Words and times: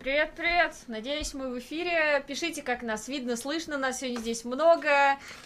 Привет, 0.00 0.32
привет! 0.34 0.74
Надеюсь, 0.86 1.34
мы 1.34 1.50
в 1.50 1.58
эфире. 1.58 2.24
Пишите, 2.26 2.62
как 2.62 2.80
нас 2.80 3.06
видно, 3.06 3.36
слышно. 3.36 3.76
Нас 3.76 4.00
сегодня 4.00 4.18
здесь 4.18 4.46
много. 4.46 4.88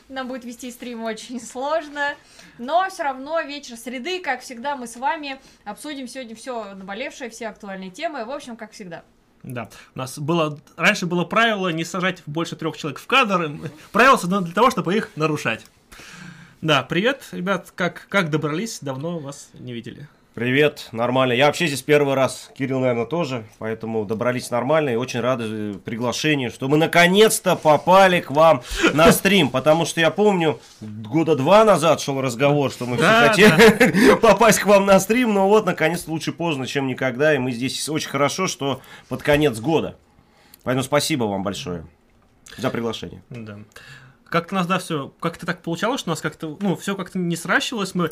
Нам 0.08 0.28
будет 0.28 0.44
вести 0.44 0.70
стрим 0.70 1.02
очень 1.02 1.40
сложно. 1.40 2.14
Но 2.58 2.88
все 2.88 3.02
равно 3.02 3.40
вечер 3.40 3.76
среды, 3.76 4.20
как 4.20 4.42
всегда, 4.42 4.76
мы 4.76 4.86
с 4.86 4.94
вами 4.94 5.40
обсудим 5.64 6.06
сегодня 6.06 6.36
все 6.36 6.72
наболевшее, 6.74 7.30
все 7.30 7.48
актуальные 7.48 7.90
темы. 7.90 8.24
В 8.24 8.30
общем, 8.30 8.56
как 8.56 8.70
всегда. 8.70 9.02
Да, 9.42 9.68
у 9.92 9.98
нас 9.98 10.20
было 10.20 10.56
раньше 10.76 11.06
было 11.06 11.24
правило 11.24 11.70
не 11.70 11.84
сажать 11.84 12.22
больше 12.24 12.54
трех 12.54 12.76
человек 12.76 13.00
в 13.00 13.08
кадр. 13.08 13.50
Правило 13.90 14.16
создано 14.16 14.42
для 14.42 14.54
того, 14.54 14.70
чтобы 14.70 14.96
их 14.96 15.10
нарушать. 15.16 15.66
Да, 16.60 16.84
привет, 16.84 17.26
ребят, 17.32 17.72
как, 17.74 18.06
как 18.08 18.30
добрались? 18.30 18.78
Давно 18.80 19.18
вас 19.18 19.50
не 19.54 19.72
видели. 19.72 20.08
Привет, 20.34 20.88
нормально. 20.90 21.32
Я 21.32 21.46
вообще 21.46 21.68
здесь 21.68 21.82
первый 21.82 22.14
раз, 22.14 22.50
Кирилл, 22.58 22.80
наверное, 22.80 23.06
тоже, 23.06 23.44
поэтому 23.58 24.04
добрались 24.04 24.50
нормально 24.50 24.90
и 24.90 24.96
очень 24.96 25.20
рады 25.20 25.74
приглашению, 25.74 26.50
что 26.50 26.66
мы 26.66 26.76
наконец-то 26.76 27.54
попали 27.54 28.20
к 28.20 28.32
вам 28.32 28.64
на 28.94 29.12
стрим, 29.12 29.48
потому 29.48 29.86
что 29.86 30.00
я 30.00 30.10
помню, 30.10 30.58
года 30.80 31.36
два 31.36 31.64
назад 31.64 32.00
шел 32.00 32.20
разговор, 32.20 32.72
что 32.72 32.84
мы 32.84 32.96
все 32.96 33.28
хотели 33.28 34.14
попасть 34.20 34.58
к 34.58 34.66
вам 34.66 34.86
на 34.86 34.98
стрим, 34.98 35.32
но 35.34 35.48
вот, 35.48 35.66
наконец-то, 35.66 36.10
лучше 36.10 36.32
поздно, 36.32 36.66
чем 36.66 36.88
никогда, 36.88 37.32
и 37.32 37.38
мы 37.38 37.52
здесь 37.52 37.88
очень 37.88 38.10
хорошо, 38.10 38.48
что 38.48 38.82
под 39.08 39.22
конец 39.22 39.60
года. 39.60 39.96
Поэтому 40.64 40.82
спасибо 40.82 41.24
вам 41.24 41.44
большое 41.44 41.86
за 42.58 42.70
приглашение. 42.70 43.22
Да 43.30 43.60
как-то 44.28 44.54
нас, 44.54 44.66
да, 44.66 44.78
все, 44.78 45.12
как-то 45.20 45.46
так 45.46 45.62
получалось, 45.62 46.00
что 46.00 46.10
у 46.10 46.12
нас 46.12 46.20
как-то, 46.20 46.56
ну, 46.60 46.76
все 46.76 46.96
как-то 46.96 47.18
не 47.18 47.36
сращивалось. 47.36 47.94
Мы, 47.94 48.10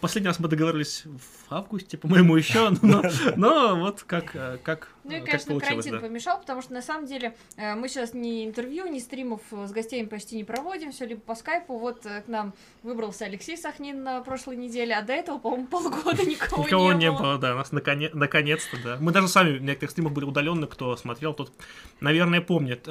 последний 0.00 0.28
раз 0.28 0.38
мы 0.38 0.48
договорились 0.48 1.04
в 1.04 1.52
августе, 1.52 1.98
по-моему, 1.98 2.36
еще, 2.36 2.70
но, 2.82 3.02
но 3.36 3.76
вот 3.76 4.02
как, 4.02 4.36
э, 4.36 4.58
как 4.62 4.88
Ну 5.04 5.16
и, 5.16 5.20
конечно, 5.20 5.58
карантин 5.58 6.00
помешал, 6.00 6.38
потому 6.38 6.62
что, 6.62 6.72
на 6.72 6.82
самом 6.82 7.06
деле, 7.06 7.34
э, 7.56 7.74
мы 7.74 7.88
сейчас 7.88 8.14
ни 8.14 8.44
интервью, 8.44 8.86
ни 8.86 8.98
стримов 8.98 9.40
с 9.50 9.72
гостями 9.72 10.06
почти 10.06 10.36
не 10.36 10.44
проводим, 10.44 10.92
все 10.92 11.06
либо 11.06 11.20
по 11.20 11.34
скайпу. 11.34 11.78
Вот 11.78 12.06
э, 12.06 12.22
к 12.22 12.28
нам 12.28 12.52
выбрался 12.82 13.24
Алексей 13.24 13.56
Сахнин 13.56 14.02
на 14.02 14.20
прошлой 14.20 14.56
неделе, 14.56 14.94
а 14.94 15.02
до 15.02 15.12
этого, 15.12 15.38
по-моему, 15.38 15.66
полгода 15.66 16.24
никого, 16.24 16.62
никого 16.64 16.92
не, 16.92 17.00
не 17.00 17.10
было. 17.10 17.20
было. 17.20 17.38
да, 17.38 17.54
у 17.54 17.58
нас 17.58 17.72
наконец- 17.72 18.12
наконец-то, 18.14 18.76
да. 18.82 18.98
Мы 19.00 19.12
даже 19.12 19.28
сами 19.28 19.58
в 19.58 19.62
некоторых 19.62 19.90
стримах 19.90 20.12
были 20.12 20.24
удалены, 20.24 20.66
кто 20.66 20.96
смотрел, 20.96 21.34
тот, 21.34 21.52
наверное, 22.00 22.40
помнит. 22.40 22.86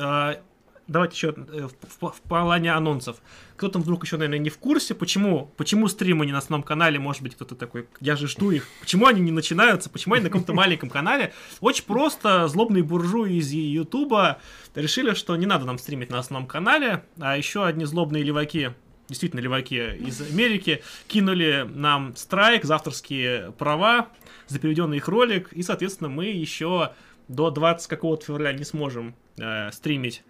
Давайте 0.88 1.16
еще 1.16 1.34
э, 1.36 1.68
в, 2.00 2.12
в, 2.12 2.22
плане 2.22 2.74
анонсов. 2.74 3.18
Кто-то 3.56 3.80
вдруг 3.80 4.04
еще, 4.04 4.18
наверное, 4.18 4.40
не 4.40 4.50
в 4.50 4.58
курсе, 4.58 4.94
почему, 4.94 5.50
почему 5.56 5.88
стримы 5.88 6.26
не 6.26 6.34
на 6.34 6.40
основном 6.40 6.64
канале, 6.64 7.00
может 7.00 7.22
быть, 7.22 7.36
кто-то 7.36 7.56
такой, 7.56 7.88
я 8.02 8.18
же 8.18 8.28
жду 8.28 8.52
их, 8.52 8.68
почему 8.82 9.08
они 9.08 9.22
не 9.22 9.32
начинаются, 9.32 9.90
почему 9.90 10.16
они 10.16 10.24
на 10.24 10.30
каком-то 10.30 10.54
маленьком 10.54 10.90
канале. 10.90 11.34
Очень 11.62 11.86
просто 11.86 12.48
злобные 12.50 12.84
буржуи 12.84 13.36
из 13.36 13.52
Ютуба 13.52 14.40
решили, 14.76 15.14
что 15.14 15.36
не 15.38 15.46
надо 15.46 15.66
нам 15.66 15.78
стримить 15.78 16.10
на 16.10 16.20
основном 16.20 16.48
канале, 16.48 17.06
а 17.18 17.38
еще 17.38 17.66
одни 17.66 17.86
злобные 17.86 18.24
леваки 18.24 18.72
действительно 19.10 19.42
леваки 19.42 19.76
из 19.76 20.22
Америки, 20.22 20.82
кинули 21.08 21.70
нам 21.70 22.16
страйк 22.16 22.64
за 22.64 22.76
авторские 22.76 23.52
права, 23.58 24.10
за 24.48 24.60
переведенный 24.60 24.98
их 24.98 25.08
ролик, 25.08 25.52
и, 25.54 25.62
соответственно, 25.62 26.10
мы 26.10 26.26
еще 26.26 26.94
до 27.28 27.52
20 27.52 27.88
какого-то 27.88 28.26
февраля 28.26 28.54
не 28.54 28.64
сможем 28.64 29.16
э, 29.38 29.72
стримить 29.72 30.24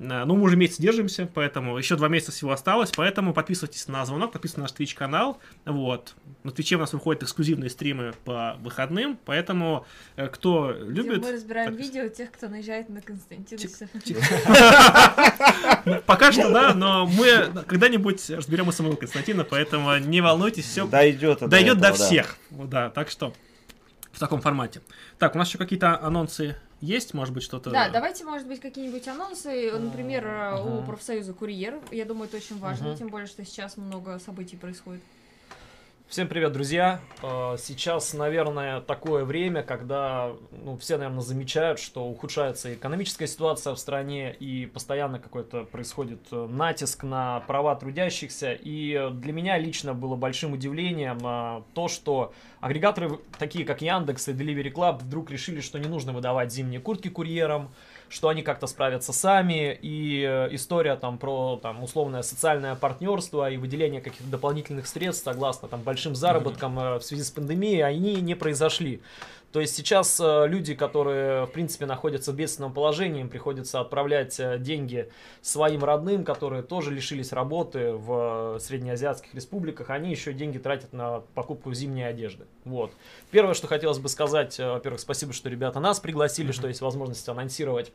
ну, 0.00 0.34
мы 0.34 0.44
уже 0.44 0.56
месяц 0.56 0.78
держимся, 0.78 1.28
поэтому 1.32 1.76
еще 1.76 1.94
два 1.94 2.08
месяца 2.08 2.32
всего 2.32 2.52
осталось, 2.52 2.90
поэтому 2.90 3.34
подписывайтесь 3.34 3.86
на 3.86 4.06
звонок, 4.06 4.32
подписывайтесь 4.32 4.56
на 4.56 4.62
наш 4.62 4.72
Twitch 4.72 4.96
канал, 4.96 5.38
вот. 5.66 6.14
На 6.42 6.52
Твиче 6.52 6.76
у 6.76 6.78
нас 6.78 6.94
выходят 6.94 7.22
эксклюзивные 7.22 7.68
стримы 7.68 8.14
по 8.24 8.56
выходным, 8.60 9.18
поэтому 9.26 9.84
э, 10.16 10.28
кто 10.28 10.72
любит... 10.72 11.20
Мы 11.20 11.32
разбираем 11.32 11.76
видео 11.76 12.08
тех, 12.08 12.32
кто 12.32 12.48
наезжает 12.48 12.88
на 12.88 13.02
Константинуса. 13.02 13.90
Пока 16.06 16.32
что, 16.32 16.50
да, 16.50 16.72
но 16.72 17.06
мы 17.06 17.52
когда-нибудь 17.66 18.30
разберем 18.30 18.70
и 18.70 18.72
самого 18.72 18.96
Константина, 18.96 19.44
поэтому 19.44 19.98
не 19.98 20.22
волнуйтесь, 20.22 20.64
все 20.64 20.86
дойдет, 20.86 21.46
дойдет 21.46 21.78
до 21.78 21.92
всех. 21.92 22.38
Да, 22.50 22.88
так 22.88 23.10
что 23.10 23.34
в 24.12 24.18
таком 24.18 24.40
формате. 24.40 24.82
Так, 25.18 25.34
у 25.34 25.38
нас 25.38 25.48
еще 25.48 25.58
какие-то 25.58 26.00
анонсы 26.00 26.56
есть, 26.80 27.14
может 27.14 27.34
быть, 27.34 27.42
что-то... 27.42 27.70
Да, 27.70 27.88
давайте, 27.90 28.24
может 28.24 28.46
быть, 28.46 28.60
какие-нибудь 28.60 29.06
анонсы, 29.06 29.70
например, 29.72 30.26
uh-huh. 30.26 30.80
у 30.80 30.82
профсоюза 30.82 31.34
«Курьер». 31.34 31.78
Я 31.90 32.04
думаю, 32.06 32.26
это 32.26 32.38
очень 32.38 32.58
важно, 32.58 32.88
uh-huh. 32.88 32.98
тем 32.98 33.08
более, 33.08 33.26
что 33.26 33.44
сейчас 33.44 33.76
много 33.76 34.18
событий 34.18 34.56
происходит. 34.56 35.02
Всем 36.10 36.26
привет, 36.26 36.50
друзья! 36.50 37.00
Э, 37.22 37.54
сейчас, 37.56 38.14
наверное, 38.14 38.80
такое 38.80 39.24
время, 39.24 39.62
когда 39.62 40.32
ну, 40.50 40.76
все, 40.76 40.96
наверное, 40.96 41.20
замечают, 41.20 41.78
что 41.78 42.04
ухудшается 42.04 42.74
экономическая 42.74 43.28
ситуация 43.28 43.72
в 43.74 43.78
стране 43.78 44.34
и 44.34 44.66
постоянно 44.66 45.20
какой-то 45.20 45.62
происходит 45.62 46.18
э, 46.32 46.48
натиск 46.50 47.04
на 47.04 47.38
права 47.46 47.76
трудящихся. 47.76 48.54
И 48.60 49.08
для 49.12 49.32
меня 49.32 49.56
лично 49.56 49.94
было 49.94 50.16
большим 50.16 50.52
удивлением 50.52 51.20
э, 51.22 51.62
то, 51.74 51.86
что 51.86 52.34
агрегаторы, 52.60 53.20
такие 53.38 53.64
как 53.64 53.80
Яндекс 53.80 54.26
и 54.26 54.32
Delivery 54.32 54.72
Club, 54.72 54.98
вдруг 55.04 55.30
решили, 55.30 55.60
что 55.60 55.78
не 55.78 55.86
нужно 55.86 56.12
выдавать 56.12 56.52
зимние 56.52 56.80
куртки 56.80 57.06
курьерам, 57.06 57.70
что 58.10 58.28
они 58.28 58.42
как-то 58.42 58.66
справятся 58.66 59.12
сами, 59.12 59.78
и 59.80 60.22
э, 60.22 60.48
история 60.54 60.96
там 60.96 61.16
про 61.16 61.58
там 61.62 61.82
условное 61.82 62.22
социальное 62.22 62.74
партнерство 62.74 63.48
и 63.48 63.56
выделение 63.56 64.00
каких-то 64.00 64.28
дополнительных 64.28 64.88
средств 64.88 65.24
согласно 65.24 65.68
там 65.68 65.80
большим 65.82 66.16
заработкам 66.16 66.78
mm-hmm. 66.78 66.98
в 66.98 67.04
связи 67.04 67.22
с 67.22 67.30
пандемией, 67.30 67.84
они 67.84 68.16
не 68.16 68.34
произошли. 68.34 69.00
То 69.52 69.60
есть 69.60 69.74
сейчас 69.74 70.20
э, 70.20 70.46
люди, 70.46 70.74
которые, 70.74 71.46
в 71.46 71.50
принципе, 71.50 71.84
находятся 71.84 72.30
в 72.30 72.36
бедственном 72.36 72.72
положении, 72.72 73.20
им 73.20 73.28
приходится 73.28 73.80
отправлять 73.80 74.38
э, 74.38 74.58
деньги 74.58 75.10
своим 75.40 75.82
родным, 75.82 76.24
которые 76.24 76.62
тоже 76.62 76.92
лишились 76.92 77.32
работы 77.32 77.92
в 77.92 78.58
среднеазиатских 78.60 79.34
республиках, 79.34 79.90
они 79.90 80.10
еще 80.10 80.32
деньги 80.32 80.58
тратят 80.58 80.92
на 80.92 81.20
покупку 81.34 81.74
зимней 81.74 82.08
одежды. 82.08 82.46
Вот. 82.64 82.92
Первое, 83.32 83.54
что 83.54 83.66
хотелось 83.66 83.98
бы 83.98 84.08
сказать, 84.08 84.60
э, 84.60 84.70
во-первых, 84.70 85.00
спасибо, 85.00 85.32
что 85.32 85.48
ребята 85.48 85.80
нас 85.80 85.98
пригласили, 85.98 86.50
mm-hmm. 86.50 86.52
что 86.52 86.68
есть 86.68 86.80
возможность 86.80 87.28
анонсировать 87.28 87.92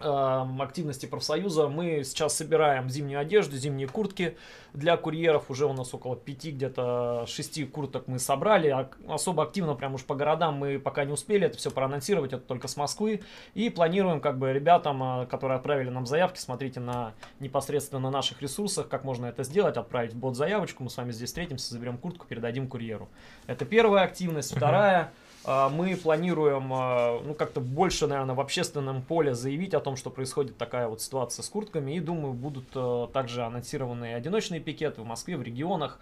активности 0.00 1.06
профсоюза. 1.06 1.68
Мы 1.68 2.02
сейчас 2.04 2.36
собираем 2.36 2.88
зимнюю 2.88 3.20
одежду, 3.20 3.56
зимние 3.56 3.88
куртки 3.88 4.36
для 4.72 4.96
курьеров. 4.96 5.50
Уже 5.50 5.66
у 5.66 5.72
нас 5.72 5.92
около 5.92 6.16
5, 6.16 6.44
где-то 6.46 7.24
6 7.26 7.70
курток 7.70 8.08
мы 8.08 8.18
собрали. 8.18 8.68
А 8.68 8.88
особо 9.08 9.42
активно 9.42 9.74
прям 9.74 9.94
уж 9.94 10.04
по 10.04 10.14
городам 10.14 10.54
мы 10.54 10.78
пока 10.78 11.04
не 11.04 11.12
успели 11.12 11.46
это 11.46 11.58
все 11.58 11.70
проанонсировать, 11.70 12.32
это 12.32 12.42
только 12.42 12.68
с 12.68 12.76
Москвы. 12.76 13.22
И 13.54 13.70
планируем 13.70 14.20
как 14.20 14.38
бы 14.38 14.52
ребятам, 14.52 15.22
э, 15.22 15.26
которые 15.26 15.56
отправили 15.56 15.90
нам 15.90 16.06
заявки, 16.06 16.38
смотрите 16.38 16.80
на 16.80 17.14
непосредственно 17.40 18.00
на 18.00 18.10
наших 18.10 18.40
ресурсах, 18.42 18.88
как 18.88 19.04
можно 19.04 19.26
это 19.26 19.44
сделать, 19.44 19.76
отправить 19.76 20.14
в 20.14 20.16
бот 20.16 20.36
заявочку, 20.36 20.82
мы 20.82 20.90
с 20.90 20.96
вами 20.96 21.12
здесь 21.12 21.28
встретимся, 21.28 21.72
заберем 21.72 21.98
куртку, 21.98 22.26
передадим 22.26 22.68
курьеру. 22.68 23.08
Это 23.46 23.64
первая 23.64 24.04
активность. 24.04 24.54
Вторая, 24.54 25.12
мы 25.44 25.96
планируем 25.96 26.72
а, 26.72 27.20
ну, 27.24 27.34
как-то 27.34 27.60
больше, 27.60 28.06
наверное, 28.06 28.34
в 28.34 28.40
общественном 28.40 29.02
поле 29.02 29.34
заявить 29.34 29.72
о 29.72 29.80
том, 29.80 29.96
что 29.96 30.10
происходит 30.10 30.58
такая 30.58 30.86
вот 30.86 31.00
ситуация 31.00 31.42
с 31.42 31.48
куртками. 31.48 31.92
И 31.92 32.00
думаю, 32.00 32.34
будут 32.34 32.68
а, 32.74 33.06
также 33.08 33.42
анонсированы 33.42 34.14
одиночные 34.14 34.60
пикеты 34.60 35.00
в 35.00 35.06
Москве, 35.06 35.36
в 35.36 35.42
регионах. 35.42 35.98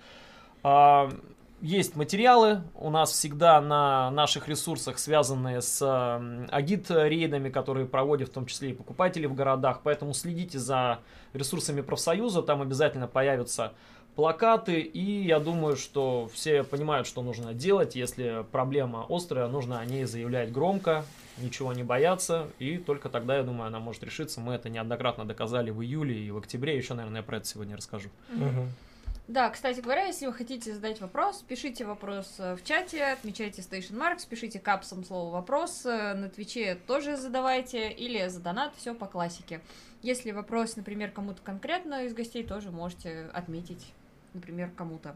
Есть 1.60 1.96
материалы 1.96 2.62
у 2.76 2.88
нас 2.88 3.10
всегда 3.10 3.60
на 3.60 4.12
наших 4.12 4.48
ресурсах, 4.48 5.00
связанные 5.00 5.60
с 5.60 5.82
агит-рейдами, 6.50 7.48
которые 7.48 7.86
проводят 7.86 8.28
в 8.28 8.32
том 8.32 8.46
числе 8.46 8.70
и 8.70 8.74
покупатели 8.74 9.26
в 9.26 9.34
городах. 9.34 9.80
Поэтому 9.82 10.14
следите 10.14 10.60
за 10.60 11.00
ресурсами 11.32 11.80
профсоюза, 11.80 12.42
там 12.42 12.62
обязательно 12.62 13.08
появятся 13.08 13.72
плакаты, 14.18 14.80
и 14.80 15.22
я 15.22 15.38
думаю, 15.38 15.76
что 15.76 16.28
все 16.34 16.64
понимают, 16.64 17.06
что 17.06 17.22
нужно 17.22 17.54
делать, 17.54 17.94
если 17.94 18.44
проблема 18.50 19.06
острая, 19.08 19.46
нужно 19.46 19.78
о 19.78 19.84
ней 19.84 20.06
заявлять 20.06 20.50
громко, 20.50 21.04
ничего 21.40 21.72
не 21.72 21.84
бояться, 21.84 22.48
и 22.58 22.78
только 22.78 23.10
тогда, 23.10 23.36
я 23.36 23.44
думаю, 23.44 23.68
она 23.68 23.78
может 23.78 24.02
решиться. 24.02 24.40
Мы 24.40 24.54
это 24.54 24.70
неоднократно 24.70 25.24
доказали 25.24 25.70
в 25.70 25.80
июле 25.82 26.18
и 26.18 26.32
в 26.32 26.38
октябре, 26.38 26.76
еще, 26.76 26.94
наверное, 26.94 27.20
я 27.20 27.22
про 27.22 27.36
это 27.36 27.46
сегодня 27.46 27.76
расскажу. 27.76 28.08
Угу. 28.34 28.66
Да, 29.28 29.50
кстати 29.50 29.78
говоря, 29.78 30.06
если 30.06 30.26
вы 30.26 30.32
хотите 30.32 30.74
задать 30.74 31.00
вопрос, 31.00 31.44
пишите 31.46 31.84
вопрос 31.84 32.34
э, 32.38 32.56
в 32.56 32.64
чате, 32.64 33.04
отмечайте 33.04 33.62
Station 33.62 33.98
Marks, 33.98 34.26
пишите 34.28 34.58
капсом 34.58 35.04
слово 35.04 35.32
вопрос, 35.32 35.86
э, 35.86 36.14
на 36.14 36.28
Твиче 36.28 36.74
тоже 36.74 37.16
задавайте, 37.16 37.92
или 37.92 38.26
за 38.26 38.40
донат, 38.40 38.72
все 38.78 38.94
по 38.94 39.06
классике. 39.06 39.60
Если 40.02 40.32
вопрос, 40.32 40.74
например, 40.74 41.12
кому-то 41.12 41.40
конкретно 41.40 42.04
из 42.06 42.14
гостей, 42.14 42.42
тоже 42.42 42.72
можете 42.72 43.30
отметить 43.32 43.92
например, 44.38 44.70
кому-то. 44.76 45.14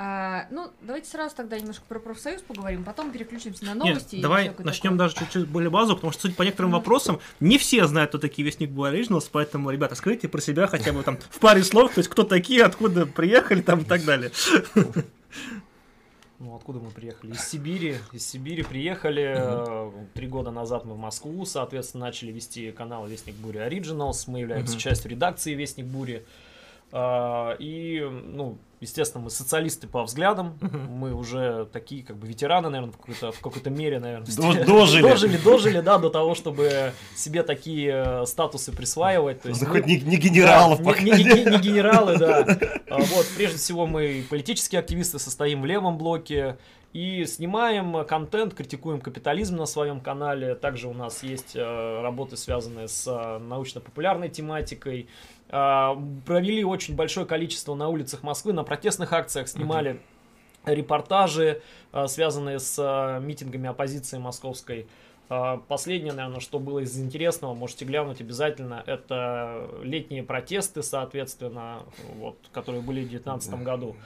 А, 0.00 0.46
ну, 0.52 0.70
давайте 0.80 1.10
сразу 1.10 1.34
тогда 1.34 1.58
немножко 1.58 1.82
про 1.88 1.98
профсоюз 1.98 2.40
поговорим, 2.42 2.84
потом 2.84 3.10
переключимся 3.10 3.64
на 3.64 3.74
новости. 3.74 4.14
Нет, 4.14 4.22
давай 4.22 4.52
начнем 4.58 4.92
такое. 4.92 4.98
даже 4.98 5.16
чуть-чуть 5.16 5.48
более 5.48 5.70
базу, 5.70 5.96
потому 5.96 6.12
что, 6.12 6.22
судя 6.22 6.34
по 6.36 6.42
некоторым 6.42 6.70
mm-hmm. 6.70 6.74
вопросам, 6.74 7.20
не 7.40 7.58
все 7.58 7.84
знают, 7.88 8.10
кто 8.10 8.18
такие 8.18 8.46
Вестник 8.46 8.70
Blue 8.70 8.92
Originals, 8.92 9.28
поэтому, 9.32 9.70
ребята, 9.70 9.96
скажите 9.96 10.28
про 10.28 10.40
себя 10.40 10.68
хотя 10.68 10.92
бы 10.92 11.02
там 11.02 11.18
в 11.18 11.40
паре 11.40 11.64
слов, 11.64 11.94
то 11.94 11.98
есть 11.98 12.08
кто 12.08 12.22
такие, 12.22 12.62
откуда 12.62 13.06
приехали 13.06 13.60
там 13.60 13.80
и 13.80 13.84
так 13.84 14.04
далее. 14.04 14.30
Ну, 16.38 16.54
откуда 16.54 16.78
мы 16.78 16.90
приехали? 16.90 17.32
Из 17.32 17.48
Сибири. 17.48 17.96
Из 18.12 18.24
Сибири 18.24 18.62
приехали. 18.62 19.34
э, 19.36 19.90
Три 20.14 20.28
года 20.28 20.52
назад 20.52 20.84
мы 20.84 20.94
в 20.94 20.98
Москву, 20.98 21.44
соответственно, 21.44 22.06
начали 22.06 22.30
вести 22.30 22.70
канал 22.70 23.08
Вестник 23.08 23.34
Бури 23.34 23.58
Originals. 23.58 24.22
Мы 24.28 24.38
являемся 24.40 24.74
Мгм. 24.74 24.80
частью 24.80 25.10
редакции 25.10 25.54
Вестник 25.54 25.86
Бури. 25.86 26.24
А, 26.24 26.28
И, 26.92 28.02
ну, 28.24 28.58
естественно, 28.80 29.24
мы 29.24 29.30
социалисты 29.30 29.86
по 29.86 30.04
взглядам. 30.04 30.58
Мы 30.88 31.12
уже 31.12 31.66
такие, 31.72 32.02
как 32.02 32.16
бы, 32.16 32.26
ветераны, 32.26 32.70
наверное, 32.70 32.92
в 32.92 32.96
какой-то, 32.96 33.32
в 33.32 33.40
какой-то 33.40 33.68
мере, 33.70 33.98
наверное. 34.00 34.26
До- 34.26 34.64
дожили. 34.66 35.02
Дожили, 35.02 35.36
дожили, 35.36 35.80
да, 35.80 35.98
до 35.98 36.08
того, 36.10 36.34
чтобы 36.34 36.92
себе 37.14 37.42
такие 37.42 38.22
э, 38.22 38.26
статусы 38.26 38.72
присваивать. 38.72 39.42
То 39.42 39.48
есть 39.50 39.60
Ну, 39.60 39.68
мы- 39.68 39.74
хоть 39.74 39.86
не, 39.86 39.98
не 40.00 40.16
генералов 40.16 40.82
да, 40.82 40.98
не, 41.00 41.10
не- 41.10 41.24
не- 41.24 41.50
не 41.50 41.58
генералы, 41.58 42.16
да. 42.18 42.46
А, 42.90 42.96
Вот, 42.98 43.26
прежде 43.36 43.58
всего, 43.58 43.86
мы 43.86 44.24
политические 44.30 44.78
активисты, 44.78 45.18
состоим 45.18 45.60
в 45.60 45.66
левом 45.66 45.98
блоке 45.98 46.56
и 46.94 47.26
снимаем 47.26 48.06
контент, 48.06 48.54
критикуем 48.54 49.00
капитализм 49.02 49.56
на 49.56 49.66
своем 49.66 50.00
канале. 50.00 50.54
Также 50.54 50.88
у 50.88 50.94
нас 50.94 51.22
есть 51.22 51.54
э, 51.54 52.00
работы, 52.00 52.38
связанные 52.38 52.88
с 52.88 53.06
э, 53.06 53.38
научно-популярной 53.38 54.30
тематикой. 54.30 55.06
А, 55.50 56.00
Провели 56.26 56.64
очень 56.64 56.94
большое 56.94 57.26
количество 57.26 57.74
на 57.74 57.88
улицах 57.88 58.22
Москвы, 58.22 58.52
на 58.52 58.64
протестных 58.64 59.12
акциях 59.12 59.48
снимали 59.48 60.00
репортажи, 60.64 61.62
э, 61.92 62.06
связанные 62.06 62.58
с 62.58 62.76
э, 62.78 63.20
митингами 63.20 63.68
оппозиции 63.68 64.18
московской. 64.18 64.86
А, 65.28 65.58
Последнее, 65.68 66.12
наверное, 66.12 66.40
что 66.40 66.58
было 66.58 66.80
из 66.80 66.98
интересного, 66.98 67.54
можете 67.54 67.84
глянуть 67.84 68.20
обязательно, 68.20 68.82
это 68.86 69.68
летние 69.82 70.22
протесты, 70.22 70.82
соответственно, 70.82 71.82
вот, 72.16 72.38
которые 72.52 72.82
были 72.82 73.00
в 73.00 73.08
2019 73.08 73.62
году. 73.62 73.96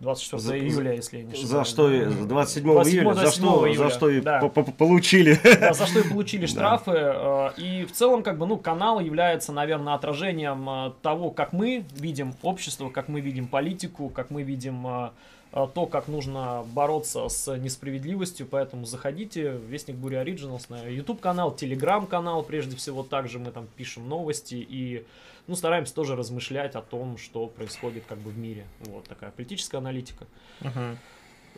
24 0.00 0.40
За- 0.42 0.58
июля, 0.58 0.94
если 0.94 1.18
я 1.18 1.22
не 1.24 1.32
ошибаюсь. 1.32 1.50
За 1.50 1.64
что 1.64 1.90
и- 1.90 2.04
да. 2.04 2.10
27 2.26 2.64
июля, 2.64 2.84
за 3.14 3.20
27 3.20 3.30
что, 3.44 3.68
июля, 3.68 3.78
за 3.78 3.90
что 3.90 4.08
и 4.10 4.20
да. 4.20 4.40
по- 4.40 4.48
по- 4.48 4.72
получили. 4.72 5.38
Да, 5.60 5.72
за 5.74 5.86
что 5.86 6.00
и 6.00 6.08
получили 6.08 6.40
Да. 6.46 6.46
штрафы. 6.48 6.92
э, 6.94 7.50
И 7.58 7.84
в 7.84 7.92
целом, 7.92 8.22
как 8.22 8.38
бы, 8.38 8.46
ну, 8.46 8.56
канал 8.56 9.00
является, 9.00 9.52
наверное, 9.52 9.94
отражением 9.94 10.68
э, 10.68 10.92
того, 11.02 11.30
как 11.30 11.52
мы 11.52 11.84
видим 11.94 12.34
общество, 12.42 12.88
как 12.88 13.08
мы 13.08 13.20
видим 13.20 13.46
политику, 13.46 14.08
как 14.08 14.30
мы 14.30 14.42
видим 14.42 14.86
э, 14.86 15.10
то, 15.52 15.86
как 15.86 16.06
нужно 16.08 16.64
бороться 16.72 17.28
с 17.28 17.56
несправедливостью. 17.56 18.46
Поэтому 18.46 18.86
заходите 18.86 19.50
в 19.50 19.64
Вестник 19.64 19.96
Бури 19.96 20.16
Originals 20.16 20.66
на 20.68 20.86
YouTube 20.88 21.20
канал, 21.20 21.54
Telegram 21.60 22.06
канал, 22.06 22.42
прежде 22.44 22.76
всего, 22.76 23.02
также 23.02 23.38
мы 23.40 23.50
там 23.50 23.66
пишем 23.76 24.08
новости 24.08 24.54
и 24.54 25.04
ну, 25.50 25.56
стараемся 25.56 25.92
тоже 25.94 26.14
размышлять 26.14 26.76
о 26.76 26.80
том, 26.80 27.18
что 27.18 27.48
происходит 27.48 28.04
как 28.08 28.18
бы 28.18 28.30
в 28.30 28.38
мире. 28.38 28.66
Вот 28.86 29.08
такая 29.08 29.32
политическая 29.32 29.78
аналитика. 29.78 30.26
Мгм. 30.60 30.96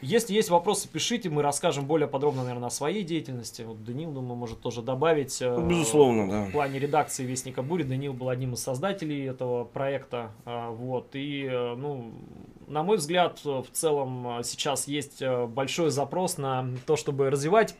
Если 0.00 0.32
есть 0.32 0.48
вопросы, 0.48 0.88
пишите, 0.88 1.28
мы 1.28 1.42
расскажем 1.42 1.84
более 1.84 2.08
подробно, 2.08 2.42
наверное, 2.42 2.68
о 2.68 2.70
своей 2.70 3.04
деятельности. 3.04 3.62
Вот 3.62 3.84
Данил, 3.84 4.10
думаю, 4.10 4.34
может 4.34 4.60
тоже 4.60 4.80
добавить. 4.80 5.42
э, 5.42 5.66
Безусловно, 5.68 6.28
да. 6.28 6.44
В 6.46 6.52
плане 6.52 6.78
редакции 6.78 7.24
Вестника 7.24 7.62
Бури 7.62 7.82
Данил 7.82 8.14
был 8.14 8.30
одним 8.30 8.54
из 8.54 8.62
создателей 8.62 9.26
этого 9.26 9.64
проекта. 9.64 10.32
а, 10.46 10.70
Вот. 10.70 11.14
И, 11.14 11.44
э, 11.44 11.74
ну, 11.76 12.14
на 12.66 12.82
мой 12.82 12.96
взгляд, 12.96 13.40
э, 13.44 13.48
в 13.62 13.70
целом 13.72 14.38
э, 14.38 14.42
сейчас 14.42 14.88
есть 14.88 15.20
э, 15.20 15.46
большой 15.46 15.90
запрос 15.90 16.38
на 16.38 16.66
то, 16.86 16.96
чтобы 16.96 17.28
развивать 17.30 17.76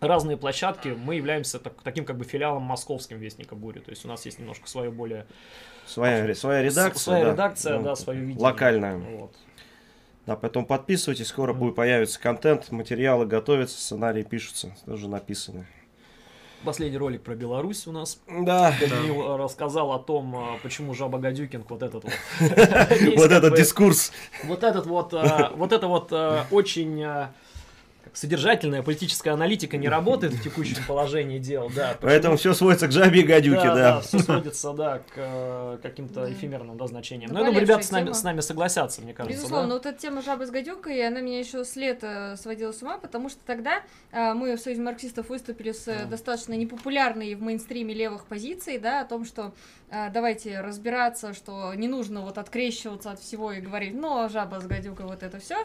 разные 0.00 0.36
площадки. 0.36 0.88
Мы 0.88 1.16
являемся 1.16 1.58
так- 1.58 1.80
таким 1.82 2.04
как 2.04 2.16
бы 2.16 2.24
филиалом 2.24 2.62
московским 2.62 3.18
Вестника 3.18 3.54
Бури. 3.54 3.80
То 3.80 3.90
есть 3.90 4.04
у 4.04 4.08
нас 4.08 4.24
есть 4.26 4.38
немножко 4.38 4.68
свое 4.68 4.90
более... 4.90 5.26
Своя, 5.86 6.26
ре- 6.26 6.34
своя 6.34 6.62
редакция. 6.62 7.02
Своя 7.02 7.24
да. 7.24 7.32
редакция, 7.32 7.78
Ну, 7.78 7.84
да, 7.84 7.96
свое 7.96 8.20
видение. 8.20 8.42
Локальная. 8.42 8.96
Вот. 8.98 9.34
Да, 10.26 10.36
поэтому 10.36 10.66
подписывайтесь, 10.66 11.28
скоро 11.28 11.54
будет 11.54 11.74
появится 11.74 12.20
контент, 12.20 12.70
материалы 12.70 13.24
готовятся, 13.24 13.80
сценарии 13.80 14.22
пишутся, 14.22 14.76
тоже 14.84 15.08
написаны. 15.08 15.66
Последний 16.64 16.98
ролик 16.98 17.22
про 17.22 17.34
Беларусь 17.34 17.86
у 17.86 17.92
нас 17.92 18.20
Да, 18.28 18.74
Даниил 18.80 19.22
э, 19.22 19.36
рассказал 19.36 19.92
о 19.92 19.98
том, 20.00 20.34
э, 20.36 20.58
почему 20.62 20.92
Жаба 20.92 21.18
Гадюкинг 21.18 21.70
вот 21.70 21.82
этот 21.82 22.04
вот. 22.04 22.12
Вот 23.16 23.30
этот 23.30 23.54
дискурс. 23.56 24.12
Вот 24.44 24.64
этот 24.64 24.84
вот, 24.86 25.14
э, 25.14 25.50
вот 25.54 25.72
это 25.72 25.86
вот 25.86 26.08
э, 26.12 26.42
очень 26.50 27.00
содержательная 28.18 28.82
политическая 28.82 29.30
аналитика 29.30 29.76
не 29.76 29.88
работает 29.88 30.32
в 30.32 30.42
текущем 30.42 30.76
положении 30.86 31.38
дел, 31.38 31.70
да. 31.74 31.96
Поэтому 32.00 32.36
все 32.36 32.52
сводится 32.52 32.88
к 32.88 32.92
жабе 32.92 33.20
и 33.20 33.22
гадюке, 33.22 33.62
да, 33.66 33.74
да. 33.74 34.00
все 34.00 34.18
сводится, 34.18 34.72
да, 34.72 34.98
к 34.98 35.12
э, 35.16 35.78
каким-то 35.82 36.22
Да. 36.22 36.32
эфемерным 36.32 36.76
да, 36.76 36.86
значениям. 36.88 37.30
Ну, 37.30 37.34
Но 37.34 37.40
я 37.40 37.46
думаю, 37.46 37.62
ребята 37.62 37.86
с 37.86 37.90
нами, 37.90 38.12
с 38.12 38.22
нами 38.22 38.40
согласятся, 38.40 39.02
мне 39.02 39.14
кажется. 39.14 39.38
Безусловно, 39.38 39.68
да. 39.68 39.74
вот 39.74 39.86
эта 39.86 39.98
тема 39.98 40.22
жабы 40.22 40.46
с 40.46 40.50
гадюкой, 40.50 41.06
она 41.06 41.20
меня 41.20 41.38
еще 41.38 41.64
с 41.64 41.76
лета 41.76 42.34
сводила 42.40 42.72
с 42.72 42.82
ума, 42.82 42.98
потому 42.98 43.28
что 43.28 43.38
тогда 43.46 43.82
а, 44.10 44.34
мы 44.34 44.56
в 44.56 44.60
Союзе 44.60 44.82
марксистов 44.82 45.28
выступили 45.28 45.72
с 45.72 45.86
э, 45.86 46.00
Да. 46.00 46.04
достаточно 46.06 46.54
непопулярной 46.54 47.34
в 47.34 47.42
мейнстриме 47.42 47.94
левых 47.94 48.26
позиций, 48.26 48.78
да, 48.78 49.02
о 49.02 49.04
том, 49.04 49.24
что 49.24 49.52
давайте 49.90 50.60
разбираться, 50.60 51.32
что 51.34 51.72
не 51.74 51.88
нужно 51.88 52.22
вот 52.22 52.38
открещиваться 52.38 53.12
от 53.12 53.20
всего 53.20 53.52
и 53.52 53.60
говорить, 53.60 53.94
ну, 53.94 54.28
жаба 54.28 54.60
с 54.60 54.66
гадюкой, 54.66 55.06
вот 55.06 55.22
это 55.22 55.38
все. 55.38 55.56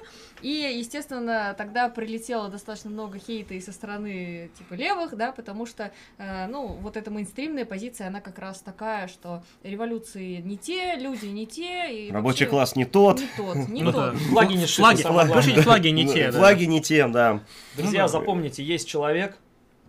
И, 0.41 0.49
естественно, 0.49 1.55
тогда 1.57 1.89
прилетело 1.89 2.49
достаточно 2.49 2.89
много 2.89 3.19
хейта 3.19 3.53
и 3.53 3.61
со 3.61 3.71
стороны 3.71 4.49
типа 4.57 4.73
левых, 4.75 5.15
да, 5.15 5.31
потому 5.31 5.65
что, 5.65 5.91
э, 6.17 6.47
ну, 6.47 6.67
вот 6.67 6.97
эта 6.97 7.11
мейнстримная 7.11 7.65
позиция, 7.65 8.07
она 8.07 8.21
как 8.21 8.39
раз 8.39 8.61
такая, 8.61 9.07
что 9.07 9.43
революции 9.63 10.37
не 10.37 10.57
те, 10.57 10.95
люди 10.95 11.25
не 11.25 11.45
те. 11.45 12.07
И 12.07 12.11
Рабочий 12.11 12.45
вообще 12.45 12.45
класс 12.45 12.75
не 12.75 12.85
тот. 12.85 13.19
Не 13.19 13.27
тот, 13.35 13.55
не 13.69 13.81
Ну 13.83 13.91
тот. 13.91 14.13
да. 14.13 14.19
Флаги 14.19 14.53
не 14.53 14.67
шиты, 14.67 15.61
Флаги, 15.63 15.89
не 15.89 16.07
те, 16.07 16.31
да. 16.31 16.37
Флаги 16.39 16.65
не 16.65 16.81
те, 16.81 17.07
да. 17.07 17.41
Друзья, 17.75 18.03
Ну, 18.03 18.07
запомните, 18.07 18.63
есть 18.63 18.87
человек, 18.87 19.37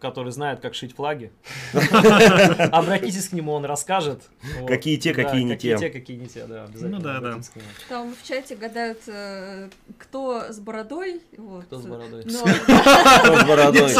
который 0.05 0.33
знает, 0.33 0.61
как 0.61 0.75
шить 0.75 0.95
флаги. 0.95 1.33
Обратитесь 1.73 3.31
к 3.31 3.33
нему, 3.33 3.53
он 3.53 3.65
расскажет. 3.65 4.23
Какие 4.67 4.99
те, 4.99 5.15
какие 5.15 5.43
не 5.43 5.55
какие 5.55 5.77
те. 5.77 5.79
те, 5.79 5.91
какие 5.91 6.17
не 6.19 6.27
те, 6.27 6.45
да, 6.45 6.65
обязательно. 6.65 6.99
Ну 6.99 7.03
да, 7.03 7.13
да. 7.13 7.19
обратитесь 7.19 7.49
к 7.49 7.57
нему. 7.57 7.67
Там 7.89 8.15
в 8.15 8.23
чате 8.27 8.55
гадают, 8.55 8.99
кто 9.99 10.53
с 10.53 10.59
бородой. 10.61 11.23
Кто 11.67 11.81
с 11.81 11.87
бородой? 11.87 12.23
Кто 12.25 13.41
с 13.41 13.45
бородой. 13.49 13.93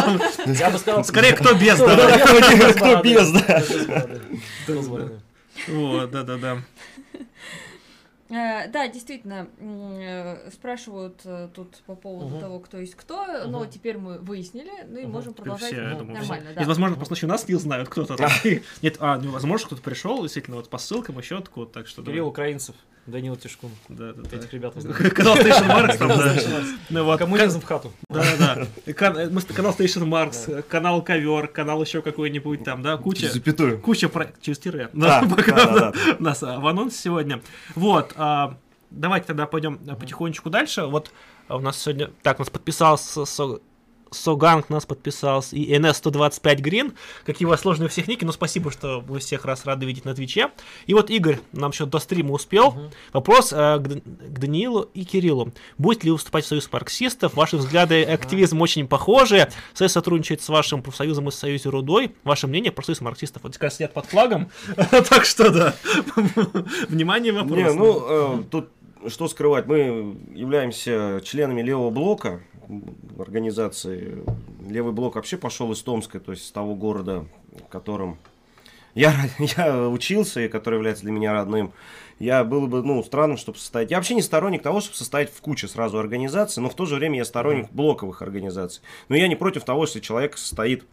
Я 0.59 0.71
бы 0.71 0.79
сказал, 0.79 1.05
Скорее, 1.05 1.33
кто 1.33 1.55
без, 1.55 1.77
кто- 1.77 1.97
да. 1.97 2.19
Кто 2.19 3.03
без 3.03 3.31
да. 3.33 3.63
Кто 4.65 4.83
с 4.83 4.89
бородой. 4.89 5.21
Вот, 5.69 6.11
да-да-да. 6.11 6.59
Э, 8.35 8.69
Да, 8.69 8.89
действительно, 8.89 9.49
э, 9.59 10.51
спрашивают 10.51 11.21
э, 11.25 11.49
тут 11.55 11.77
по 11.87 11.95
поводу 11.95 12.31
Мгм. 12.31 12.41
того, 12.41 12.59
кто 12.59 12.79
есть 12.79 12.97
кто, 12.97 13.47
но 13.47 13.61
Мгм. 13.61 13.71
теперь 13.71 13.97
мы 13.97 14.19
выяснили, 14.19 14.73
ну 14.89 14.99
и 14.99 15.03
Мгм. 15.03 15.13
можем 15.13 15.35
продолжать 15.35 15.69
все, 15.73 15.83
я 15.83 15.91
ну, 15.91 15.99
думаю, 15.99 16.19
нормально, 16.19 16.47
все. 16.47 16.55
да. 16.55 16.61
Нет, 16.61 16.69
возможно, 16.69 16.97
по 16.97 17.05
случаю 17.05 17.31
нас 17.31 17.49
не 17.49 17.55
знают 17.55 17.89
кто-то. 17.89 18.17
Нет, 18.83 18.97
а, 18.99 19.19
ну, 19.19 19.31
возможно, 19.31 19.67
кто-то 19.67 19.83
пришел, 19.83 20.21
действительно, 20.23 20.57
вот 20.57 20.69
по 20.69 20.79
ссылкам, 20.79 21.19
еще 21.19 21.39
откуда, 21.39 21.71
так 21.71 21.87
что... 21.87 22.03
да. 22.03 22.11
Кирилл 22.11 22.27
Украинцев, 22.27 22.75
Данил 23.07 23.37
Тишкун. 23.37 23.71
Да, 23.89 24.13
да, 24.13 24.23
да. 24.23 24.37
Этих 24.37 24.53
ребят. 24.53 24.75
Канал 24.75 25.37
Station 25.37 25.69
Marks 25.69 25.99
там, 25.99 26.09
да. 26.09 26.35
Ну 26.91 27.05
вот, 27.05 27.19
Коммунизм 27.19 27.61
в 27.61 27.65
хату. 27.65 27.93
Да, 28.09 28.25
да, 28.39 28.55
да. 28.87 29.23
Э, 29.23 29.29
мы 29.31 29.41
с- 29.41 29.45
Канал 29.45 29.75
Station 29.79 30.05
Marks, 30.09 30.63
канал 30.63 31.03
Ковер, 31.03 31.49
канал 31.49 31.83
еще 31.83 32.01
какой-нибудь 32.01 32.65
там, 32.65 32.83
да, 32.83 32.97
куча. 32.97 33.31
Запятую. 33.31 33.79
Куча 33.81 34.09
про... 34.09 34.33
через 34.41 34.59
тире. 34.59 34.89
Да, 34.95 35.23
Да, 35.23 35.35
да, 35.47 35.93
нас 36.19 36.43
а, 36.43 36.59
в 36.61 36.67
анонсе 36.67 36.97
сегодня. 36.99 37.43
Вот, 37.75 38.13
а, 38.17 38.57
давайте 38.91 39.27
тогда 39.27 39.47
пойдем 39.47 39.79
а, 39.87 39.97
потихонечку 39.97 40.49
дальше. 40.49 40.85
Вот 40.85 41.11
у 41.49 41.59
нас 41.59 41.79
сегодня... 41.79 42.11
Так, 42.23 42.39
у 42.39 42.43
нас 42.43 42.51
подписался 42.51 43.27
Соганг, 44.17 44.71
нас 44.71 44.87
подписался, 44.87 45.57
и 45.57 45.73
NS125 45.77 46.57
Green. 46.57 46.95
Какие 47.25 47.47
у 47.47 47.51
вас 47.51 47.61
сложные 47.61 47.87
у 47.87 47.91
всех 47.91 48.09
ники, 48.09 48.25
но 48.25 48.33
спасибо, 48.33 48.71
что 48.71 49.01
вы 49.01 49.19
всех 49.19 49.45
раз 49.45 49.65
рады 49.65 49.87
видеть 49.87 50.05
на 50.05 50.15
Твиче. 50.15 50.51
И 50.87 50.95
вот 50.95 51.11
Игорь 51.11 51.41
нам 51.53 51.71
еще 51.71 51.87
до 51.87 51.99
стрима 51.99 52.33
успел. 52.33 52.73
Мгм. 52.73 52.91
Вопрос 53.13 53.53
э, 53.53 53.79
к, 53.79 53.83
к 53.83 54.39
Даниилу 54.39 54.83
и 54.95 55.05
Кириллу. 55.05 55.53
Будет 55.79 56.05
ли 56.05 56.11
выступать 56.11 56.45
в 56.45 56.49
Союз 56.49 56.71
марксистов? 56.73 57.35
Ваши 57.35 57.57
взгляды 57.57 58.03
и 58.03 58.05
активизм 58.05 58.61
очень 58.61 58.87
похожи. 58.87 59.51
Союз 59.73 59.93
сотрудничает 59.93 60.43
с 60.43 60.49
вашим 60.49 60.83
профсоюзом 60.83 61.29
и 61.29 61.31
с 61.31 61.37
Союзе 61.37 61.69
Рудой. 61.69 62.15
Ваше 62.25 62.47
мнение 62.47 62.73
про 62.73 62.83
Союз 62.83 63.01
марксистов? 63.01 63.43
Вот 63.43 63.55
как 63.55 63.65
раз 63.65 63.75
сидят 63.77 63.93
под 63.93 64.07
флагом. 64.07 64.51
Так 65.09 65.25
что 65.25 65.51
да. 65.51 65.75
Внимание, 66.89 67.33
вопрос. 67.33 67.59
Не, 67.59 67.73
ну, 67.73 68.41
э, 68.41 68.43
тут 68.51 68.69
что 69.09 69.29
скрывать, 69.29 69.67
мы 69.67 70.17
являемся 70.35 71.21
членами 71.25 71.63
левого 71.63 71.91
блока 71.91 72.41
организации. 73.19 74.25
Левый 74.69 74.93
блок 74.93 75.17
вообще 75.17 75.37
пошел 75.37 75.73
из 75.73 75.83
Томска, 75.83 76.21
то 76.21 76.33
есть 76.33 76.47
с 76.47 76.53
того 76.53 76.75
города, 76.75 77.27
в 77.53 77.69
котором 77.69 78.19
я, 78.95 79.15
я 79.39 79.89
учился 79.89 80.41
и 80.41 80.49
который 80.49 80.77
является 80.77 81.03
для 81.03 81.13
меня 81.13 81.33
родным. 81.33 81.73
Я 82.19 82.45
было 82.45 82.67
бы, 82.67 82.83
ну, 82.83 83.03
странным, 83.03 83.37
чтобы 83.37 83.59
состоять. 83.59 83.91
Я 83.91 83.97
вообще 83.97 84.15
не 84.15 84.23
сторонник 84.23 84.63
того, 84.63 84.81
чтобы 84.81 84.97
состоять 84.97 85.33
в 85.33 85.41
куче 85.41 85.67
сразу 85.67 85.99
организаций, 85.99 86.63
но 86.63 86.71
в 86.71 86.75
то 86.75 86.87
же 86.87 86.95
время 86.95 87.19
я 87.19 87.25
сторонник 87.25 87.71
блоковых 87.73 88.23
организаций. 88.23 88.83
Но 89.09 89.17
я 89.17 89.27
не 89.27 89.35
против 89.35 89.65
того, 89.65 89.87
что 89.87 90.01
человек 90.01 90.39
состоит 90.39 90.85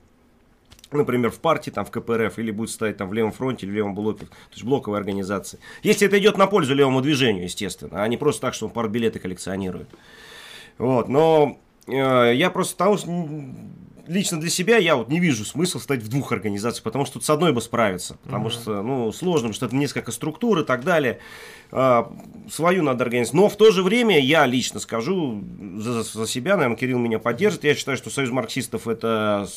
например, 0.91 1.31
в 1.31 1.39
партии, 1.39 1.71
там, 1.71 1.85
в 1.85 1.91
КПРФ, 1.91 2.37
или 2.37 2.51
будет 2.51 2.69
стоять 2.69 2.97
там 2.97 3.07
в 3.07 3.13
левом 3.13 3.31
фронте 3.31 3.65
или 3.65 3.71
в 3.71 3.75
левом 3.75 3.95
блоке, 3.95 4.25
то 4.25 4.51
есть 4.51 4.63
блоковой 4.65 4.99
организации. 4.99 5.57
Если 5.83 6.05
это 6.05 6.19
идет 6.19 6.37
на 6.37 6.47
пользу 6.47 6.75
левому 6.75 7.01
движению, 7.01 7.45
естественно, 7.45 8.03
а 8.03 8.07
не 8.09 8.17
просто 8.17 8.41
так, 8.41 8.53
что 8.53 8.65
он 8.65 8.73
партбилеты 8.73 9.19
коллекционирует. 9.19 9.87
Вот, 10.81 11.09
но 11.09 11.59
э, 11.85 12.33
я 12.33 12.49
просто 12.49 12.75
того, 12.75 12.97
что 12.97 13.07
лично 14.07 14.39
для 14.39 14.49
себя 14.49 14.77
я 14.77 14.95
вот 14.95 15.09
не 15.09 15.19
вижу 15.19 15.45
смысла 15.45 15.77
стать 15.77 16.01
в 16.01 16.09
двух 16.09 16.31
организациях, 16.31 16.83
потому 16.83 17.05
что 17.05 17.15
тут 17.15 17.23
с 17.23 17.29
одной 17.29 17.53
бы 17.53 17.61
справиться, 17.61 18.17
потому 18.23 18.47
mm-hmm. 18.47 18.51
что, 18.51 18.81
ну, 18.81 19.11
сложно, 19.11 19.49
потому 19.49 19.53
что 19.53 19.67
это 19.67 19.75
несколько 19.75 20.11
структур 20.11 20.59
и 20.59 20.65
так 20.65 20.83
далее. 20.83 21.19
А, 21.71 22.11
свою 22.49 22.83
надо 22.83 23.03
организовать. 23.03 23.33
Но 23.33 23.49
в 23.49 23.55
то 23.55 23.71
же 23.71 23.83
время 23.83 24.19
я 24.19 24.45
лично 24.45 24.79
скажу 24.79 25.43
за, 25.77 26.03
за 26.03 26.27
себя, 26.27 26.55
наверное, 26.55 26.77
Кирилл 26.77 26.99
меня 26.99 27.19
поддержит. 27.19 27.63
Я 27.63 27.75
считаю, 27.75 27.97
что 27.97 28.09
Союз 28.09 28.31
марксистов 28.31 28.87
это 28.87 29.47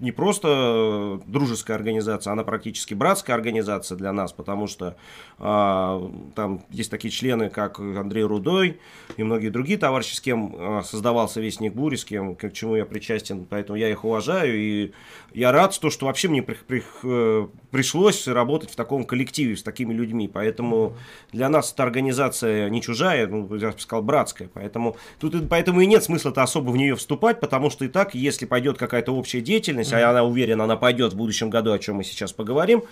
не 0.00 0.12
просто 0.12 1.20
дружеская 1.26 1.76
организация, 1.76 2.32
она 2.32 2.44
практически 2.44 2.94
братская 2.94 3.36
организация 3.36 3.96
для 3.96 4.12
нас, 4.12 4.32
потому 4.32 4.66
что 4.66 4.96
а, 5.38 6.10
там 6.34 6.62
есть 6.70 6.90
такие 6.90 7.10
члены, 7.10 7.50
как 7.50 7.78
Андрей 7.78 8.24
Рудой 8.24 8.80
и 9.16 9.22
многие 9.22 9.48
другие 9.48 9.78
товарищи, 9.78 10.14
с 10.14 10.20
кем 10.20 10.54
а, 10.58 10.82
создавался 10.82 11.40
Вестник 11.40 11.74
Бури, 11.74 11.96
с 11.96 12.04
кем, 12.04 12.36
к 12.36 12.52
чему 12.52 12.76
я 12.76 12.86
причастен, 12.86 13.44
поэтому 13.44 13.78
я 13.78 13.90
их 13.90 14.04
уважаю, 14.04 14.56
и 14.56 14.92
я 15.34 15.52
рад, 15.52 15.78
то, 15.78 15.90
что 15.90 16.06
вообще 16.06 16.28
мне 16.28 16.42
при, 16.42 16.54
при, 16.54 16.82
э, 17.02 17.46
пришлось 17.72 18.28
работать 18.28 18.70
в 18.70 18.76
таком 18.76 19.04
коллективе 19.04 19.56
с 19.56 19.62
такими 19.62 19.92
людьми, 19.92 20.28
поэтому 20.32 20.94
для 21.32 21.48
нас 21.48 21.72
эта 21.72 21.82
организация 21.82 22.68
не 22.68 22.82
чужая, 22.82 23.26
ну, 23.26 23.52
я 23.56 23.72
бы 23.72 23.80
сказал, 23.80 24.02
братская, 24.02 24.48
поэтому 24.52 24.96
тут 25.18 25.48
поэтому 25.48 25.80
и 25.80 25.86
нет 25.86 26.04
смысла-то 26.04 26.42
особо 26.42 26.70
в 26.70 26.76
нее 26.76 26.94
вступать, 26.94 27.40
потому 27.40 27.70
что 27.70 27.86
и 27.86 27.88
так, 27.88 28.14
если 28.14 28.44
пойдет 28.44 28.78
какая-то 28.78 29.12
общая 29.12 29.40
деятельность, 29.40 29.92
mm-hmm. 29.92 30.02
а 30.02 30.10
она 30.10 30.22
уверена, 30.22 30.64
она 30.64 30.76
пойдет 30.76 31.14
в 31.14 31.16
будущем 31.16 31.48
году, 31.48 31.72
о 31.72 31.78
чем 31.78 31.96
мы 31.96 32.04
сейчас 32.04 32.32
поговорим, 32.32 32.84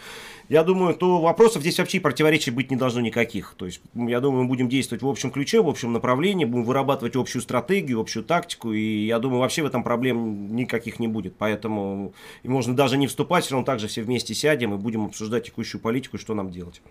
я 0.49 0.65
думаю, 0.65 0.95
то 0.95 1.21
вопросов 1.21 1.63
здесь 1.63 1.79
вообще 1.79 2.01
противоречий 2.01 2.51
быть 2.51 2.73
не 2.73 2.77
должно 2.77 3.01
никаких. 3.01 3.55
То 3.57 3.67
есть, 3.67 3.81
я 3.95 4.19
думаю, 4.19 4.43
мы 4.43 4.49
будем 4.49 4.69
действовать 4.69 5.01
в 5.01 5.09
общем 5.09 5.31
ключе, 5.31 5.63
в 5.63 5.69
общем 5.69 5.93
направлении, 5.93 6.45
будем 6.45 6.65
вырабатывать 6.65 7.15
общую 7.15 7.41
стратегию, 7.43 8.01
общую 8.01 8.25
тактику, 8.25 8.73
и 8.73 9.07
я 9.07 9.21
думаю, 9.21 9.41
вообще 9.41 9.63
в 9.63 9.67
этом 9.67 9.85
проблем 9.85 10.57
никаких 10.57 10.99
не 10.99 11.07
будет. 11.07 11.37
Поэтому 11.37 12.15
можно 12.43 12.75
даже 12.75 12.97
не 12.97 13.07
вступать, 13.07 13.45
все 13.45 13.53
равно 13.53 13.65
также 13.65 13.87
все 13.87 14.03
вместе 14.03 14.35
сядем 14.35 14.70
и 14.75 14.79
будем 14.79 15.07
обсуждать 15.07 15.47
текущую 15.47 15.81
политику, 15.81 16.19
что 16.19 16.35
нам 16.35 16.51
делать. 16.51 16.83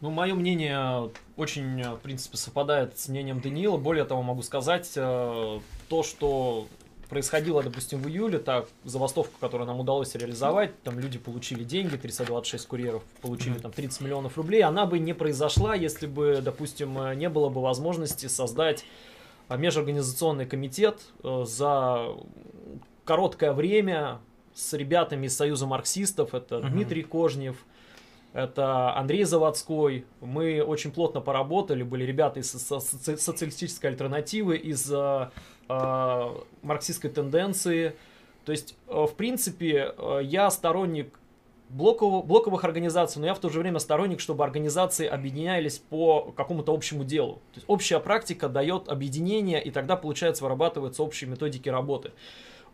Ну, 0.00 0.10
мое 0.10 0.34
мнение 0.34 1.10
очень, 1.36 1.82
в 1.82 1.98
принципе, 1.98 2.38
совпадает 2.38 2.98
с 2.98 3.08
мнением 3.08 3.40
Даниила. 3.40 3.76
Более 3.76 4.04
того, 4.04 4.22
могу 4.22 4.40
сказать, 4.42 4.90
э, 4.96 5.60
то, 5.90 6.02
что 6.02 6.68
происходило, 7.10 7.62
допустим, 7.62 8.00
в 8.00 8.08
июле, 8.08 8.38
так, 8.38 8.68
забастовку, 8.84 9.34
которую 9.40 9.66
нам 9.66 9.78
удалось 9.78 10.14
реализовать, 10.14 10.80
там 10.84 10.98
люди 10.98 11.18
получили 11.18 11.64
деньги, 11.64 11.96
326 11.96 12.66
курьеров 12.66 13.02
получили 13.20 13.58
там 13.58 13.72
30 13.72 14.00
миллионов 14.00 14.38
рублей, 14.38 14.62
она 14.62 14.86
бы 14.86 14.98
не 14.98 15.12
произошла, 15.12 15.74
если 15.74 16.06
бы, 16.06 16.40
допустим, 16.40 17.18
не 17.18 17.28
было 17.28 17.48
бы 17.50 17.60
возможности 17.60 18.26
создать 18.26 18.84
межорганизационный 19.50 20.46
комитет 20.46 21.00
э, 21.22 21.44
за 21.46 22.14
короткое 23.04 23.52
время 23.52 24.20
с 24.60 24.72
ребятами 24.74 25.26
из 25.26 25.36
Союза 25.36 25.66
марксистов, 25.66 26.34
это 26.34 26.56
uh-huh. 26.56 26.68
Дмитрий 26.70 27.02
Кожнев, 27.02 27.56
это 28.32 28.96
Андрей 28.96 29.24
Заводской. 29.24 30.04
Мы 30.20 30.62
очень 30.62 30.92
плотно 30.92 31.20
поработали, 31.20 31.82
были 31.82 32.04
ребята 32.04 32.40
из 32.40 32.50
социалистической 32.50 33.90
альтернативы, 33.90 34.56
из 34.56 34.90
э, 34.92 35.30
э, 35.68 36.28
марксистской 36.62 37.10
тенденции. 37.10 37.96
То 38.44 38.52
есть, 38.52 38.76
э, 38.86 39.06
в 39.10 39.14
принципе, 39.14 39.94
э, 39.96 40.20
я 40.22 40.48
сторонник 40.50 41.18
блоковых, 41.70 42.26
блоковых 42.26 42.64
организаций, 42.64 43.20
но 43.20 43.26
я 43.26 43.34
в 43.34 43.38
то 43.38 43.48
же 43.48 43.60
время 43.60 43.78
сторонник, 43.78 44.20
чтобы 44.20 44.44
организации 44.44 45.06
объединялись 45.06 45.78
по 45.78 46.32
какому-то 46.36 46.72
общему 46.72 47.04
делу. 47.04 47.34
То 47.52 47.56
есть 47.56 47.64
общая 47.68 48.00
практика 48.00 48.48
дает 48.48 48.88
объединение, 48.88 49.62
и 49.62 49.70
тогда, 49.70 49.96
получается, 49.96 50.44
вырабатываются 50.44 51.02
общие 51.02 51.28
методики 51.28 51.68
работы. 51.68 52.12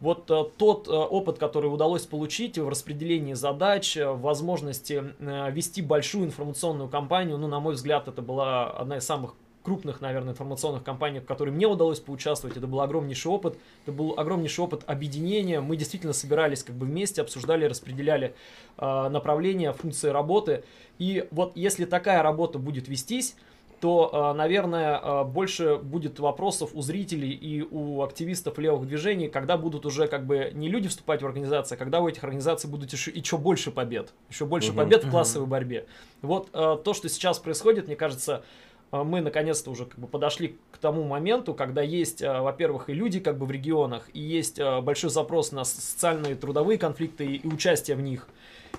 Вот 0.01 0.31
э, 0.31 0.45
тот 0.57 0.89
э, 0.89 0.91
опыт, 0.91 1.39
который 1.39 1.67
удалось 1.67 2.05
получить 2.05 2.59
в 2.59 2.69
распределении 2.69 3.35
задач, 3.35 3.97
э, 3.97 4.07
возможности 4.07 5.15
вести 5.19 5.83
большую 5.83 6.27
информационную 6.27 6.89
кампанию, 6.89 7.39
ну, 7.39 7.49
на 7.49 7.61
мой 7.61 7.75
взгляд, 7.75 8.09
это 8.09 8.23
была 8.23 8.71
одна 8.71 8.99
из 8.99 9.05
самых 9.05 9.35
крупных, 9.67 10.01
наверное, 10.01 10.33
информационных 10.33 10.85
компаний, 10.85 11.19
в 11.19 11.25
которой 11.25 11.51
мне 11.51 11.67
удалось 11.67 11.99
поучаствовать. 11.99 12.57
Это 12.57 12.69
был 12.69 12.81
огромнейший 12.83 13.33
опыт. 13.33 13.59
Это 13.83 13.91
был 13.91 14.15
огромнейший 14.17 14.63
опыт 14.63 14.85
объединения. 14.87 15.61
Мы 15.61 15.77
действительно 15.77 16.13
собирались 16.13 16.63
как 16.63 16.77
бы 16.77 16.87
вместе, 16.87 17.21
обсуждали, 17.21 17.65
распределяли 17.65 18.37
э, 18.79 19.09
направления, 19.09 19.73
функции 19.73 20.09
работы. 20.11 20.63
И 21.01 21.27
вот 21.33 21.57
если 21.57 21.85
такая 21.85 22.23
работа 22.23 22.61
будет 22.61 22.87
вестись, 22.87 23.35
то, 23.81 24.11
а, 24.13 24.35
наверное, 24.35 24.99
а, 25.03 25.25
больше 25.25 25.77
будет 25.77 26.19
вопросов 26.19 26.71
у 26.73 26.81
зрителей 26.81 27.31
и 27.31 27.63
у 27.63 28.03
активистов 28.03 28.59
левых 28.59 28.87
движений, 28.87 29.29
когда 29.29 29.57
будут 29.57 29.85
уже 29.85 30.07
как 30.07 30.27
бы 30.27 30.51
не 30.55 30.69
люди 30.69 30.89
вступать 30.89 31.23
в 31.23 31.27
организации, 31.27 31.75
а 31.75 31.79
когда 31.79 32.01
у 32.01 32.09
этих 32.09 32.25
организаций 32.25 32.71
будут 32.71 32.93
еще, 32.93 33.11
еще 33.11 33.37
больше 33.37 33.71
побед, 33.71 34.13
еще 34.31 34.47
больше 34.47 34.71
угу, 34.71 34.79
побед 34.79 35.05
в 35.05 35.11
классовой 35.11 35.47
борьбе. 35.47 35.87
Вот 36.23 36.51
то, 36.53 36.95
что 36.95 37.09
сейчас 37.09 37.39
происходит, 37.39 37.87
мне 37.87 37.97
кажется, 37.97 38.43
мы 38.91 39.21
наконец-то 39.21 39.71
уже 39.71 39.85
как 39.85 39.99
бы 39.99 40.07
подошли 40.07 40.59
к 40.71 40.79
тому 40.79 41.05
моменту, 41.05 41.55
когда 41.55 41.83
есть, 41.83 42.23
во-первых, 42.23 42.89
и 42.89 42.95
люди 42.95 43.21
как 43.21 43.37
бы 43.37 43.47
в 43.47 43.51
регионах, 43.51 44.09
и 44.15 44.21
есть 44.21 44.61
большой 44.83 45.11
запрос 45.11 45.53
на 45.53 45.65
социальные 45.65 46.35
трудовые 46.37 46.79
конфликты 46.79 47.27
и 47.27 47.47
участие 47.47 47.97
в 47.97 48.01
них. 48.01 48.27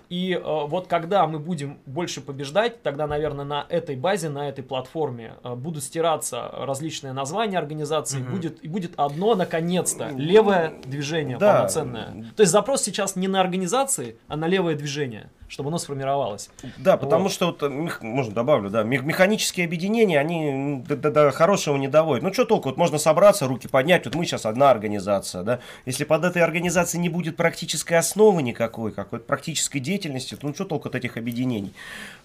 И 0.09 0.33
э, 0.33 0.41
вот 0.43 0.87
когда 0.87 1.27
мы 1.27 1.39
будем 1.39 1.79
больше 1.85 2.21
побеждать, 2.21 2.81
тогда, 2.81 3.07
наверное, 3.07 3.45
на 3.45 3.65
этой 3.69 3.95
базе, 3.95 4.29
на 4.29 4.47
этой 4.47 4.63
платформе 4.63 5.33
э, 5.43 5.55
будут 5.55 5.83
стираться 5.83 6.49
различные 6.53 7.13
названия 7.13 7.57
организации, 7.57 8.21
угу. 8.21 8.31
будет, 8.31 8.63
и 8.63 8.67
будет 8.67 8.93
одно, 8.97 9.35
наконец-то, 9.35 10.09
левое 10.09 10.73
движение 10.85 11.37
да. 11.37 11.55
полноценное. 11.55 12.25
То 12.35 12.41
есть 12.41 12.51
запрос 12.51 12.83
сейчас 12.83 13.15
не 13.15 13.27
на 13.27 13.41
организации, 13.41 14.17
а 14.27 14.37
на 14.37 14.47
левое 14.47 14.75
движение 14.75 15.29
чтобы 15.47 15.69
оно 15.69 15.77
сформировалось. 15.77 16.49
Да, 16.77 16.97
потому 16.97 17.23
вот. 17.23 17.31
что, 17.31 17.47
вот, 17.47 17.63
э, 17.63 17.69
можно 18.01 18.33
добавлю, 18.33 18.69
да, 18.69 18.83
механические 18.83 19.65
объединения, 19.65 20.19
они 20.19 20.83
до, 20.85 20.97
до, 20.97 21.11
до 21.11 21.31
хорошего 21.31 21.77
не 21.77 21.87
доводят. 21.87 22.23
Ну, 22.23 22.33
что 22.33 22.45
толку, 22.45 22.69
вот 22.69 22.77
можно 22.77 22.97
собраться, 22.97 23.47
руки 23.47 23.67
поднять, 23.67 24.05
вот 24.05 24.15
мы 24.15 24.25
сейчас 24.25 24.45
одна 24.45 24.69
организация, 24.69 25.43
да, 25.43 25.59
если 25.85 26.03
под 26.03 26.25
этой 26.25 26.41
организацией 26.41 27.01
не 27.01 27.09
будет 27.09 27.37
практической 27.37 27.93
основы 27.93 28.41
никакой, 28.41 28.91
какой-то 28.91 29.25
практической 29.25 29.79
деятельности, 29.79 29.96
то 30.37 30.47
ну, 30.47 30.53
что 30.53 30.65
толку 30.65 30.89
от 30.89 30.95
этих 30.95 31.17
объединений? 31.17 31.73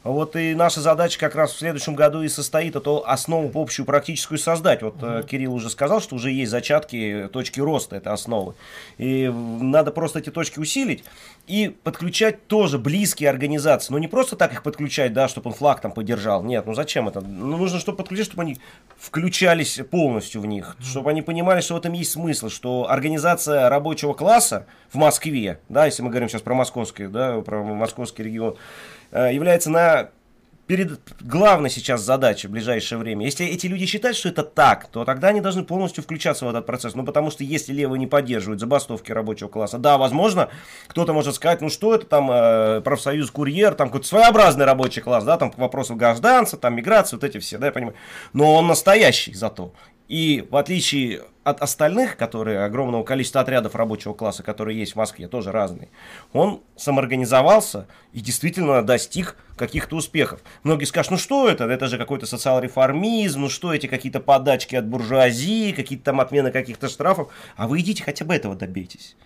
Вот 0.04 0.34
и 0.34 0.54
наша 0.54 0.80
задача 0.80 1.18
как 1.18 1.34
раз 1.34 1.52
в 1.52 1.58
следующем 1.58 1.94
году 1.94 2.22
и 2.22 2.28
состоит 2.28 2.74
эту 2.74 3.04
основу 3.06 3.50
общую 3.54 3.86
практическую 3.86 4.38
создать. 4.38 4.82
Вот 4.82 4.96
mm-hmm. 4.96 5.26
Кирилл 5.26 5.54
уже 5.54 5.70
сказал, 5.70 6.00
что 6.00 6.16
уже 6.16 6.32
есть 6.32 6.50
зачатки 6.50 7.28
точки 7.32 7.60
роста 7.60 7.96
этой 7.96 8.12
основы. 8.12 8.54
И 8.98 9.28
надо 9.28 9.92
просто 9.92 10.18
эти 10.18 10.30
точки 10.30 10.58
усилить 10.58 11.04
и 11.46 11.74
подключать 11.84 12.46
тоже 12.48 12.78
близкие 12.78 13.30
организации. 13.30 13.92
Ну 13.92 13.98
не 13.98 14.08
просто 14.08 14.34
так 14.34 14.52
их 14.52 14.62
подключать, 14.64 15.12
да, 15.12 15.28
чтобы 15.28 15.50
он 15.50 15.54
флаг 15.54 15.80
там 15.80 15.92
поддержал. 15.92 16.42
Нет, 16.42 16.66
ну 16.66 16.74
зачем 16.74 17.08
это? 17.08 17.20
Ну 17.20 17.56
нужно, 17.56 17.78
чтобы 17.78 17.98
подключить, 17.98 18.26
чтобы 18.26 18.42
они 18.42 18.58
включались 18.98 19.80
полностью 19.90 20.40
в 20.40 20.46
них, 20.46 20.76
mm-hmm. 20.78 20.84
чтобы 20.84 21.10
они 21.10 21.22
понимали, 21.22 21.60
что 21.60 21.74
в 21.74 21.78
этом 21.78 21.92
есть 21.92 22.12
смысл, 22.12 22.48
что 22.48 22.90
организация 22.90 23.68
рабочего 23.68 24.14
класса 24.14 24.66
в 24.90 24.96
Москве, 24.96 25.60
да, 25.68 25.86
если 25.86 26.02
мы 26.02 26.10
говорим 26.10 26.28
сейчас 26.28 26.42
про 26.42 26.54
московский, 26.54 27.06
да, 27.06 27.40
про 27.40 27.62
московский 27.62 28.24
регион, 28.24 28.56
Э, 28.56 29.01
является 29.12 29.70
на 29.70 30.10
перед 30.66 31.00
главной 31.20 31.68
сейчас 31.68 32.00
задачей 32.00 32.48
в 32.48 32.50
ближайшее 32.50 32.98
время. 32.98 33.26
Если 33.26 33.46
эти 33.46 33.66
люди 33.66 33.84
считают, 33.84 34.16
что 34.16 34.30
это 34.30 34.42
так, 34.42 34.86
то 34.86 35.04
тогда 35.04 35.28
они 35.28 35.42
должны 35.42 35.64
полностью 35.64 36.02
включаться 36.02 36.46
в 36.46 36.48
этот 36.48 36.64
процесс. 36.64 36.94
Ну, 36.94 37.04
потому 37.04 37.30
что 37.30 37.44
если 37.44 37.74
левые 37.74 37.98
не 37.98 38.06
поддерживают 38.06 38.60
забастовки 38.60 39.12
рабочего 39.12 39.48
класса, 39.48 39.78
да, 39.78 39.98
возможно, 39.98 40.48
кто-то 40.86 41.12
может 41.12 41.34
сказать, 41.34 41.60
ну, 41.60 41.68
что 41.68 41.94
это 41.94 42.06
там, 42.06 42.30
э, 42.30 42.80
профсоюз 42.80 43.30
курьер, 43.30 43.74
там 43.74 43.88
какой-то 43.88 44.06
своеобразный 44.06 44.64
рабочий 44.64 45.02
класс, 45.02 45.24
да, 45.24 45.36
там 45.36 45.50
к 45.50 45.58
вопросу 45.58 45.94
гражданства, 45.94 46.58
там 46.58 46.74
миграции, 46.74 47.16
вот 47.16 47.24
эти 47.24 47.38
все, 47.38 47.58
да, 47.58 47.66
я 47.66 47.72
понимаю. 47.72 47.96
Но 48.32 48.54
он 48.54 48.66
настоящий 48.66 49.34
зато. 49.34 49.74
И 50.12 50.46
в 50.50 50.56
отличие 50.56 51.22
от 51.42 51.62
остальных, 51.62 52.18
которые, 52.18 52.66
огромного 52.66 53.02
количества 53.02 53.40
отрядов 53.40 53.74
рабочего 53.74 54.12
класса, 54.12 54.42
которые 54.42 54.78
есть 54.78 54.92
в 54.92 54.96
Москве, 54.96 55.26
тоже 55.26 55.52
разные, 55.52 55.88
он 56.34 56.60
самоорганизовался 56.76 57.86
и 58.12 58.20
действительно 58.20 58.82
достиг 58.82 59.38
каких-то 59.56 59.96
успехов. 59.96 60.40
Многие 60.64 60.84
скажут, 60.84 61.12
ну 61.12 61.16
что 61.16 61.48
это? 61.48 61.64
Это 61.64 61.86
же 61.86 61.96
какой-то 61.96 62.26
социал-реформизм, 62.26 63.40
ну 63.40 63.48
что 63.48 63.72
эти 63.72 63.86
какие-то 63.86 64.20
подачки 64.20 64.76
от 64.76 64.86
буржуазии, 64.86 65.72
какие-то 65.72 66.04
там 66.04 66.20
отмены 66.20 66.50
каких-то 66.50 66.90
штрафов. 66.90 67.32
А 67.56 67.66
вы 67.66 67.80
идите 67.80 68.04
хотя 68.04 68.26
бы 68.26 68.34
этого 68.34 68.54
добейтесь. 68.54 69.16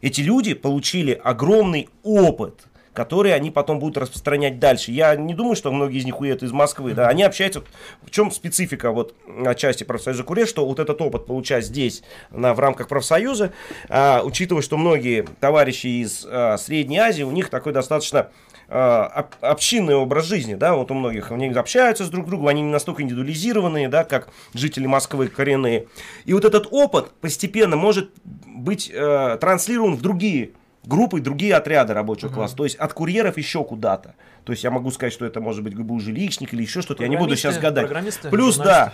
Эти 0.00 0.20
люди 0.20 0.54
получили 0.54 1.20
огромный 1.24 1.88
опыт– 2.04 2.66
которые 2.96 3.34
они 3.34 3.50
потом 3.50 3.78
будут 3.78 3.98
распространять 3.98 4.58
дальше. 4.58 4.90
Я 4.90 5.14
не 5.16 5.34
думаю, 5.34 5.54
что 5.54 5.70
многие 5.70 5.98
из 5.98 6.06
них 6.06 6.18
уедут 6.18 6.42
из 6.42 6.52
Москвы, 6.52 6.94
да, 6.94 7.08
они 7.08 7.24
общаются, 7.24 7.62
в 8.02 8.10
чем 8.10 8.30
специфика 8.30 8.90
вот 8.90 9.14
части 9.56 9.84
профсоюза 9.84 10.24
Куре, 10.24 10.46
что 10.46 10.66
вот 10.66 10.78
этот 10.80 10.98
опыт 11.02 11.26
получать 11.26 11.66
здесь, 11.66 12.02
на, 12.30 12.54
в 12.54 12.58
рамках 12.58 12.88
профсоюза, 12.88 13.52
а, 13.90 14.22
учитывая, 14.24 14.62
что 14.62 14.78
многие 14.78 15.26
товарищи 15.40 15.88
из 15.88 16.26
а, 16.26 16.56
Средней 16.56 16.96
Азии, 16.96 17.22
у 17.22 17.30
них 17.30 17.50
такой 17.50 17.74
достаточно 17.74 18.30
об- 18.68 19.34
общинный 19.42 19.94
образ 19.94 20.24
жизни, 20.24 20.54
да, 20.54 20.74
вот 20.74 20.90
у 20.90 20.94
многих, 20.94 21.30
они 21.30 21.48
общаются 21.50 22.04
с 22.04 22.08
друг 22.08 22.26
другом, 22.26 22.48
они 22.48 22.62
не 22.62 22.72
настолько 22.72 23.02
индивидуализированные, 23.02 23.88
да, 23.88 24.04
как 24.04 24.28
жители 24.54 24.86
Москвы 24.86 25.28
коренные. 25.28 25.86
И 26.24 26.32
вот 26.32 26.44
этот 26.46 26.66
опыт 26.72 27.12
постепенно 27.20 27.76
может 27.76 28.10
быть 28.24 28.90
э, 28.92 29.38
транслирован 29.38 29.94
в 29.94 30.00
другие 30.00 30.50
группы, 30.86 31.20
другие 31.20 31.54
отряды 31.54 31.92
рабочего 31.92 32.30
класса, 32.30 32.56
то 32.56 32.64
есть 32.64 32.76
от 32.76 32.92
курьеров 32.92 33.36
еще 33.36 33.64
куда-то. 33.64 34.14
То 34.44 34.52
есть 34.52 34.64
я 34.64 34.70
могу 34.70 34.90
сказать, 34.90 35.12
что 35.12 35.26
это 35.26 35.40
может 35.40 35.62
быть 35.62 35.74
ГБУ 35.74 36.00
жилищник 36.00 36.54
или 36.54 36.62
еще 36.62 36.80
что-то, 36.80 37.02
я 37.02 37.08
не 37.08 37.16
буду 37.16 37.36
сейчас 37.36 37.58
гадать. 37.58 37.90
Плюс, 38.30 38.56
да, 38.56 38.92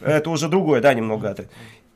это 0.00 0.30
уже 0.30 0.48
другое, 0.48 0.80
да, 0.80 0.92
немного. 0.94 1.36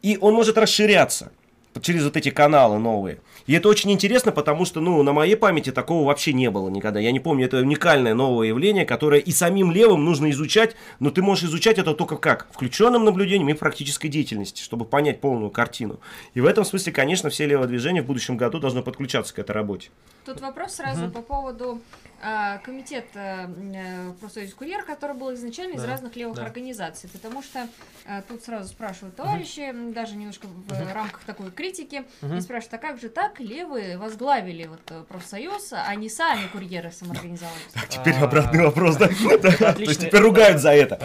И 0.03 0.19
он 0.21 0.35
может 0.35 0.59
расширяться 0.59 1.33
через 1.81 2.05
вот 2.05 2.17
эти 2.17 2.31
каналы 2.31 2.79
новые. 2.79 3.19
И 3.47 3.55
это 3.55 3.69
очень 3.69 3.91
интересно, 3.91 4.33
потому 4.33 4.65
что, 4.65 4.81
ну, 4.81 5.03
на 5.03 5.13
моей 5.13 5.37
памяти 5.37 5.73
такого 5.73 6.07
вообще 6.07 6.33
не 6.33 6.51
было 6.51 6.69
никогда. 6.69 7.01
Я 7.01 7.13
не 7.13 7.21
помню, 7.21 7.47
это 7.47 7.59
уникальное 7.59 8.15
новое 8.15 8.49
явление, 8.49 8.85
которое 8.85 9.21
и 9.21 9.33
самим 9.33 9.73
левым 9.73 10.05
нужно 10.05 10.31
изучать, 10.31 10.77
но 11.01 11.11
ты 11.11 11.23
можешь 11.23 11.45
изучать 11.45 11.79
это 11.79 11.95
только 11.95 12.17
как? 12.17 12.47
Включенным 12.53 13.05
наблюдением 13.05 13.49
и 13.49 13.55
практической 13.55 14.09
деятельности, 14.09 14.63
чтобы 14.63 14.85
понять 14.85 15.21
полную 15.21 15.51
картину. 15.51 16.01
И 16.35 16.41
в 16.41 16.47
этом 16.47 16.65
смысле, 16.65 16.93
конечно, 16.93 17.31
все 17.31 17.47
левые 17.47 17.69
движения 17.69 18.03
в 18.03 18.07
будущем 18.07 18.37
году 18.37 18.59
должны 18.59 18.83
подключаться 18.83 19.35
к 19.35 19.39
этой 19.39 19.53
работе. 19.53 19.91
Тут 20.25 20.41
вопрос 20.41 20.75
сразу 20.75 21.11
по 21.11 21.23
поводу 21.23 21.81
а, 22.23 22.59
комитета 22.59 23.51
э, 23.75 24.13
профсоюз 24.21 24.55
курьер, 24.55 24.85
который 24.85 25.17
был 25.17 25.35
изначально 25.35 25.75
из 25.75 25.83
Да, 25.83 25.89
разных 25.89 26.15
левых 26.17 26.37
да. 26.37 26.45
организаций, 26.45 27.09
потому 27.13 27.43
что 27.43 27.67
а, 28.07 28.23
тут 28.23 28.43
сразу 28.45 28.69
спрашивают 28.69 29.17
товарищи, 29.17 29.61
м, 29.61 29.93
даже 29.93 30.15
немножко 30.17 30.47
в 30.47 30.93
рамках 30.95 31.21
такой 31.25 31.51
критики, 31.51 32.05
Мгм. 32.21 32.39
и 32.39 32.41
спрашивают, 32.41 32.75
а 32.75 32.79
как 32.79 33.01
же 33.01 33.09
так 33.09 33.41
левые 33.41 33.99
возглавили 33.99 34.67
вот 34.67 34.81
э, 34.91 35.03
профсоюз, 35.09 35.73
а 35.73 35.95
не 35.95 36.09
сами 36.09 36.47
курьеры 36.53 36.93
самоорганизовались? 36.93 37.57
Теперь 37.89 38.15
А, 38.21 38.25
обратный 38.25 38.65
вопрос, 38.65 38.97
да? 38.97 39.09
То 39.73 39.75
есть 39.79 40.01
теперь 40.01 40.21
ругают 40.21 40.61
за 40.61 40.71
это. 40.73 40.95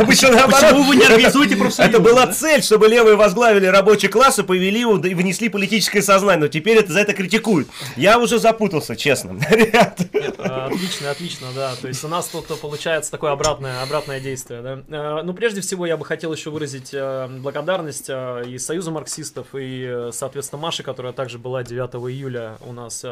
Обычно 0.00 0.46
Почему 0.48 0.82
вы 0.84 0.96
не 0.96 1.04
организуете 1.06 1.56
профсоюз? 1.56 1.90
Это 1.90 2.00
была 2.00 2.26
цель, 2.28 2.62
чтобы 2.62 2.88
левые 2.88 3.16
возглавили 3.16 3.66
рабочий 3.66 4.08
класс 4.08 4.38
и 4.38 4.42
повели 4.42 4.80
и 4.80 5.14
внесли 5.14 5.48
политическое 5.48 6.02
сознание. 6.02 6.42
Но 6.42 6.48
теперь 6.48 6.78
это 6.78 6.92
за 6.92 7.00
это 7.00 7.12
критикуют. 7.14 7.68
Я 7.96 8.18
уже 8.18 8.38
запутался, 8.38 8.94
честно. 8.96 9.38
Ребята. 9.56 10.04
Э, 10.12 10.66
Отлично, 10.66 11.10
отлично, 11.10 11.46
да. 11.54 11.74
То 11.76 11.88
есть 11.88 12.04
у 12.04 12.08
нас 12.08 12.28
тут 12.28 12.50
э, 12.50 12.56
получается 12.56 13.10
такое 13.10 13.32
обратное, 13.32 13.82
обратное 13.82 14.20
действие, 14.20 14.62
да. 14.62 15.18
Э, 15.20 15.22
Ну, 15.22 15.34
прежде 15.34 15.60
всего, 15.60 15.86
я 15.86 15.96
бы 15.96 16.04
хотел 16.04 16.32
еще 16.32 16.50
выразить 16.50 16.94
благодарность 17.40 18.08
и 18.08 18.58
Союзу 18.58 18.90
марксистов, 18.92 19.48
и, 19.54 20.08
соответственно, 20.12 20.62
Маше, 20.62 20.82
которая 20.82 21.12
также 21.12 21.38
была 21.38 21.62
9 21.62 21.94
июля 22.10 22.58
у 22.60 22.72
нас 22.72 23.04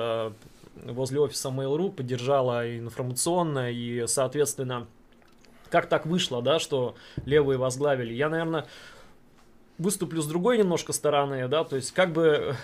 возле 0.84 1.20
офиса 1.20 1.48
Mail.ru, 1.48 1.90
поддержала 1.90 2.66
и 2.66 2.78
информационно, 2.78 3.70
и, 3.70 4.06
соответственно, 4.06 4.86
как 5.70 5.88
так 5.88 6.06
вышло, 6.06 6.42
да, 6.42 6.58
что 6.58 6.94
левые 7.24 7.58
возглавили. 7.58 8.12
Я, 8.12 8.28
наверное, 8.28 8.66
выступлю 9.78 10.20
с 10.22 10.26
другой 10.26 10.58
немножко 10.58 10.92
стороны, 10.92 11.48
да, 11.48 11.64
то 11.64 11.76
есть 11.76 11.92
как 11.92 12.12
бы... 12.12 12.56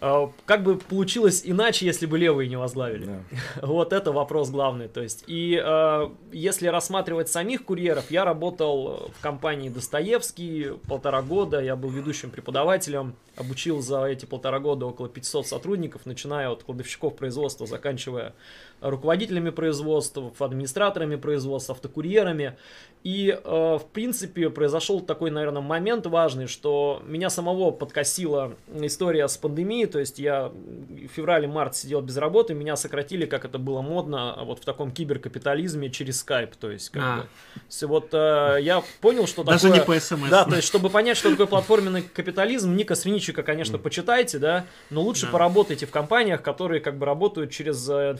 э, 0.00 0.28
Как 0.46 0.62
бы 0.62 0.76
получилось 0.76 1.42
иначе, 1.44 1.86
если 1.86 2.06
бы 2.06 2.18
левые 2.18 2.48
не 2.48 2.56
возглавили? 2.56 3.22
Вот 3.62 3.92
это 3.92 4.12
вопрос 4.12 4.50
главный. 4.50 4.88
То 4.88 5.02
есть, 5.02 5.24
и 5.26 5.60
э, 5.62 6.10
если 6.32 6.68
рассматривать 6.68 7.28
самих 7.28 7.64
курьеров, 7.64 8.10
я 8.10 8.24
работал 8.24 9.10
в 9.18 9.22
компании 9.22 9.68
Достоевский 9.68 10.72
полтора 10.88 11.22
года, 11.22 11.60
я 11.60 11.76
был 11.76 11.90
ведущим 11.90 12.30
преподавателем, 12.30 13.14
обучил 13.36 13.80
за 13.80 14.04
эти 14.04 14.26
полтора 14.26 14.58
года 14.58 14.86
около 14.86 15.08
500 15.08 15.46
сотрудников, 15.46 16.06
начиная 16.06 16.50
от 16.50 16.62
кладовщиков 16.62 17.16
производства, 17.16 17.66
заканчивая 17.66 18.34
руководителями 18.80 19.50
производств, 19.50 20.18
администраторами 20.38 21.16
производств, 21.16 21.70
автокурьерами. 21.70 22.56
И, 23.02 23.30
э, 23.42 23.78
в 23.80 23.86
принципе, 23.94 24.50
произошел 24.50 25.00
такой, 25.00 25.30
наверное, 25.30 25.62
момент 25.62 26.04
важный, 26.06 26.46
что 26.46 27.02
меня 27.06 27.30
самого 27.30 27.70
подкосила 27.70 28.52
история 28.74 29.26
с 29.26 29.38
пандемией, 29.38 29.86
то 29.86 29.98
есть 29.98 30.18
я 30.18 30.48
в 30.48 31.08
феврале-марте 31.16 31.78
сидел 31.78 32.02
без 32.02 32.18
работы, 32.18 32.52
меня 32.52 32.76
сократили, 32.76 33.24
как 33.24 33.46
это 33.46 33.58
было 33.58 33.80
модно, 33.80 34.36
вот 34.44 34.58
в 34.60 34.64
таком 34.66 34.90
киберкапитализме 34.90 35.88
через 35.88 36.20
скайп, 36.20 36.56
то 36.56 36.70
есть 36.70 36.90
как 36.90 37.02
А. 37.02 37.16
бы. 37.16 37.86
Вот 37.88 38.10
э, 38.12 38.58
я 38.60 38.82
понял, 39.00 39.26
что 39.26 39.44
Даже 39.44 39.68
такое... 39.70 39.78
не 39.80 39.86
по 39.86 39.98
СМС. 39.98 40.28
Да, 40.28 40.44
то 40.44 40.56
есть, 40.56 40.66
чтобы 40.68 40.90
понять, 40.90 41.16
что 41.16 41.30
такое 41.30 41.46
платформенный 41.46 42.02
капитализм, 42.02 42.76
Ника 42.76 42.94
Свиничика, 42.94 43.42
конечно, 43.42 43.78
почитайте, 43.78 44.38
да, 44.38 44.66
но 44.90 45.00
лучше 45.00 45.24
Да. 45.24 45.32
поработайте 45.32 45.86
в 45.86 45.90
компаниях, 45.90 46.42
которые 46.42 46.82
как 46.82 46.98
бы 46.98 47.06
работают 47.06 47.50
через 47.50 47.88
э, 47.88 48.10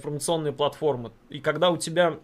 информационные 0.51 0.53
платформы. 0.53 1.13
И 1.29 1.41
когда 1.41 1.71
у 1.71 1.77
тебя 1.77 2.19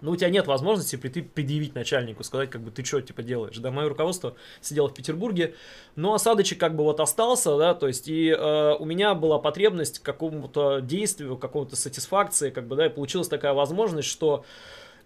ну, 0.00 0.12
у 0.12 0.16
тебя 0.16 0.30
нет 0.30 0.46
возможности 0.46 0.94
прийти 0.94 1.22
предъявить 1.22 1.74
начальнику, 1.74 2.22
сказать, 2.22 2.50
как 2.50 2.60
бы, 2.60 2.70
ты 2.70 2.84
что, 2.84 3.00
типа, 3.00 3.24
делаешь, 3.24 3.58
да, 3.58 3.72
мое 3.72 3.88
руководство 3.88 4.36
сидело 4.60 4.88
в 4.88 4.94
Петербурге, 4.94 5.56
но 5.96 6.14
осадочек 6.14 6.60
как 6.60 6.76
бы 6.76 6.84
вот 6.84 7.00
остался, 7.00 7.58
да, 7.58 7.74
то 7.74 7.88
есть, 7.88 8.06
и 8.06 8.28
э, 8.28 8.76
у 8.78 8.84
меня 8.84 9.14
была 9.14 9.40
потребность 9.40 9.98
к 9.98 10.04
какому-то 10.04 10.78
действию, 10.78 11.36
к 11.36 11.40
какому-то 11.40 11.74
сатисфакции, 11.74 12.50
как 12.50 12.68
бы, 12.68 12.76
да, 12.76 12.86
и 12.86 12.90
получилась 12.90 13.26
такая 13.26 13.54
возможность, 13.54 14.06
что 14.06 14.44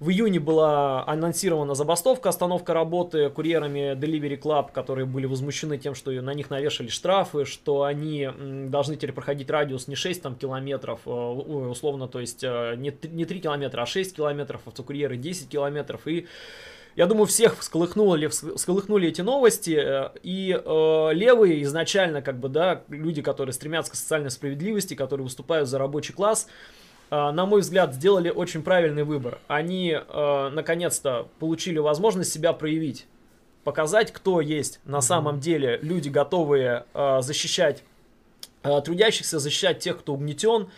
в 0.01 0.11
июне 0.11 0.41
была 0.41 1.07
анонсирована 1.07 1.75
забастовка, 1.75 2.29
остановка 2.29 2.75
работы 2.75 3.31
курьерами 3.31 3.95
Delivery 3.95 4.41
Club, 4.41 4.73
которые 4.73 5.07
были 5.07 5.27
возмущены 5.27 5.79
тем, 5.79 5.95
что 5.95 6.11
на 6.11 6.35
них 6.35 6.51
навешали 6.51 6.89
штрафы, 6.89 7.45
что 7.45 7.85
они 7.85 8.29
должны 8.69 8.97
теперь 8.97 9.13
проходить 9.13 9.49
радиус 9.49 9.87
не 9.87 9.95
6 9.95 10.23
там, 10.23 10.35
километров, 10.35 11.01
э, 11.07 11.11
ой, 11.11 11.71
условно, 11.71 12.09
то 12.09 12.19
есть 12.19 12.43
э, 12.43 12.75
не, 12.77 12.91
т- 12.91 13.09
не 13.09 13.25
3 13.25 13.41
километра, 13.41 13.83
а 13.83 13.87
6 13.87 14.17
километров, 14.17 14.63
автокурьеры 14.67 15.17
10 15.17 15.49
километров. 15.49 16.09
И 16.09 16.27
я 16.97 17.07
думаю, 17.07 17.27
всех 17.27 17.59
всколыхнули, 17.61 18.29
вс- 18.29 18.57
всколыхнули 18.57 19.09
эти 19.09 19.21
новости, 19.21 19.79
э, 19.81 20.11
и 20.25 20.53
э, 20.53 21.09
левые 21.13 21.63
изначально, 21.63 22.23
как 22.23 22.41
бы, 22.41 22.49
да, 22.49 22.83
люди, 22.89 23.23
которые 23.23 23.53
стремятся 23.53 23.93
к 23.93 23.95
социальной 23.95 24.31
справедливости, 24.31 24.95
которые 24.95 25.25
выступают 25.25 25.69
за 25.69 25.79
рабочий 25.79 26.13
класс, 26.13 26.49
э, 26.49 26.82
на 27.13 27.45
мой 27.45 27.61
взгляд, 27.61 27.95
сделали 27.95 28.31
очень 28.31 28.63
правильный 28.63 29.05
выбор. 29.05 29.39
Они, 29.47 29.91
э, 29.93 30.49
наконец-то, 30.51 31.29
получили 31.39 31.79
возможность 31.79 32.33
себя 32.33 32.55
проявить, 32.55 33.07
показать, 33.65 34.13
кто 34.13 34.41
есть 34.41 34.81
на 34.85 35.03
самом 35.03 35.39
деле 35.39 35.79
люди, 35.83 36.09
готовые 36.09 36.87
э, 36.95 37.19
защищать 37.21 37.85
э, 38.63 38.81
трудящихся, 38.83 39.39
защищать 39.39 39.81
тех, 39.81 39.99
кто 39.99 40.15
угнетен. 40.15 40.69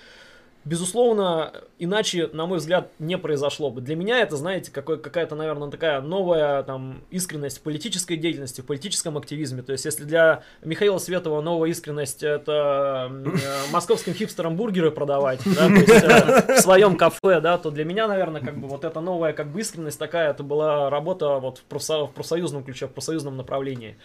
Безусловно, 0.64 1.52
иначе, 1.78 2.30
на 2.32 2.46
мой 2.46 2.56
взгляд, 2.56 2.90
не 2.98 3.18
произошло 3.18 3.70
бы. 3.70 3.82
Для 3.82 3.96
меня 3.96 4.20
это, 4.20 4.36
знаете, 4.36 4.70
какая-то, 4.70 5.34
наверное, 5.34 5.70
такая 5.70 6.00
новая 6.00 6.62
там 6.62 7.02
искренность 7.10 7.58
в 7.58 7.60
политической 7.60 8.16
деятельности, 8.16 8.62
в 8.62 8.66
политическом 8.66 9.18
активизме. 9.18 9.62
То 9.62 9.72
есть, 9.72 9.84
если 9.84 10.04
для 10.04 10.42
Михаила 10.62 10.96
Светова 10.96 11.42
новая 11.42 11.68
искренность 11.68 12.22
это 12.22 13.10
э, 13.10 13.72
московским 13.72 14.14
хипстерам 14.14 14.56
бургеры 14.56 14.90
продавать, 14.90 15.40
да, 15.44 15.66
то 15.68 15.74
есть, 15.74 16.04
э, 16.04 16.56
в 16.56 16.60
своем 16.60 16.96
кафе, 16.96 17.40
да, 17.40 17.58
то 17.58 17.70
для 17.70 17.84
меня, 17.84 18.08
наверное, 18.08 18.40
как 18.40 18.58
бы 18.58 18.66
вот 18.66 18.84
эта 18.84 19.00
новая 19.00 19.34
как 19.34 19.48
бы 19.48 19.60
искренность 19.60 19.98
такая, 19.98 20.30
это 20.30 20.42
была 20.42 20.88
работа 20.88 21.40
вот 21.40 21.58
в, 21.58 21.70
профсо- 21.70 22.06
в 22.06 22.12
профсоюзном 22.12 22.64
ключе, 22.64 22.86
в 22.86 22.92
профсоюзном 22.92 23.36
направлении 23.36 23.98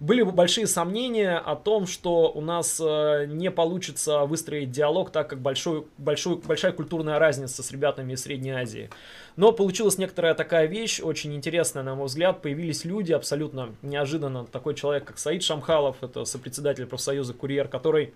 были 0.00 0.22
большие 0.22 0.66
сомнения 0.66 1.38
о 1.38 1.56
том, 1.56 1.86
что 1.86 2.30
у 2.30 2.40
нас 2.40 2.80
э, 2.80 3.26
не 3.26 3.50
получится 3.50 4.24
выстроить 4.24 4.70
диалог, 4.70 5.10
так 5.10 5.28
как 5.28 5.40
большой, 5.40 5.86
большой, 5.98 6.36
большая 6.36 6.72
культурная 6.72 7.18
разница 7.18 7.62
с 7.62 7.72
ребятами 7.72 8.12
из 8.12 8.22
Средней 8.22 8.52
Азии. 8.52 8.90
Но 9.36 9.52
получилась 9.52 9.98
некоторая 9.98 10.34
такая 10.34 10.66
вещь, 10.66 11.00
очень 11.00 11.34
интересная, 11.34 11.82
на 11.82 11.94
мой 11.94 12.06
взгляд. 12.06 12.42
Появились 12.42 12.84
люди 12.84 13.12
абсолютно 13.12 13.74
неожиданно. 13.82 14.44
Такой 14.46 14.74
человек, 14.74 15.04
как 15.04 15.18
Саид 15.18 15.42
Шамхалов, 15.42 15.96
это 16.02 16.24
сопредседатель 16.24 16.86
профсоюза 16.86 17.34
«Курьер», 17.34 17.66
который 17.68 18.14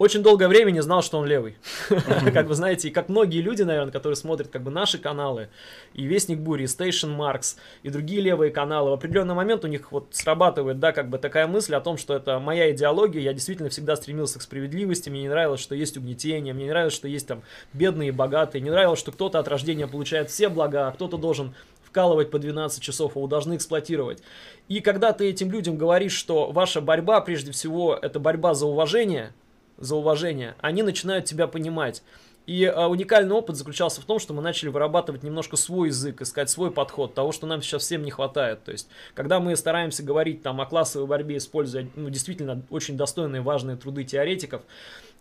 очень 0.00 0.22
долгое 0.22 0.48
время 0.48 0.70
не 0.70 0.80
знал, 0.80 1.02
что 1.02 1.18
он 1.18 1.26
левый. 1.26 1.58
Как 2.32 2.46
вы 2.46 2.54
знаете, 2.54 2.88
и 2.88 2.90
как 2.90 3.10
многие 3.10 3.42
люди, 3.42 3.60
наверное, 3.60 3.92
которые 3.92 4.16
смотрят 4.16 4.48
как 4.48 4.62
бы 4.62 4.70
наши 4.70 4.96
каналы, 4.96 5.50
и 5.92 6.06
Вестник 6.06 6.38
Бури, 6.38 6.62
и 6.62 6.66
Station 6.66 7.18
Marks, 7.18 7.56
и 7.82 7.90
другие 7.90 8.22
левые 8.22 8.50
каналы, 8.50 8.90
в 8.90 8.94
определенный 8.94 9.34
момент 9.34 9.62
у 9.62 9.68
них 9.68 9.92
вот 9.92 10.06
срабатывает, 10.12 10.78
да, 10.78 10.92
как 10.92 11.10
бы 11.10 11.18
такая 11.18 11.46
мысль 11.46 11.74
о 11.74 11.82
том, 11.82 11.98
что 11.98 12.14
это 12.16 12.38
моя 12.38 12.70
идеология, 12.70 13.20
я 13.20 13.34
действительно 13.34 13.68
всегда 13.68 13.94
стремился 13.94 14.38
к 14.38 14.42
справедливости, 14.42 15.10
мне 15.10 15.20
не 15.20 15.28
нравилось, 15.28 15.60
что 15.60 15.74
есть 15.74 15.98
угнетение, 15.98 16.54
мне 16.54 16.64
не 16.64 16.70
нравилось, 16.70 16.94
что 16.94 17.06
есть 17.06 17.26
там 17.26 17.42
бедные 17.74 18.08
и 18.08 18.12
богатые, 18.12 18.62
не 18.62 18.70
нравилось, 18.70 19.00
что 19.00 19.12
кто-то 19.12 19.38
от 19.38 19.48
рождения 19.48 19.86
получает 19.86 20.30
все 20.30 20.48
блага, 20.48 20.88
а 20.88 20.92
кто-то 20.92 21.18
должен 21.18 21.54
вкалывать 21.84 22.30
по 22.30 22.38
12 22.38 22.82
часов, 22.82 23.16
а 23.16 23.18
его 23.18 23.26
должны 23.26 23.56
эксплуатировать. 23.56 24.22
И 24.68 24.80
когда 24.80 25.12
ты 25.12 25.28
этим 25.28 25.50
людям 25.50 25.76
говоришь, 25.76 26.14
что 26.14 26.52
ваша 26.52 26.80
борьба, 26.80 27.20
прежде 27.20 27.52
всего, 27.52 27.98
это 28.00 28.18
борьба 28.18 28.54
за 28.54 28.64
уважение, 28.64 29.34
за 29.80 29.96
уважение, 29.96 30.54
они 30.60 30.82
начинают 30.82 31.24
тебя 31.24 31.46
понимать. 31.48 32.02
И 32.46 32.64
а, 32.64 32.88
уникальный 32.88 33.34
опыт 33.34 33.56
заключался 33.56 34.00
в 34.00 34.04
том, 34.04 34.18
что 34.18 34.34
мы 34.34 34.42
начали 34.42 34.70
вырабатывать 34.70 35.22
немножко 35.22 35.56
свой 35.56 35.88
язык, 35.88 36.20
искать 36.22 36.50
свой 36.50 36.70
подход, 36.70 37.14
того, 37.14 37.32
что 37.32 37.46
нам 37.46 37.62
сейчас 37.62 37.82
всем 37.82 38.02
не 38.02 38.10
хватает. 38.10 38.64
То 38.64 38.72
есть, 38.72 38.88
когда 39.14 39.40
мы 39.40 39.54
стараемся 39.56 40.02
говорить 40.02 40.42
там 40.42 40.60
о 40.60 40.66
классовой 40.66 41.06
борьбе, 41.06 41.36
используя 41.36 41.88
ну, 41.94 42.08
действительно 42.08 42.62
очень 42.70 42.96
достойные, 42.96 43.42
важные 43.42 43.76
труды 43.76 44.04
теоретиков, 44.04 44.62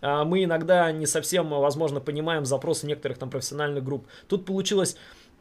а, 0.01 0.23
мы 0.23 0.43
иногда 0.43 0.91
не 0.91 1.05
совсем, 1.05 1.49
возможно, 1.49 1.99
понимаем 1.99 2.45
запросы 2.45 2.87
некоторых 2.87 3.17
там 3.17 3.29
профессиональных 3.29 3.83
групп. 3.83 4.07
Тут 4.27 4.45
получилось 4.45 4.95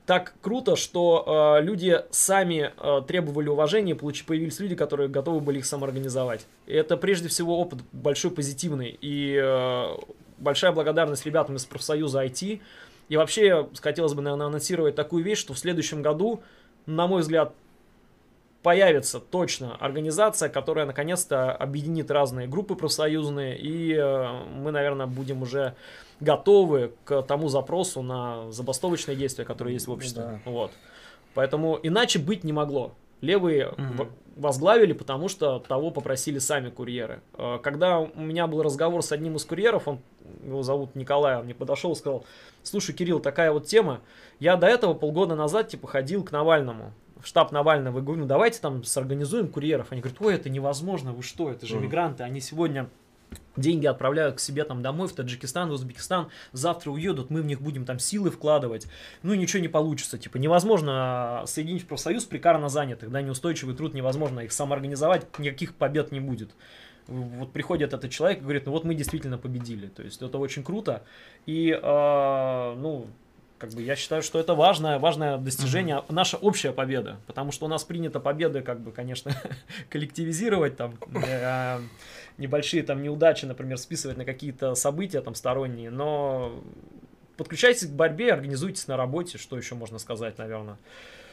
так 0.08 0.32
круто, 0.40 0.74
что 0.74 1.58
э, 1.58 1.62
люди 1.62 2.02
сами 2.10 2.72
э, 2.78 3.02
требовали 3.06 3.50
уважения, 3.50 3.94
получ, 3.94 4.24
появились 4.24 4.58
люди, 4.58 4.74
которые 4.74 5.10
готовы 5.10 5.40
были 5.40 5.58
их 5.58 5.66
самоорганизовать. 5.66 6.46
И 6.64 6.72
это 6.72 6.96
прежде 6.96 7.28
всего 7.28 7.60
опыт 7.60 7.80
большой 7.92 8.30
позитивный. 8.30 8.96
И 9.02 9.38
э, 9.38 9.96
большая 10.38 10.72
благодарность 10.72 11.26
ребятам 11.26 11.56
из 11.56 11.66
профсоюза 11.66 12.24
IT. 12.24 12.62
И 13.10 13.16
вообще 13.18 13.68
хотелось 13.82 14.14
бы, 14.14 14.22
наверное, 14.22 14.46
анонсировать 14.46 14.94
такую 14.94 15.22
вещь, 15.22 15.40
что 15.40 15.52
в 15.52 15.58
следующем 15.58 16.00
году, 16.00 16.42
на 16.86 17.06
мой 17.06 17.20
взгляд, 17.20 17.52
появится 18.62 19.20
точно 19.20 19.76
организация, 19.76 20.48
которая 20.48 20.86
наконец-то 20.86 21.52
объединит 21.52 22.10
разные 22.10 22.48
группы 22.48 22.76
профсоюзные, 22.76 23.58
и 23.58 23.92
э, 23.92 24.42
мы, 24.54 24.70
наверное, 24.70 25.06
будем 25.06 25.42
уже 25.42 25.74
готовы 26.20 26.92
к 27.04 27.22
тому 27.22 27.48
запросу 27.48 28.02
на 28.02 28.50
забастовочные 28.50 29.16
действия, 29.16 29.44
которые 29.44 29.74
есть 29.74 29.86
в 29.86 29.92
обществе. 29.92 30.22
Да. 30.44 30.50
Вот. 30.50 30.70
Поэтому 31.34 31.78
иначе 31.82 32.18
быть 32.18 32.44
не 32.44 32.52
могло. 32.52 32.92
Левые 33.20 33.74
в- 33.76 34.08
возглавили, 34.36 34.92
потому 34.92 35.28
что 35.28 35.58
того 35.58 35.90
попросили 35.90 36.38
сами 36.38 36.70
курьеры. 36.70 37.20
Э, 37.36 37.58
Когда 37.62 37.98
у 37.98 38.20
меня 38.20 38.46
был 38.46 38.62
разговор 38.62 39.02
с 39.02 39.10
одним 39.10 39.36
из 39.36 39.44
курьеров, 39.44 39.88
он, 39.88 39.98
его 40.44 40.62
зовут 40.62 40.94
Николай, 40.94 41.36
он 41.38 41.44
мне 41.46 41.54
подошел 41.54 41.92
и 41.92 41.94
сказал, 41.96 42.24
слушай, 42.62 42.94
Кирилл, 42.94 43.18
такая 43.18 43.50
вот 43.52 43.66
тема, 43.66 44.00
я 44.38 44.56
до 44.56 44.68
этого 44.68 44.94
полгода 44.94 45.34
назад 45.34 45.68
типа 45.68 45.88
ходил 45.88 46.22
к 46.22 46.30
Навальному, 46.30 46.92
в 47.20 47.26
штаб 47.26 47.50
Навального, 47.50 47.98
и 47.98 48.02
говорю, 48.02 48.20
ну 48.22 48.26
давайте 48.28 48.60
там 48.60 48.84
сорганизуем 48.84 49.48
курьеров. 49.48 49.88
Они 49.90 50.00
говорят, 50.00 50.20
ой, 50.22 50.34
это 50.36 50.48
невозможно, 50.50 51.12
вы 51.12 51.24
что, 51.24 51.50
это 51.50 51.66
же 51.66 51.74
Мгм. 51.76 51.84
мигранты, 51.84 52.22
они 52.22 52.40
сегодня 52.40 52.88
деньги 53.58 53.86
отправляют 53.86 54.36
к 54.36 54.40
себе 54.40 54.64
там 54.64 54.82
домой, 54.82 55.08
в 55.08 55.12
Таджикистан, 55.12 55.68
в 55.70 55.72
Узбекистан, 55.72 56.28
завтра 56.52 56.90
уедут, 56.90 57.30
мы 57.30 57.42
в 57.42 57.46
них 57.46 57.60
будем 57.60 57.84
там 57.84 57.98
силы 57.98 58.30
вкладывать, 58.30 58.86
ну 59.22 59.32
и 59.32 59.38
ничего 59.38 59.60
не 59.60 59.68
получится, 59.68 60.18
типа 60.18 60.36
невозможно 60.36 61.42
соединить 61.46 61.82
в 61.82 61.86
профсоюз 61.86 62.24
прикарно 62.24 62.68
занятых, 62.68 63.10
да, 63.10 63.22
неустойчивый 63.22 63.74
труд 63.74 63.94
невозможно, 63.94 64.40
их 64.40 64.52
самоорганизовать, 64.52 65.26
никаких 65.38 65.74
побед 65.74 66.12
не 66.12 66.20
будет. 66.20 66.50
Вот 67.06 67.52
приходит 67.52 67.94
этот 67.94 68.10
человек 68.10 68.38
и 68.38 68.42
говорит, 68.42 68.66
ну 68.66 68.72
вот 68.72 68.84
мы 68.84 68.94
действительно 68.94 69.38
победили, 69.38 69.86
то 69.86 70.02
есть 70.02 70.20
это 70.20 70.36
очень 70.38 70.62
круто, 70.62 71.04
и, 71.46 71.70
э, 71.70 72.74
ну, 72.76 73.06
как 73.58 73.70
бы 73.70 73.82
я 73.82 73.96
считаю, 73.96 74.22
что 74.22 74.38
это 74.38 74.54
важное, 74.54 74.98
важное 74.98 75.36
достижение, 75.36 76.02
наша 76.08 76.36
общая 76.36 76.72
победа, 76.72 77.18
потому 77.26 77.52
что 77.52 77.66
у 77.66 77.68
нас 77.68 77.84
принято 77.84 78.20
победы, 78.20 78.62
как 78.62 78.80
бы, 78.80 78.92
конечно, 78.92 79.32
коллективизировать 79.90 80.76
там, 80.76 80.94
э, 81.14 81.80
небольшие 82.38 82.82
там 82.82 83.02
неудачи, 83.02 83.44
например, 83.44 83.78
списывать 83.78 84.16
на 84.16 84.24
какие-то 84.24 84.74
события 84.74 85.20
там 85.20 85.34
сторонние, 85.34 85.90
но 85.90 86.62
подключайтесь 87.36 87.86
к 87.86 87.90
борьбе, 87.90 88.32
организуйтесь 88.32 88.86
на 88.88 88.96
работе, 88.96 89.38
что 89.38 89.56
еще 89.56 89.74
можно 89.74 89.98
сказать, 89.98 90.38
наверное. 90.38 90.78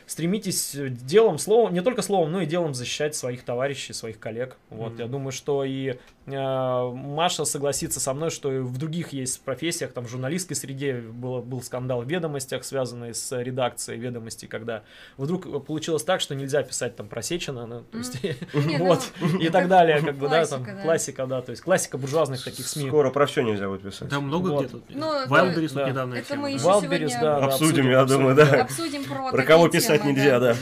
Стремитесь 0.07 0.75
делом, 0.75 1.39
словом, 1.39 1.73
не 1.73 1.81
только 1.81 2.03
словом, 2.03 2.31
но 2.31 2.41
и 2.41 2.45
делом 2.45 2.75
защищать 2.75 3.15
своих 3.15 3.43
товарищей, 3.43 3.91
своих 3.93 4.19
коллег. 4.19 4.57
Вот, 4.69 4.93
Мгм. 4.93 5.01
я 5.01 5.07
думаю, 5.07 5.31
что 5.31 5.63
и 5.63 5.95
Маша 6.27 7.45
согласится 7.45 7.99
со 7.99 8.13
мной, 8.13 8.31
что 8.31 8.51
и 8.51 8.59
в 8.59 8.77
других 8.77 9.13
есть 9.13 9.41
профессиях, 9.41 9.91
там 9.91 10.05
в 10.05 10.09
журналистской 10.09 10.55
среде 10.55 10.95
было, 10.95 11.41
был 11.41 11.61
скандал 11.61 12.01
в 12.01 12.09
ведомостях, 12.09 12.63
связанный 12.63 13.13
с 13.13 13.31
редакцией 13.39 13.99
ведомостей, 13.99 14.47
когда 14.47 14.83
вдруг 15.17 15.65
получилось 15.65 16.03
так, 16.03 16.21
что 16.21 16.33
нельзя 16.33 16.63
писать 16.63 16.95
там 16.95 17.07
про 17.07 17.21
Сечина, 17.21 17.67
ну, 17.67 17.83
то 17.83 17.97
есть, 17.99 18.17
ну, 18.53 18.85
вот, 18.85 19.11
и 19.39 19.49
так 19.49 19.67
далее, 19.67 20.01
как 20.01 20.15
бы, 20.17 20.27
да, 20.27 20.45
там, 20.45 20.65
классика, 20.81 21.27
да. 21.27 21.41
то 21.41 21.51
есть 21.51 21.61
классика 21.61 21.97
буржуазных 21.99 22.43
таких 22.43 22.67
СМИ. 22.67 22.87
Скоро 22.87 23.11
про 23.11 23.27
все 23.27 23.41
нельзя 23.41 23.67
будет 23.67 23.83
писать. 23.83 24.09
Да 24.09 24.19
много 24.19 24.57
где 24.57 24.67
тут. 24.67 24.83
Ну, 24.89 25.25
Wildberries 25.27 25.73
да. 25.73 25.81
тут 25.81 25.89
недавно. 25.89 26.15
Это 26.15 26.35
мы 26.35 26.51
еще 26.51 26.59
сегодня 26.59 27.45
Обсудим, 27.45 27.89
я 27.89 28.05
думаю, 28.05 28.35
да. 28.35 28.61
обсудим 28.63 29.03
про 29.03 29.31
Про 29.31 29.43
кого 29.43 29.69
писать 29.69 30.03
нельзя, 30.03 30.39
да. 30.39 30.55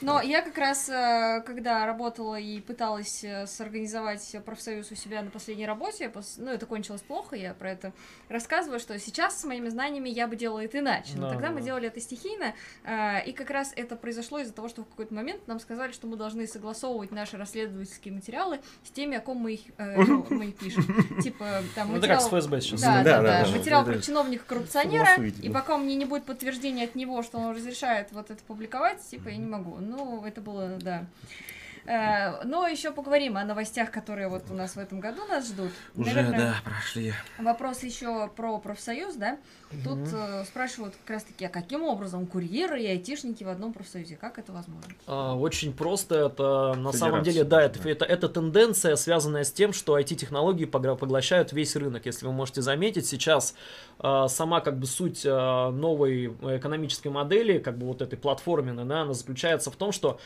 Но 0.00 0.20
я 0.20 0.42
как 0.42 0.56
раз, 0.58 0.88
э, 0.88 1.42
когда 1.44 1.86
работала 1.86 2.38
и 2.38 2.60
пыталась 2.60 3.24
э, 3.24 3.46
сорганизовать 3.46 4.36
профсоюз 4.44 4.90
у 4.90 4.94
себя 4.94 5.22
на 5.22 5.30
последней 5.30 5.66
работе, 5.66 6.12
ну, 6.36 6.50
это 6.50 6.66
кончилось 6.66 7.02
плохо, 7.02 7.36
я 7.36 7.54
про 7.54 7.70
это 7.70 7.92
рассказываю, 8.28 8.80
что 8.80 8.98
сейчас 8.98 9.40
с 9.40 9.44
моими 9.44 9.68
знаниями 9.68 10.08
я 10.08 10.26
бы 10.28 10.36
делала 10.36 10.60
это 10.60 10.78
иначе. 10.78 11.12
Но 11.16 11.22
Да, 11.22 11.30
тогда 11.30 11.48
да, 11.48 11.54
мы 11.54 11.62
делали 11.62 11.88
это 11.88 12.00
стихийно, 12.00 12.54
э, 12.84 13.24
и 13.24 13.32
как 13.32 13.50
раз 13.50 13.72
это 13.76 13.96
произошло 13.96 14.38
из-за 14.38 14.52
того, 14.52 14.68
что 14.68 14.82
в 14.82 14.86
какой-то 14.86 15.14
момент 15.14 15.46
нам 15.46 15.60
сказали, 15.60 15.92
что 15.92 16.06
мы 16.06 16.16
должны 16.16 16.46
согласовывать 16.46 17.10
наши 17.10 17.36
расследовательские 17.36 18.14
материалы 18.14 18.60
с 18.84 18.90
теми, 18.90 19.16
о 19.16 19.20
ком 19.20 19.38
мы 19.38 19.54
их, 19.54 19.60
э, 19.78 19.96
ну, 20.02 20.26
мы 20.30 20.46
их 20.46 20.56
пишем. 20.56 20.84
Типа, 21.22 21.62
там, 21.74 21.90
Ну, 21.90 21.98
это 21.98 22.08
как 22.08 22.20
с 22.20 22.24
материал... 22.24 22.40
ФСБ 22.42 22.60
сейчас. 22.60 22.80
Да, 22.82 23.02
да, 23.02 23.22
Да. 23.22 23.46
Материал 23.48 23.84
про 23.84 23.98
чиновника-коррупционера, 23.98 25.22
и 25.24 25.50
пока 25.50 25.76
у 25.76 25.78
меня 25.78 25.96
не 25.96 26.04
будет 26.04 26.24
подтверждения 26.24 26.84
от 26.84 26.94
него, 26.94 27.22
что 27.22 27.38
он 27.38 27.54
разрешает 27.54 28.12
вот 28.12 28.30
это 28.30 28.42
публиковать, 28.44 29.00
типа, 29.08 29.28
я 29.28 29.36
не 29.36 29.46
могу. 29.46 29.76
Ну, 29.88 30.24
это 30.24 30.40
было, 30.40 30.76
да. 30.80 31.06
Э, 31.86 32.44
Но 32.44 32.66
еще 32.66 32.92
поговорим 32.92 33.36
о 33.38 33.44
новостях, 33.44 33.90
которые 33.90 34.28
вот 34.28 34.50
у 34.50 34.54
нас 34.54 34.76
в 34.76 34.78
этом 34.78 35.00
году 35.00 35.24
нас 35.26 35.48
ждут. 35.48 35.72
Уже, 35.94 36.14
Наверное, 36.14 36.38
да, 36.38 36.54
прошли. 36.62 37.14
Вопрос 37.38 37.82
еще 37.82 38.28
про 38.28 38.58
профсоюз, 38.58 39.14
да? 39.14 39.38
Тут 39.84 39.98
э, 40.12 40.44
спрашивают 40.44 40.94
как 41.04 41.16
раз-таки, 41.16 41.44
а 41.44 41.48
каким 41.48 41.82
образом 41.82 42.26
курьеры 42.26 42.82
и 42.82 42.86
айтишники 42.86 43.44
в 43.44 43.48
одном 43.48 43.72
профсоюзе? 43.72 44.16
Как 44.16 44.38
это 44.38 44.52
возможно? 44.52 44.88
А, 45.06 45.36
Очень 45.36 45.72
просто. 45.74 46.14
Это 46.26 46.74
на 46.74 46.92
самом 46.92 47.20
Федерация, 47.20 47.32
деле, 47.32 47.44
да, 47.44 47.62
это, 47.62 47.82
да. 47.82 47.90
это, 47.90 48.04
это 48.06 48.28
тенденция, 48.28 48.96
связанная 48.96 49.44
с 49.44 49.52
тем, 49.52 49.72
что 49.72 49.98
IT-технологии 49.98 50.64
поглощают 50.64 51.52
весь 51.52 51.76
рынок. 51.76 52.06
Если 52.06 52.26
вы 52.26 52.32
можете 52.32 52.62
заметить, 52.62 53.06
сейчас 53.06 53.54
а, 53.98 54.28
сама 54.28 54.60
как 54.60 54.78
бы 54.78 54.86
суть 54.86 55.22
а, 55.26 55.70
новой 55.70 56.28
экономической 56.56 57.08
модели, 57.08 57.58
как 57.58 57.76
бы 57.76 57.86
вот 57.86 58.00
этой 58.00 58.16
платформенной, 58.18 58.84
да, 58.84 59.02
она 59.02 59.12
заключается 59.12 59.70
в 59.70 59.76
том, 59.76 59.92
что 59.92 60.18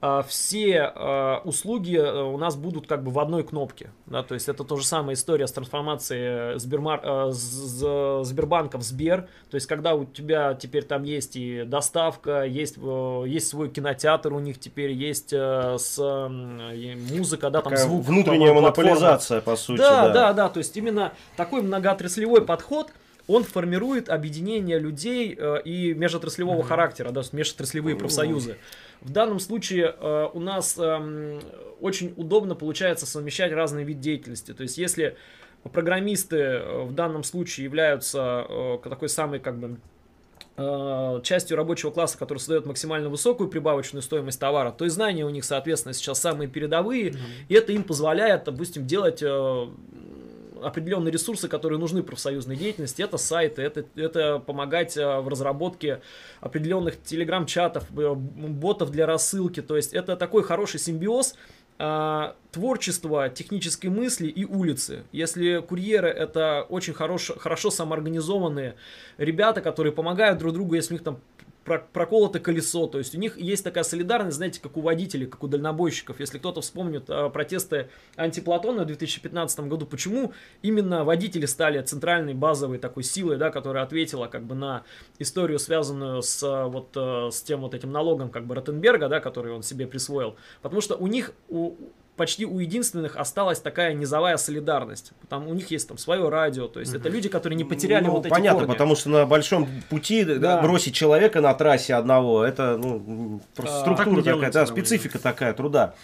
а, 0.00 0.22
все 0.22 0.82
а, 0.82 1.40
услуги 1.44 1.96
э, 1.96 2.22
у 2.22 2.36
нас 2.36 2.56
будут 2.56 2.86
как 2.86 3.02
бы 3.02 3.10
в 3.10 3.18
одной 3.18 3.42
кнопке. 3.42 3.90
Да, 4.06 4.22
то 4.22 4.34
есть 4.34 4.48
это 4.50 4.62
то 4.64 4.76
же 4.76 4.84
самая 4.84 5.14
история 5.14 5.46
с 5.46 5.52
трансформацией 5.52 6.58
Сбермар... 6.58 7.00
э, 7.02 7.30
с- 7.32 7.38
с- 7.80 8.24
Сбербанка 8.24 8.76
в 8.78 8.82
Сбер. 8.84 9.28
То 9.50 9.56
есть 9.56 9.66
когда 9.66 9.94
у 9.94 10.04
тебя 10.04 10.54
теперь 10.54 10.84
там 10.84 11.02
есть 11.02 11.36
и 11.36 11.64
доставка, 11.64 12.44
есть, 12.44 12.76
э, 12.80 13.24
есть 13.26 13.48
свой 13.48 13.68
кинотеатр 13.70 14.32
у 14.32 14.38
них 14.38 14.60
теперь, 14.60 14.92
есть 14.92 15.32
э, 15.32 15.76
с, 15.78 15.98
музыка, 17.10 17.50
да, 17.50 17.60
там 17.62 17.72
Такая 17.72 17.86
звук. 17.88 18.04
внутренняя 18.04 18.52
там, 18.52 18.58
платформа. 18.60 18.90
монополизация, 18.90 19.40
по 19.40 19.56
сути, 19.56 19.78
Да, 19.78 20.08
да. 20.08 20.12
да, 20.12 20.32
да, 20.32 20.48
то 20.48 20.58
есть 20.58 20.76
именно 20.76 21.12
такой 21.36 21.62
многоотраслевой 21.62 22.44
подход, 22.44 22.92
он 23.26 23.42
формирует 23.44 24.10
объединение 24.10 24.78
людей 24.78 25.34
э, 25.38 25.62
и 25.64 25.94
межотраслевого 25.94 26.62
характера, 26.62 27.10
да, 27.10 27.22
межотраслевые 27.32 27.96
профсоюзы. 27.96 28.56
В 29.00 29.10
данном 29.10 29.40
случае 29.40 29.94
э, 29.98 30.28
у 30.32 30.40
нас 30.40 30.76
эм, 30.78 31.40
очень 31.80 32.12
удобно 32.16 32.54
получается 32.54 33.06
совмещать 33.06 33.52
разные 33.52 33.84
виды 33.84 34.00
деятельности. 34.00 34.52
То 34.52 34.62
есть 34.62 34.76
если 34.78 35.16
программисты 35.72 36.36
э, 36.36 36.82
в 36.84 36.92
данном 36.92 37.24
случае 37.24 37.64
являются 37.64 38.46
э, 38.48 38.78
такой 38.82 39.08
самой 39.08 39.40
как 39.40 39.58
бы 39.58 39.78
э, 40.56 41.20
частью 41.22 41.56
рабочего 41.56 41.90
класса, 41.90 42.18
который 42.18 42.38
создает 42.38 42.66
максимально 42.66 43.08
высокую 43.08 43.48
прибавочную 43.48 44.02
стоимость 44.02 44.40
товара, 44.40 44.72
то 44.72 44.84
и 44.84 44.88
знания 44.88 45.24
у 45.24 45.30
них, 45.30 45.44
соответственно, 45.44 45.94
сейчас 45.94 46.20
самые 46.20 46.48
передовые, 46.48 47.14
и 47.48 47.54
это 47.54 47.72
им 47.72 47.84
позволяет, 47.84 48.44
допустим, 48.44 48.86
делать 48.86 49.22
определенные 50.62 51.12
ресурсы, 51.12 51.46
которые 51.46 51.78
нужны 51.78 52.02
профсоюзной 52.02 52.56
деятельности. 52.56 53.02
Это 53.02 53.18
сайты, 53.18 53.60
это, 53.60 53.84
это 53.96 54.38
помогать 54.38 54.96
в 54.96 55.28
разработке 55.28 56.00
определенных 56.40 57.02
телеграм-чатов, 57.02 57.84
ботов 57.90 58.90
для 58.90 59.04
рассылки. 59.04 59.60
То 59.60 59.76
есть 59.76 59.92
это 59.92 60.16
такой 60.16 60.42
хороший 60.42 60.80
симбиоз 60.80 61.34
творчества, 61.76 63.28
технической 63.28 63.90
мысли 63.90 64.28
и 64.28 64.44
улицы. 64.44 65.04
Если 65.10 65.58
курьеры 65.60 66.08
это 66.08 66.64
очень 66.68 66.92
хорош, 66.94 67.32
хорошо 67.36 67.70
самоорганизованные 67.70 68.76
ребята, 69.18 69.60
которые 69.60 69.92
помогают 69.92 70.38
друг 70.38 70.54
другу, 70.54 70.74
если 70.74 70.94
у 70.94 70.96
них 70.96 71.04
там 71.04 71.18
проколото 71.64 72.40
колесо, 72.40 72.86
то 72.86 72.98
есть 72.98 73.14
у 73.14 73.18
них 73.18 73.38
есть 73.38 73.64
такая 73.64 73.84
солидарность, 73.84 74.36
знаете, 74.36 74.60
как 74.60 74.76
у 74.76 74.80
водителей, 74.80 75.26
как 75.26 75.42
у 75.42 75.48
дальнобойщиков. 75.48 76.20
Если 76.20 76.38
кто-то 76.38 76.60
вспомнит 76.60 77.08
э, 77.08 77.30
протесты 77.30 77.88
антиплатона 78.16 78.84
в 78.84 78.86
2015 78.86 79.60
году, 79.60 79.86
почему 79.86 80.32
именно 80.62 81.04
водители 81.04 81.46
стали 81.46 81.80
центральной 81.80 82.34
базовой 82.34 82.78
такой 82.78 83.02
силой, 83.02 83.38
да, 83.38 83.50
которая 83.50 83.84
ответила 83.84 84.26
как 84.26 84.44
бы 84.44 84.54
на 84.54 84.84
историю, 85.18 85.58
связанную 85.58 86.22
с 86.22 86.42
э, 86.42 86.64
вот 86.66 86.90
э, 86.96 87.30
с 87.30 87.42
тем 87.42 87.62
вот 87.62 87.74
этим 87.74 87.90
налогом 87.90 88.30
как 88.30 88.46
бы 88.46 88.54
Ротенберга, 88.54 89.08
да, 89.08 89.20
который 89.20 89.52
он 89.52 89.62
себе 89.62 89.86
присвоил, 89.86 90.36
потому 90.60 90.82
что 90.82 90.96
у 90.96 91.06
них 91.06 91.32
у 91.48 91.74
почти 92.16 92.46
у 92.46 92.58
единственных 92.58 93.16
осталась 93.16 93.60
такая 93.60 93.92
низовая 93.94 94.36
солидарность. 94.36 95.12
Там 95.28 95.48
у 95.48 95.54
них 95.54 95.70
есть 95.70 95.88
там 95.88 95.98
свое 95.98 96.28
радио, 96.28 96.68
то 96.68 96.80
есть 96.80 96.94
это 96.94 97.08
люди, 97.08 97.28
которые 97.28 97.56
не 97.56 97.64
потеряли 97.64 98.04
Ну, 98.04 98.12
вот 98.12 98.26
эти 98.26 98.30
понятно, 98.30 98.60
корни. 98.60 98.72
потому 98.72 98.94
что 98.96 99.08
на 99.10 99.26
большом 99.26 99.68
пути 99.90 100.24
да, 100.24 100.34
Да. 100.38 100.62
бросить 100.62 100.94
человека 100.94 101.40
на 101.40 101.52
трассе 101.54 101.94
одного, 101.94 102.44
это 102.44 102.76
ну, 102.76 103.40
просто 103.54 103.80
А, 103.80 103.84
так 103.84 103.94
структура 103.96 104.16
не 104.22 104.32
такая, 104.32 104.52
да, 104.52 104.66
специфика 104.66 105.18
такая 105.18 105.52
труда. 105.54 105.94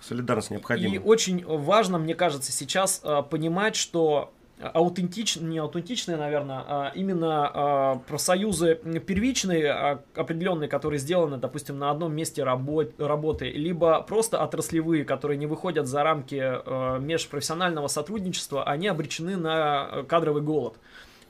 Солидарность 0.00 0.50
И 0.50 0.54
необходима. 0.54 1.02
очень 1.02 1.44
важно, 1.44 1.98
мне 1.98 2.14
кажется, 2.14 2.52
сейчас 2.52 3.00
а, 3.02 3.22
понимать, 3.22 3.74
что 3.74 4.32
аутентич, 4.60 5.36
не 5.36 5.58
аутентичные, 5.58 6.16
наверное, 6.16 6.64
а 6.66 6.92
именно 6.94 7.50
а, 7.52 7.94
профсоюзы 8.06 8.76
первичные, 9.06 9.70
а, 9.70 10.02
определенные, 10.14 10.68
которые 10.68 10.98
сделаны, 10.98 11.36
допустим, 11.36 11.78
на 11.78 11.90
одном 11.90 12.14
месте 12.14 12.42
рабо- 12.42 12.92
работы, 12.98 13.50
либо 13.50 14.00
просто 14.02 14.42
отраслевые, 14.42 15.04
которые 15.04 15.36
не 15.36 15.46
выходят 15.46 15.86
за 15.86 16.02
рамки 16.02 16.40
а, 16.40 16.98
межпрофессионального 16.98 17.88
сотрудничества, 17.88 18.64
они 18.64 18.88
обречены 18.88 19.36
на 19.36 19.88
э, 19.92 20.02
кадровый 20.04 20.42
голод. 20.42 20.78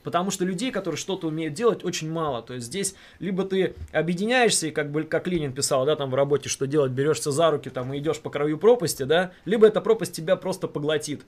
Потому 0.03 0.31
что 0.31 0.45
людей, 0.45 0.71
которые 0.71 0.97
что-то 0.97 1.27
умеют 1.27 1.53
делать, 1.53 1.83
очень 1.83 2.09
мало. 2.09 2.41
То 2.41 2.53
есть 2.53 2.67
здесь 2.67 2.95
либо 3.19 3.43
ты 3.43 3.75
объединяешься, 3.91 4.67
и 4.67 4.71
как 4.71 4.89
бы 4.89 5.03
как 5.03 5.27
Ленин 5.27 5.51
писал, 5.51 5.85
да, 5.85 5.97
там 5.97 6.11
в 6.11 6.15
работе, 6.15 6.47
что 6.47 6.65
делать, 6.65 6.93
берешься 6.93 7.31
за 7.31 7.51
руки 7.51 7.69
там 7.69 7.93
и 7.93 7.97
идешь 7.97 8.19
по 8.19 8.29
краю 8.29 8.57
пропасти, 8.57 9.03
да, 9.03 9.31
либо 9.43 9.67
эта 9.67 9.81
пропасть 9.81 10.15
тебя 10.15 10.37
просто 10.37 10.69
поглотит. 10.69 11.25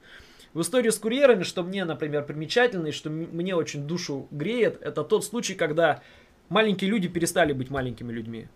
В 0.54 0.62
истории 0.62 0.90
с 0.90 0.98
курьерами, 0.98 1.44
что 1.44 1.64
мне, 1.64 1.86
например, 1.86 2.26
примечательно, 2.26 2.88
и 2.88 2.92
что 2.92 3.10
мне 3.10 3.56
очень 3.56 3.86
душу 3.86 4.28
греет, 4.32 4.82
это 4.82 5.04
тот 5.04 5.24
случай, 5.24 5.54
когда 5.54 6.02
маленькие 6.50 6.90
люди 6.90 7.08
перестали 7.08 7.54
быть 7.54 7.70
маленькими 7.70 8.12
людьми. 8.12 8.48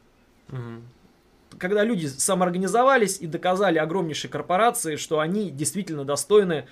Когда 1.60 1.84
люди 1.84 2.08
самоорганизовались 2.08 3.20
и 3.22 3.28
доказали 3.28 3.78
огромнейшей 3.78 4.30
корпорации, 4.30 4.96
что 4.96 5.20
они 5.20 5.52
действительно 5.52 6.04
достойны 6.04 6.68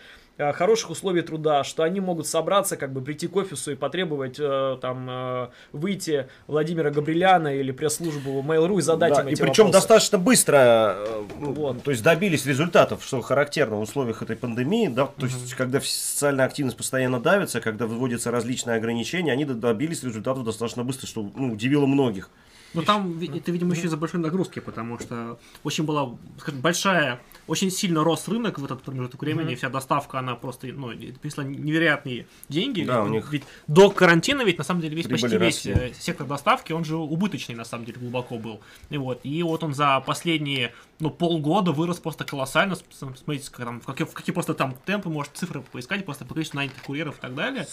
хороших 0.54 0.90
условий 0.90 1.22
труда, 1.22 1.64
что 1.64 1.84
они 1.84 2.00
могут 2.00 2.28
собраться, 2.28 2.78
как 2.78 2.92
бы 2.94 3.02
прийти 3.02 3.28
к 3.28 3.36
офису 3.36 3.72
и 3.72 3.76
потребовать 3.76 4.38
э, 4.40 4.78
там 4.82 5.08
э, 5.10 5.48
выйти 5.72 6.28
Владимира 6.48 6.90
Габриляна 6.90 7.56
или 7.56 7.72
пресс-службу 7.72 8.42
Mail.ru 8.42 8.80
и 8.80 8.82
задать 8.82 9.14
Да, 9.14 9.22
им 9.22 9.28
и 9.28 9.32
эти 9.34 9.42
причем 9.42 9.66
вопросы. 9.66 9.72
достаточно 9.74 10.18
быстро, 10.18 10.58
э, 10.98 11.24
ну, 11.40 11.54
Вот. 11.54 11.84
то 11.84 11.92
есть 11.92 12.04
добились 12.04 12.46
результатов, 12.46 13.04
что 13.06 13.22
характерно 13.22 13.76
в 13.78 13.82
условиях 13.82 14.22
этой 14.22 14.36
пандемии, 14.36 14.88
да, 14.88 15.06
то 15.06 15.26
есть 15.26 15.54
когда 15.54 15.78
вс- 15.80 15.84
социальная 16.14 16.46
активность 16.46 16.78
постоянно 16.78 17.20
давится, 17.20 17.62
когда 17.62 17.86
вводятся 17.86 18.32
различные 18.32 18.78
ограничения, 18.78 19.32
они 19.32 19.46
добились 19.46 20.04
результатов 20.04 20.44
достаточно 20.44 20.84
быстро, 20.84 21.08
что 21.08 21.30
ну, 21.36 21.54
удивило 21.54 21.86
многих. 21.86 22.30
Ну 22.74 22.84
там 22.84 23.20
это, 23.22 23.52
видимо, 23.52 23.76
еще 23.76 23.88
из-за 23.88 23.98
большой 23.98 24.22
нагрузки, 24.22 24.60
потому 24.60 24.98
что 24.98 25.38
очень 25.66 25.84
была, 25.84 26.12
скажем, 26.40 26.62
большая, 26.62 27.20
очень 27.52 27.70
сильно 27.70 28.04
рос 28.04 28.28
рынок 28.30 28.58
в 28.60 28.64
этот 28.66 28.82
промежуток 28.82 29.22
времени, 29.22 29.56
вся 29.56 29.70
доставка, 29.70 30.20
она 30.20 30.36
просто, 30.36 30.68
ну, 30.68 30.88
принесла 30.90 31.44
невероятные 31.44 32.26
деньги. 32.48 32.84
Да, 32.84 33.02
у 33.02 33.06
Ведь- 33.06 33.12
них 33.14 33.32
Ведь 33.32 33.44
до 33.68 33.90
карантина 33.92 34.42
ведь 34.44 34.58
на 34.58 34.64
самом 34.64 34.80
деле 34.82 34.96
весь 34.96 35.06
прибыли 35.06 35.22
почти 35.22 35.38
весь 35.38 35.66
росли. 35.76 35.92
э, 35.92 35.94
сектор 36.00 36.26
доставки, 36.26 36.72
он 36.72 36.86
же 36.86 36.96
убыточный 36.96 37.56
на 37.56 37.66
самом 37.66 37.84
деле 37.86 38.00
глубоко 38.00 38.38
был. 38.38 38.62
И 38.90 38.98
вот, 38.98 39.20
и 39.24 39.44
вот 39.44 39.64
он 39.64 39.74
за 39.74 40.00
последние, 40.06 40.74
ну, 41.00 41.10
полгода 41.10 41.74
вырос 41.74 41.98
просто 42.00 42.24
колоссально. 42.24 42.76
Смотрите, 42.92 43.52
как 43.52 43.66
там, 43.66 43.82
в 43.82 43.86
какие, 43.86 44.08
в 44.08 44.14
какие 44.14 44.34
просто 44.34 44.54
там 44.54 44.76
темпы, 44.86 45.10
может, 45.10 45.34
цифры 45.34 45.62
поискать, 45.62 46.06
просто 46.06 46.24
по 46.26 46.34
количеству 46.34 46.58
нанятых 46.58 46.82
курьеров 46.84 47.18
и 47.18 47.22
так 47.22 47.36
далее. 47.36 47.68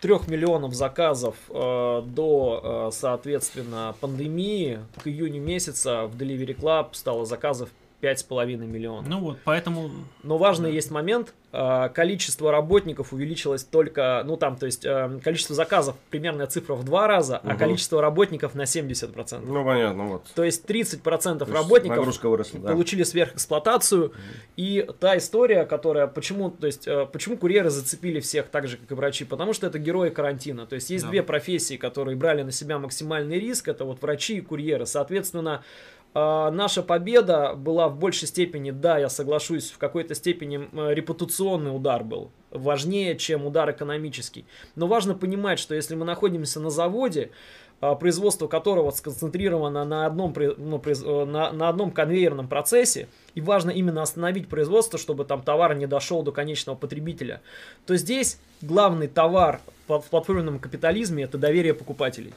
трех 0.00 0.28
миллионов 0.28 0.72
заказов 0.74 1.36
э, 1.50 2.02
до, 2.06 2.88
э, 2.88 2.90
соответственно, 2.96 3.94
пандемии 4.00 4.80
к 5.02 5.06
июню 5.06 5.40
месяца 5.42 6.06
в 6.06 6.16
Delivery 6.16 6.56
Club 6.58 6.88
стало 6.94 7.26
заказов 7.26 7.68
5,5 8.02 8.56
миллионов. 8.66 9.06
Ну 9.08 9.20
вот, 9.20 9.38
поэтому 9.44 9.90
Но 10.22 10.38
важный 10.38 10.72
есть 10.72 10.90
момент, 10.90 11.34
э, 11.52 11.88
количество 11.94 12.50
работников 12.50 13.12
увеличилось 13.12 13.64
только, 13.64 14.22
ну 14.26 14.36
там, 14.36 14.56
то 14.56 14.66
есть 14.66 14.84
э, 14.84 15.20
количество 15.22 15.54
заказов 15.54 15.96
примерная 16.10 16.46
цифра 16.46 16.74
в 16.74 16.84
два 16.84 17.06
раза, 17.06 17.38
а 17.38 17.50
Мгм. 17.50 17.58
количество 17.58 18.00
работников 18.00 18.54
на 18.54 18.62
70%. 18.66 19.42
Ну, 19.46 19.64
понятно, 19.64 20.04
вот. 20.06 20.24
То 20.34 20.44
есть 20.44 20.64
30% 20.64 21.38
То 21.38 21.44
есть 21.44 21.52
работников 21.52 22.22
выросла, 22.22 22.60
да. 22.60 22.72
получили 22.72 23.02
сверхэксплуатацию. 23.02 24.12
И 24.56 24.86
та 25.00 25.16
история, 25.18 25.64
которая 25.64 26.06
почему, 26.06 26.50
то 26.50 26.66
есть, 26.66 26.86
э, 26.86 27.06
почему 27.12 27.36
курьеры 27.36 27.70
зацепили 27.70 28.20
всех 28.20 28.48
так 28.48 28.68
же, 28.68 28.76
как 28.76 28.90
и 28.90 28.94
врачи? 28.94 29.24
Потому 29.24 29.52
что 29.52 29.66
это 29.66 29.78
герои 29.78 30.10
карантина. 30.10 30.66
То 30.66 30.74
есть 30.74 30.90
есть 30.90 31.04
Да. 31.04 31.10
две 31.10 31.22
профессии, 31.22 31.76
которые 31.76 32.16
брали 32.16 32.42
на 32.42 32.52
себя 32.52 32.78
максимальный 32.78 33.38
риск. 33.38 33.68
Это 33.68 33.84
вот 33.84 34.00
врачи 34.02 34.38
и 34.38 34.40
курьеры. 34.40 34.86
Соответственно, 34.86 35.62
наша 36.14 36.82
победа 36.82 37.54
была 37.54 37.88
в 37.88 37.96
большей 37.96 38.26
степени, 38.26 38.72
да, 38.72 38.98
я 38.98 39.08
соглашусь, 39.08 39.70
в 39.70 39.78
какой-то 39.78 40.14
степени 40.14 40.68
э, 40.72 40.94
репутационный 40.94 41.74
удар 41.74 42.02
был 42.02 42.30
важнее, 42.50 43.16
чем 43.16 43.46
удар 43.46 43.70
экономический. 43.70 44.44
Но 44.74 44.88
важно 44.88 45.14
понимать, 45.14 45.58
что 45.60 45.74
если 45.74 45.94
мы 45.94 46.04
находимся 46.04 46.58
на 46.58 46.70
заводе, 46.70 47.30
а, 47.80 47.94
производство 47.94 48.46
которого 48.46 48.90
сконцентрировано 48.90 49.84
на 49.84 50.04
одном, 50.04 50.34
ну, 50.58 50.82
э, 50.84 51.24
на, 51.24 51.52
на 51.52 51.68
одном 51.68 51.92
конвейерном 51.92 52.46
процессе, 52.46 53.08
и 53.34 53.40
важно 53.40 53.70
именно 53.70 54.02
остановить 54.02 54.48
производство, 54.48 54.98
чтобы 54.98 55.24
там 55.24 55.42
товар 55.42 55.74
не 55.74 55.86
дошел 55.86 56.22
до 56.22 56.30
конечного 56.30 56.76
потребителя, 56.76 57.40
то 57.86 57.96
здесь 57.96 58.38
главный 58.60 59.08
товар 59.08 59.60
в 59.88 60.02
платформенном 60.10 60.58
капитализме 60.58 61.24
это 61.24 61.38
доверие 61.38 61.72
покупателей, 61.72 62.34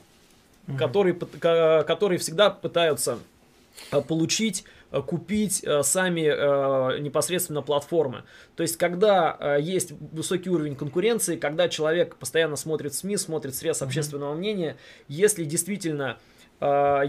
которые, 0.77 1.13
пыт- 1.13 1.38
ка- 1.39 1.83
которые 1.86 2.19
всегда 2.19 2.49
пытаются 2.49 3.19
получить, 4.01 4.63
э, 4.91 5.01
купить 5.01 5.63
э, 5.63 5.83
сами 5.83 6.21
э, 6.21 6.99
непосредственно 6.99 7.62
платформы. 7.62 8.23
То 8.55 8.63
есть, 8.63 8.77
когда 8.77 9.36
э, 9.39 9.57
есть 9.62 9.91
высокий 10.12 10.49
уровень 10.49 10.75
конкуренции, 10.75 11.38
когда 11.38 11.69
человек 11.69 12.15
постоянно 12.15 12.55
смотрит 12.55 12.93
СМИ, 12.93 13.17
смотрит 13.17 13.55
срез 13.55 13.81
общественного 13.81 14.33
мнения, 14.33 14.77
если 15.07 15.43
действительно 15.43 16.17
э, 16.17 16.32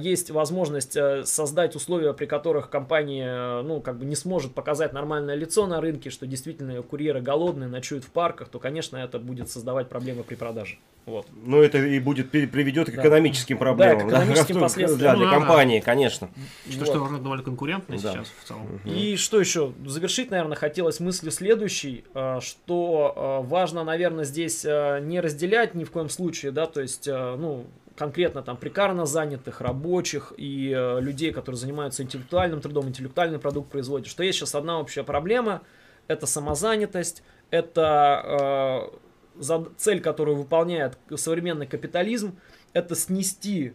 есть 0.01 0.31
возможность 0.31 0.97
э, 0.97 1.25
создать 1.25 1.77
условия, 1.77 2.13
при 2.13 2.27
которых 2.27 2.71
компания, 2.71 3.61
э, 3.61 3.63
ну, 3.63 3.81
как 3.81 3.99
бы 3.99 4.05
не 4.05 4.17
сможет 4.17 4.55
показать 4.55 4.93
нормальное 4.93 5.35
лицо 5.35 5.67
на 5.67 5.81
рынке, 5.81 6.11
что 6.11 6.27
действительно 6.27 6.83
курьеры 6.83 7.21
голодные, 7.21 7.69
ночуют 7.69 8.05
в 8.05 8.11
парках, 8.11 8.49
то, 8.49 8.59
конечно, 8.59 8.97
это 8.97 9.19
будет 9.19 9.51
создавать 9.51 9.89
проблемы 9.89 10.23
при 10.25 10.35
продаже. 10.35 10.79
Вот. 11.07 11.27
Ну, 11.45 11.61
это 11.63 11.79
и 11.79 11.99
будет 12.01 12.31
приведет 12.31 12.91
к 12.91 12.95
Да. 12.95 13.03
экономическим 13.03 13.59
проблемам. 13.59 14.09
к 14.09 14.11
экономическим 14.11 14.55
да, 14.55 14.61
последствиям. 14.63 15.01
Да, 15.01 15.17
для 15.17 15.27
Ну, 15.27 15.31
да. 15.31 15.39
компании, 15.39 15.81
конечно. 15.81 16.31
что, 16.69 16.79
Вот. 16.79 16.89
что 16.89 17.03
уже 17.03 17.19
довольно 17.19 17.45
конкурентно 17.45 17.97
Да. 17.97 18.13
сейчас 18.13 18.33
в 18.43 18.49
целом. 18.49 18.81
И 18.85 19.17
что 19.17 19.39
еще? 19.39 19.73
Завершить, 19.85 20.31
наверное, 20.31 20.57
хотелось 20.57 21.01
мыслью 21.01 21.31
следующей, 21.31 22.05
э, 22.15 22.39
что 22.41 23.45
важно, 23.47 23.85
наверное, 23.85 24.25
здесь 24.25 24.65
не 24.65 25.21
разделять 25.21 25.75
ни 25.75 25.85
в 25.85 25.91
коем 25.91 26.09
случае, 26.09 26.53
да, 26.53 26.67
то 26.67 26.81
есть, 26.81 27.07
ну, 27.07 27.67
конкретно 27.97 28.43
там 28.43 28.57
прикарно 28.57 29.07
занятых, 29.07 29.61
рабочих 29.61 30.33
и 30.37 30.73
э, 30.75 31.01
людей, 31.01 31.33
которые 31.33 31.59
занимаются 31.59 32.03
интеллектуальным 32.03 32.61
трудом, 32.61 32.89
интеллектуальный 32.89 33.39
продукт 33.39 33.71
производят, 33.71 34.09
что 34.09 34.23
есть 34.23 34.39
сейчас 34.39 34.55
одна 34.55 34.81
общая 34.81 35.05
проблема, 35.05 35.63
это 36.09 36.27
самозанятость, 36.27 37.23
это 37.51 38.91
э, 39.37 39.41
за- 39.41 39.69
цель, 39.77 40.01
которую 40.01 40.37
выполняет 40.37 40.99
современный 41.17 41.67
капитализм, 41.67 42.39
это 42.73 42.95
снести 42.97 43.75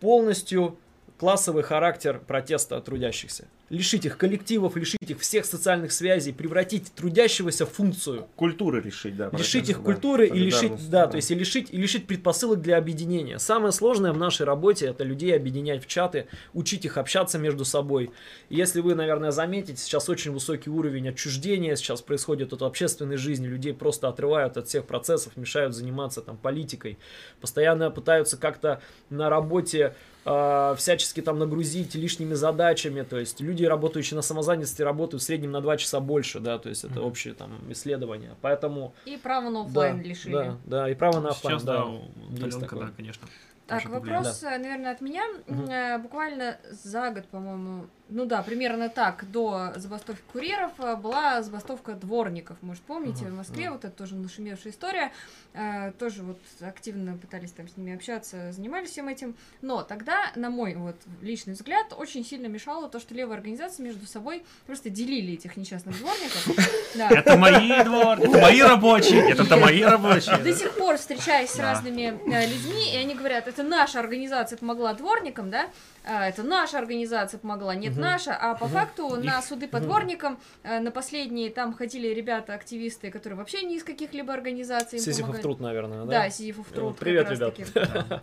полностью 0.00 0.78
классовый 1.18 1.62
характер 1.62 2.20
протеста 2.26 2.80
трудящихся. 2.80 3.48
Лишить 3.70 4.06
их 4.06 4.16
коллективов, 4.16 4.76
лишить 4.76 4.98
их 5.10 5.20
всех 5.20 5.44
социальных 5.44 5.92
связей, 5.92 6.32
превратить 6.32 6.92
трудящегося 6.94 7.66
в 7.66 7.70
функцию. 7.70 8.26
Культуры 8.36 8.80
решить, 8.80 9.16
да. 9.16 9.30
Лишить 9.32 9.68
их 9.68 9.78
да, 9.78 9.84
культуры 9.84 10.26
и 10.26 10.38
лишить, 10.38 10.58
солидарности, 10.60 10.90
да, 10.90 11.06
то 11.06 11.16
есть 11.16 11.30
и 11.30 11.34
лишить, 11.34 11.68
и 11.70 11.76
лишить 11.76 12.06
предпосылок 12.06 12.60
для 12.60 12.78
объединения. 12.78 13.38
Самое 13.38 13.72
сложное 13.72 14.12
в 14.12 14.18
нашей 14.18 14.46
работе 14.46 14.86
это 14.86 15.04
людей 15.04 15.34
объединять 15.36 15.84
в 15.84 15.86
чаты, 15.86 16.26
учить 16.54 16.84
их 16.84 16.96
общаться 16.96 17.38
между 17.38 17.64
собой. 17.64 18.10
И 18.48 18.56
если 18.56 18.80
вы, 18.80 18.94
наверное, 18.94 19.30
заметите, 19.30 19.76
сейчас 19.76 20.08
очень 20.08 20.32
высокий 20.32 20.70
уровень 20.70 21.08
отчуждения 21.08 21.76
сейчас 21.76 22.02
происходит 22.02 22.52
от 22.52 22.62
общественной 22.62 23.16
жизни, 23.16 23.46
людей 23.46 23.74
просто 23.74 24.08
отрывают 24.08 24.56
от 24.56 24.68
всех 24.68 24.86
процессов, 24.86 25.36
мешают 25.36 25.74
заниматься 25.74 26.22
там 26.22 26.36
политикой, 26.36 26.98
постоянно 27.40 27.90
пытаются 27.90 28.36
как-то 28.36 28.80
на 29.10 29.28
работе 29.28 29.94
э, 30.24 30.74
всячески 30.76 31.20
там 31.20 31.38
нагрузить 31.38 31.94
лишними 31.94 32.34
задачами, 32.34 33.02
то 33.02 33.18
есть 33.18 33.40
люди, 33.40 33.57
работающие 33.66 34.16
на 34.16 34.22
самозанятости, 34.22 34.82
работают 34.82 35.22
в 35.22 35.26
среднем 35.26 35.52
на 35.52 35.60
2 35.60 35.76
часа 35.78 36.00
больше, 36.00 36.40
да, 36.40 36.58
то 36.58 36.68
есть 36.68 36.84
это 36.84 37.02
общее 37.02 37.34
там 37.34 37.58
исследование, 37.70 38.36
поэтому 38.40 38.94
И 39.04 39.16
право 39.16 39.50
на 39.50 39.62
да, 39.64 39.68
оффлайн 39.68 40.02
лишили. 40.02 40.32
Да, 40.32 40.56
да, 40.64 40.90
и 40.90 40.94
право 40.94 41.20
на 41.20 41.30
оффлайн, 41.30 41.58
Сейчас, 41.58 41.66
да. 41.66 41.76
да, 41.76 41.84
удаленка, 41.84 42.76
да, 42.76 42.90
конечно. 42.96 43.28
Так, 43.66 43.84
вопрос, 43.86 44.42
э, 44.44 44.58
наверное, 44.58 44.92
от 44.92 45.00
меня. 45.02 45.24
Э, 45.46 45.98
Буквально 45.98 46.56
за 46.70 47.10
год, 47.10 47.26
по-моему, 47.26 47.86
ну 48.08 48.24
да, 48.24 48.42
примерно 48.42 48.88
так, 48.88 49.30
до 49.30 49.72
забастовки 49.76 50.22
курьеров 50.32 50.72
э, 50.78 50.96
была 50.96 51.42
забастовка 51.42 51.92
дворников, 51.92 52.58
может, 52.62 52.82
помните, 52.82 53.26
Ага, 53.26 53.32
в 53.32 53.36
Москве, 53.36 53.64
да. 53.64 53.72
вот 53.72 53.84
это 53.84 53.96
тоже 53.96 54.14
нашумевшая 54.16 54.72
история, 54.72 55.12
Э, 55.54 55.92
тоже 55.98 56.22
вот 56.22 56.38
активно 56.60 57.16
пытались 57.16 57.50
там 57.50 57.66
с 57.68 57.76
ними 57.76 57.94
общаться, 57.94 58.52
занимались 58.52 58.90
всем 58.90 59.08
этим, 59.08 59.34
но 59.60 59.82
тогда, 59.82 60.30
на 60.36 60.50
мой 60.50 60.74
вот 60.74 60.94
личный 61.20 61.54
взгляд, 61.54 61.92
очень 61.96 62.24
сильно 62.24 62.46
мешало 62.46 62.88
то, 62.88 63.00
что 63.00 63.12
левые 63.14 63.38
организации 63.38 63.82
между 63.82 64.06
собой 64.06 64.44
просто 64.66 64.88
делили 64.88 65.34
этих 65.34 65.56
несчастных 65.56 65.98
дворников. 65.98 66.48
Это 67.10 67.36
мои 67.36 67.82
двор, 67.82 68.20
это 68.20 68.38
мои 68.38 68.62
рабочие, 68.62 69.30
это 69.30 69.56
мои 69.56 69.82
До 69.82 69.90
рабочие. 69.90 70.54
сих 70.54 70.76
пор 70.76 70.96
встречаясь 70.96 71.50
с 71.50 71.58
разными 71.58 72.18
э, 72.32 72.46
людьми, 72.46 72.94
и 72.94 72.96
они 72.96 73.14
говорят, 73.14 73.48
это 73.48 73.62
наша 73.62 74.00
организация 74.00 74.56
помогла 74.58 74.94
дворникам, 74.94 75.50
да, 75.50 75.70
а, 76.04 76.26
это 76.26 76.42
наша 76.42 76.78
организация 76.78 77.38
помогла, 77.38 77.74
нет. 77.74 77.96
Наша, 77.98 78.34
а 78.34 78.54
по 78.54 78.66
факту 78.68 79.16
на 79.16 79.42
суды 79.42 79.68
по 79.68 79.80
дворникам 79.80 80.38
э, 80.62 80.80
на 80.80 80.90
последние 80.90 81.50
там 81.50 81.74
ходили 81.74 82.08
ребята-активисты, 82.08 83.10
которые 83.10 83.38
вообще 83.38 83.62
не 83.62 83.76
из 83.76 83.84
каких-либо 83.84 84.32
организаций 84.32 84.98
Сизифов 84.98 85.40
труд, 85.40 85.60
наверное, 85.60 86.04
Да, 86.04 86.24
да? 86.24 86.30
Сизифов 86.30 86.68
труд. 86.68 86.96
Привет, 86.98 87.30
ребят. 87.30 87.54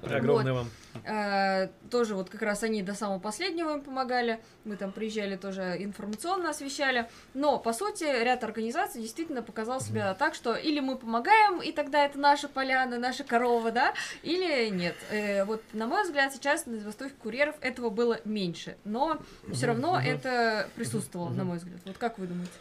Огромное 0.04 0.54
вам. 0.54 0.70
Э, 1.04 1.70
тоже 1.90 2.16
вот 2.16 2.30
как 2.30 2.42
раз 2.42 2.64
они 2.64 2.82
до 2.82 2.94
самого 2.94 3.20
последнего 3.20 3.74
им 3.74 3.82
помогали. 3.82 4.40
Мы 4.64 4.76
там 4.78 4.92
приезжали 4.92 5.36
тоже 5.36 5.76
информационно 5.80 6.50
освещали. 6.50 7.10
Но, 7.34 7.60
по 7.60 7.74
сути, 7.74 8.04
ряд 8.04 8.44
организаций 8.44 9.02
действительно 9.02 9.42
показал 9.42 9.82
себя 9.82 10.14
так, 10.14 10.34
что 10.34 10.56
или 10.56 10.80
мы 10.80 10.98
помогаем, 10.98 11.62
и 11.62 11.72
тогда 11.72 12.06
это 12.06 12.20
наша 12.20 12.48
поляна, 12.48 12.98
наша 12.98 13.24
корова, 13.24 13.72
да, 13.72 13.94
или 14.24 14.70
нет. 14.70 14.96
Э, 15.12 15.44
вот, 15.46 15.62
на 15.74 15.88
мой 15.88 16.04
взгляд, 16.04 16.34
сейчас 16.34 16.66
на 16.66 16.78
забастовке 16.78 17.16
курьеров 17.22 17.56
этого 17.62 17.90
было 17.90 18.20
меньше. 18.26 18.78
Но 18.84 19.18
все 19.52 19.65
равно 19.68 19.94
мгм. 19.94 20.06
это 20.06 20.68
присутствовало, 20.76 21.30
на 21.30 21.44
мой 21.44 21.58
взгляд. 21.58 21.80
Вот 21.86 21.98
как 21.98 22.18
вы 22.20 22.28
думаете? 22.28 22.52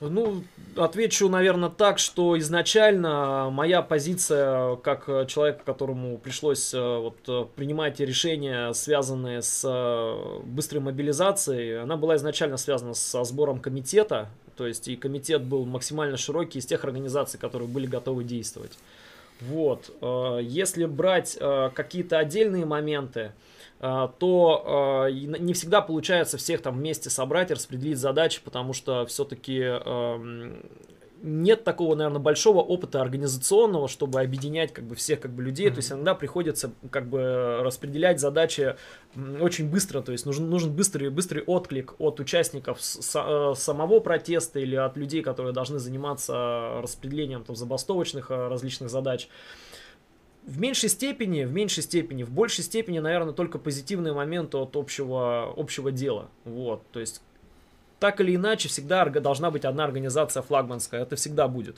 Ну, 0.00 0.44
отвечу, 0.76 1.28
наверное, 1.28 1.68
так, 1.68 1.98
что 1.98 2.38
изначально 2.38 3.50
моя 3.52 3.82
позиция, 3.82 4.76
как 4.76 5.04
человека, 5.28 5.60
которому 5.62 6.16
пришлось 6.16 6.72
э, 6.72 6.78
вот, 6.80 7.18
э, 7.28 7.44
принимать 7.54 8.00
решения, 8.00 8.72
связанные 8.72 9.42
с 9.42 9.62
э, 9.62 10.40
быстрой 10.42 10.80
мобилизацией, 10.80 11.82
она 11.82 11.98
была 11.98 12.16
изначально 12.16 12.56
связана 12.56 12.94
со 12.94 13.22
сбором 13.24 13.60
комитета, 13.60 14.30
то 14.56 14.66
есть 14.66 14.88
и 14.88 14.96
комитет 14.96 15.42
был 15.42 15.66
максимально 15.66 16.16
широкий 16.16 16.60
из 16.60 16.66
тех 16.66 16.82
организаций, 16.84 17.38
которые 17.38 17.68
были 17.68 17.86
готовы 17.86 18.24
действовать. 18.24 18.78
Вот. 19.42 19.90
Если 20.42 20.84
брать 20.84 21.38
какие-то 21.74 22.18
отдельные 22.18 22.66
моменты, 22.66 23.32
то 23.80 25.06
э, 25.08 25.12
и 25.12 25.26
н- 25.26 25.44
не 25.44 25.52
всегда 25.54 25.80
получается 25.80 26.36
всех 26.38 26.62
там 26.62 26.76
вместе 26.78 27.10
собрать 27.10 27.50
и 27.50 27.54
распределить 27.54 27.98
задачи, 27.98 28.40
потому 28.44 28.72
что 28.72 29.06
все-таки 29.06 29.62
нет 31.22 31.64
такого, 31.64 31.94
наверное, 31.94 32.20
большого 32.20 32.60
опыта 32.60 33.00
организационного, 33.00 33.88
чтобы 33.88 34.20
объединять 34.20 34.72
как 34.72 34.84
бы 34.84 34.94
всех 34.94 35.20
как 35.20 35.32
бы 35.32 35.42
людей. 35.42 35.68
То 35.70 35.76
есть 35.76 35.92
иногда 35.92 36.14
приходится 36.14 36.72
как 36.90 37.08
бы 37.08 37.58
распределять 37.60 38.20
задачи 38.20 38.76
очень 39.40 39.70
быстро. 39.70 40.00
То 40.00 40.12
есть 40.12 40.24
нужен, 40.24 40.48
нужен 40.48 40.72
быстрый, 40.74 41.10
быстрый 41.10 41.42
отклик 41.42 41.94
от 41.98 42.20
участников 42.20 42.80
с- 42.80 43.12
э, 43.14 43.54
самого 43.54 44.00
протеста 44.00 44.60
или 44.60 44.76
от 44.76 44.96
людей, 44.96 45.22
которые 45.22 45.52
должны 45.52 45.78
заниматься 45.78 46.80
распределением 46.82 47.44
там, 47.44 47.54
забастовочных 47.54 48.30
э, 48.30 48.48
различных 48.48 48.88
задач. 48.88 49.28
В 50.46 50.58
меньшей 50.58 50.88
степени, 50.88 51.44
в 51.44 51.52
меньшей 51.52 51.82
степени, 51.82 52.22
в 52.22 52.30
большей 52.30 52.64
степени, 52.64 52.98
наверное, 52.98 53.34
только 53.34 53.58
позитивные 53.58 54.12
моменты 54.12 54.56
от 54.56 54.74
общего, 54.76 55.52
общего 55.56 55.92
дела. 55.92 56.28
Вот, 56.44 56.82
то 56.92 57.00
есть 57.00 57.22
так 58.00 58.20
или 58.20 58.34
иначе, 58.34 58.68
всегда 58.68 59.04
должна 59.04 59.50
быть 59.50 59.64
одна 59.64 59.84
организация 59.84 60.42
флагманская, 60.42 61.02
это 61.02 61.16
всегда 61.16 61.46
будет. 61.46 61.76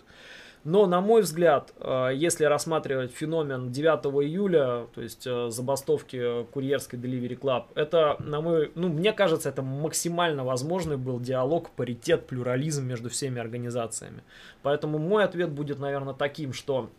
Но, 0.64 0.86
на 0.86 1.00
мой 1.00 1.22
взгляд, 1.22 1.72
э, 1.80 2.10
если 2.14 2.44
рассматривать 2.44 3.12
феномен 3.12 3.72
9 3.72 4.24
июля, 4.24 4.86
то 4.94 5.02
есть 5.02 5.26
э, 5.26 5.50
забастовки 5.50 6.44
курьерской 6.52 7.00
Delivery 7.00 7.36
Club, 7.36 7.64
это, 7.74 8.16
на 8.20 8.40
мой, 8.40 8.70
ну, 8.76 8.88
мне 8.88 9.12
кажется, 9.12 9.48
это 9.48 9.62
максимально 9.62 10.44
возможный 10.44 10.96
был 10.96 11.18
диалог, 11.18 11.70
паритет, 11.70 12.28
плюрализм 12.28 12.86
между 12.86 13.10
всеми 13.10 13.40
организациями. 13.40 14.22
Поэтому 14.62 14.98
мой 14.98 15.24
ответ 15.24 15.50
будет, 15.50 15.80
наверное, 15.80 16.14
таким, 16.14 16.52
что 16.52 16.90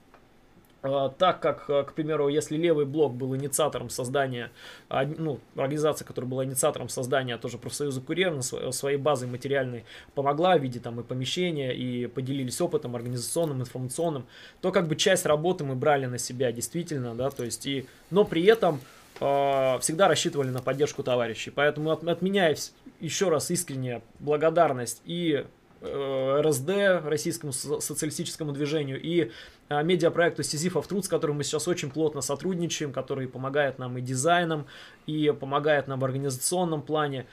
так 0.83 1.39
как, 1.39 1.69
э, 1.69 1.83
к 1.83 1.93
примеру, 1.93 2.27
если 2.27 2.57
левый 2.57 2.85
блок 2.85 3.13
был 3.13 3.33
инициатором 3.35 3.89
создания, 3.89 4.51
а, 4.89 5.05
ну, 5.05 5.39
организация, 5.55 6.05
которая 6.05 6.29
была 6.29 6.43
инициатором 6.43 6.89
создания 6.89 7.37
тоже 7.37 7.57
профсоюза 7.57 8.01
курьеров 8.01 8.43
своей 8.75 8.97
базой 8.97 9.29
материальной 9.29 9.85
помогла 10.13 10.57
в 10.57 10.61
виде 10.61 10.79
там 10.81 10.99
и 10.99 11.03
помещения, 11.03 11.71
и 11.71 12.07
поделились 12.07 12.59
опытом 12.59 12.95
организационным, 12.97 13.61
информационным, 13.61 14.25
то 14.61 14.71
как 14.71 14.87
бы 14.87 14.97
часть 14.97 15.25
работы 15.25 15.63
мы 15.63 15.75
брали 15.75 16.05
на 16.05 16.17
себя 16.17 16.51
действительно, 16.51 17.15
да, 17.15 17.29
то 17.29 17.45
есть 17.45 17.65
и, 17.65 17.85
но 18.11 18.25
при 18.25 18.43
этом 18.43 18.81
э, 19.21 19.79
всегда 19.79 20.09
рассчитывали 20.09 20.49
на 20.49 20.61
поддержку 20.61 21.01
товарищей. 21.01 21.51
Поэтому 21.51 21.91
от, 21.91 22.03
от 22.03 22.21
меня 22.21 22.51
вс- 22.51 22.73
еще 22.99 23.29
раз 23.29 23.51
искренняя 23.51 24.01
благодарность 24.19 25.01
и 25.05 25.45
РСД, 25.83 27.05
Российскому 27.05 27.53
со- 27.53 27.79
социалистическому 27.79 28.51
движению, 28.51 29.01
и 29.01 29.31
э, 29.69 29.83
медиапроекту 29.83 30.43
Сизифов 30.43 30.87
Труд, 30.87 31.05
с 31.05 31.07
которым 31.07 31.37
мы 31.37 31.43
сейчас 31.43 31.67
очень 31.67 31.91
плотно 31.91 32.21
сотрудничаем, 32.21 32.93
который 32.93 33.27
помогает 33.27 33.79
нам 33.79 33.97
и 33.97 34.01
дизайном, 34.01 34.65
и 35.05 35.33
помогает 35.37 35.87
нам 35.87 35.99
в 35.99 36.05
организационном 36.05 36.81
плане. 36.81 37.25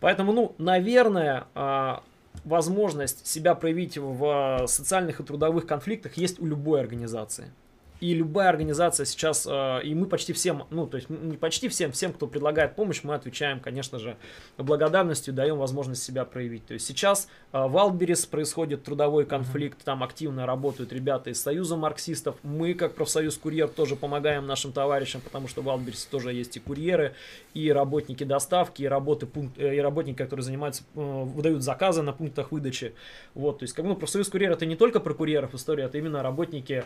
Поэтому, 0.00 0.32
ну, 0.32 0.54
наверное, 0.58 1.46
а, 1.54 2.02
возможность 2.44 3.26
себя 3.26 3.54
проявить 3.54 3.98
в 3.98 4.62
э, 4.62 4.66
социальных 4.66 5.20
и 5.20 5.22
трудовых 5.24 5.66
конфликтах 5.66 6.16
есть 6.16 6.40
у 6.40 6.46
любой 6.46 6.80
организации. 6.80 7.50
И 8.00 8.12
любая 8.12 8.50
организация 8.50 9.06
сейчас, 9.06 9.46
э, 9.48 9.80
и 9.82 9.94
мы 9.94 10.06
почти 10.06 10.32
всем, 10.32 10.64
ну, 10.70 10.86
то 10.86 10.96
есть 10.96 11.08
не 11.08 11.36
почти 11.36 11.68
всем, 11.68 11.92
всем, 11.92 12.12
кто 12.12 12.26
предлагает 12.26 12.76
помощь, 12.76 13.00
мы 13.02 13.14
отвечаем, 13.14 13.60
конечно 13.60 13.98
же, 13.98 14.16
благодарностью, 14.58 15.32
даем 15.32 15.56
возможность 15.56 16.02
себя 16.02 16.24
проявить. 16.24 16.66
То 16.66 16.74
есть 16.74 16.86
сейчас 16.86 17.28
э, 17.52 17.66
в 17.66 17.76
Альберис 17.78 18.26
происходит 18.26 18.84
трудовой 18.84 19.24
конфликт, 19.24 19.82
там 19.82 20.02
активно 20.02 20.44
работают 20.44 20.92
ребята 20.92 21.30
из 21.30 21.40
Союза 21.40 21.76
марксистов. 21.76 22.36
Мы, 22.42 22.74
как 22.74 22.94
профсоюз 22.94 23.38
курьер, 23.38 23.68
тоже 23.68 23.96
помогаем 23.96 24.46
нашим 24.46 24.72
товарищам, 24.72 25.22
потому 25.22 25.48
что 25.48 25.62
в 25.62 25.70
Альберисе 25.70 26.06
тоже 26.10 26.34
есть 26.34 26.56
и 26.56 26.60
курьеры, 26.60 27.14
и 27.54 27.72
работники 27.72 28.24
доставки, 28.24 28.82
и, 28.82 28.86
работы, 28.86 29.26
э, 29.56 29.76
и 29.76 29.78
работники, 29.78 30.16
которые 30.16 30.44
занимаются, 30.44 30.82
выдают 30.94 31.62
заказы 31.62 32.02
на 32.02 32.12
пунктах 32.12 32.52
выдачи. 32.52 32.94
Вот, 33.34 33.60
то 33.60 33.62
есть, 33.62 33.74
как 33.74 33.84
бы, 33.86 33.90
ну, 33.90 33.96
профсоюз 33.96 34.28
курьер 34.28 34.52
это 34.52 34.66
не 34.66 34.76
только 34.76 35.00
про 35.00 35.14
курьеров 35.14 35.54
история, 35.54 35.84
это 35.84 35.96
именно 35.96 36.22
работники, 36.22 36.84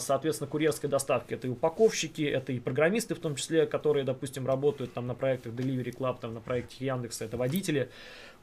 соответственно, 0.00 0.50
курьерской 0.50 0.90
доставки. 0.90 1.34
Это 1.34 1.46
и 1.46 1.50
упаковщики, 1.50 2.22
это 2.22 2.52
и 2.52 2.60
программисты, 2.60 3.14
в 3.14 3.20
том 3.20 3.36
числе, 3.36 3.66
которые, 3.66 4.04
допустим, 4.04 4.46
работают 4.46 4.92
там 4.92 5.06
на 5.06 5.14
проектах 5.14 5.52
Delivery 5.52 5.96
Club, 5.96 6.18
там 6.20 6.34
на 6.34 6.40
проекте 6.40 6.84
Яндекса, 6.84 7.24
это 7.24 7.36
водители. 7.36 7.90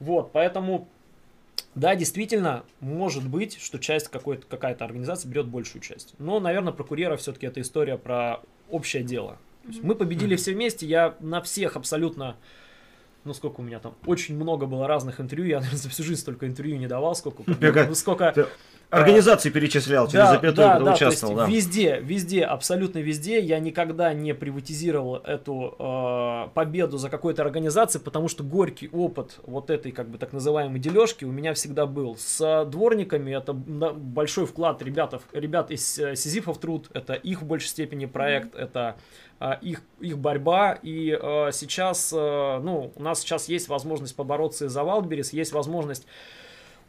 Вот, 0.00 0.32
поэтому 0.32 0.88
да, 1.74 1.94
действительно, 1.94 2.64
может 2.80 3.28
быть, 3.28 3.60
что 3.60 3.78
часть 3.78 4.08
какой-то, 4.08 4.46
какая-то 4.46 4.84
организация 4.84 5.30
берет 5.30 5.46
большую 5.46 5.82
часть. 5.82 6.14
Но, 6.18 6.40
наверное, 6.40 6.72
про 6.72 6.84
курьера 6.84 7.16
все-таки 7.16 7.46
это 7.46 7.60
история 7.60 7.96
про 7.96 8.40
общее 8.70 9.02
дело. 9.02 9.38
Есть 9.66 9.82
мы 9.82 9.94
победили 9.94 10.36
все 10.36 10.54
вместе, 10.54 10.86
я 10.86 11.14
на 11.20 11.42
всех 11.42 11.76
абсолютно, 11.76 12.36
ну 13.24 13.34
сколько 13.34 13.60
у 13.60 13.62
меня 13.62 13.80
там, 13.80 13.94
очень 14.06 14.34
много 14.34 14.66
было 14.66 14.86
разных 14.86 15.20
интервью, 15.20 15.46
я, 15.46 15.56
наверное, 15.58 15.78
за 15.78 15.88
всю 15.88 16.02
жизнь 16.02 16.20
столько 16.20 16.46
интервью 16.46 16.78
не 16.78 16.86
давал, 16.86 17.14
сколько, 17.14 17.42
ну, 17.46 17.94
сколько 17.94 18.48
Организации 18.90 19.50
перечислял, 19.50 20.08
через 20.08 20.30
запятую, 20.30 20.66
когда 20.68 20.78
то 20.78 20.92
участвовал, 20.92 21.46
есть 21.46 21.68
да. 21.68 21.78
Везде, 21.78 22.00
везде, 22.00 22.44
абсолютно 22.44 23.00
везде 23.00 23.38
я 23.38 23.58
никогда 23.58 24.14
не 24.14 24.34
приватизировал 24.34 25.16
эту 25.16 25.76
э, 25.78 26.48
победу 26.54 26.96
за 26.96 27.10
какой-то 27.10 27.42
организацией, 27.42 28.02
потому 28.02 28.28
что 28.28 28.44
горький 28.44 28.88
опыт 28.88 29.40
вот 29.42 29.68
этой 29.68 29.92
как 29.92 30.08
бы 30.08 30.16
так 30.16 30.32
называемой 30.32 30.80
дележки 30.80 31.26
у 31.26 31.30
меня 31.30 31.52
всегда 31.52 31.84
был. 31.84 32.16
С 32.16 32.64
дворниками 32.64 33.36
это 33.36 33.52
большой 33.52 34.46
вклад 34.46 34.80
ребят, 34.82 35.20
ребят 35.32 35.70
из 35.70 35.98
э, 35.98 36.16
Сизифов 36.16 36.56
труд, 36.56 36.88
это 36.94 37.12
их 37.12 37.42
в 37.42 37.44
большей 37.44 37.68
степени 37.68 38.06
проект, 38.06 38.54
это 38.54 38.96
э, 39.38 39.52
их, 39.60 39.82
их 40.00 40.16
борьба. 40.16 40.78
И 40.80 41.10
э, 41.10 41.50
сейчас, 41.52 42.10
э, 42.10 42.16
ну, 42.62 42.90
у 42.96 43.02
нас 43.02 43.20
сейчас 43.20 43.50
есть 43.50 43.68
возможность 43.68 44.16
побороться 44.16 44.64
и 44.64 44.68
за 44.68 44.82
Валберис, 44.82 45.34
есть 45.34 45.52
возможность 45.52 46.06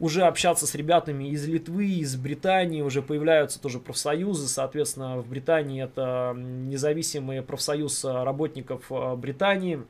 уже 0.00 0.22
общаться 0.22 0.66
с 0.66 0.74
ребятами 0.74 1.28
из 1.28 1.46
Литвы, 1.46 1.86
из 1.86 2.16
Британии, 2.16 2.80
уже 2.80 3.02
появляются 3.02 3.60
тоже 3.60 3.78
профсоюзы, 3.78 4.48
соответственно, 4.48 5.18
в 5.18 5.28
Британии 5.28 5.84
это 5.84 6.32
независимый 6.34 7.42
профсоюз 7.42 8.04
э, 8.04 8.22
работников 8.24 8.90
э, 8.90 9.14
Британии, 9.16 9.82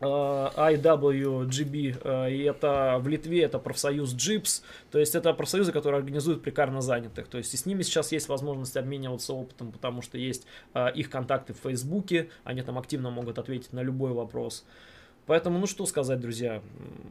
э, 0.00 0.06
IWGB, 0.06 2.30
и 2.30 2.42
это 2.44 2.98
в 3.00 3.08
Литве 3.08 3.42
это 3.42 3.58
профсоюз 3.58 4.14
JIPS, 4.14 4.62
то 4.92 5.00
есть 5.00 5.16
это 5.16 5.34
профсоюзы, 5.34 5.72
которые 5.72 5.98
организуют 5.98 6.40
прикарно 6.40 6.80
занятых, 6.80 7.26
то 7.26 7.36
есть 7.36 7.52
и 7.54 7.56
с 7.56 7.66
ними 7.66 7.82
сейчас 7.82 8.12
есть 8.12 8.28
возможность 8.28 8.76
обмениваться 8.76 9.32
опытом, 9.32 9.72
потому 9.72 10.00
что 10.00 10.16
есть 10.16 10.46
их 10.94 11.10
контакты 11.10 11.54
в 11.54 11.58
Фейсбуке, 11.58 12.30
они 12.44 12.62
там 12.62 12.78
активно 12.78 13.10
могут 13.10 13.40
ответить 13.40 13.72
на 13.72 13.82
любой 13.82 14.12
вопрос. 14.12 14.64
Поэтому, 15.26 15.58
ну 15.58 15.66
что 15.66 15.86
сказать, 15.86 16.20
друзья, 16.20 16.60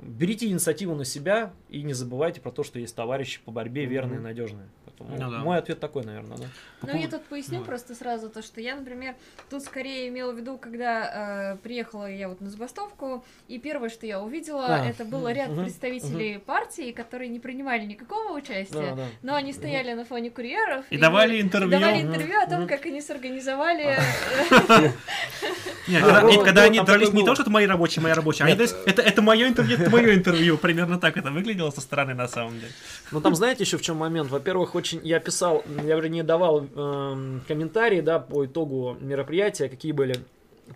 берите 0.04 0.48
инициативу 0.48 0.94
на 0.96 1.04
себя 1.06 1.52
и 1.70 1.82
не 1.82 1.94
забывайте 1.94 2.42
про 2.42 2.52
то, 2.52 2.64
что 2.64 2.78
есть 2.80 2.96
товарищи 2.96 3.40
по 3.44 3.52
борьбе 3.52 3.86
верные 3.86 4.20
и 4.20 4.22
надежные. 4.22 4.68
Поэтому 4.86 5.18
Ну 5.26 5.32
да. 5.32 5.38
мой 5.40 5.58
ответ 5.58 5.80
такой, 5.80 6.04
наверное, 6.06 6.38
да. 6.38 6.46
Ну, 6.84 6.96
я 6.96 7.08
тут 7.08 7.24
поясню 7.26 7.54
Давай. 7.56 7.66
просто 7.70 7.96
сразу 7.96 8.30
то, 8.30 8.44
что 8.44 8.62
я, 8.62 8.76
например, 8.76 9.16
тут 9.50 9.64
скорее 9.64 10.10
имела 10.10 10.32
в 10.32 10.38
виду, 10.38 10.60
когда 10.60 11.54
э, 11.56 11.58
приехала 11.64 12.06
я 12.06 12.30
вот 12.30 12.40
на 12.42 12.52
забастовку, 12.52 13.26
и 13.48 13.58
первое, 13.58 13.90
что 13.90 14.06
я 14.06 14.22
увидела, 14.22 14.68
А, 14.68 14.86
это 14.86 15.04
было 15.06 15.32
ряд 15.34 15.50
мгм, 15.50 15.64
представителей 15.64 16.38
партии, 16.38 16.92
которые 16.92 17.30
не 17.30 17.40
принимали 17.40 17.84
никакого 17.86 18.38
участия, 18.38 18.90
Да, 18.92 18.96
да. 18.96 19.06
но 19.24 19.34
они 19.34 19.52
стояли 19.54 19.94
на 19.94 20.06
фоне 20.06 20.30
курьеров 20.30 20.86
И 20.92 20.98
давали 21.00 21.38
и 21.38 21.42
интервью. 21.42 21.72
давали 21.72 22.02
интервью 22.04 22.40
о 22.40 22.48
том, 22.48 22.68
как 22.68 22.86
они 22.86 23.02
сорганизовали. 23.02 23.98
Нет, 25.88 26.04
А, 26.04 26.22
когда, 26.44 26.62
ну, 26.62 26.68
они 26.68 26.80
дрались 26.82 27.12
не 27.14 27.26
то, 27.26 27.34
что 27.34 27.42
это 27.44 27.52
мои 27.52 27.66
рабочие, 27.66 28.03
мои 28.04 28.14
рабочие, 28.14 28.46
они 28.46 28.56
дрались, 28.56 28.76
это, 28.86 29.02
это 29.02 29.22
мое 29.22 29.48
интервью, 29.48 29.78
это 29.78 29.90
мое 29.90 30.14
интервью. 30.16 30.58
Примерно 30.58 31.00
так 31.00 31.18
это 31.18 31.32
выглядело 31.32 31.72
со 31.72 31.82
стороны 31.82 32.14
на 32.14 32.28
самом 32.28 32.60
деле. 32.60 32.72
Ну 33.12 33.22
там 33.22 33.36
знаете 33.36 33.64
еще 33.64 33.78
в 33.78 33.82
чем 33.82 33.98
момент? 33.98 34.30
Во-первых, 34.30 34.76
очень 34.76 35.00
я 35.04 35.20
писал, 35.20 35.64
я 35.84 35.96
вернее 35.96 36.24
давал 36.24 36.68
эм, 36.76 37.42
комментарии, 37.48 38.02
да, 38.02 38.20
по 38.20 38.46
итогу 38.46 38.98
мероприятия, 39.00 39.70
какие 39.70 39.92
были 39.92 40.18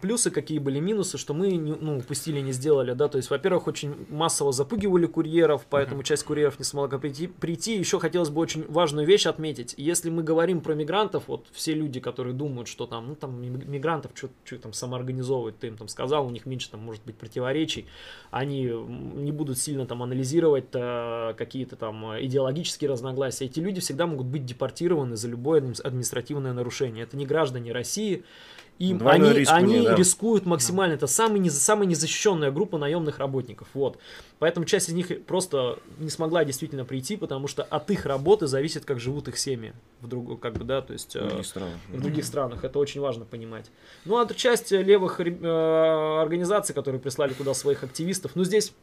плюсы, 0.01 0.31
какие 0.31 0.59
были 0.59 0.79
минусы, 0.79 1.17
что 1.17 1.33
мы 1.33 1.51
не, 1.51 1.73
ну, 1.73 1.97
упустили, 1.97 2.39
не 2.39 2.51
сделали, 2.51 2.93
да, 2.93 3.07
то 3.07 3.17
есть, 3.17 3.29
во-первых, 3.29 3.67
очень 3.67 3.95
массово 4.09 4.51
запугивали 4.51 5.05
курьеров, 5.05 5.65
поэтому 5.69 6.03
часть 6.03 6.23
курьеров 6.23 6.59
не 6.59 6.65
смогла 6.65 6.99
прийти, 6.99 7.27
прийти. 7.27 7.77
Еще 7.77 7.99
хотелось 7.99 8.29
бы 8.29 8.41
очень 8.41 8.65
важную 8.67 9.07
вещь 9.07 9.25
отметить. 9.25 9.73
Если 9.77 10.09
мы 10.09 10.23
говорим 10.23 10.61
про 10.61 10.73
мигрантов, 10.73 11.23
вот 11.27 11.47
все 11.51 11.73
люди, 11.73 11.99
которые 11.99 12.33
думают, 12.33 12.67
что 12.67 12.85
там, 12.85 13.07
ну 13.07 13.15
там 13.15 13.41
ми- 13.41 13.49
мигрантов 13.49 14.11
что 14.15 14.29
там 14.57 14.73
самоорганизовывать, 14.73 15.59
ты 15.59 15.67
им 15.67 15.77
там 15.77 15.87
сказал, 15.87 16.27
у 16.27 16.29
них 16.29 16.45
меньше 16.45 16.69
там 16.69 16.81
может 16.81 17.03
быть 17.05 17.15
противоречий, 17.15 17.87
они 18.31 18.63
не 18.65 19.31
будут 19.31 19.57
сильно 19.57 19.85
там 19.85 20.03
анализировать 20.03 20.65
э, 20.73 21.33
какие-то 21.37 21.75
там 21.75 22.11
э, 22.11 22.25
идеологические 22.25 22.89
разногласия. 22.89 23.45
Эти 23.45 23.59
люди 23.59 23.79
всегда 23.81 24.07
могут 24.07 24.27
быть 24.27 24.45
депортированы 24.45 25.15
за 25.15 25.27
любое 25.27 25.61
админ- 25.61 25.81
административное 25.81 26.53
нарушение. 26.53 27.03
Это 27.03 27.17
не 27.17 27.25
граждане 27.25 27.71
России. 27.71 28.23
Им, 28.79 28.99
Двойной 28.99 29.29
они 29.31 29.39
риск 29.39 29.51
они 29.51 29.79
них, 29.79 29.83
да. 29.85 29.95
рискуют 29.95 30.45
максимально. 30.45 30.93
Это 30.93 31.07
самый, 31.07 31.39
не, 31.39 31.49
самая 31.49 31.87
незащищенная 31.87 32.51
группа 32.51 32.77
наемных 32.77 33.17
работников. 33.17 33.67
Вот. 33.73 33.97
Поэтому 34.37 34.65
часть 34.67 34.89
из 34.89 34.93
них 34.93 35.25
просто 35.25 35.79
не 35.97 36.11
смогла 36.11 36.45
действительно 36.45 36.85
прийти, 36.85 37.17
потому 37.17 37.47
что 37.47 37.63
от 37.63 37.89
их 37.89 38.05
работы 38.05 38.45
зависит, 38.45 38.85
как 38.85 38.99
живут 38.99 39.27
их 39.29 39.39
семьи. 39.39 39.73
В 40.01 40.07
друг, 40.07 40.39
как 40.39 40.53
бы, 40.53 40.63
да, 40.63 40.81
то 40.81 40.93
есть... 40.93 41.15
э, 41.15 41.21
Другие 41.21 41.43
страны. 41.43 41.71
в 41.89 42.01
других 42.01 42.25
странах. 42.25 42.63
Это 42.63 42.77
очень 42.77 43.01
важно 43.01 43.25
понимать. 43.25 43.65
Ну, 44.05 44.17
а 44.19 44.31
часть 44.33 44.71
левых 44.71 45.19
э, 45.19 46.21
организаций, 46.21 46.75
которые 46.75 47.01
прислали 47.01 47.33
туда 47.33 47.55
своих 47.55 47.83
активистов, 47.83 48.33
ну, 48.35 48.43
здесь, 48.43 48.73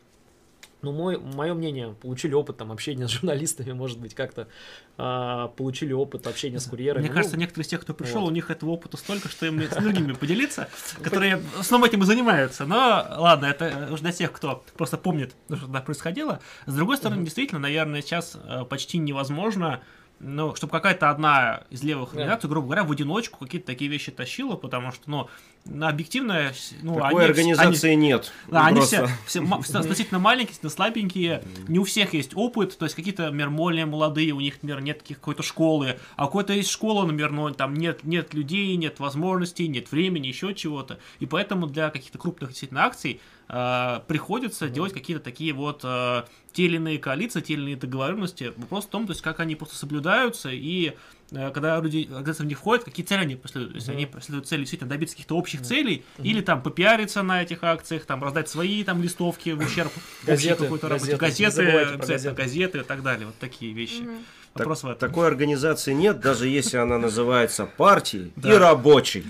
ну, 0.84 0.92
мой, 0.92 1.18
мое 1.18 1.54
мнение, 1.54 1.94
получили 2.00 2.34
опыт 2.34 2.58
там 2.58 2.70
общения 2.70 3.08
с 3.08 3.10
журналистами, 3.12 3.72
может 3.72 3.98
быть, 3.98 4.14
как-то 4.14 4.48
а, 4.96 5.48
получили 5.48 5.92
опыт 5.92 6.26
общения 6.26 6.60
с 6.60 6.66
курьерами. 6.66 7.02
Мне 7.02 7.10
Ну, 7.10 7.14
кажется, 7.16 7.36
некоторые 7.36 7.64
из 7.64 7.68
тех, 7.68 7.80
кто 7.80 7.94
пришел, 7.94 8.20
вот. 8.20 8.28
у 8.28 8.30
них 8.30 8.50
этого 8.50 8.70
опыта 8.70 8.96
столько, 8.96 9.28
что 9.28 9.46
им 9.46 9.60
с 9.60 9.74
другими 9.82 10.12
поделиться, 10.12 10.68
которые 11.02 11.36
в 11.36 11.60
основном 11.60 11.88
этим 11.88 12.02
и 12.02 12.06
занимаются. 12.06 12.66
Но 12.66 12.76
ладно, 13.18 13.46
это 13.46 13.88
уже 13.90 14.02
для 14.02 14.12
тех, 14.12 14.30
кто 14.32 14.62
просто 14.76 14.98
помнит, 14.98 15.34
что 15.46 15.62
тогда 15.62 15.80
происходило. 15.80 16.40
С 16.66 16.74
другой 16.74 16.96
стороны, 16.96 17.24
действительно, 17.24 17.60
наверное, 17.60 18.02
сейчас 18.02 18.36
э, 18.42 18.64
почти 18.68 18.98
невозможно 18.98 19.82
ну, 20.26 20.54
чтобы 20.54 20.70
какая-то 20.72 21.10
одна 21.10 21.62
из 21.70 21.82
левых 21.82 22.10
Да. 22.10 22.16
организаций, 22.20 22.48
грубо 22.48 22.66
говоря, 22.68 22.84
в 22.84 22.90
одиночку 22.92 23.38
какие-то 23.44 23.66
такие 23.66 23.90
вещи 23.90 24.10
тащила, 24.10 24.56
потому 24.56 24.90
что, 24.90 25.02
ну, 25.10 25.28
на 25.66 25.88
объективно, 25.88 26.52
ну, 26.82 26.94
Такой 26.96 27.22
они- 27.22 27.30
организации 27.30 27.92
они- 27.92 28.06
нет. 28.08 28.32
да, 28.50 28.66
они 28.66 28.76
Просто. 28.78 29.08
все, 29.26 29.40
все 29.62 29.78
относительно 29.78 30.18
маленькие, 30.18 30.56
относительно 30.56 30.70
слабенькие, 30.70 31.44
не 31.68 31.78
у 31.78 31.84
всех 31.84 32.14
есть 32.14 32.32
опыт, 32.34 32.76
то 32.76 32.84
есть 32.86 32.94
какие-то, 32.94 33.24
например, 33.24 33.50
более 33.50 33.86
молодые, 33.86 34.32
у 34.32 34.40
них, 34.40 34.54
например, 34.62 34.82
нет 34.82 34.98
таких 35.00 35.18
какой-то 35.18 35.42
школы, 35.42 35.98
а 36.16 36.24
у 36.24 36.26
какой-то 36.26 36.52
есть 36.52 36.70
школа, 36.70 37.02
например, 37.02 37.30
но 37.30 37.50
там 37.50 37.74
нет, 37.74 38.04
нет 38.04 38.34
людей, 38.34 38.74
нет 38.76 39.00
возможностей, 39.00 39.68
нет 39.68 39.90
времени, 39.90 40.26
еще 40.26 40.54
чего-то, 40.54 40.98
и 41.18 41.26
поэтому 41.26 41.66
для 41.66 41.90
каких-то 41.90 42.18
крупных 42.18 42.50
действительно 42.50 42.84
акций 42.84 43.20
э, 43.48 44.00
приходится 44.06 44.68
делать 44.68 44.92
какие-то 44.92 45.22
такие 45.22 45.52
вот 45.52 45.80
э, 45.84 46.22
те 46.52 46.64
или 46.64 46.76
иные 46.76 46.98
коалиции, 46.98 47.40
те 47.40 47.54
или 47.54 47.62
иные 47.62 47.76
договоренности. 47.76 48.52
Вопрос 48.56 48.84
в 48.86 48.88
том, 48.88 49.06
то 49.06 49.12
есть 49.12 49.22
как 49.22 49.40
они 49.40 49.56
просто 49.56 49.76
соблюдаются, 49.76 50.50
и 50.50 50.94
э, 51.32 51.50
когда 51.50 51.80
люди 51.80 52.08
организации 52.10 52.44
в 52.44 52.46
них 52.46 52.58
входят, 52.58 52.84
какие 52.84 53.04
цели 53.04 53.20
они 53.20 53.36
преследуют. 53.36 53.72
То 53.72 53.76
есть 53.76 53.88
Мгм. 53.88 53.96
они 53.96 54.06
преследуют 54.06 54.48
цели 54.48 54.60
действительно 54.60 54.90
добиться 54.90 55.14
каких-то 55.16 55.36
общих 55.36 55.62
целей, 55.62 56.04
или 56.18 56.40
там 56.40 56.62
попиариться 56.62 57.22
на 57.22 57.42
этих 57.42 57.64
акциях, 57.64 58.04
там 58.04 58.22
раздать 58.22 58.48
свои 58.48 58.84
там 58.84 59.02
листовки 59.02 59.50
в 59.50 59.60
ущерб 59.60 59.92
общей 59.96 60.26
Газеты, 60.26 60.62
какой-то 60.64 60.88
работе. 60.88 61.16
газеты. 61.16 61.62
Газеты, 61.64 61.96
газеты. 62.06 62.36
газеты 62.36 62.78
и 62.78 62.82
так 62.82 63.02
далее. 63.02 63.26
Вот 63.26 63.36
такие 63.38 63.72
вещи. 63.72 64.02
Мгм. 64.02 64.18
Вопрос 64.54 64.84
в 64.84 64.86
этом. 64.86 65.08
Такой 65.08 65.26
организации 65.26 65.92
нет, 65.92 66.20
даже 66.20 66.46
если 66.46 66.76
она 66.76 66.96
называется 66.98 67.66
партией 67.66 68.32
и 68.42 68.52
рабочей. 68.52 69.24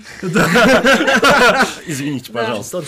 Извините, 1.87 2.31
пожалуйста. 2.31 2.83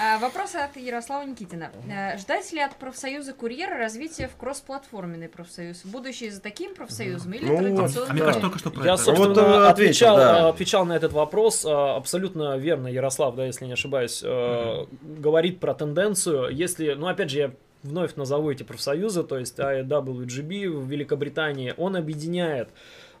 А, 0.00 0.18
Вопрос 0.18 0.54
от 0.54 0.76
Ярослава 0.76 1.24
Никитина. 1.24 1.70
Э, 1.90 2.16
Ждать 2.18 2.50
ли 2.52 2.60
от 2.60 2.76
профсоюза 2.76 3.32
курьера 3.34 3.76
развития 3.76 4.28
в 4.34 4.36
кросс-платформенный 4.40 5.28
профсоюз? 5.28 5.82
Будущее 5.84 6.30
за 6.30 6.40
таким 6.40 6.74
профсоюзом 6.74 7.32
или 7.32 7.44
Ну, 7.44 7.58
традиционным? 7.58 8.10
А 8.10 8.12
мне 8.14 8.22
кажется, 8.22 8.40
только 8.40 8.58
что 8.58 8.70
про 8.70 8.84
Я, 8.84 8.96
собственно, 8.96 9.68
отвечал, 9.68 10.86
на 10.86 10.96
этот 10.96 11.12
вопрос. 11.12 11.64
э, 11.64 11.68
Абсолютно 11.70 12.56
верно, 12.56 12.88
Ярослав, 12.88 13.34
да, 13.36 13.44
если 13.44 13.66
не 13.66 13.72
ошибаюсь, 13.72 14.22
говорит 14.22 15.60
про 15.60 15.74
тенденцию. 15.74 16.48
Если, 16.54 16.94
ну, 16.94 17.06
опять 17.08 17.30
же, 17.30 17.38
я 17.38 17.50
вновь 17.82 18.16
назову 18.16 18.50
эти 18.50 18.62
профсоюзы, 18.62 19.22
то 19.22 19.38
есть 19.38 19.58
IWGB 19.58 20.68
в 20.68 20.88
Великобритании, 20.88 21.74
он 21.76 21.96
объединяет 21.96 22.68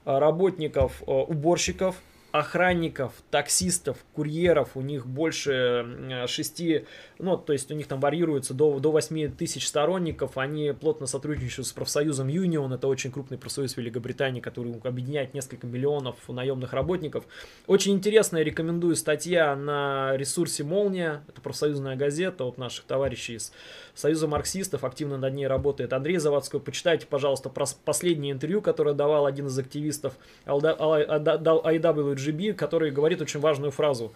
э, 0.04 0.18
работников, 0.18 1.02
э, 1.02 1.10
уборщиков, 1.10 1.96
охранников, 2.30 3.12
таксистов, 3.30 3.98
курьеров, 4.14 4.70
у 4.76 4.80
них 4.80 5.06
больше 5.06 5.86
э, 5.86 6.26
шести, 6.26 6.86
ну, 7.18 7.36
то 7.36 7.52
есть 7.52 7.70
у 7.70 7.74
них 7.74 7.86
там 7.86 8.00
варьируется 8.00 8.54
до, 8.54 8.78
до 8.78 8.92
8 8.92 9.32
тысяч 9.32 9.66
сторонников, 9.66 10.38
они 10.38 10.72
плотно 10.72 11.06
сотрудничают 11.06 11.66
с 11.66 11.72
профсоюзом 11.72 12.28
Union, 12.28 12.74
это 12.74 12.86
очень 12.86 13.10
крупный 13.10 13.38
профсоюз 13.38 13.76
Великобритании, 13.76 14.40
который 14.40 14.74
объединяет 14.84 15.34
несколько 15.34 15.66
миллионов 15.66 16.16
наемных 16.28 16.72
работников. 16.72 17.24
Очень 17.66 17.94
интересная, 17.94 18.42
рекомендую, 18.42 18.94
статья 18.96 19.54
на 19.56 20.16
ресурсе 20.16 20.64
«Молния», 20.64 21.24
это 21.28 21.40
профсоюзная 21.40 21.96
газета 21.96 22.44
от 22.44 22.58
наших 22.58 22.84
товарищей 22.84 23.34
из 23.34 23.52
Союза 23.94 24.28
марксистов, 24.28 24.84
активно 24.84 25.18
над 25.18 25.34
ней 25.34 25.48
работает 25.48 25.92
Андрей 25.92 26.18
Заводской. 26.18 26.60
Почитайте, 26.60 27.06
пожалуйста, 27.06 27.48
про 27.48 27.66
последнее 27.84 28.32
интервью, 28.32 28.62
которое 28.62 28.94
давал 28.94 29.26
один 29.26 29.48
из 29.48 29.58
активистов 29.58 30.14
IWGB, 30.46 32.54
который 32.54 32.92
говорит 32.92 33.20
очень 33.20 33.40
важную 33.40 33.72
фразу. 33.72 34.12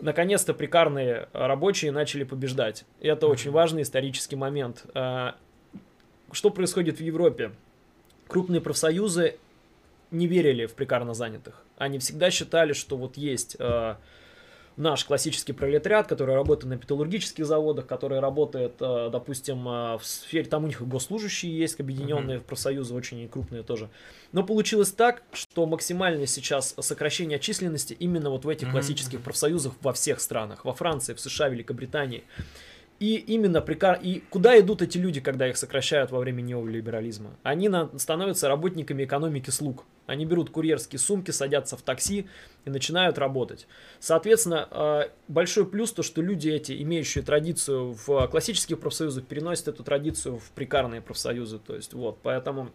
Наконец-то 0.00 0.54
прикарные 0.54 1.28
рабочие 1.32 1.92
начали 1.92 2.24
побеждать. 2.24 2.84
И 3.00 3.08
это 3.08 3.26
очень 3.26 3.50
важный 3.50 3.82
исторический 3.82 4.36
момент. 4.36 4.84
А, 4.94 5.36
Что 6.32 6.50
происходит 6.50 6.98
в 6.98 7.02
Европе? 7.02 7.52
Крупные 8.28 8.60
профсоюзы 8.60 9.36
не 10.10 10.26
верили 10.26 10.66
в 10.66 10.74
прикарно 10.74 11.14
занятых. 11.14 11.62
Они 11.76 11.98
всегда 11.98 12.30
считали, 12.30 12.72
что 12.72 12.96
вот 12.96 13.16
есть 13.16 13.56
э, 13.58 13.96
наш 14.76 15.04
классический 15.04 15.52
пролетариат, 15.52 16.06
который 16.06 16.34
работает 16.34 16.70
на 16.70 16.74
металлургических 16.74 17.44
заводах, 17.44 17.86
который 17.86 18.20
работает, 18.20 18.74
э, 18.80 19.10
допустим, 19.12 19.66
э, 19.68 19.98
в 19.98 20.00
сфере, 20.04 20.44
там 20.48 20.64
у 20.64 20.66
них 20.66 20.80
и 20.80 20.84
госслужащие 20.84 21.56
есть, 21.56 21.78
объединенные 21.80 22.38
в 22.38 22.44
профсоюзы, 22.44 22.94
очень 22.94 23.28
крупные 23.28 23.62
тоже. 23.62 23.90
Но 24.32 24.42
получилось 24.42 24.92
так, 24.92 25.22
что 25.32 25.66
максимальное 25.66 26.26
сейчас 26.26 26.74
сокращение 26.80 27.38
численности 27.38 27.94
именно 27.98 28.30
вот 28.30 28.44
в 28.44 28.48
этих 28.48 28.68
Мгм. 28.68 28.72
классических 28.72 29.20
профсоюзах 29.20 29.74
во 29.82 29.92
всех 29.92 30.20
странах, 30.20 30.64
во 30.64 30.72
Франции, 30.72 31.14
в 31.14 31.20
США, 31.20 31.48
Великобритании. 31.48 32.24
И 33.00 33.16
именно 33.16 33.62
прикар... 33.62 33.98
И 34.02 34.22
куда 34.28 34.60
идут 34.60 34.82
эти 34.82 34.98
люди, 34.98 35.22
когда 35.22 35.48
их 35.48 35.56
сокращают 35.56 36.10
во 36.10 36.18
время 36.18 36.42
неолиберализма? 36.42 37.30
Они 37.42 37.70
на... 37.70 37.90
становятся 37.98 38.46
работниками 38.46 39.04
экономики 39.04 39.48
слуг. 39.48 39.86
Они 40.06 40.26
берут 40.26 40.50
курьерские 40.50 40.98
сумки, 40.98 41.30
садятся 41.30 41.78
в 41.78 41.82
такси 41.82 42.28
и 42.66 42.70
начинают 42.70 43.16
работать. 43.16 43.66
Соответственно, 44.00 44.68
э, 44.70 45.02
большой 45.28 45.64
плюс 45.64 45.92
то, 45.92 46.02
что 46.02 46.20
люди 46.20 46.50
эти, 46.50 46.82
имеющие 46.82 47.24
традицию 47.24 47.96
в 48.06 48.26
классических 48.28 48.78
профсоюзах, 48.78 49.24
переносят 49.24 49.68
эту 49.68 49.82
традицию 49.82 50.38
в 50.38 50.50
прикарные 50.50 51.00
профсоюзы. 51.00 51.58
То 51.58 51.74
есть 51.74 51.94
вот, 51.94 52.18
поэтому... 52.22 52.70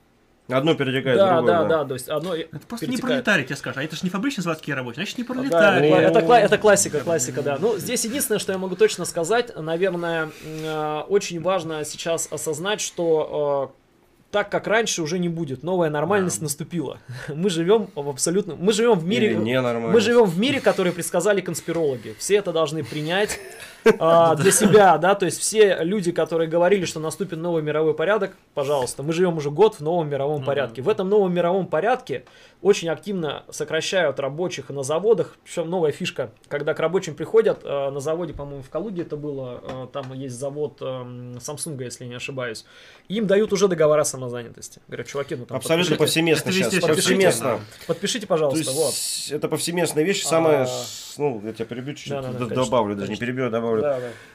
Одно 0.47 0.75
перетекает 0.75 1.17
в 1.17 1.19
Да, 1.19 1.35
другое. 1.37 1.53
да, 1.55 1.63
да, 1.65 1.85
то 1.85 1.93
есть 1.95 2.07
одно... 2.07 2.35
Это 2.35 2.59
просто 2.67 2.85
не 2.85 2.91
перетекает. 2.91 3.23
пролетарий, 3.25 3.45
тебе 3.45 3.55
скажут. 3.55 3.77
А 3.79 3.83
это 3.83 3.95
же 3.95 4.01
не 4.03 4.09
фабричные 4.11 4.43
заводские 4.43 4.75
рабочие, 4.75 4.97
значит, 5.05 5.17
не 5.17 5.23
Да, 5.23 5.33
пролетарий. 5.33 5.89
это, 5.89 6.01
это 6.01 6.19
кла- 6.19 6.39
это 6.39 6.57
классика, 6.59 6.99
классика, 6.99 7.41
да. 7.41 7.57
Ну, 7.59 7.77
здесь 7.77 8.05
единственное, 8.05 8.37
что 8.39 8.51
я 8.51 8.57
могу 8.59 8.75
точно 8.75 9.05
сказать, 9.05 9.51
наверное, 9.57 10.29
э, 10.43 11.01
очень 11.07 11.41
важно 11.41 11.83
сейчас 11.83 12.27
осознать, 12.31 12.79
что 12.81 13.73
э, 13.73 13.85
так, 14.31 14.51
как 14.51 14.67
раньше, 14.67 15.01
уже 15.01 15.17
не 15.17 15.29
будет. 15.29 15.63
Новая 15.63 15.89
нормальность 15.89 16.41
наступила. 16.41 16.99
Мы 17.29 17.49
живем 17.49 17.89
в 17.95 18.07
абсолютно... 18.09 18.55
Мы 18.55 18.71
живем 18.71 18.99
в 18.99 19.05
мире... 19.05 19.37
Мы 19.37 19.99
живем 19.99 20.25
в 20.25 20.37
мире, 20.37 20.59
который 20.59 20.91
предсказали 20.91 21.41
конспирологи. 21.41 22.15
Все 22.19 22.35
это 22.35 22.51
должны 22.51 22.83
принять 22.83 23.39
для 23.85 24.51
себя, 24.51 24.97
да, 24.97 25.15
то 25.15 25.25
есть 25.25 25.39
все 25.39 25.77
люди, 25.81 26.11
которые 26.11 26.49
говорили, 26.49 26.85
что 26.85 26.99
наступит 26.99 27.39
новый 27.39 27.61
мировой 27.61 27.93
порядок, 27.93 28.35
пожалуйста, 28.53 29.03
мы 29.03 29.13
живем 29.13 29.37
уже 29.37 29.51
год 29.51 29.75
в 29.75 29.81
новом 29.81 30.09
мировом 30.09 30.43
порядке. 30.43 30.81
В 30.81 30.89
этом 30.89 31.09
новом 31.09 31.33
мировом 31.33 31.67
порядке 31.67 32.25
очень 32.65 32.89
активно 32.89 33.43
сокращают 33.51 34.19
рабочих 34.19 34.69
на 34.69 34.81
заводах, 34.81 35.37
причем 35.43 35.69
новая 35.69 35.91
фишка, 35.91 36.31
когда 36.47 36.73
к 36.73 36.79
рабочим 36.79 37.13
приходят, 37.13 37.61
э, 37.63 37.89
на 37.91 37.99
заводе, 37.99 38.33
по-моему, 38.33 38.63
в 38.63 38.69
Калуге 38.71 39.03
это 39.03 39.17
было, 39.17 39.61
э, 39.61 39.87
там 39.93 40.13
есть 40.13 40.35
завод 40.35 40.79
э, 40.81 40.85
Samsung, 40.85 41.81
если 41.83 42.05
не 42.05 42.15
ошибаюсь, 42.15 42.65
им 43.07 43.27
дают 43.27 43.53
уже 43.53 43.67
договора 43.67 44.03
самозанятости. 44.03 44.81
Говорят, 44.87 45.07
чуваки, 45.07 45.35
ну 45.35 45.45
там 45.45 45.57
Абсолютно 45.57 45.95
повсеместно 45.95 46.51
сейчас. 46.51 46.73
Повсеместно. 46.79 47.59
подпишите, 47.85 48.25
пожалуйста, 48.25 48.71
вот. 48.71 48.95
это 49.29 49.47
повсеместная 49.47 50.03
вещь, 50.03 50.23
самая, 50.23 50.65
А. 50.65 50.85
ну, 51.17 51.41
я 51.45 51.53
тебя 51.53 51.65
перебью 51.65 51.93
чуть-чуть, 51.93 52.47
добавлю, 52.47 52.95
даже 52.95 53.11
не 53.11 53.17
перебью, 53.17 53.45
а 53.45 53.49
добавлю. 53.51 53.74
Да, 53.81 53.99
да. 53.99 54.34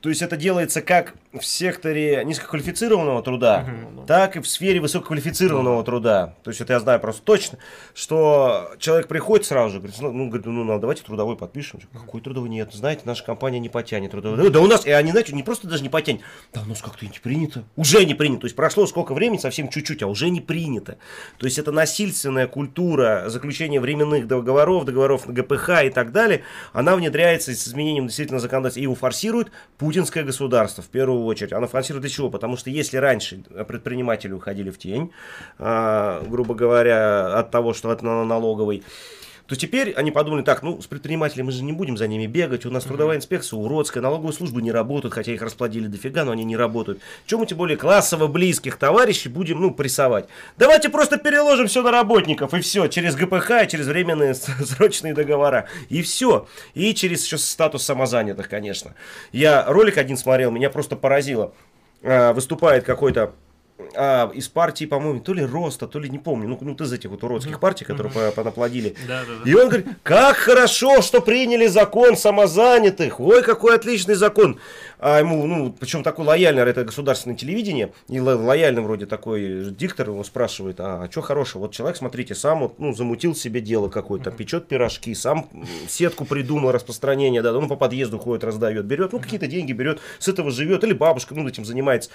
То 0.00 0.10
есть 0.10 0.22
это 0.22 0.36
делается 0.36 0.80
как 0.80 1.14
в 1.32 1.44
секторе 1.44 2.22
низкоквалифицированного 2.24 3.20
труда, 3.22 3.66
Мгм. 3.66 4.06
так 4.06 4.36
и 4.36 4.40
в 4.40 4.46
сфере 4.48 4.80
высококвалифицированного 4.80 5.82
труда. 5.82 6.34
То 6.44 6.50
есть 6.50 6.60
это 6.60 6.74
я 6.74 6.80
знаю 6.80 7.00
просто 7.00 7.22
точно, 7.22 7.58
что 7.94 8.70
человек 8.78 9.08
приходит 9.08 9.44
сразу 9.46 9.70
же, 9.74 9.78
говорит, 9.78 9.96
ну, 10.00 10.12
ну, 10.12 10.26
говорит, 10.28 10.46
ну, 10.46 10.64
ну, 10.64 10.78
давайте 10.78 11.02
трудовой 11.02 11.36
подпишем. 11.36 11.80
Какой 11.92 12.20
трудовой? 12.20 12.48
Нет, 12.48 12.72
знаете, 12.72 13.02
наша 13.04 13.24
компания 13.24 13.58
не 13.58 13.68
потянет 13.68 14.12
трудовой. 14.12 14.50
«Да, 14.50 14.60
у 14.60 14.66
нас, 14.66 14.86
и 14.86 14.90
они, 14.90 15.10
знаете, 15.10 15.34
не 15.34 15.42
просто 15.42 15.66
даже 15.66 15.82
не 15.82 15.88
потянет, 15.88 16.22
да 16.54 16.62
у 16.62 16.68
нас 16.68 16.80
как-то 16.80 17.04
не 17.04 17.12
принято. 17.20 17.64
Уже 17.76 18.04
не 18.04 18.14
принято. 18.14 18.42
То 18.42 18.46
есть 18.46 18.56
прошло 18.56 18.86
сколько 18.86 19.14
времени, 19.14 19.38
совсем 19.38 19.68
чуть-чуть, 19.68 20.02
а 20.02 20.06
уже 20.06 20.30
не 20.30 20.40
принято. 20.40 20.96
То 21.38 21.46
есть 21.46 21.58
это 21.58 21.72
насильственная 21.72 22.46
культура 22.46 23.24
заключения 23.26 23.80
временных 23.80 24.26
договоров, 24.28 24.84
договоров 24.84 25.26
на 25.26 25.32
ГПХ 25.34 25.84
и 25.84 25.90
так 25.90 26.12
далее, 26.12 26.42
она 26.72 26.94
внедряется 26.96 27.52
с 27.52 27.66
изменением 27.68 28.06
действительно 28.06 28.38
законодательства. 28.38 28.80
И 28.80 28.84
его 28.84 28.94
форсирует 28.94 29.50
путинское 29.88 30.22
государство 30.22 30.82
в 30.82 30.88
первую 30.88 31.24
очередь. 31.24 31.54
Она 31.54 31.66
форсирует 31.66 32.02
для 32.02 32.10
чего? 32.10 32.28
Потому 32.28 32.58
что 32.58 32.68
если 32.68 32.98
раньше 32.98 33.42
предприниматели 33.66 34.32
уходили 34.32 34.68
в 34.68 34.76
тень, 34.78 35.12
а, 35.58 36.22
грубо 36.28 36.54
говоря, 36.54 37.38
от 37.38 37.50
того, 37.50 37.72
что 37.72 37.88
от 37.88 38.02
на- 38.02 38.24
налоговой, 38.24 38.82
то 39.48 39.56
теперь 39.56 39.92
они 39.94 40.10
подумали, 40.10 40.42
так, 40.42 40.62
ну, 40.62 40.80
с 40.80 40.86
предпринимателями 40.86 41.46
мы 41.46 41.52
же 41.52 41.64
не 41.64 41.72
будем 41.72 41.96
за 41.96 42.06
ними 42.06 42.26
бегать, 42.26 42.66
у 42.66 42.70
нас 42.70 42.84
трудовая 42.84 43.16
инспекция 43.16 43.58
уродская, 43.58 44.02
налоговые 44.02 44.34
службы 44.34 44.60
не 44.60 44.70
работают, 44.70 45.14
хотя 45.14 45.32
их 45.32 45.40
расплодили 45.40 45.86
дофига, 45.86 46.24
но 46.24 46.32
они 46.32 46.44
не 46.44 46.54
работают. 46.54 47.00
Чем 47.24 47.40
мы 47.40 47.46
тем 47.46 47.56
более 47.56 47.78
классово 47.78 48.26
близких 48.26 48.76
товарищей 48.76 49.30
будем, 49.30 49.62
ну, 49.62 49.70
прессовать? 49.70 50.28
Давайте 50.58 50.90
просто 50.90 51.16
переложим 51.16 51.66
все 51.66 51.82
на 51.82 51.90
работников, 51.90 52.52
и 52.52 52.60
все, 52.60 52.88
через 52.88 53.16
ГПХ, 53.16 53.64
и 53.64 53.68
через 53.68 53.86
временные 53.86 54.34
срочные 54.34 55.14
договора, 55.14 55.66
и 55.88 56.02
все. 56.02 56.46
И 56.74 56.92
через 56.92 57.24
еще 57.24 57.38
статус 57.38 57.84
самозанятых, 57.84 58.50
конечно. 58.50 58.94
Я 59.32 59.64
ролик 59.64 59.96
один 59.96 60.18
смотрел, 60.18 60.50
меня 60.50 60.68
просто 60.68 60.94
поразило. 60.94 61.54
А, 62.02 62.34
выступает 62.34 62.84
какой-то 62.84 63.32
а, 63.94 64.30
из 64.34 64.48
партии, 64.48 64.84
по-моему, 64.86 65.20
то 65.20 65.32
ли 65.32 65.44
Роста, 65.44 65.86
то 65.86 65.98
ли 65.98 66.08
не 66.10 66.18
помню, 66.18 66.48
ну, 66.48 66.58
ну 66.60 66.74
из 66.74 66.92
этих 66.92 67.10
вот 67.10 67.22
уродских 67.22 67.60
партий, 67.60 67.84
которые 67.84 68.12
по- 68.12 68.30
понаплодили. 68.32 68.94
Да, 69.06 69.22
да, 69.26 69.44
да. 69.44 69.50
И 69.50 69.54
он 69.54 69.68
говорит, 69.68 69.86
как 70.02 70.36
хорошо, 70.36 71.00
что 71.02 71.20
приняли 71.20 71.66
закон 71.66 72.16
самозанятых. 72.16 73.20
Ой, 73.20 73.42
какой 73.42 73.76
отличный 73.76 74.14
закон. 74.14 74.58
А 74.98 75.20
ему, 75.20 75.46
ну, 75.46 75.72
причем 75.78 76.02
такой 76.02 76.24
лояльный, 76.24 76.62
это 76.62 76.84
государственное 76.84 77.36
телевидение, 77.36 77.92
и 78.08 78.20
ло- 78.20 78.36
лояльный 78.36 78.82
вроде 78.82 79.06
такой 79.06 79.70
диктор 79.70 80.08
его 80.08 80.24
спрашивает, 80.24 80.76
а, 80.80 81.08
что 81.10 81.20
хорошего? 81.22 81.62
Вот 81.62 81.72
человек, 81.72 81.96
смотрите, 81.96 82.34
сам 82.34 82.60
вот, 82.60 82.78
ну, 82.78 82.92
замутил 82.92 83.34
себе 83.34 83.60
дело 83.60 83.88
какое-то, 83.88 84.30
печет 84.32 84.66
пирожки, 84.66 85.14
сам 85.14 85.48
сетку 85.88 86.24
придумал 86.24 86.72
распространения, 86.72 87.42
да, 87.42 87.52
ну, 87.52 87.68
по 87.68 87.76
подъезду 87.76 88.18
ходит, 88.18 88.42
раздает, 88.44 88.86
берет, 88.86 89.12
ну, 89.12 89.20
какие-то 89.20 89.46
деньги 89.46 89.72
берет, 89.72 90.00
с 90.18 90.26
этого 90.28 90.50
живет, 90.50 90.82
или 90.82 90.92
бабушка, 90.92 91.34
ну, 91.34 91.46
этим 91.46 91.64
занимается. 91.64 92.10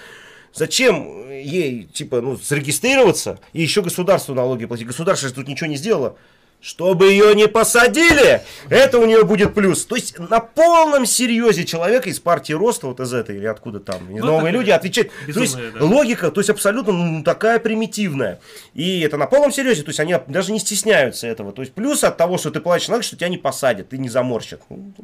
Зачем 0.54 1.30
ей, 1.30 1.84
типа, 1.92 2.20
ну, 2.20 2.36
зарегистрироваться 2.36 3.40
и 3.52 3.60
еще 3.60 3.82
государству 3.82 4.34
налоги 4.34 4.66
платить? 4.66 4.86
Государство 4.86 5.28
же 5.28 5.34
тут 5.34 5.48
ничего 5.48 5.66
не 5.66 5.76
сделало. 5.76 6.16
Чтобы 6.64 7.10
ее 7.10 7.34
не 7.34 7.46
посадили, 7.46 8.40
это 8.70 8.98
у 8.98 9.04
нее 9.04 9.22
будет 9.24 9.52
плюс. 9.52 9.84
То 9.84 9.96
есть 9.96 10.18
на 10.18 10.40
полном 10.40 11.04
серьезе 11.04 11.66
человека 11.66 12.08
из 12.08 12.20
партии 12.20 12.54
Роста, 12.54 12.86
вот 12.86 13.00
из 13.00 13.12
этой 13.12 13.36
или 13.36 13.44
откуда 13.44 13.80
там, 13.80 14.08
Ну, 14.08 14.24
новые 14.24 14.50
люди 14.50 14.70
отвечают. 14.70 15.12
То 15.30 15.40
есть 15.40 15.58
да. 15.58 15.84
логика, 15.84 16.30
то 16.30 16.40
есть 16.40 16.48
абсолютно 16.48 16.94
ну, 16.94 17.22
такая 17.22 17.58
примитивная. 17.58 18.40
И 18.72 19.00
это 19.00 19.18
на 19.18 19.26
полном 19.26 19.52
серьезе, 19.52 19.82
то 19.82 19.90
есть 19.90 20.00
они 20.00 20.16
даже 20.26 20.52
не 20.52 20.58
стесняются 20.58 21.26
этого. 21.26 21.52
То 21.52 21.60
есть 21.60 21.74
плюс 21.74 22.02
от 22.02 22.16
того, 22.16 22.38
что 22.38 22.50
ты 22.50 22.60
платишь 22.60 22.88
налоги, 22.88 23.04
что 23.04 23.16
тебя 23.16 23.28
не 23.28 23.36
посадят, 23.36 23.90
ты 23.90 23.98
не 23.98 24.08
заморщат. 24.08 24.62
Ну, 24.70 24.94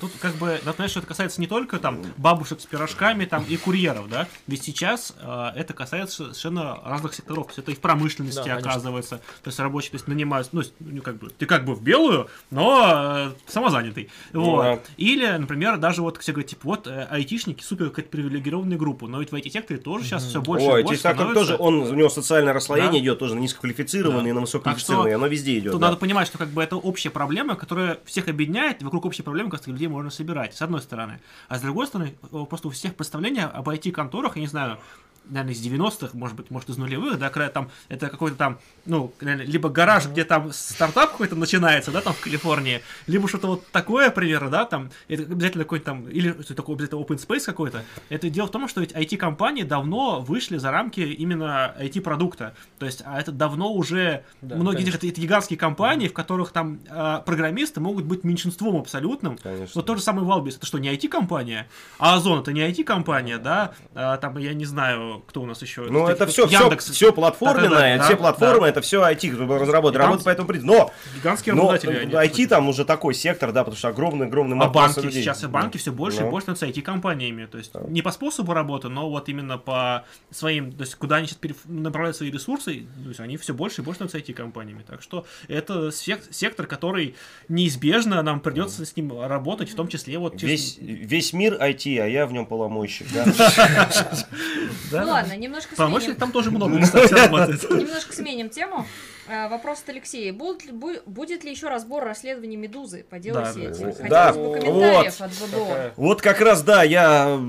Тут 0.00 0.12
как 0.18 0.34
бы, 0.36 0.60
надо 0.64 0.72
понять, 0.72 0.92
что 0.92 1.00
это 1.00 1.08
касается 1.08 1.42
не 1.42 1.46
только 1.46 1.78
там 1.78 2.02
бабушек 2.16 2.58
с 2.58 2.64
пирожками 2.64 3.26
там 3.26 3.44
и 3.46 3.58
курьеров, 3.58 4.08
да, 4.08 4.28
ведь 4.46 4.64
сейчас 4.64 5.12
э, 5.20 5.50
это 5.56 5.74
касается 5.74 6.24
совершенно 6.32 6.80
разных 6.82 7.12
секторов, 7.12 7.48
то 7.48 7.50
есть 7.50 7.58
это 7.58 7.72
и 7.72 7.74
в 7.74 7.80
промышленности 7.80 8.38
Да, 8.38 8.44
конечно. 8.44 8.70
оказывается, 8.70 9.16
то 9.42 9.48
есть 9.48 9.58
рабочие, 9.58 9.90
то 9.90 9.96
есть 9.96 10.08
нанимаются, 10.08 10.50
ну, 10.54 10.62
ну, 11.02 11.12
как 11.12 11.18
бы, 11.18 11.30
ты 11.30 11.46
как 11.46 11.64
бы 11.64 11.74
в 11.74 11.82
белую, 11.82 12.28
но 12.50 13.28
э, 13.28 13.32
самозанятый, 13.46 14.08
Ну 14.32 14.42
вот. 14.42 14.62
да. 14.62 14.78
Или, 14.96 15.26
например, 15.26 15.78
даже 15.78 16.02
вот 16.02 16.18
все 16.18 16.32
говорят, 16.32 16.50
типа, 16.50 16.60
вот 16.64 16.86
э, 16.86 17.06
айтишники 17.10 17.62
супер 17.62 17.90
какая-то 17.90 18.10
привилегированная 18.10 18.76
группа, 18.78 19.06
но 19.08 19.20
ведь 19.20 19.32
в 19.32 19.34
IT-секторе 19.34 19.78
тоже 19.80 20.04
сейчас 20.04 20.24
все 20.24 20.40
больше 20.40 20.66
Ой, 20.66 20.80
и 20.80 20.84
больше 20.84 21.00
становится. 21.00 21.34
тоже 21.34 21.56
он, 21.58 21.80
у 21.82 21.94
него 21.94 22.08
социальное 22.08 22.52
расслоение 22.52 22.92
Да. 22.92 22.98
идет 22.98 23.18
тоже 23.18 23.34
на 23.34 23.40
низкоквалифицированные 23.40 24.22
Да. 24.24 24.28
и 24.30 24.32
на 24.32 24.40
высококвалифицированные, 24.42 25.14
оно 25.16 25.26
везде 25.26 25.58
идет. 25.58 25.72
Тут 25.72 25.80
да. 25.80 25.88
надо 25.88 25.98
понимать, 25.98 26.26
что 26.28 26.38
как 26.38 26.48
бы 26.48 26.62
это 26.62 26.76
общая 26.76 27.10
проблема, 27.10 27.56
которая 27.56 27.98
всех 28.04 28.28
объединяет, 28.28 28.82
вокруг 28.82 29.04
общей 29.06 29.22
проблемы, 29.22 29.50
как 29.50 29.66
людей 29.66 29.88
можно 29.88 30.10
собирать, 30.10 30.54
с 30.54 30.62
одной 30.62 30.80
стороны. 30.82 31.20
А 31.48 31.58
с 31.58 31.60
другой 31.60 31.86
стороны, 31.86 32.14
просто 32.48 32.68
у 32.68 32.70
всех 32.70 32.94
представление 32.94 33.44
об 33.44 33.68
IT-конторах, 33.68 34.36
я 34.36 34.42
не 34.42 34.48
знаю, 34.48 34.78
наверное, 35.26 35.54
из 35.54 35.64
90-х, 35.64 36.10
может 36.16 36.36
быть, 36.36 36.50
может, 36.50 36.68
из 36.68 36.76
нулевых, 36.78 37.18
да, 37.18 37.30
когда 37.30 37.48
там, 37.48 37.70
это 37.88 38.08
какой-то 38.08 38.36
там, 38.36 38.58
ну, 38.86 39.12
наверное, 39.20 39.46
либо 39.46 39.68
гараж, 39.68 40.06
где 40.06 40.24
там 40.24 40.52
стартап 40.52 41.12
какой-то 41.12 41.36
начинается, 41.36 41.90
да, 41.90 42.00
там 42.00 42.12
в 42.12 42.20
Калифорнии, 42.20 42.82
либо 43.06 43.28
что-то 43.28 43.48
вот 43.48 43.66
такое, 43.68 44.10
примерно, 44.10 44.50
да, 44.50 44.64
там, 44.64 44.90
это 45.08 45.22
обязательно 45.22 45.64
какой-то 45.64 45.86
там, 45.86 46.08
или 46.08 46.40
что 46.42 46.54
такое 46.54 46.76
обязательно 46.76 47.00
open 47.00 47.16
space 47.16 47.44
какой-то. 47.44 47.84
Это 48.08 48.30
дело 48.30 48.46
в 48.46 48.50
том, 48.50 48.68
что 48.68 48.80
ведь 48.80 48.92
IT-компании 48.92 49.62
давно 49.62 50.20
вышли 50.20 50.56
за 50.56 50.70
рамки 50.70 51.00
именно 51.00 51.74
IT-продукта. 51.78 52.54
То 52.78 52.86
есть, 52.86 53.02
а 53.04 53.20
это 53.20 53.32
давно 53.32 53.72
уже 53.72 54.24
Да, 54.40 54.56
многие 54.56 54.78
конечно. 54.78 54.98
это, 54.98 55.06
это 55.08 55.20
гигантские 55.20 55.58
компании, 55.58 56.08
в 56.08 56.12
которых 56.12 56.52
там 56.52 56.80
а, 56.88 57.20
программисты 57.20 57.80
могут 57.80 58.04
быть 58.04 58.24
меньшинством 58.24 58.76
абсолютным. 58.76 59.38
Конечно. 59.38 59.72
Вот 59.74 59.86
тот 59.86 59.98
же 59.98 60.02
самый 60.02 60.24
Валбис, 60.24 60.56
это 60.56 60.66
что, 60.66 60.78
не 60.78 60.92
IT-компания? 60.94 61.68
А 61.98 62.14
Озон 62.16 62.40
это 62.40 62.52
не 62.52 62.60
IT-компания, 62.60 63.38
да? 63.38 63.74
А, 63.94 64.16
там, 64.16 64.38
я 64.38 64.54
не 64.54 64.64
знаю, 64.64 65.11
кто 65.20 65.42
у 65.42 65.46
нас 65.46 65.60
еще. 65.62 65.82
Ну, 65.82 66.06
это 66.06 66.26
все, 66.26 66.46
все, 66.46 66.60
Яндекс. 66.62 66.90
все 66.90 67.12
платформенное, 67.12 68.00
все 68.00 68.12
да, 68.12 68.16
платформы, 68.16 68.60
да. 68.62 68.68
это 68.68 68.80
все 68.80 69.02
IT, 69.02 69.30
кто 69.34 69.58
разработает, 69.58 69.94
И 69.94 69.98
там 69.98 70.06
работает 70.06 70.24
по 70.24 70.30
этому 70.30 70.48
принципу. 70.48 70.72
Но, 70.72 70.92
Гигантские 71.16 71.54
но 71.54 71.68
они. 71.70 71.82
IT 71.84 72.46
там 72.48 72.68
уже 72.68 72.84
такой 72.84 73.14
сектор, 73.14 73.52
да, 73.52 73.64
потому 73.64 73.76
что 73.78 73.88
огромный, 73.88 74.26
огромный 74.26 74.56
А 74.58 74.68
банки, 74.68 75.00
людей. 75.00 75.22
сейчас 75.22 75.42
и 75.44 75.46
банки 75.46 75.76
все 75.78 75.92
больше 75.92 76.20
и 76.20 76.24
Ну. 76.24 76.30
больше 76.30 76.54
становятся 76.54 76.66
IT-компаниями. 76.66 77.46
То 77.46 77.58
есть 77.58 77.72
не 77.88 78.02
по 78.02 78.10
способу 78.10 78.52
работы, 78.54 78.88
но 78.88 79.08
вот 79.10 79.28
именно 79.28 79.58
по 79.58 80.04
своим, 80.30 80.72
то 80.72 80.82
есть 80.82 80.94
куда 80.96 81.16
они 81.16 81.26
сейчас 81.26 81.38
направляют 81.64 82.16
свои 82.16 82.30
ресурсы, 82.30 82.86
то 83.02 83.08
есть 83.08 83.20
они 83.20 83.36
все 83.36 83.54
больше 83.54 83.82
и 83.82 83.84
больше 83.84 83.96
становятся 84.06 84.18
IT-компаниями. 84.18 84.84
Так 84.86 85.02
что 85.02 85.26
это 85.48 85.90
сек- 85.92 86.28
сектор, 86.30 86.66
который 86.66 87.14
неизбежно 87.48 88.22
нам 88.22 88.40
придется 88.40 88.84
с 88.86 88.96
ним 88.96 89.20
работать, 89.20 89.70
в 89.70 89.74
том 89.74 89.88
числе 89.88 90.18
вот 90.18 90.38
через- 90.38 90.78
Весь, 90.78 90.78
весь 90.80 91.32
мир 91.32 91.54
IT, 91.60 91.98
а 91.98 92.06
я 92.06 92.26
в 92.26 92.32
нем 92.32 92.46
поломойщик. 92.46 93.06
да. 93.12 93.24
Да, 95.04 95.06
Ну 95.06 95.12
ладно, 95.12 95.36
немножко 95.36 95.74
Помощник 95.76 96.04
сменим, 96.04 96.20
там 96.20 96.32
тоже 96.32 96.50
много, 96.50 96.74
немножко 96.76 98.12
сменим 98.12 98.48
тему. 98.48 98.86
Э, 99.28 99.48
Вопрос 99.48 99.80
от 99.82 99.88
Алексея. 99.90 100.32
Будут 100.32 100.64
ли- 100.64 100.72
бу- 100.72 101.00
будет 101.06 101.44
ли 101.44 101.50
еще 101.50 101.68
разбор 101.68 102.04
расследований 102.04 102.56
«Медузы» 102.56 103.04
по 103.08 103.18
делу 103.18 103.40
Да, 103.40 103.52
сети? 103.52 103.66
да. 103.66 103.72
Хотелось 103.72 103.96
Да, 104.10 104.32
бы 104.32 104.54
комментариев 104.58 105.20
вот. 105.20 105.26
от 105.26 105.32
ВБО. 105.32 105.92
Вот 105.96 106.22
как 106.22 106.40
раз, 106.40 106.62
да, 106.62 106.82
я 106.82 107.40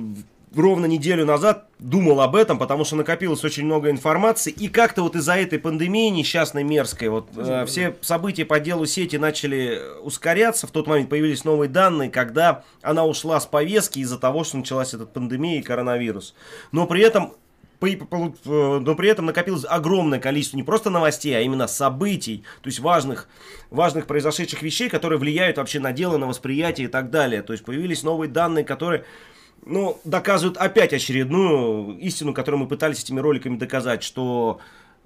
ровно 0.56 0.86
неделю 0.86 1.26
назад 1.26 1.66
думал 1.80 2.22
об 2.22 2.36
этом, 2.36 2.60
потому 2.60 2.86
что 2.86 2.96
накопилось 2.96 3.44
очень 3.44 3.66
много 3.66 3.90
информации, 3.90 4.52
и 4.52 4.68
как-то 4.68 5.02
вот 5.02 5.16
из-за 5.16 5.34
этой 5.36 5.58
пандемии 5.58 6.10
несчастной, 6.10 6.64
мерзкой, 6.64 7.10
вот 7.10 7.28
э, 7.36 7.66
все 7.66 7.96
события 8.02 8.46
по 8.46 8.60
делу 8.60 8.86
сети 8.86 9.16
начали 9.16 9.82
ускоряться, 10.04 10.68
в 10.68 10.72
тот 10.72 10.86
момент 10.86 11.10
появились 11.10 11.44
новые 11.44 11.70
данные, 11.70 12.12
когда 12.12 12.64
она 12.84 13.04
ушла 13.04 13.40
с 13.40 13.48
повестки 13.48 13.98
из-за 13.98 14.20
того, 14.20 14.44
что 14.44 14.58
началась 14.58 14.94
эта 14.94 15.08
пандемия 15.08 15.60
и 15.60 15.64
коронавирус. 15.64 16.36
Но 16.72 16.86
при 16.86 17.02
этом 17.02 17.34
но 17.82 18.96
при 18.96 19.10
этом 19.10 19.26
накопилось 19.26 19.66
огромное 19.68 20.20
количество 20.20 20.58
не 20.58 20.64
просто 20.64 20.90
новостей, 20.90 21.36
а 21.38 21.42
именно 21.42 21.68
событий, 21.68 22.44
то 22.62 22.68
есть 22.68 22.80
важных, 22.80 23.28
важных 23.70 24.08
произошедших 24.08 24.62
вещей, 24.62 24.90
которые 24.90 25.20
влияют 25.20 25.58
вообще 25.58 25.80
на 25.80 25.92
дело, 25.92 26.18
на 26.18 26.28
восприятие 26.28 26.88
и 26.88 26.90
так 26.90 27.10
далее. 27.10 27.42
То 27.42 27.54
есть 27.54 27.66
появились 27.66 28.04
новые 28.04 28.30
данные, 28.30 28.64
которые 28.64 29.04
ну, 29.66 30.00
доказывают 30.04 30.58
опять 30.58 30.94
очередную 30.94 31.98
истину, 32.00 32.34
которую 32.34 32.62
мы 32.62 32.68
пытались 32.68 33.04
этими 33.04 33.20
роликами 33.20 33.58
доказать, 33.58 34.04
что 34.04 34.60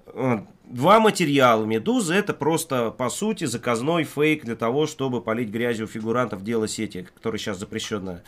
э, 0.06 0.38
два 0.64 1.00
материала 1.00 1.64
Медузы 1.64 2.14
это 2.14 2.34
просто, 2.34 2.90
по 2.90 3.08
сути, 3.08 3.44
заказной 3.44 4.04
фейк 4.04 4.44
для 4.44 4.56
того, 4.56 4.86
чтобы 4.86 5.20
полить 5.20 5.50
грязью 5.50 5.86
фигурантов 5.86 6.42
дела 6.42 6.68
сети, 6.68 7.08
которая 7.14 7.38
сейчас 7.38 7.58
запрещенная 7.58 8.24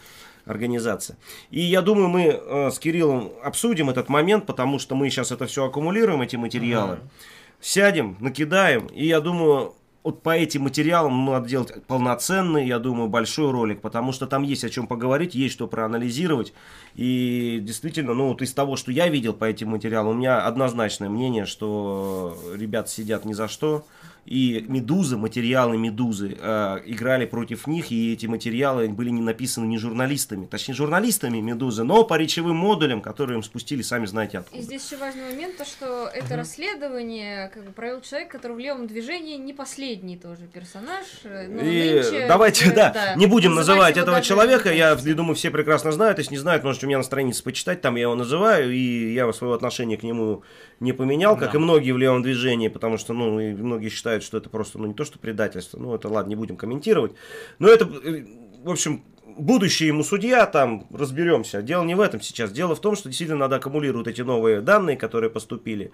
организация. 0.51 1.17
И 1.51 1.61
я 1.61 1.83
думаю, 1.83 2.09
мы 2.09 2.23
э, 2.23 2.71
с 2.71 2.79
Кириллом 2.79 3.31
обсудим 3.43 3.91
этот 3.91 4.09
момент, 4.09 4.47
потому 4.47 4.79
что 4.79 4.95
мы 4.95 5.09
сейчас 5.11 5.33
это 5.33 5.47
все 5.47 5.65
аккумулируем, 5.65 6.23
эти 6.23 6.37
материалы. 6.37 6.99
Сядем, 7.61 8.17
накидаем, 8.21 8.87
и 8.87 9.07
я 9.07 9.21
думаю, 9.21 9.75
вот 10.03 10.23
по 10.23 10.31
этим 10.31 10.63
материалам 10.63 11.27
надо 11.27 11.49
делать 11.49 11.85
полноценный, 11.87 12.67
я 12.67 12.79
думаю, 12.79 13.09
большой 13.09 13.51
ролик, 13.51 13.83
потому 13.83 14.13
что 14.13 14.27
там 14.27 14.43
есть 14.43 14.65
о 14.65 14.71
чем 14.71 14.87
поговорить, 14.87 15.35
есть 15.35 15.55
что 15.55 15.67
проанализировать. 15.67 16.55
И 16.95 17.59
действительно, 17.61 18.15
ну 18.15 18.29
вот 18.29 18.41
из 18.41 18.55
того, 18.55 18.77
что 18.77 18.93
я 18.93 19.09
видел 19.09 19.35
по 19.35 19.45
этим 19.45 19.71
материалам, 19.71 20.13
у 20.13 20.19
меня 20.19 20.47
однозначное 20.47 21.11
мнение, 21.11 21.45
что 21.45 22.39
ребята 22.57 22.89
сидят 22.89 23.27
ни 23.27 23.35
за 23.35 23.47
что 23.49 23.85
и 24.27 24.65
Медуза, 24.69 25.17
материалы 25.17 25.77
Медузы 25.77 26.37
э, 26.41 26.79
играли 26.87 27.27
против 27.27 27.67
них, 27.67 27.91
и 27.91 28.13
эти 28.13 28.27
материалы 28.27 28.89
были 28.89 29.11
не 29.11 29.23
написаны 29.23 29.67
не 29.67 29.79
журналистами, 29.79 30.47
точнее 30.47 30.75
журналистами 30.75 31.39
Медузы, 31.41 31.83
но 31.85 32.05
по 32.05 32.15
речевым 32.15 32.57
модулям, 32.57 33.01
которые 33.01 33.37
им 33.39 33.43
спустили, 33.43 33.83
сами 33.83 34.07
знаете 34.07 34.39
откуда. 34.39 34.61
И 34.61 34.63
здесь 34.65 34.85
еще 34.87 34.97
важный 34.99 35.31
момент, 35.31 35.57
то, 35.57 35.65
что 35.65 36.09
это 36.13 36.37
расследование 36.37 37.49
как 37.49 37.65
бы 37.65 37.73
провел 37.73 38.01
человек, 38.01 38.31
который 38.31 38.57
в 38.57 38.59
левом 38.59 38.87
движении 38.87 39.37
не 39.37 39.53
последний 39.53 40.17
тоже 40.17 40.47
персонаж. 40.53 41.05
но 41.25 41.61
И 41.63 41.95
нынче, 42.03 42.27
давайте, 42.29 42.67
э, 42.71 42.75
да, 42.75 43.15
не 43.17 43.27
будем 43.27 43.55
называть 43.55 43.97
этого 43.97 44.21
человека, 44.23 44.73
я 44.73 44.91
хочется. 44.91 45.15
думаю, 45.15 45.35
все 45.35 45.51
прекрасно 45.51 45.93
знают, 45.93 46.19
если 46.19 46.33
не 46.33 46.39
знают, 46.39 46.63
можете 46.65 46.87
у 46.87 46.89
меня 46.89 46.99
на 46.99 47.05
странице 47.05 47.43
почитать, 47.43 47.81
там 47.81 47.97
я 47.97 48.03
его 48.03 48.15
называю, 48.15 48.73
и 48.73 49.13
я 49.15 49.31
своего 49.33 49.55
отношения 49.55 49.97
к 49.97 50.03
нему 50.03 50.43
не 50.81 50.93
поменял, 50.93 51.37
как 51.37 51.53
Да. 51.53 51.59
и 51.59 51.61
многие 51.61 51.93
в 51.93 51.99
левом 51.99 52.23
движении, 52.23 52.69
потому 52.69 52.99
что, 52.99 53.13
ну, 53.13 53.39
и 53.39 53.53
многие 53.53 53.89
считают, 53.91 54.10
что 54.19 54.39
это 54.39 54.51
просто, 54.51 54.79
ну, 54.79 54.87
не 54.87 54.95
то, 54.95 55.05
что 55.05 55.19
предательство, 55.19 55.79
ну, 55.79 55.95
это, 55.95 56.09
ладно, 56.09 56.31
не 56.31 56.37
будем 56.37 56.57
комментировать, 56.57 57.13
но 57.59 57.69
это, 57.69 57.85
э, 57.85 58.25
в 58.63 58.71
общем, 58.71 59.05
будущий 59.39 59.87
ему 59.87 60.05
судья, 60.05 60.47
там, 60.47 60.87
разберемся. 60.93 61.63
Дело 61.63 61.85
не 61.85 61.95
в 61.95 62.01
этом 62.01 62.21
сейчас. 62.21 62.53
Дело 62.53 62.75
в 62.75 62.81
том, 62.81 62.97
что 62.97 63.09
действительно 63.09 63.41
надо 63.41 63.57
аккумулировать 63.57 64.07
эти 64.07 64.23
новые 64.23 64.61
данные, 64.61 64.97
которые 64.97 65.31
поступили, 65.31 65.93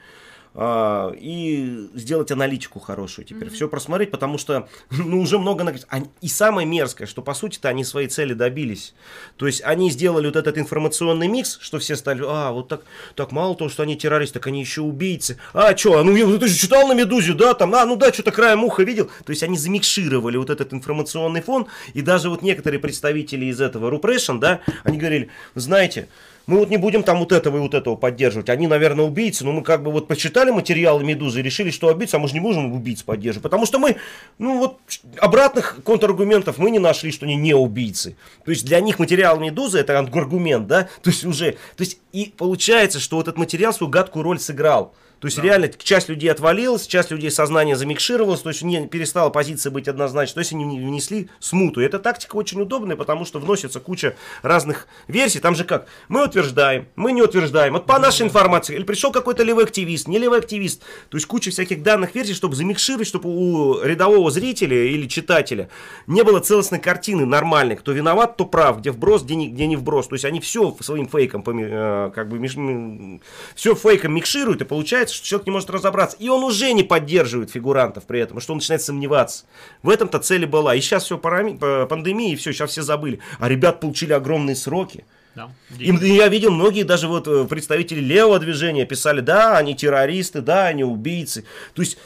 а, 0.55 1.13
и 1.13 1.89
сделать 1.95 2.31
аналитику 2.31 2.81
хорошую 2.81 3.25
теперь. 3.25 3.51
Все 3.51 3.69
просмотреть, 3.69 4.11
потому 4.11 4.39
что, 4.39 4.69
ну, 4.91 5.21
уже 5.21 5.39
много... 5.39 5.75
И 6.21 6.29
самое 6.29 6.67
мерзкое, 6.67 7.07
что, 7.07 7.23
по 7.23 7.35
сути-то, 7.35 7.69
они 7.69 7.85
своей 7.85 8.09
цели 8.09 8.35
добились. 8.35 8.95
То 9.37 9.47
есть, 9.47 9.63
они 9.63 9.91
сделали 9.91 10.27
вот 10.27 10.37
этот 10.37 10.59
информационный 10.59 11.29
микс, 11.29 11.59
что 11.61 11.79
все 11.79 11.97
стали, 11.97 12.23
а, 12.27 12.53
вот 12.53 12.69
так, 12.69 12.83
так 13.15 13.33
мало 13.33 13.55
того, 13.55 13.71
что 13.71 13.83
они 13.83 13.97
террористы, 13.97 14.35
так 14.35 14.47
они 14.47 14.61
еще 14.61 14.81
убийцы. 14.81 15.39
А, 15.53 15.77
что, 15.77 16.03
ну, 16.03 16.15
я- 16.15 16.39
ты 16.39 16.49
же 16.49 16.57
читал 16.57 16.87
на 16.89 16.93
«Медузе», 16.93 17.35
да, 17.35 17.55
там, 17.55 17.75
а, 17.75 17.85
ну 17.85 17.97
да, 17.97 18.13
что-то 18.13 18.33
краем 18.33 18.65
уха 18.65 18.83
видел. 18.83 19.11
То 19.25 19.31
есть, 19.31 19.43
они 19.43 19.59
замикшировали 19.59 20.37
вот 20.37 20.51
этот 20.51 20.73
информационный 20.73 21.43
фон, 21.43 21.67
и 21.95 22.03
даже 22.03 22.31
вот 22.31 22.43
некоторые 22.43 22.81
представители 22.81 23.47
из 23.47 23.61
этого 23.61 23.91
Рупрешн, 23.91 24.39
да, 24.39 24.61
они 24.85 24.99
говорили, 24.99 25.29
знаете, 25.55 26.09
мы 26.47 26.59
вот 26.59 26.71
не 26.71 26.77
будем 26.77 27.03
там 27.03 27.19
вот 27.19 27.33
этого 27.33 27.57
и 27.57 27.61
вот 27.61 27.75
этого 27.75 27.97
поддерживать. 27.97 28.49
Они, 28.49 28.67
наверное, 28.67 29.05
убийцы, 29.05 29.45
но 29.45 29.53
мы 29.53 29.63
как 29.63 29.83
бы 29.83 29.91
вот 29.91 30.07
почитали 30.07 30.51
материалы 30.51 31.05
Медузы 31.05 31.41
и 31.41 31.43
решили, 31.43 31.71
что 31.71 31.89
убийцы, 31.89 32.15
а 32.15 32.19
мы 32.19 32.29
же 32.29 32.35
не 32.35 32.41
можем 32.41 32.73
убийц 32.73 33.03
поддерживать. 33.03 33.43
Потому 33.43 33.67
что 33.67 33.79
мы, 33.79 33.97
ну 34.39 34.59
вот, 34.59 34.79
обратных 35.19 35.81
контраргументов 35.85 36.59
мы 36.59 36.71
не 36.71 36.79
нашли, 36.79 37.11
что 37.11 37.27
они 37.27 37.37
не 37.37 37.55
убийцы. 37.55 38.17
То 38.45 38.51
есть 38.53 38.65
для 38.65 38.81
них 38.81 38.99
материал 38.99 39.41
Медузы 39.41 39.79
это 39.79 39.99
аргумент, 39.99 40.67
да? 40.67 40.89
То 41.03 41.11
есть 41.11 41.25
уже, 41.25 41.53
то 41.77 41.83
есть 41.83 41.99
и 42.13 42.33
получается, 42.37 43.01
что 43.01 43.17
вот 43.17 43.29
этот 43.29 43.39
материал 43.39 43.73
свою 43.73 43.91
гадкую 43.91 44.23
роль 44.23 44.39
сыграл. 44.39 44.95
То 45.27 45.29
есть 45.29 45.39
реально 45.39 45.69
часть 45.77 46.09
людей 46.09 46.31
отвалилась, 46.31 46.87
часть 46.87 47.11
людей 47.11 47.33
сознание 47.33 47.75
замикшировалось, 47.75 48.43
то 48.43 48.51
есть 48.51 48.63
не 48.63 48.87
перестала 48.87 49.29
позиция 49.29 49.73
быть 49.73 49.89
однозначной, 49.89 50.35
то 50.35 50.39
есть 50.39 50.53
они 50.53 50.63
не- 50.63 50.79
внесли 50.79 51.31
смуту. 51.41 51.81
И 51.81 51.85
эта 51.85 51.99
тактика 51.99 52.37
очень 52.37 52.61
удобная, 52.61 52.95
потому 52.95 53.25
что 53.25 53.41
вносится 53.41 53.81
куча 53.81 54.15
разных 54.43 54.87
версий. 55.09 55.41
Там 55.41 55.57
же 55.57 55.65
как? 55.65 55.89
Мы 56.07 56.25
утверждаем, 56.25 56.87
мы 56.95 57.11
не 57.11 57.23
утверждаем. 57.23 57.73
Вот 57.73 57.87
по 57.87 57.99
нашей 57.99 58.25
информации, 58.25 58.77
или 58.77 58.85
пришел 58.85 59.11
какой-то 59.11 59.43
левый 59.43 59.65
активист, 59.65 60.07
не 60.07 60.21
левый 60.21 60.39
активист. 60.39 60.85
То 61.09 61.17
есть 61.17 61.27
куча 61.27 61.51
всяких 61.51 61.83
данных 61.83 62.15
версий, 62.15 62.35
чтобы 62.35 62.55
замикшировать, 62.55 63.09
чтобы 63.09 63.29
у 63.29 63.83
рядового 63.83 64.31
зрителя 64.31 64.81
или 64.81 65.09
читателя 65.09 65.71
не 66.07 66.23
было 66.23 66.39
целостной 66.39 66.79
картины 66.79 67.27
нормальной, 67.27 67.75
кто 67.75 67.91
виноват, 67.91 68.35
кто 68.35 68.45
прав, 68.45 68.79
где 68.79 68.93
вброс, 68.93 69.25
где 69.25 69.35
не, 69.35 69.49
где 69.49 69.67
не 69.67 69.75
вброс. 69.75 70.07
То 70.07 70.15
есть 70.15 70.25
они 70.25 70.39
все 70.39 70.73
своим 70.83 71.09
фейком, 71.09 71.43
э, 71.49 72.13
как 72.15 72.29
бы, 72.29 73.21
все 73.57 73.75
фейком 73.75 74.15
микшируют, 74.15 74.61
и 74.61 74.65
получается, 74.65 75.16
что 75.17 75.27
человек 75.27 75.47
не 75.47 75.53
может 75.53 75.71
разобраться. 75.71 76.17
И 76.19 76.29
он 76.29 76.45
уже 76.45 76.73
не 76.73 76.83
поддерживает 76.83 77.51
фигурантов 77.51 78.05
при 78.05 78.21
этом, 78.21 78.41
что 78.41 78.53
он 78.53 78.59
начинает 78.59 78.83
сомневаться. 78.83 79.45
В 79.83 79.91
этом-то 79.91 80.19
цели 80.19 80.47
была. 80.47 80.75
И 80.75 80.81
сейчас 80.81 81.05
все 81.05 81.19
пандемия, 81.19 82.33
и 82.33 82.37
все, 82.37 82.53
сейчас 82.53 82.71
все 82.71 82.83
забыли. 82.83 83.21
А 83.39 83.49
ребят 83.49 83.81
получили 83.81 84.13
огромные 84.13 84.57
сроки. 84.57 85.05
Да. 85.35 85.51
И 85.79 85.93
я 85.93 86.29
видел, 86.29 86.51
многие 86.51 86.83
даже 86.83 87.09
вот 87.09 87.29
э, 87.29 87.45
представители 87.45 88.01
левого 88.01 88.39
движения 88.39 88.87
писали, 88.87 89.21
да, 89.21 89.59
они 89.59 89.75
террористы, 89.75 90.41
да, 90.41 90.67
они 90.67 90.83
убийцы. 90.83 91.45
То 91.75 91.83
есть, 91.83 91.99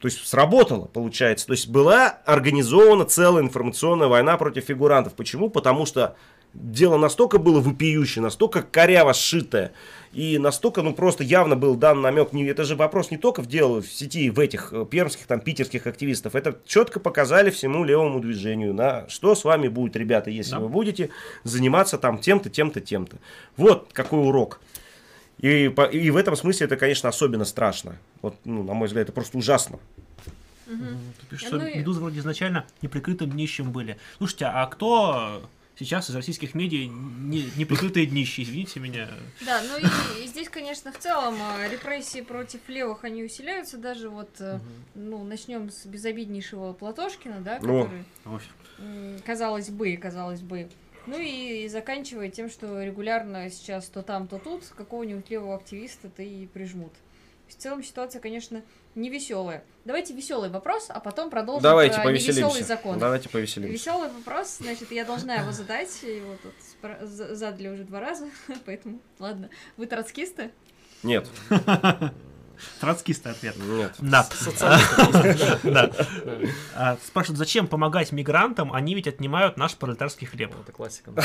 то 0.00 0.06
есть 0.06 0.24
сработало, 0.24 0.86
получается. 0.86 1.46
То 1.46 1.54
есть 1.54 1.68
была 1.68 2.06
организована 2.24 3.04
целая 3.04 3.42
информационная 3.42 4.06
война 4.06 4.36
против 4.36 4.64
фигурантов. 4.66 5.14
Почему? 5.14 5.50
Потому 5.50 5.86
что 5.86 6.16
дело 6.54 6.96
настолько 6.96 7.38
было 7.38 7.60
вопиющее, 7.60 8.22
настолько 8.22 8.62
коряво 8.62 9.12
сшитое, 9.14 9.72
и 10.12 10.38
настолько, 10.38 10.82
ну, 10.82 10.94
просто 10.94 11.22
явно 11.22 11.54
был 11.54 11.76
дан 11.76 12.00
намек, 12.00 12.32
не, 12.32 12.44
это 12.46 12.64
же 12.64 12.74
вопрос 12.76 13.10
не 13.10 13.18
только 13.18 13.42
в 13.42 13.46
дело 13.46 13.82
в 13.82 13.86
сети, 13.86 14.30
в 14.30 14.40
этих 14.40 14.72
э, 14.72 14.86
пермских, 14.90 15.26
там, 15.26 15.40
питерских 15.40 15.86
активистов, 15.86 16.34
это 16.34 16.58
четко 16.66 16.98
показали 16.98 17.50
всему 17.50 17.84
левому 17.84 18.18
движению, 18.20 18.72
на 18.74 19.08
что 19.08 19.34
с 19.34 19.44
вами 19.44 19.68
будет, 19.68 19.96
ребята, 19.96 20.30
если 20.30 20.52
Да. 20.52 20.60
вы 20.60 20.68
будете 20.68 21.10
заниматься 21.44 21.98
там 21.98 22.18
тем-то, 22.18 22.48
тем-то, 22.50 22.80
тем-то. 22.80 23.16
Вот 23.56 23.90
какой 23.92 24.26
урок. 24.26 24.60
И, 25.40 25.66
и 25.92 26.10
в 26.10 26.16
этом 26.16 26.34
смысле 26.34 26.66
это, 26.66 26.76
конечно, 26.76 27.08
особенно 27.08 27.44
страшно. 27.44 27.96
Вот, 28.22 28.34
ну, 28.44 28.64
на 28.64 28.74
мой 28.74 28.88
взгляд, 28.88 29.04
это 29.04 29.12
просто 29.12 29.38
ужасно. 29.38 29.78
Ты 30.66 30.74
пишешь, 31.30 31.46
что 31.46 31.56
Ну 31.58 31.66
и- 31.66 31.78
Медузы 31.78 32.00
вроде 32.00 32.18
изначально 32.18 32.64
неприкрытым 32.82 33.30
днищем 33.30 33.70
были. 33.70 33.98
Слушайте, 34.18 34.46
а 34.46 34.66
кто 34.66 35.42
сейчас 35.78 36.10
из 36.10 36.14
российских 36.16 36.54
медиа 36.54 36.86
не, 36.88 37.50
неприкрытые 37.56 38.06
днищи, 38.06 38.42
извините 38.42 38.80
меня? 38.80 39.08
Да, 39.44 39.62
ну 39.62 39.78
и, 39.78 40.24
и 40.24 40.26
здесь, 40.26 40.48
конечно, 40.48 40.92
в 40.92 40.98
целом 40.98 41.36
э, 41.40 41.70
репрессии 41.70 42.20
против 42.20 42.68
левых, 42.68 43.04
они 43.04 43.22
усиляются. 43.24 43.78
Даже 43.78 44.08
вот, 44.08 44.30
э, 44.40 44.58
ну, 44.94 45.22
начнем 45.24 45.70
с 45.70 45.86
безобиднейшего 45.86 46.72
Платошкина, 46.72 47.40
да, 47.40 47.58
который, 47.58 48.04
м, 48.78 49.18
казалось 49.24 49.70
бы, 49.70 49.96
казалось 49.96 50.40
бы. 50.40 50.68
Ну 51.06 51.18
и, 51.18 51.64
и 51.64 51.68
заканчивая 51.68 52.28
тем, 52.30 52.50
что 52.50 52.82
регулярно 52.82 53.48
сейчас 53.50 53.86
то 53.86 54.02
там, 54.02 54.28
то 54.28 54.38
тут 54.38 54.64
какого-нибудь 54.76 55.30
левого 55.30 55.56
активиста-то 55.56 56.22
и 56.22 56.46
прижмут. 56.46 56.92
В 57.48 57.54
целом 57.54 57.82
ситуация, 57.82 58.20
конечно, 58.20 58.62
не 58.98 59.08
веселая. 59.10 59.64
Давайте 59.84 60.12
веселый 60.12 60.50
вопрос, 60.50 60.86
а 60.90 61.00
потом 61.00 61.30
продолжим 61.30 61.62
Давайте 61.62 61.96
про 62.00 62.10
невеселые 62.10 62.42
повеселимся. 62.44 62.68
законы. 62.68 62.98
Давайте 62.98 63.28
повеселимся. 63.28 63.72
Веселый 63.72 64.08
вопрос, 64.10 64.58
значит, 64.58 64.90
я 64.92 65.04
должна 65.04 65.36
его 65.36 65.52
задать. 65.52 66.02
Его 66.02 66.36
тут 66.42 66.52
спро- 66.60 67.04
за- 67.06 67.34
задали 67.34 67.68
уже 67.68 67.84
два 67.84 68.00
раза, 68.00 68.28
поэтому 68.66 69.00
ладно. 69.18 69.48
Вы 69.76 69.86
троцкисты? 69.86 70.50
Нет, 71.02 71.26
Троцкистый 72.80 73.32
ответ. 73.32 73.56
нет. 73.56 73.92
Да. 73.98 74.26
Да. 75.64 75.90
А, 76.74 76.96
Спрашивают, 77.06 77.38
зачем 77.38 77.66
помогать 77.66 78.12
мигрантам, 78.12 78.72
они 78.72 78.94
ведь 78.94 79.06
отнимают 79.08 79.56
наш 79.56 79.74
пролетарский 79.74 80.26
хлеб. 80.26 80.52
Это 80.62 80.72
классика. 80.72 81.10
да. 81.10 81.22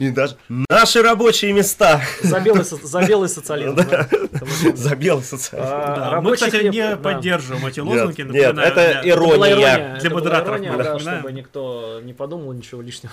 И 0.00 0.10
даже 0.10 0.36
наши 0.48 1.02
рабочие 1.02 1.52
места 1.52 2.00
За 2.22 2.40
белый, 2.40 2.64
за 2.64 3.02
белый 3.06 3.28
социализм. 3.28 3.76
за 4.74 4.96
белый 4.96 5.24
социализм. 5.24 6.22
Мы, 6.22 6.34
кстати, 6.34 6.68
не 6.68 6.96
поддерживаем 6.96 7.66
эти 7.66 7.80
Нет, 7.80 7.88
лозунги. 7.88 8.22
нет, 8.22 8.58
это 8.58 9.00
Ирония. 9.04 9.98
Для 10.00 10.10
модераторов 10.10 11.00
чтобы 11.00 11.32
никто 11.32 12.00
не 12.02 12.12
подумал 12.12 12.52
ничего 12.52 12.82
лишнего. 12.82 13.12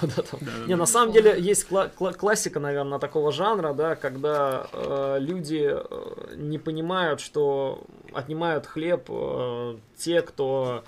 Не, 0.67 0.75
на 0.75 0.85
самом 0.85 1.11
деле 1.13 1.35
есть 1.39 1.67
кла- 1.69 1.89
кла- 1.97 2.13
классика, 2.13 2.59
наверное, 2.59 2.99
такого 2.99 3.31
жанра, 3.31 3.73
да, 3.73 3.95
когда 3.95 4.67
э, 4.71 5.17
люди 5.19 5.69
э, 5.71 6.35
не 6.35 6.57
понимают, 6.57 7.12
что 7.19 7.83
отнимают 8.13 8.65
хлеб 8.65 9.05
э, 9.09 9.77
те, 9.97 10.21
кто 10.21 10.83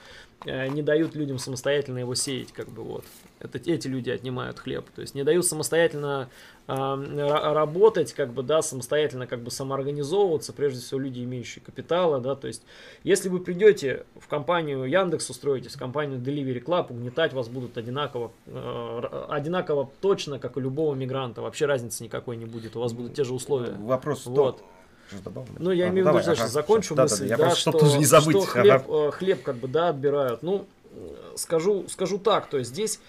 э, 0.45 0.67
не 0.67 0.81
дают 0.81 1.15
людям 1.15 1.39
самостоятельно 1.39 1.99
его 1.99 2.15
сеять, 2.15 2.51
как 2.51 2.69
бы 2.69 2.83
вот. 2.83 3.05
Это 3.39 3.57
эти 3.57 3.87
люди 3.87 4.09
отнимают 4.09 4.59
хлеб. 4.59 4.85
То 4.95 5.01
есть 5.01 5.13
не 5.13 5.23
дают 5.23 5.45
самостоятельно 5.45 6.29
э, 6.67 6.73
ра- 6.73 7.53
работать, 7.53 8.13
как 8.13 8.33
бы, 8.33 8.43
да, 8.43 8.61
самостоятельно 8.61 9.27
как 9.27 9.41
бы 9.41 9.51
самоорганизовываться, 9.51 10.53
прежде 10.53 10.81
всего 10.81 10.99
люди, 10.99 11.23
имеющие 11.23 11.63
капитала, 11.63 12.19
да, 12.19 12.35
то 12.35 12.47
есть 12.47 12.63
если 13.03 13.29
вы 13.29 13.39
придете 13.39 14.05
в 14.19 14.27
компанию 14.27 14.83
Яндекс, 14.85 15.29
устроитесь, 15.29 15.75
в 15.75 15.79
компанию 15.79 16.19
Delivery 16.19 16.63
Club, 16.63 16.91
угнетать 16.91 17.33
вас 17.33 17.49
будут 17.49 17.77
одинаково, 17.77 18.31
э, 18.47 19.25
одинаково 19.29 19.91
точно, 20.01 20.39
как 20.39 20.57
и 20.57 20.61
любого 20.61 20.95
мигранта. 20.95 21.41
Вообще 21.41 21.65
разницы 21.65 22.03
никакой 22.03 22.37
не 22.37 22.45
будет, 22.45 22.75
у 22.75 22.79
вас 22.79 22.93
будут 22.93 23.13
те 23.13 23.23
же 23.23 23.33
условия. 23.33 23.73
Вопрос 23.73 24.25
в 24.25 24.33
том... 24.33 24.74
Что 25.11 25.23
добавлю? 25.23 25.53
Ну, 25.59 25.71
я 25.71 25.85
А, 25.85 25.89
имею 25.89 26.05
в 26.05 26.09
виду, 26.09 26.23
знаешь, 26.23 26.39
ага, 26.39 26.47
закончу 26.49 26.95
всё. 26.95 27.03
мысль, 27.03 27.15
Да-да-да, 27.15 27.25
я 27.29 27.37
да, 27.37 27.43
просто, 27.45 27.59
что, 27.61 27.71
тоже 27.79 27.97
не 27.99 28.05
забыть. 28.05 28.37
что 28.37 28.45
хлеб, 28.45 28.83
Ага. 28.87 29.07
э, 29.07 29.11
хлеб 29.11 29.43
как 29.43 29.55
бы, 29.57 29.67
да, 29.67 29.89
отбирают. 29.89 30.41
Ну, 30.43 30.65
э, 30.91 31.33
скажу, 31.35 31.87
скажу 31.89 32.17
так, 32.17 32.49
то 32.49 32.57
есть 32.57 32.71
здесь 32.71 32.99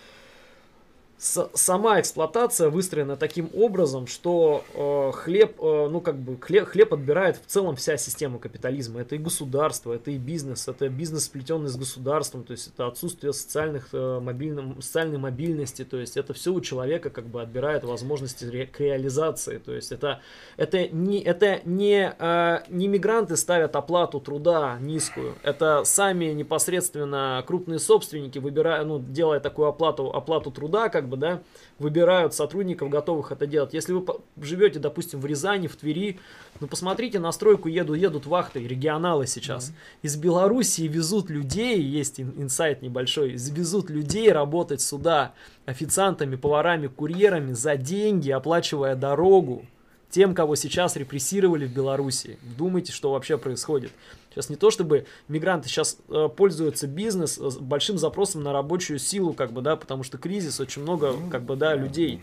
сама 1.18 2.00
эксплуатация 2.00 2.68
выстроена 2.68 3.16
таким 3.16 3.50
образом, 3.54 4.06
что 4.06 4.64
э, 4.74 5.12
хлеб, 5.16 5.56
э, 5.60 5.88
ну 5.90 6.00
как 6.00 6.16
бы 6.18 6.36
хлеб, 6.38 6.66
хлеб 6.66 6.92
отбирает 6.92 7.38
в 7.38 7.46
целом 7.46 7.76
вся 7.76 7.96
система 7.96 8.38
капитализма. 8.38 9.00
Это 9.00 9.14
и 9.14 9.18
государство, 9.18 9.92
это 9.94 10.10
и 10.10 10.18
бизнес, 10.18 10.68
это 10.68 10.88
бизнес 10.88 11.24
сплетенный 11.24 11.68
с 11.68 11.76
государством, 11.76 12.44
то 12.44 12.52
есть 12.52 12.68
это 12.68 12.86
отсутствие 12.86 13.32
социальных, 13.32 13.88
э, 13.92 14.20
мобильном, 14.20 14.82
социальной 14.82 15.18
мобильности, 15.18 15.84
то 15.84 15.96
есть 15.96 16.16
это 16.16 16.34
все 16.34 16.52
у 16.52 16.60
человека 16.60 17.08
как 17.08 17.26
бы 17.26 17.40
отбирает 17.40 17.84
возможности 17.84 18.44
ре- 18.44 18.66
к 18.66 18.80
реализации. 18.80 19.58
То 19.58 19.72
есть 19.72 19.92
это, 19.92 20.20
это 20.56 20.88
не, 20.88 21.20
это 21.22 21.60
не, 21.64 22.14
э, 22.18 22.58
не 22.68 22.88
мигранты 22.88 23.36
ставят 23.36 23.74
оплату 23.74 24.20
труда 24.20 24.76
низкую, 24.80 25.34
это 25.42 25.82
сами 25.84 26.26
непосредственно 26.26 27.42
крупные 27.46 27.78
собственники, 27.78 28.38
выбирая, 28.38 28.84
ну, 28.84 28.98
делая 28.98 29.40
такую 29.40 29.68
оплату, 29.68 30.10
оплату 30.10 30.50
труда, 30.50 30.88
как 30.90 31.05
бы, 31.06 31.16
да, 31.16 31.42
выбирают 31.78 32.34
сотрудников, 32.34 32.90
готовых 32.90 33.32
это 33.32 33.46
делать. 33.46 33.74
Если 33.74 33.92
вы 33.92 34.04
живете, 34.40 34.78
допустим, 34.78 35.20
в 35.20 35.26
Рязани, 35.26 35.66
в 35.66 35.76
Твери, 35.76 36.18
ну, 36.60 36.66
посмотрите, 36.66 37.18
на 37.18 37.32
стройку 37.32 37.68
еду, 37.68 37.94
едут 37.94 38.26
вахты, 38.26 38.66
регионалы 38.66 39.26
сейчас. 39.26 39.72
Из 40.02 40.16
Белоруссии 40.16 40.88
везут 40.88 41.30
людей, 41.30 41.80
есть 41.80 42.20
ин- 42.20 42.34
инсайт 42.36 42.82
небольшой, 42.82 43.30
везут 43.30 43.90
людей 43.90 44.30
работать 44.32 44.80
сюда 44.80 45.32
официантами, 45.64 46.36
поварами, 46.36 46.86
курьерами 46.86 47.52
за 47.52 47.76
деньги, 47.76 48.30
оплачивая 48.30 48.94
дорогу 48.94 49.64
тем, 50.10 50.34
кого 50.34 50.56
сейчас 50.56 50.96
репрессировали 50.96 51.66
в 51.66 51.74
Беларуси. 51.74 52.38
Вдумайте, 52.42 52.92
что 52.92 53.12
вообще 53.12 53.36
происходит. 53.36 53.90
Сейчас 54.36 54.50
не 54.50 54.56
то, 54.56 54.70
чтобы 54.70 55.06
мигранты 55.28 55.70
сейчас 55.70 55.96
э, 56.10 56.28
пользуются 56.28 56.86
бизнес 56.86 57.38
э, 57.38 57.48
большим 57.58 57.96
запросом 57.96 58.42
на 58.42 58.52
рабочую 58.52 58.98
силу, 58.98 59.32
как 59.32 59.50
бы, 59.50 59.62
да, 59.62 59.76
потому 59.76 60.02
что 60.02 60.18
кризис, 60.18 60.60
очень 60.60 60.82
много, 60.82 61.14
как 61.30 61.44
бы, 61.44 61.56
да, 61.56 61.74
людей. 61.74 62.20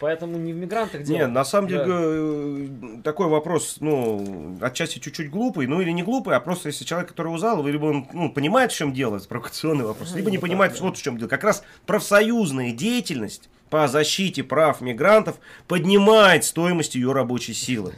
Поэтому 0.00 0.36
не 0.36 0.52
в 0.52 0.56
мигрантах 0.56 1.04
дело. 1.04 1.16
Не, 1.16 1.26
на 1.28 1.44
самом 1.44 1.68
деле 1.68 1.84
Да. 1.84 1.92
э, 1.92 3.02
такой 3.04 3.28
вопрос, 3.28 3.76
ну, 3.78 4.58
отчасти 4.60 4.98
чуть-чуть 4.98 5.30
глупый, 5.30 5.68
ну 5.68 5.80
или 5.80 5.92
не 5.92 6.02
глупый, 6.02 6.34
а 6.34 6.40
просто 6.40 6.70
если 6.70 6.84
человек, 6.84 7.10
который 7.10 7.32
у 7.32 7.38
зала, 7.38 7.64
либо 7.64 7.84
он 7.84 8.08
ну, 8.12 8.32
понимает, 8.32 8.72
в 8.72 8.76
чем 8.76 8.92
дело, 8.92 9.18
это 9.18 9.28
провокационный 9.28 9.84
вопрос, 9.84 10.12
либо 10.16 10.32
не 10.32 10.38
ну, 10.38 10.42
понимает, 10.42 10.80
вот 10.80 10.98
в 10.98 11.02
чем 11.02 11.18
дело. 11.18 11.28
Как 11.28 11.44
раз 11.44 11.62
профсоюзная 11.86 12.72
деятельность 12.72 13.48
по 13.70 13.86
защите 13.86 14.42
прав 14.42 14.80
мигрантов 14.80 15.36
поднимает 15.68 16.42
стоимость 16.42 16.96
ее 16.96 17.12
рабочей 17.12 17.54
силы. 17.54 17.94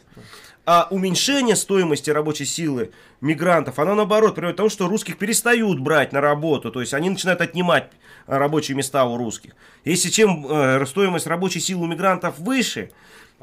А 0.69 0.85
уменьшение 0.91 1.55
стоимости 1.55 2.09
рабочей 2.09 2.43
силы 2.43 2.91
мигрантов, 3.21 3.79
оно 3.79 3.95
наоборот 3.95 4.35
приводит 4.35 4.55
к 4.55 4.57
тому, 4.57 4.67
что 4.69 4.89
русских 4.89 5.17
перестают 5.17 5.79
брать 5.79 6.11
на 6.11 6.19
работу, 6.19 6.71
то 6.71 6.81
есть 6.81 6.93
они 6.93 7.09
начинают 7.09 7.39
отнимать 7.39 7.89
э, 8.27 8.37
рабочие 8.37 8.75
места 8.75 9.05
у 9.05 9.15
русских. 9.15 9.53
Если 9.85 10.09
чем 10.09 10.45
э, 10.45 10.85
стоимость 10.85 11.25
рабочей 11.25 11.61
силы 11.61 11.83
у 11.83 11.87
мигрантов 11.87 12.37
выше, 12.39 12.91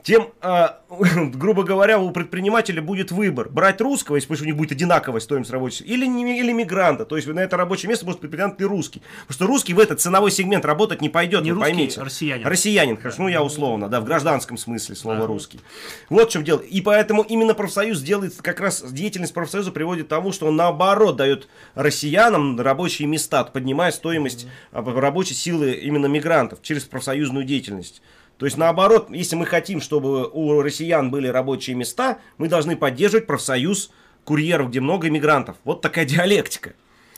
тем, 0.05 0.29
э, 0.43 0.67
грубо 1.35 1.63
говоря, 1.63 1.99
у 1.99 2.11
предпринимателя 2.11 2.83
будет 2.83 3.11
выбор. 3.11 3.49
Брать 3.49 3.81
русского, 3.81 4.17
если 4.17 4.33
у 4.35 4.45
них 4.45 4.55
будет 4.55 4.71
одинаковая 4.71 5.21
стоимость 5.21 5.51
рабочей 5.51 5.79
силы, 5.79 5.89
или, 5.95 6.39
или 6.39 6.53
мигранта. 6.53 7.07
То 7.07 7.17
есть 7.17 7.27
на 7.27 7.41
это 7.41 7.57
рабочее 7.57 7.89
место 7.89 8.05
может 8.05 8.21
предприниматель 8.21 8.63
и 8.63 8.67
русский. 8.67 9.01
Потому 9.27 9.35
что 9.35 9.47
русский 9.47 9.73
в 9.73 9.81
этот 9.81 10.03
ценовой 10.03 10.31
сегмент 10.31 10.67
работать 10.67 11.01
не 11.01 11.09
пойдет, 11.09 11.43
Не 11.43 11.53
вы 11.53 11.57
русский, 11.57 11.73
поймите. 11.73 12.03
россиянин. 12.03 12.47
Россиянин, 12.47 12.97
хорошо, 12.99 13.23
ну 13.23 13.29
я 13.29 13.43
условно, 13.43 13.89
да, 13.89 14.03
в 14.03 14.05
гражданском 14.05 14.59
смысле 14.59 14.95
слова 14.95 15.21
Да. 15.21 15.27
русский. 15.27 15.61
Вот 16.11 16.29
в 16.29 16.33
чем 16.33 16.45
дело. 16.45 16.59
И 16.61 16.83
поэтому 16.83 17.23
именно 17.23 17.55
профсоюз 17.55 18.03
делает, 18.03 18.35
как 18.43 18.61
раз 18.61 18.85
деятельность 18.93 19.33
профсоюза 19.33 19.73
приводит 19.73 20.05
к 20.07 20.09
тому, 20.11 20.33
что 20.33 20.47
он 20.49 20.57
наоборот 20.57 21.17
дает 21.17 21.49
россиянам 21.75 22.61
рабочие 22.61 23.09
места, 23.09 23.43
поднимая 23.45 23.91
стоимость 23.91 24.47
а, 24.71 24.83
рабочей 24.83 25.33
силы 25.35 25.73
именно 25.73 26.07
мигрантов 26.07 26.61
через 26.61 26.85
профсоюзную 26.85 27.47
деятельность. 27.47 28.03
То 28.39 28.47
есть 28.47 28.57
наоборот, 28.59 29.09
если 29.11 29.37
мы 29.37 29.47
хотим, 29.47 29.80
чтобы 29.80 30.28
у 30.28 30.61
россиян 30.61 31.11
были 31.11 31.28
рабочие 31.28 31.76
места, 31.76 32.18
мы 32.37 32.49
должны 32.49 32.76
поддерживать 32.76 33.26
профсоюз 33.26 33.91
курьеров, 34.24 34.70
где 34.70 34.80
много 34.80 35.09
иммигрантов. 35.09 35.57
Вот 35.64 35.80
такая 35.82 36.05
диалектика. 36.05 36.72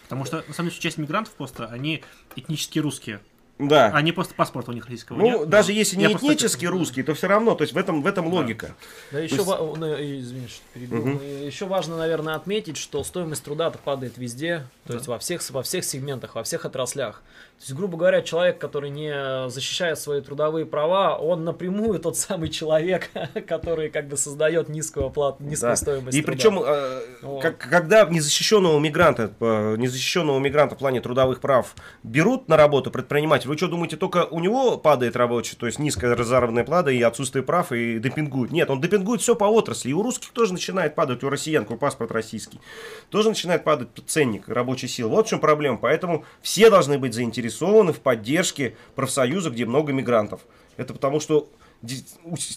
Потому 0.05 0.25
что, 0.25 0.45
на 0.47 0.55
самом 0.55 0.71
деле, 0.71 0.81
часть 0.81 0.99
мигрантов 0.99 1.33
просто, 1.35 1.67
они 1.67 2.03
этнически 2.37 2.79
русские. 2.79 3.21
Да. 3.59 3.87
Они 3.95 4.13
просто 4.13 4.35
паспорта 4.35 4.71
у 4.71 4.75
них 4.75 4.85
российского 4.85 5.17
ну, 5.17 5.25
нет. 5.25 5.49
даже 5.49 5.73
если 5.73 5.97
я 5.99 6.09
не 6.09 6.13
просто- 6.15 6.27
этнически 6.29 6.67
русские, 6.67 7.07
то 7.07 7.15
все 7.15 7.27
равно, 7.27 7.55
то 7.55 7.63
есть 7.63 7.73
в 7.73 7.79
этом, 7.79 8.03
в 8.03 8.07
этом 8.07 8.27
логика. 8.27 8.75
Да, 9.11 9.19
еще, 9.19 9.37
есть- 9.37 9.47
ва- 9.47 9.75
ну, 9.77 9.97
и- 9.97 10.21
извини, 10.21 10.47
что 10.47 10.61
перебил. 10.75 10.99
Мгм. 10.99 11.21
Ну, 11.23 11.47
Еще 11.47 11.65
важно, 11.65 11.97
наверное, 11.97 12.35
отметить, 12.35 12.77
что 12.77 13.03
стоимость 13.03 13.43
труда-то 13.45 13.79
падает 13.79 14.19
везде, 14.19 14.67
то 14.87 14.93
есть 14.93 15.07
во 15.07 15.19
всех, 15.19 15.41
во 15.51 15.63
всех 15.63 15.85
сегментах, 15.87 16.35
во 16.35 16.45
всех 16.45 16.67
отраслях. 16.67 17.23
То 17.59 17.63
есть, 17.63 17.73
грубо 17.75 17.97
говоря, 17.97 18.21
человек, 18.21 18.59
который 18.59 18.91
не 18.91 19.49
защищает 19.49 19.99
свои 19.99 20.21
трудовые 20.21 20.67
права, 20.67 21.17
он 21.17 21.43
напрямую 21.45 21.99
тот 21.99 22.15
самый 22.19 22.51
человек, 22.51 23.09
который 23.49 23.89
как 23.89 24.09
бы 24.09 24.19
создает 24.19 24.69
низкую 24.69 25.07
оплату, 25.07 25.43
низкую 25.43 25.71
Да. 25.73 25.77
стоимость 25.77 26.19
И 26.19 26.21
труда. 26.21 26.33
причем, 26.37 26.59
э, 26.63 27.01
Вот. 27.23 27.41
как- 27.43 27.57
когда 27.57 28.05
незащищенного 28.05 28.79
мигранта, 28.79 29.33
э, 29.41 29.77
незащищенного 29.79 30.39
мигранта 30.39 30.75
в 30.75 30.79
плане 30.79 31.01
трудовых 31.01 31.41
прав 31.41 31.75
берут 32.03 32.47
на 32.47 32.59
работу 32.59 32.91
предприниматель, 32.91 33.49
вы 33.49 33.57
что 33.57 33.69
думаете, 33.69 33.97
только 33.97 34.27
у 34.27 34.39
него 34.41 34.77
падает 34.77 35.17
рабочий, 35.17 35.57
то 35.57 35.65
есть 35.65 35.79
низкая 35.79 36.15
заработная 36.15 36.65
плата 36.65 36.91
и 36.91 37.01
отсутствие 37.01 37.43
прав 37.43 37.73
и 37.73 37.99
демпингует? 37.99 38.53
Нет, 38.53 38.69
он 38.69 38.83
демпингует 38.83 39.23
все 39.23 39.35
по 39.35 39.45
отрасли. 39.45 39.89
И 39.89 39.93
у 39.95 40.03
русских 40.03 40.29
тоже 40.33 40.53
начинает 40.53 40.95
падать, 40.95 41.25
у 41.25 41.31
россиян, 41.31 41.65
у 41.71 41.77
паспорт 41.79 42.13
российский, 42.13 42.61
тоже 43.09 43.31
начинает 43.31 43.65
падать 43.65 43.89
ценник 44.07 44.47
рабочей 44.47 44.89
силы. 44.89 45.09
Вот 45.09 45.27
в 45.27 45.31
чем 45.31 45.41
проблема. 45.41 45.79
Поэтому 45.79 46.27
все 46.43 46.69
должны 46.69 46.99
быть 46.99 47.15
заинтересованы 47.15 47.46
в 47.93 48.01
поддержке 48.01 48.77
профсоюза, 48.95 49.51
где 49.51 49.67
много 49.67 49.93
мигрантов. 49.93 50.41
Это 50.77 50.93
потому 50.93 51.21
что 51.21 51.49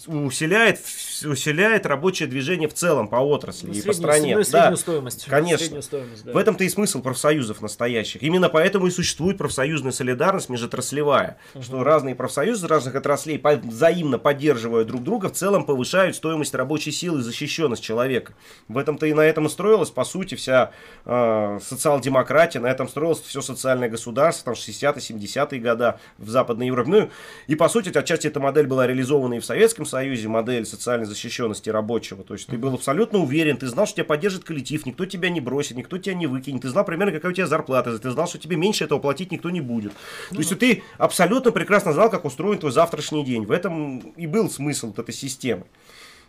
усиляет, 0.06 0.80
усиляет 1.24 1.86
рабочее 1.86 2.28
движение 2.28 2.68
в 2.68 2.74
целом 2.74 3.08
по 3.08 3.16
отрасли 3.16 3.68
Ну, 3.68 3.72
и 3.74 3.82
по 3.82 3.92
стране. 3.92 4.36
ну, 4.36 4.42
Да. 4.50 4.76
стоимость. 4.76 5.26
конечно. 5.26 5.80
Стоимость, 5.82 6.24
да. 6.24 6.32
В 6.32 6.36
этом-то 6.36 6.64
и 6.64 6.68
смысл 6.68 7.02
профсоюзов 7.02 7.60
настоящих. 7.60 8.22
Именно 8.22 8.48
поэтому 8.48 8.86
и 8.86 8.90
существует 8.90 9.38
профсоюзная 9.38 9.92
солидарность 9.92 10.48
межотраслевая, 10.48 11.36
что 11.60 11.84
разные 11.84 12.14
профсоюзы 12.14 12.66
разных 12.66 12.94
отраслей 12.94 13.38
по- 13.38 13.56
взаимно 13.56 14.18
поддерживая 14.18 14.84
друг 14.84 15.02
друга, 15.04 15.28
в 15.28 15.32
целом 15.32 15.64
повышают 15.64 16.16
стоимость 16.16 16.54
рабочей 16.54 16.90
силы 16.92 17.20
и 17.20 17.22
защищенность 17.22 17.82
человека. 17.82 18.32
В 18.68 18.78
этом-то 18.78 19.06
и 19.06 19.12
на 19.12 19.20
этом 19.22 19.46
и 19.46 19.48
строилась, 19.48 19.90
по 19.90 20.04
сути, 20.04 20.34
вся 20.34 20.72
э, 21.04 21.58
социал-демократия, 21.62 22.60
на 22.60 22.66
этом 22.68 22.88
строилось 22.88 23.20
все 23.20 23.40
социальное 23.42 23.88
государство, 23.88 24.54
там 24.54 24.54
60-е, 24.54 24.92
70-е 25.18 25.60
года 25.60 26.00
в 26.18 26.28
Западной 26.28 26.66
Европе. 26.66 26.90
Ну, 26.90 27.10
и, 27.46 27.54
по 27.54 27.68
сути, 27.68 27.96
отчасти 27.96 28.26
эта 28.26 28.40
модель 28.40 28.66
была 28.66 28.86
реализована 28.86 29.09
и 29.10 29.40
в 29.40 29.44
Советском 29.44 29.86
Союзе, 29.86 30.28
модель 30.28 30.64
социальной 30.64 31.06
защищенности 31.06 31.70
рабочего. 31.70 32.22
То 32.22 32.34
есть 32.34 32.46
ты 32.46 32.56
был 32.56 32.74
абсолютно 32.74 33.18
уверен, 33.18 33.56
ты 33.56 33.66
знал, 33.66 33.86
что 33.86 33.96
тебя 33.96 34.04
поддержит 34.04 34.44
коллектив, 34.44 34.84
никто 34.86 35.04
тебя 35.06 35.30
не 35.30 35.40
бросит, 35.40 35.76
никто 35.76 35.98
тебя 35.98 36.14
не 36.14 36.26
выкинет, 36.26 36.62
ты 36.62 36.68
знал 36.68 36.84
примерно, 36.84 37.12
какая 37.12 37.32
у 37.32 37.34
тебя 37.34 37.46
зарплата, 37.46 37.98
ты 37.98 38.10
знал, 38.10 38.28
что 38.28 38.38
тебе 38.38 38.56
меньше 38.56 38.84
этого 38.84 38.98
платить 38.98 39.32
никто 39.32 39.50
не 39.50 39.60
будет. 39.60 39.92
То 40.30 40.38
есть 40.38 40.56
ты 40.58 40.82
абсолютно 40.98 41.50
прекрасно 41.50 41.92
знал, 41.92 42.10
как 42.10 42.24
устроен 42.24 42.58
твой 42.58 42.72
завтрашний 42.72 43.24
день. 43.24 43.44
В 43.46 43.50
этом 43.50 43.98
и 44.16 44.26
был 44.26 44.48
смысл 44.50 44.88
вот 44.88 44.98
этой 44.98 45.14
системы. 45.14 45.64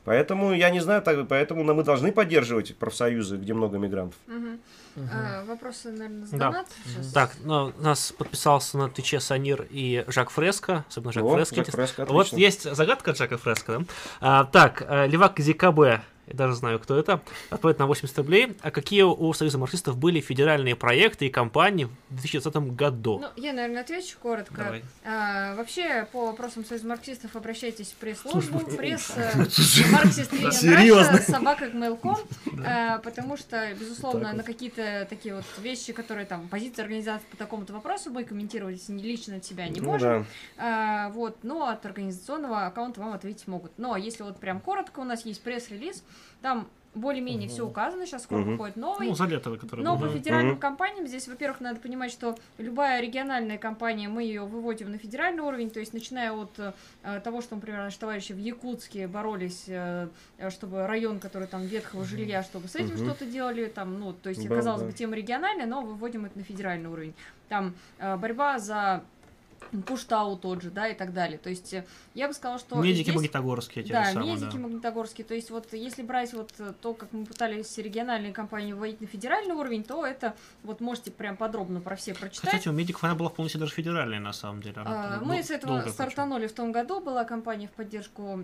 Поэтому 0.03 0.53
я 0.53 0.71
не 0.71 0.79
знаю, 0.79 1.01
так, 1.03 1.27
поэтому 1.27 1.63
мы 1.63 1.83
должны 1.83 2.11
поддерживать 2.11 2.75
профсоюзы, 2.75 3.37
где 3.37 3.53
много 3.53 3.77
мигрантов. 3.77 4.17
Мгм. 4.95 5.09
А, 5.13 5.45
Вопросы, 5.45 5.91
наверное, 5.91 6.25
с 6.25 6.29
Да. 6.31 6.37
донат 6.37 6.67
сейчас? 6.85 7.11
Так, 7.13 7.31
ну, 7.43 7.73
у 7.77 7.81
нас 7.81 8.11
подписался 8.17 8.77
на 8.77 8.89
Твиче 8.89 9.19
Санир 9.19 9.65
и 9.69 10.03
Жак 10.07 10.29
Фреско, 10.29 10.85
особенно 10.89 11.13
Жак 11.13 11.23
О, 11.23 11.35
Фреско. 11.35 11.55
Жак 11.55 11.67
Фреско, 11.69 12.05
вот 12.05 12.27
есть 12.33 12.63
загадка 12.75 13.11
от 13.11 13.17
Жака 13.17 13.37
Фреско, 13.37 13.79
да? 13.79 13.85
А, 14.19 14.43
так, 14.45 14.83
э, 14.87 15.07
Левак 15.07 15.39
ЗКБ, 15.39 16.01
я 16.31 16.37
даже 16.37 16.55
знаю, 16.55 16.79
кто 16.79 16.97
это, 16.97 17.21
отправит 17.49 17.79
на 17.79 17.85
80 17.85 18.17
рублей. 18.17 18.55
А 18.61 18.71
какие 18.71 19.01
у 19.01 19.33
Союза 19.33 19.57
марксистов 19.57 19.97
были 19.97 20.21
федеральные 20.21 20.75
проекты 20.75 21.27
и 21.27 21.29
кампании 21.29 21.85
в 22.09 22.21
2020 22.21 22.75
году? 22.75 23.19
Ну, 23.19 23.27
я, 23.35 23.53
наверное, 23.53 23.81
отвечу 23.81 24.17
коротко. 24.21 24.55
Давай. 24.55 24.83
А, 25.03 25.55
вообще, 25.55 26.07
по 26.11 26.27
вопросам 26.27 26.63
союза 26.63 26.87
марксистов 26.87 27.35
обращайтесь 27.35 27.91
в 27.91 27.95
пресс-службу, 27.95 28.59
пресс 28.77 29.11
э, 29.15 29.31
марксист 29.91 30.31
Серьезно? 30.53 31.17
Собака 31.17 31.65
mail.com, 31.65 32.17
э, 32.65 32.99
потому 32.99 33.35
что, 33.35 33.67
безусловно, 33.77 34.33
на 34.33 34.43
какие-то 34.43 35.05
такие 35.09 35.35
вот 35.35 35.45
вещи, 35.59 35.91
которые 35.91 36.25
там, 36.25 36.47
позиция 36.47 36.83
организации 36.83 37.25
по 37.29 37.37
такому-то 37.37 37.73
вопросу, 37.73 38.09
мы 38.09 38.23
комментировать 38.23 38.87
не 38.87 39.03
лично 39.03 39.37
от 39.37 39.45
себя 39.45 39.67
не 39.67 39.81
Ну 39.81 39.91
можем. 39.91 40.25
А, 40.57 41.09
вот, 41.09 41.43
но 41.43 41.67
от 41.67 41.85
организационного 41.85 42.67
аккаунта 42.67 43.01
вам 43.01 43.13
ответить 43.13 43.47
могут. 43.47 43.77
Но 43.77 43.97
если 43.97 44.23
вот 44.23 44.39
прям 44.39 44.61
коротко, 44.61 44.99
у 44.99 45.03
нас 45.03 45.25
есть 45.25 45.41
пресс-релиз, 45.41 46.03
там 46.41 46.67
более-менее 46.93 47.47
все 47.47 47.65
указано, 47.65 48.05
сейчас 48.05 48.23
скоро 48.23 48.39
Мгм. 48.41 48.51
выходит 48.51 48.75
новый. 48.75 49.07
Ну, 49.07 49.15
за 49.15 49.25
лето, 49.25 49.55
который 49.55 49.81
Но 49.81 49.95
был. 49.95 50.07
по 50.07 50.13
федеральным 50.13 50.51
Мгм. 50.53 50.59
компаниям 50.59 51.07
здесь, 51.07 51.25
во-первых, 51.29 51.61
надо 51.61 51.79
понимать, 51.79 52.11
что 52.11 52.37
любая 52.57 52.99
региональная 53.01 53.57
компания, 53.57 54.09
мы 54.09 54.23
ее 54.23 54.41
выводим 54.41 54.91
на 54.91 54.97
федеральный 54.97 55.41
уровень, 55.41 55.69
то 55.69 55.79
есть 55.79 55.93
начиная 55.93 56.33
от 56.33 56.59
э, 56.59 57.19
того, 57.21 57.39
что, 57.39 57.55
например, 57.55 57.79
наши 57.79 57.97
товарищи 57.97 58.33
в 58.33 58.37
Якутске 58.37 59.07
боролись, 59.07 59.63
э, 59.67 60.09
э, 60.37 60.49
чтобы 60.49 60.85
район, 60.85 61.21
который 61.21 61.47
там 61.47 61.65
ветхого 61.65 62.03
жилья, 62.03 62.43
чтобы 62.43 62.67
с 62.67 62.75
этим 62.75 62.95
Мгм. 62.95 63.05
что-то 63.05 63.25
делали, 63.25 63.67
там, 63.67 63.97
ну, 63.97 64.11
то 64.11 64.27
есть, 64.27 64.45
Да, 64.45 64.53
казалось 64.55 64.81
да. 64.81 64.87
бы, 64.87 64.93
тема 64.93 65.15
региональная, 65.15 65.67
но 65.67 65.83
выводим 65.83 66.25
это 66.25 66.37
на 66.37 66.43
федеральный 66.43 66.89
уровень. 66.89 67.13
Там 67.47 67.73
э, 67.99 68.17
борьба 68.17 68.59
за 68.59 69.05
Пуштау 69.85 70.37
тот 70.37 70.61
же, 70.61 70.69
да, 70.69 70.87
и 70.89 70.93
так 70.93 71.13
далее. 71.13 71.37
То 71.37 71.49
есть, 71.49 71.73
э, 71.73 71.85
я 72.13 72.27
бы 72.27 72.33
сказала, 72.33 72.59
что 72.59 72.75
Медики 72.81 73.03
здесь- 73.03 73.15
Магнитогорские, 73.15 73.83
те 73.85 73.93
да, 73.93 74.03
же 74.05 74.13
самые, 74.13 74.33
медики 74.33 74.51
да. 74.53 74.59
Магнитогорские. 74.59 75.25
То 75.25 75.33
есть 75.33 75.49
вот 75.49 75.71
если 75.73 76.01
брать 76.01 76.33
вот 76.33 76.51
э, 76.59 76.73
то, 76.81 76.93
как 76.93 77.13
мы 77.13 77.25
пытались 77.25 77.77
региональные 77.77 78.33
компании 78.33 78.73
вводить 78.73 78.99
на 78.99 79.07
федеральный 79.07 79.55
уровень, 79.55 79.83
то 79.83 80.05
это 80.05 80.35
вот 80.63 80.81
можете 80.81 81.11
прям 81.11 81.37
подробно 81.37 81.79
про 81.79 81.95
все 81.95 82.13
прочитать. 82.13 82.49
Кстати, 82.49 82.67
у 82.67 82.73
медиков 82.73 83.03
она 83.05 83.15
была 83.15 83.29
вполне 83.29 83.49
себе 83.49 83.61
даже 83.61 83.73
федеральная, 83.73 84.19
на 84.19 84.33
самом 84.33 84.61
деле. 84.61 84.75
А, 84.77 85.15
Она 85.17 85.21
Мы 85.23 85.41
с 85.41 85.49
этого 85.51 85.67
долго 85.73 85.83
причем. 85.83 85.93
стартанули 85.93 86.47
в 86.47 86.53
том 86.53 86.71
году, 86.73 86.99
была 86.99 87.23
кампания 87.23 87.67
в 87.67 87.71
поддержку 87.71 88.43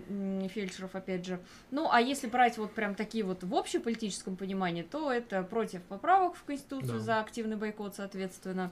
фельдшеров, 0.54 0.94
опять 0.94 1.26
же. 1.26 1.40
Ну, 1.70 1.88
а 1.92 2.00
если 2.00 2.26
брать 2.26 2.56
вот 2.56 2.72
прям 2.72 2.94
такие 2.94 3.24
вот 3.24 3.44
в 3.44 3.54
общеполитическом 3.54 4.36
понимании, 4.36 4.82
то 4.82 5.12
это 5.12 5.42
против 5.42 5.82
поправок 5.82 6.36
в 6.36 6.44
Конституцию 6.44 6.94
Да. 6.94 7.00
за 7.00 7.20
активный 7.20 7.56
бойкот, 7.56 7.96
соответственно. 7.96 8.70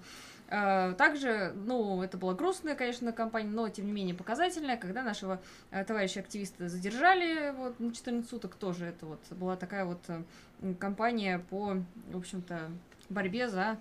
А, 0.49 0.93
Также, 0.95 1.53
ну, 1.55 2.03
это 2.03 2.17
была 2.17 2.35
грустная, 2.35 2.77
конечно, 2.77 3.13
кампания, 3.13 3.51
но, 3.51 3.69
тем 3.69 3.87
не 3.87 3.93
менее, 3.93 4.15
показательная, 4.15 4.77
когда 4.77 5.03
нашего 5.03 5.41
э, 5.73 5.85
товарища 5.85 6.21
активиста 6.21 6.69
задержали 6.69 7.53
вот, 7.57 7.81
на 7.81 7.93
14 7.93 8.29
суток, 8.29 8.55
тоже 8.55 8.87
это 8.87 9.07
вот 9.07 9.21
была 9.31 9.57
такая 9.57 9.85
вот 9.85 9.99
э, 10.09 10.23
м, 10.63 10.75
кампания 10.77 11.43
по, 11.51 11.77
в 12.13 12.17
общем-то, 12.17 12.71
борьбе 13.09 13.49
за 13.49 13.77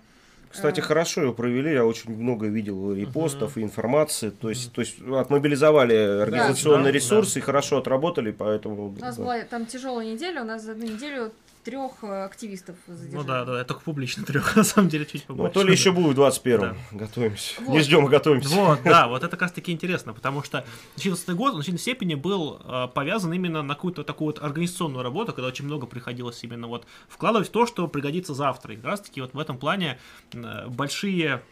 Кстати, 0.50 0.80
Э. 0.80 0.82
хорошо 0.82 1.22
его 1.22 1.32
провели, 1.34 1.72
я 1.72 1.84
очень 1.84 2.16
много 2.16 2.46
видел 2.46 2.92
репостов 2.92 3.56
и 3.56 3.62
информации, 3.62 4.30
то 4.30 4.48
есть, 4.48 4.72
то 4.72 4.80
есть 4.80 5.00
отмобилизовали 5.00 5.94
организационные 5.94 6.86
Да, 6.86 6.90
ресурсы 6.92 7.38
и 7.38 7.42
хорошо 7.42 7.78
отработали, 7.78 8.32
поэтому... 8.32 8.88
У 8.88 9.00
нас 9.00 9.16
да. 9.16 9.22
была 9.22 9.40
там 9.42 9.66
тяжелая 9.66 10.06
неделя, 10.06 10.42
у 10.42 10.44
нас 10.44 10.62
за 10.62 10.72
одну 10.72 10.86
неделю 10.86 11.32
трех 11.66 12.04
активистов 12.04 12.76
задержали. 12.86 13.16
Ну 13.16 13.24
да, 13.24 13.44
да, 13.44 13.58
я 13.58 13.64
только 13.64 13.82
публично 13.82 14.24
трех, 14.24 14.54
на 14.56 14.62
самом 14.62 14.88
деле, 14.88 15.04
чуть 15.04 15.24
побольше. 15.24 15.52
Ну, 15.52 15.60
то 15.60 15.66
ли 15.66 15.72
еще 15.72 15.90
будет 15.90 16.16
в 16.16 16.20
21-м. 16.20 16.60
Да. 16.60 16.76
Готовимся. 16.92 17.60
Вот. 17.60 17.72
Не 17.72 17.80
ждем, 17.80 18.06
а 18.06 18.08
готовимся. 18.08 18.48
Вот, 18.54 18.82
да, 18.84 19.08
вот 19.08 19.24
это 19.24 19.30
как 19.30 19.42
раз 19.42 19.52
таки 19.52 19.72
интересно, 19.72 20.14
потому 20.14 20.44
что 20.44 20.64
2014 20.94 21.30
год, 21.30 21.46
он 21.46 21.50
в 21.50 21.54
значительной 21.56 21.80
степени 21.80 22.14
был 22.14 22.60
э, 22.64 22.88
повязан 22.94 23.32
именно 23.32 23.62
на 23.62 23.74
какую-то 23.74 24.04
такую 24.04 24.26
вот 24.26 24.42
организационную 24.42 25.02
работу, 25.02 25.32
когда 25.32 25.48
очень 25.48 25.64
много 25.64 25.86
приходилось 25.86 26.42
именно 26.44 26.68
вот 26.68 26.86
вкладывать 27.08 27.48
в 27.48 27.50
то, 27.50 27.66
что 27.66 27.88
пригодится 27.88 28.32
завтра. 28.32 28.74
И 28.74 28.76
как 28.76 28.84
раз 28.84 29.00
таки 29.00 29.20
вот 29.20 29.34
в 29.34 29.38
этом 29.38 29.58
плане 29.58 29.98
э, 30.32 30.68
большие 30.68 31.42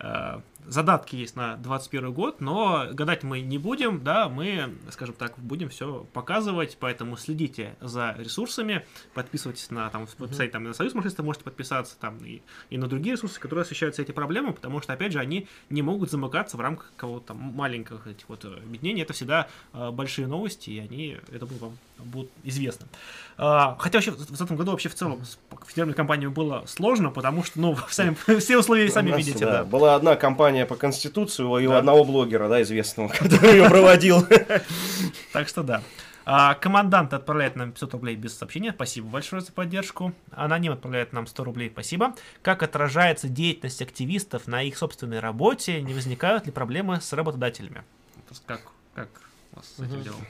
э, 0.00 0.40
задатки 0.66 1.16
есть 1.16 1.36
на 1.36 1.56
21 1.56 2.12
год, 2.12 2.40
но 2.40 2.86
гадать 2.92 3.22
мы 3.22 3.40
не 3.40 3.58
будем, 3.58 4.02
да, 4.02 4.28
мы, 4.28 4.74
скажем 4.90 5.14
так, 5.14 5.38
будем 5.38 5.68
все 5.68 6.06
показывать, 6.12 6.76
поэтому 6.78 7.16
следите 7.16 7.76
за 7.80 8.14
ресурсами, 8.18 8.84
подписывайтесь 9.14 9.70
на 9.70 9.88
там 9.90 10.06
веб-сайт, 10.18 10.52
там 10.52 10.64
на 10.64 10.72
Союз 10.72 10.94
марксистов 10.94 11.24
можете 11.24 11.44
подписаться, 11.44 11.96
там 11.98 12.18
и, 12.24 12.42
и 12.70 12.78
на 12.78 12.86
другие 12.86 13.14
ресурсы, 13.14 13.40
которые 13.40 13.62
освещают 13.62 13.94
все 13.94 14.02
эти 14.02 14.12
проблемы, 14.12 14.52
потому 14.52 14.80
что, 14.80 14.92
опять 14.92 15.12
же, 15.12 15.18
они 15.18 15.48
не 15.70 15.82
могут 15.82 16.10
замыкаться 16.10 16.56
в 16.56 16.60
рамках 16.60 16.92
какого-то 16.96 17.28
там 17.28 17.38
маленьких 17.38 18.06
этих 18.06 18.28
вот 18.28 18.44
э, 18.44 18.48
объединений, 18.48 19.02
это 19.02 19.12
всегда 19.12 19.48
э, 19.72 19.90
большие 19.90 20.26
новости, 20.26 20.70
и 20.70 20.78
они, 20.78 21.18
это 21.32 21.46
будет 21.46 21.60
вам 21.60 21.78
будут 22.04 22.30
известны. 22.44 22.86
А, 23.36 23.76
хотя 23.78 23.98
вообще 23.98 24.10
в 24.10 24.40
этом 24.40 24.56
году 24.56 24.72
вообще 24.72 24.88
в 24.88 24.94
целом 24.94 25.24
с 25.24 25.38
федеральными 25.66 25.96
компаниями 25.96 26.32
было 26.32 26.64
сложно, 26.66 27.10
потому 27.10 27.44
что, 27.44 27.60
ну, 27.60 27.76
сами, 27.88 28.16
все 28.38 28.58
условия 28.58 28.90
сами 28.90 29.10
нас, 29.10 29.18
видите, 29.18 29.44
да, 29.44 29.58
да. 29.58 29.64
Была 29.64 29.94
одна 29.94 30.16
компания 30.16 30.51
по 30.66 30.76
Конституции 30.76 31.42
у 31.42 31.70
Да. 31.70 31.78
одного 31.78 32.04
блогера, 32.04 32.48
да, 32.48 32.62
известного, 32.62 33.08
который 33.18 33.52
ее 33.58 33.68
проводил. 33.68 34.26
Так 35.32 35.48
что 35.48 35.62
да. 35.62 35.82
А, 36.24 36.54
командант 36.54 37.12
отправляет 37.14 37.56
нам 37.56 37.72
500 37.72 37.94
рублей 37.94 38.14
без 38.16 38.36
сообщения. 38.38 38.72
Спасибо 38.72 39.08
большое 39.08 39.42
за 39.42 39.52
поддержку. 39.52 40.12
Аноним 40.30 40.72
отправляет 40.72 41.12
нам 41.12 41.26
100 41.26 41.44
рублей. 41.44 41.70
Спасибо. 41.72 42.14
Как 42.42 42.62
отражается 42.62 43.28
деятельность 43.28 43.82
активистов 43.82 44.46
на 44.46 44.62
их 44.62 44.76
собственной 44.76 45.18
работе? 45.18 45.80
Не 45.82 45.94
возникают 45.94 46.46
ли 46.46 46.52
проблемы 46.52 47.00
с 47.00 47.12
работодателями? 47.12 47.82
Как, 48.46 48.62
как 48.94 49.08
у 49.52 49.56
вас 49.56 49.66
с 49.76 49.80
этим 49.80 50.02
делом? 50.02 50.20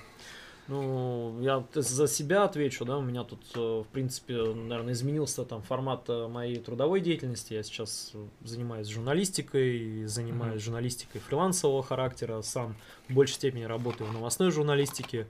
Ну, 0.68 1.40
я 1.40 1.64
за 1.74 2.06
себя 2.06 2.44
отвечу, 2.44 2.84
да, 2.84 2.96
у 2.98 3.02
меня 3.02 3.24
тут, 3.24 3.40
э, 3.56 3.58
в 3.58 3.86
принципе, 3.92 4.34
наверное, 4.34 4.92
изменился 4.92 5.44
там 5.44 5.60
формат 5.62 6.04
э, 6.08 6.28
моей 6.28 6.56
трудовой 6.58 7.00
деятельности. 7.00 7.54
Я 7.54 7.64
сейчас 7.64 8.12
э, 8.14 8.24
занимаюсь 8.44 8.86
журналистикой, 8.86 10.04
занимаюсь 10.06 10.62
журналистикой 10.62 11.20
фрилансового 11.20 11.82
характера, 11.82 12.42
сам 12.42 12.76
в 13.08 13.14
большей 13.14 13.34
степени 13.34 13.64
работаю 13.64 14.08
в 14.08 14.12
новостной 14.12 14.52
журналистике. 14.52 15.26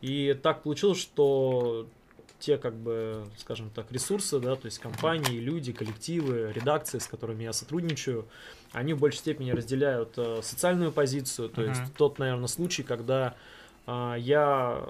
И 0.00 0.34
так 0.42 0.62
получилось, 0.62 0.98
что 0.98 1.86
те, 2.38 2.56
как 2.56 2.74
бы, 2.74 3.26
скажем 3.36 3.68
так, 3.68 3.92
ресурсы, 3.92 4.40
да, 4.40 4.56
то 4.56 4.64
есть 4.64 4.78
компании, 4.78 5.38
люди, 5.38 5.72
коллективы, 5.74 6.52
редакции, 6.54 6.98
с 6.98 7.06
которыми 7.06 7.42
я 7.42 7.52
сотрудничаю, 7.52 8.26
они 8.72 8.94
в 8.94 8.98
большей 8.98 9.18
степени 9.18 9.50
разделяют 9.50 10.14
социальную 10.42 10.90
позицию, 10.90 11.50
то 11.50 11.60
Мгм. 11.60 11.68
есть 11.68 11.82
тот, 11.98 12.18
наверное, 12.18 12.46
случай, 12.46 12.82
когда 12.82 13.36
я 14.18 14.86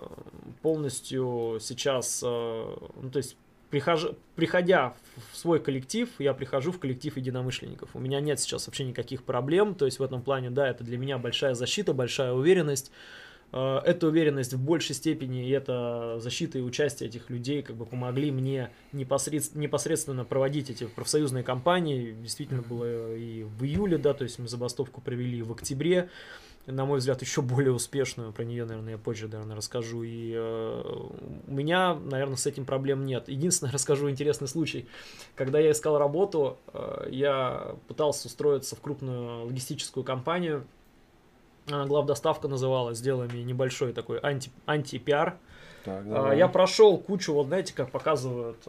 полностью 0.63 1.59
сейчас, 1.61 2.23
э, 2.23 2.77
ну, 3.03 3.11
то 3.11 3.17
есть 3.17 3.37
прихожу, 3.71 4.17
приходя 4.37 4.95
в 5.33 5.37
свой 5.37 5.61
коллектив, 5.61 6.09
я 6.19 6.35
прихожу 6.35 6.73
в 6.73 6.79
коллектив 6.79 7.17
единомышленников. 7.17 7.91
У 7.95 7.99
меня 7.99 8.21
нет 8.21 8.41
сейчас 8.41 8.67
вообще 8.67 8.85
никаких 8.85 9.23
проблем, 9.23 9.75
то 9.75 9.87
есть 9.87 10.01
в 10.01 10.03
этом 10.03 10.23
плане, 10.23 10.51
да, 10.51 10.69
это 10.69 10.85
для 10.85 10.99
меня 10.99 11.19
большая 11.19 11.55
защита, 11.55 11.95
большая 11.95 12.33
уверенность. 12.33 12.93
Э, 13.53 13.81
Эта 13.85 14.07
уверенность 14.09 14.53
в 14.53 14.63
большей 14.63 14.95
степени 14.95 15.49
и 15.49 15.51
эта 15.51 16.19
защита 16.21 16.59
и 16.59 16.61
участие 16.61 17.09
этих 17.09 17.31
людей 17.31 17.63
как 17.63 17.77
бы 17.77 17.87
помогли 17.87 18.31
мне 18.31 18.71
непосредственно, 18.93 19.63
непосредственно 19.63 20.25
проводить 20.25 20.69
эти 20.69 20.85
профсоюзные 20.85 21.43
кампании. 21.43 22.13
Действительно 22.13 22.63
было 22.63 23.17
и 23.17 23.45
в 23.45 23.65
июле, 23.65 23.99
да, 23.99 24.15
то 24.15 24.25
есть 24.25 24.39
мы 24.39 24.47
забастовку 24.47 25.01
провели 25.01 25.43
в 25.43 25.53
октябре 25.53 26.11
на 26.67 26.85
мой 26.85 26.99
взгляд, 26.99 27.21
еще 27.23 27.43
более 27.43 27.73
успешную. 27.73 28.33
Про 28.33 28.45
нее, 28.45 28.65
наверное, 28.65 28.93
я 28.93 28.99
позже, 28.99 29.29
наверное, 29.29 29.57
расскажу. 29.57 30.03
И 30.03 30.33
э, 30.35 30.83
у 31.47 31.51
меня, 31.51 31.95
наверное, 31.95 32.37
с 32.37 32.47
этим 32.47 32.65
проблем 32.65 33.07
нет. 33.07 33.29
Единственное, 33.29 33.73
расскажу 33.73 34.11
интересный 34.11 34.49
случай. 34.49 34.87
Когда 35.37 35.59
я 35.59 35.71
искал 35.71 35.99
работу, 35.99 36.59
э, 36.73 37.09
я 37.11 37.75
пытался 37.89 38.29
устроиться 38.29 38.77
в 38.77 38.81
крупную 38.81 39.47
логистическую 39.47 40.05
компанию. 40.05 40.67
Главдоставка 41.67 42.49
называлась. 42.49 42.99
Сделали 42.99 43.31
мне 43.33 43.45
небольшой 43.45 43.93
такой 43.93 44.19
анти, 44.21 44.51
анти-пиар. 44.67 45.37
Так, 45.85 46.03
А, 46.07 46.09
давай. 46.09 46.39
Я 46.39 46.49
прошел 46.49 46.99
кучу, 46.99 47.33
вот 47.33 47.47
знаете, 47.47 47.75
как 47.75 47.91
показывают. 47.91 48.67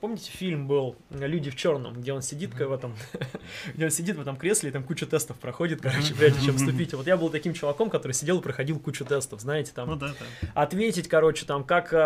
Помните, 0.00 0.30
фильм 0.30 0.66
был 0.66 0.96
«Люди 1.10 1.50
в 1.50 1.56
черном», 1.56 2.00
где 2.00 2.14
он 2.14 2.22
сидит 2.22 2.54
в 2.54 2.72
этом, 2.72 2.94
где 3.74 3.84
он 3.84 3.90
сидит 3.90 4.16
в 4.16 4.20
этом 4.22 4.36
кресле, 4.36 4.70
и 4.70 4.72
там 4.72 4.82
куча 4.82 5.04
тестов 5.04 5.36
проходит, 5.38 5.82
короче, 5.82 6.14
прежде 6.14 6.46
чем 6.46 6.56
вступить. 6.56 6.94
Вот 6.94 7.06
я 7.06 7.18
был 7.18 7.28
таким 7.28 7.52
чуваком, 7.52 7.90
который 7.90 8.12
сидел 8.12 8.38
и 8.38 8.42
проходил 8.42 8.78
кучу 8.78 9.04
тестов, 9.04 9.40
знаете, 9.40 9.72
там 9.74 9.90
Ну 9.90 9.96
да, 9.96 10.08
да. 10.08 10.48
ответить, 10.54 11.06
короче, 11.06 11.44
там, 11.44 11.64
как, 11.64 11.92
м, 11.92 11.98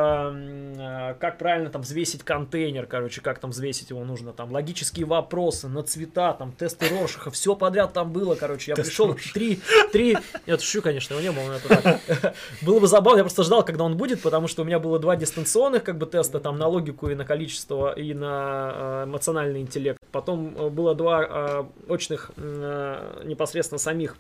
а, 0.77 1.15
как 1.15 1.39
правильно 1.39 1.71
там 1.71 1.83
взвесить 1.83 2.25
контейнер, 2.25 2.87
короче, 2.87 3.21
как 3.21 3.39
там 3.39 3.53
взвесить 3.53 3.91
его 3.91 4.05
нужно, 4.05 4.33
там, 4.33 4.51
логические 4.51 5.07
вопросы 5.07 5.69
на 5.69 5.85
цвета, 5.85 6.33
там, 6.33 6.51
тесты 6.51 6.89
Рошиха, 6.89 7.31
все 7.31 7.55
подряд 7.55 7.93
там 7.93 8.13
было, 8.13 8.35
короче, 8.35 8.73
я 8.73 8.75
Тест 8.75 8.89
пришел, 8.89 9.15
три, 9.33 9.61
три, 9.93 10.19
я 10.47 10.59
шучу, 10.59 10.83
конечно, 10.83 11.15
его 11.15 11.23
не 11.23 11.31
было, 11.31 11.47
но 11.47 11.55
это 11.55 11.69
так. 11.69 12.35
Было 12.63 12.81
бы 12.81 12.89
забавно, 12.89 13.19
я 13.19 13.25
просто 13.25 13.45
ждал, 13.45 13.65
когда 13.65 13.85
он 13.85 13.97
будет, 13.97 14.21
потому 14.21 14.49
что 14.49 14.63
у 14.63 14.65
меня 14.65 14.81
было 14.81 14.99
два 14.99 15.15
дистанционных, 15.15 15.85
как 15.85 15.97
бы, 15.97 16.07
теста, 16.07 16.41
там, 16.41 16.59
на 16.59 16.67
логику 16.67 17.09
и 17.09 17.15
на 17.15 17.25
количество, 17.25 17.84
и 17.93 18.15
на 18.15 18.73
э, 18.75 19.05
эмоциональный 19.05 19.61
интеллект. 19.61 19.99
Потом 20.13 20.57
э, 20.57 20.69
было 20.71 20.95
два 20.95 21.25
э, 21.25 21.65
очных 21.89 22.31
непосредственно 22.37 23.79
самих 23.79 24.17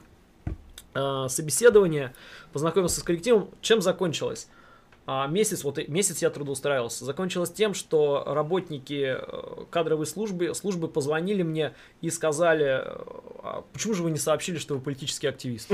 собеседования, 1.28 2.14
познакомился 2.52 3.00
с 3.00 3.02
коллективом. 3.02 3.50
Чем 3.60 3.82
закончилось? 3.82 4.48
А, 5.06 5.26
месяц, 5.26 5.64
вот 5.64 5.88
месяц 5.88 6.22
я 6.22 6.30
трудоустраивался. 6.30 7.04
Закончилось 7.04 7.50
тем, 7.50 7.74
что 7.74 8.22
работники 8.24 9.18
кадровой 9.70 10.06
службы, 10.06 10.54
службы 10.54 10.86
позвонили 10.86 11.42
мне 11.42 11.74
и 12.00 12.10
сказали, 12.10 12.84
а 13.42 13.64
почему 13.72 13.94
же 13.94 14.04
вы 14.04 14.12
не 14.12 14.18
сообщили, 14.18 14.56
что 14.58 14.74
вы 14.74 14.80
политический 14.80 15.26
активист? 15.26 15.68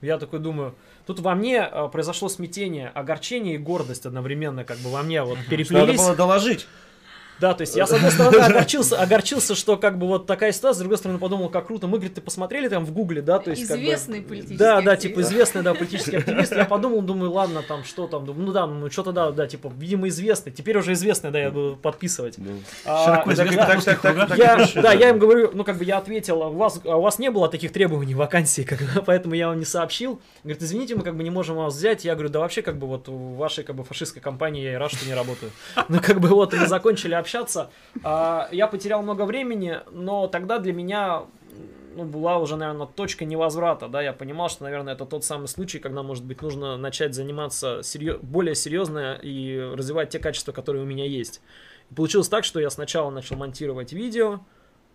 Я 0.00 0.18
такой 0.18 0.38
думаю, 0.38 0.74
тут 1.06 1.20
во 1.20 1.34
мне 1.34 1.58
э, 1.70 1.88
произошло 1.90 2.28
смятение, 2.28 2.88
огорчение 2.88 3.54
и 3.54 3.58
гордость 3.58 4.04
одновременно, 4.04 4.64
как 4.64 4.78
бы 4.78 4.90
во 4.90 5.02
мне 5.02 5.22
вот 5.22 5.36
Надо 5.36 5.48
переплелись. 5.48 5.98
было 5.98 6.14
доложить. 6.14 6.66
Да, 7.40 7.54
то 7.54 7.62
есть 7.62 7.76
я, 7.76 7.86
с 7.86 7.92
одной 7.92 8.10
стороны, 8.10 8.36
огорчился, 8.38 9.00
огорчился, 9.00 9.54
что 9.54 9.76
как 9.76 9.98
бы 9.98 10.06
вот 10.06 10.26
такая 10.26 10.52
ситуация, 10.52 10.76
с 10.76 10.80
другой 10.80 10.98
стороны, 10.98 11.18
подумал, 11.18 11.48
как 11.50 11.66
круто. 11.66 11.86
Мы, 11.86 11.98
говорит, 11.98 12.14
ты 12.14 12.20
посмотрели 12.20 12.68
там 12.68 12.84
в 12.84 12.92
гугле, 12.92 13.22
да, 13.22 13.38
то 13.38 13.50
есть 13.50 13.66
как 13.66 13.76
бы- 13.76 13.82
Известный 13.84 14.22
политический 14.22 14.56
Да, 14.56 14.80
да, 14.80 14.92
активист. 14.92 15.02
типа 15.02 15.20
известный, 15.20 15.62
да, 15.62 15.74
политический 15.74 16.16
активист. 16.16 16.52
Я 16.52 16.64
подумал, 16.64 17.02
думаю, 17.02 17.30
ладно, 17.32 17.62
там 17.62 17.84
что 17.84 18.06
там, 18.06 18.24
думаю, 18.24 18.46
ну 18.46 18.52
да, 18.52 18.66
ну 18.66 18.90
что-то 18.90 19.12
да, 19.12 19.30
да, 19.30 19.46
типа, 19.46 19.72
видимо, 19.76 20.08
известный. 20.08 20.52
Теперь 20.52 20.78
уже 20.78 20.92
известный, 20.94 21.30
да, 21.30 21.38
я 21.38 21.50
буду 21.50 21.76
подписывать. 21.80 22.36
А, 22.84 23.04
Широко 23.04 23.30
да, 23.34 23.44
известный 23.44 23.56
да, 24.02 24.12
кругах. 24.14 24.38
я, 24.38 24.68
да, 24.82 24.92
им 24.94 25.18
говорю, 25.18 25.50
ну 25.52 25.64
как 25.64 25.76
бы 25.78 25.84
я 25.84 25.98
ответил, 25.98 26.42
а 26.42 26.48
у 26.48 26.54
вас, 26.56 26.80
а 26.84 26.96
у 26.96 27.02
вас 27.02 27.18
не 27.18 27.30
было 27.30 27.48
таких 27.48 27.72
требований 27.72 28.14
вакансии, 28.14 28.62
как, 28.62 28.80
поэтому 29.06 29.34
я 29.34 29.48
вам 29.48 29.58
не 29.58 29.64
сообщил. 29.64 30.20
Говорит, 30.42 30.62
извините, 30.62 30.94
мы 30.96 31.02
как 31.02 31.16
бы 31.16 31.22
не 31.22 31.30
можем 31.30 31.56
вас 31.56 31.74
взять. 31.74 32.04
Я 32.04 32.14
говорю, 32.14 32.30
да 32.30 32.40
вообще 32.40 32.62
как 32.62 32.78
бы 32.78 32.86
вот 32.86 33.08
в 33.08 33.36
вашей 33.36 33.64
как 33.64 33.76
бы 33.76 33.84
фашистской 33.84 34.22
компании 34.22 34.62
я 34.62 34.72
и 34.72 34.76
рад, 34.76 34.92
что 34.92 35.04
не 35.06 35.14
работаю. 35.14 35.50
Ну 35.88 36.00
как 36.00 36.20
бы 36.20 36.28
вот 36.28 36.52
мы 36.52 36.66
закончили 36.66 37.14
общаться. 37.26 37.70
А, 38.04 38.48
я 38.52 38.68
потерял 38.68 39.02
много 39.02 39.24
времени, 39.26 39.80
но 39.90 40.28
тогда 40.28 40.58
для 40.58 40.72
меня 40.72 41.24
ну, 41.96 42.04
была 42.04 42.38
уже, 42.38 42.56
наверное, 42.56 42.86
точка 42.86 43.24
невозврата, 43.24 43.88
да, 43.88 44.02
я 44.02 44.12
понимал, 44.12 44.48
что, 44.50 44.64
наверное, 44.64 44.94
это 44.94 45.06
тот 45.06 45.24
самый 45.24 45.48
случай, 45.48 45.78
когда, 45.78 46.02
может 46.02 46.24
быть, 46.24 46.42
нужно 46.42 46.76
начать 46.76 47.14
заниматься 47.14 47.80
серьё- 47.82 48.18
более 48.22 48.54
серьезно 48.54 49.18
и 49.22 49.58
развивать 49.74 50.10
те 50.10 50.18
качества, 50.18 50.52
которые 50.52 50.82
у 50.82 50.86
меня 50.86 51.06
есть. 51.06 51.40
И 51.90 51.94
получилось 51.94 52.28
так, 52.28 52.44
что 52.44 52.60
я 52.60 52.70
сначала 52.70 53.10
начал 53.10 53.36
монтировать 53.36 53.92
видео, 53.94 54.40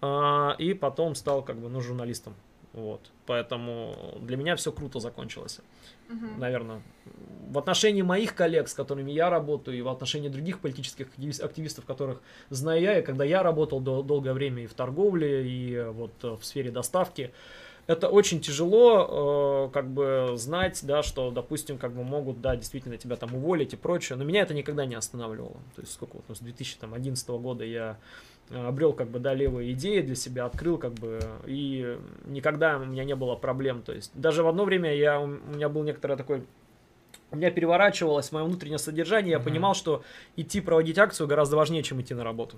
а, 0.01 0.55
и 0.59 0.73
потом 0.73 1.15
стал, 1.15 1.41
как 1.43 1.57
бы, 1.57 1.69
ну, 1.69 1.81
журналистом. 1.81 2.33
Вот. 2.73 3.01
Поэтому 3.25 4.17
для 4.21 4.37
меня 4.37 4.55
все 4.55 4.71
круто 4.71 4.99
закончилось. 4.99 5.59
Мгм. 6.09 6.39
Наверное. 6.39 6.81
В 7.49 7.57
отношении 7.57 8.01
моих 8.01 8.33
коллег, 8.33 8.69
с 8.69 8.73
которыми 8.73 9.11
я 9.11 9.29
работаю, 9.29 9.77
и 9.77 9.81
в 9.81 9.89
отношении 9.89 10.29
других 10.29 10.59
политических 10.59 11.07
активис- 11.07 11.41
активистов, 11.41 11.85
которых 11.85 12.21
знаю 12.49 12.81
я, 12.81 12.99
и 12.99 13.01
когда 13.01 13.25
я 13.25 13.43
работал 13.43 13.81
дол- 13.81 14.03
долгое 14.03 14.33
время 14.33 14.63
и 14.63 14.67
в 14.67 14.73
торговле, 14.73 15.45
и 15.45 15.83
вот 15.89 16.11
э, 16.23 16.37
в 16.39 16.45
сфере 16.45 16.71
доставки, 16.71 17.31
это 17.87 18.07
очень 18.07 18.39
тяжело, 18.39 19.67
э, 19.67 19.73
как 19.73 19.89
бы 19.89 20.33
знать, 20.35 20.79
да, 20.83 21.03
что, 21.03 21.29
допустим, 21.31 21.77
как 21.77 21.91
бы 21.93 22.03
могут, 22.03 22.39
да, 22.39 22.55
действительно 22.55 22.97
тебя 22.97 23.17
там 23.17 23.35
уволить 23.35 23.73
и 23.73 23.75
прочее, 23.75 24.17
но 24.17 24.23
меня 24.23 24.43
это 24.43 24.53
никогда 24.53 24.85
не 24.85 24.95
останавливало. 24.95 25.57
То 25.75 25.81
есть 25.81 25.93
сколько 25.93 26.15
вот, 26.17 26.25
ну, 26.29 26.35
с 26.35 26.39
2011 26.39 27.29
года 27.29 27.65
я 27.65 27.97
обрел 28.53 28.93
как 28.93 29.09
бы 29.09 29.19
да 29.19 29.33
левые 29.33 29.73
идеи 29.73 30.01
для 30.01 30.15
себя 30.15 30.45
открыл 30.45 30.77
как 30.77 30.93
бы 30.93 31.19
и 31.45 31.97
никогда 32.25 32.77
у 32.77 32.85
меня 32.85 33.03
не 33.03 33.15
было 33.15 33.35
проблем. 33.35 33.81
То 33.81 33.93
есть 33.93 34.11
даже 34.13 34.43
в 34.43 34.47
одно 34.47 34.65
время 34.65 34.95
я 34.95 35.19
у 35.19 35.27
меня 35.27 35.69
был 35.69 35.83
некоторое 35.83 36.15
такой 36.15 36.43
у 37.31 37.37
меня 37.37 37.49
переворачивалось 37.49 38.31
мое 38.31 38.43
внутреннее 38.43 38.77
содержание, 38.77 39.31
я 39.31 39.39
Мгм. 39.39 39.45
понимал, 39.45 39.73
что 39.73 40.03
идти 40.35 40.59
проводить 40.59 40.97
акцию 40.97 41.27
гораздо 41.27 41.55
важнее, 41.55 41.81
чем 41.81 42.01
идти 42.01 42.13
на 42.13 42.23
работу. 42.23 42.57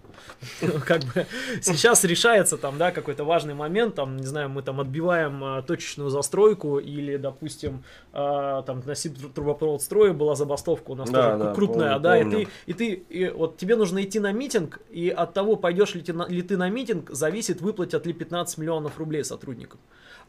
Как 0.86 1.02
бы 1.04 1.28
сейчас 1.62 2.04
решается 2.04 2.58
там, 2.58 2.78
да, 2.78 2.92
какой-то 2.92 3.24
важный 3.24 3.54
момент, 3.54 3.96
там, 3.96 4.18
не 4.18 4.26
знаю, 4.26 4.50
мы 4.50 4.64
там 4.64 4.82
отбиваем 4.82 5.44
а, 5.44 5.62
точечную 5.62 6.10
застройку 6.10 6.80
или, 6.80 7.18
допустим, 7.18 7.84
а, 8.14 8.64
там 8.64 8.82
на 8.86 8.96
трубопровод 8.96 9.82
строя 9.82 10.14
была 10.14 10.36
забастовка 10.36 10.92
у 10.92 10.96
нас 10.96 11.10
тоже 11.10 11.54
крупная, 11.54 12.00
да, 12.00 12.18
и 12.18 12.30
ты 12.30 12.48
и 12.66 12.74
ты, 12.74 13.32
вот 13.34 13.58
тебе 13.58 13.76
нужно 13.76 14.04
идти 14.04 14.20
на 14.20 14.32
митинг, 14.32 14.80
и 14.90 15.10
от 15.10 15.34
того, 15.34 15.56
пойдешь 15.56 15.94
ли 15.96 16.02
ты, 16.02 16.14
на, 16.14 16.28
ли 16.28 16.42
ты 16.42 16.58
на 16.58 16.70
митинг, 16.70 17.12
зависит, 17.12 17.62
выплатят 17.62 18.06
ли 18.06 18.14
15 18.14 18.58
миллионов 18.58 18.98
рублей 18.98 19.24
сотрудникам. 19.24 19.80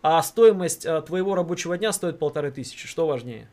А 0.03 0.23
стоимость 0.23 0.85
а, 0.85 1.01
твоего 1.01 1.35
рабочего 1.35 1.79
дня 1.79 1.93
стоит 1.93 2.19
полторы 2.19 2.51
тысячи. 2.51 2.87
Что 2.87 3.07
важнее? 3.07 3.49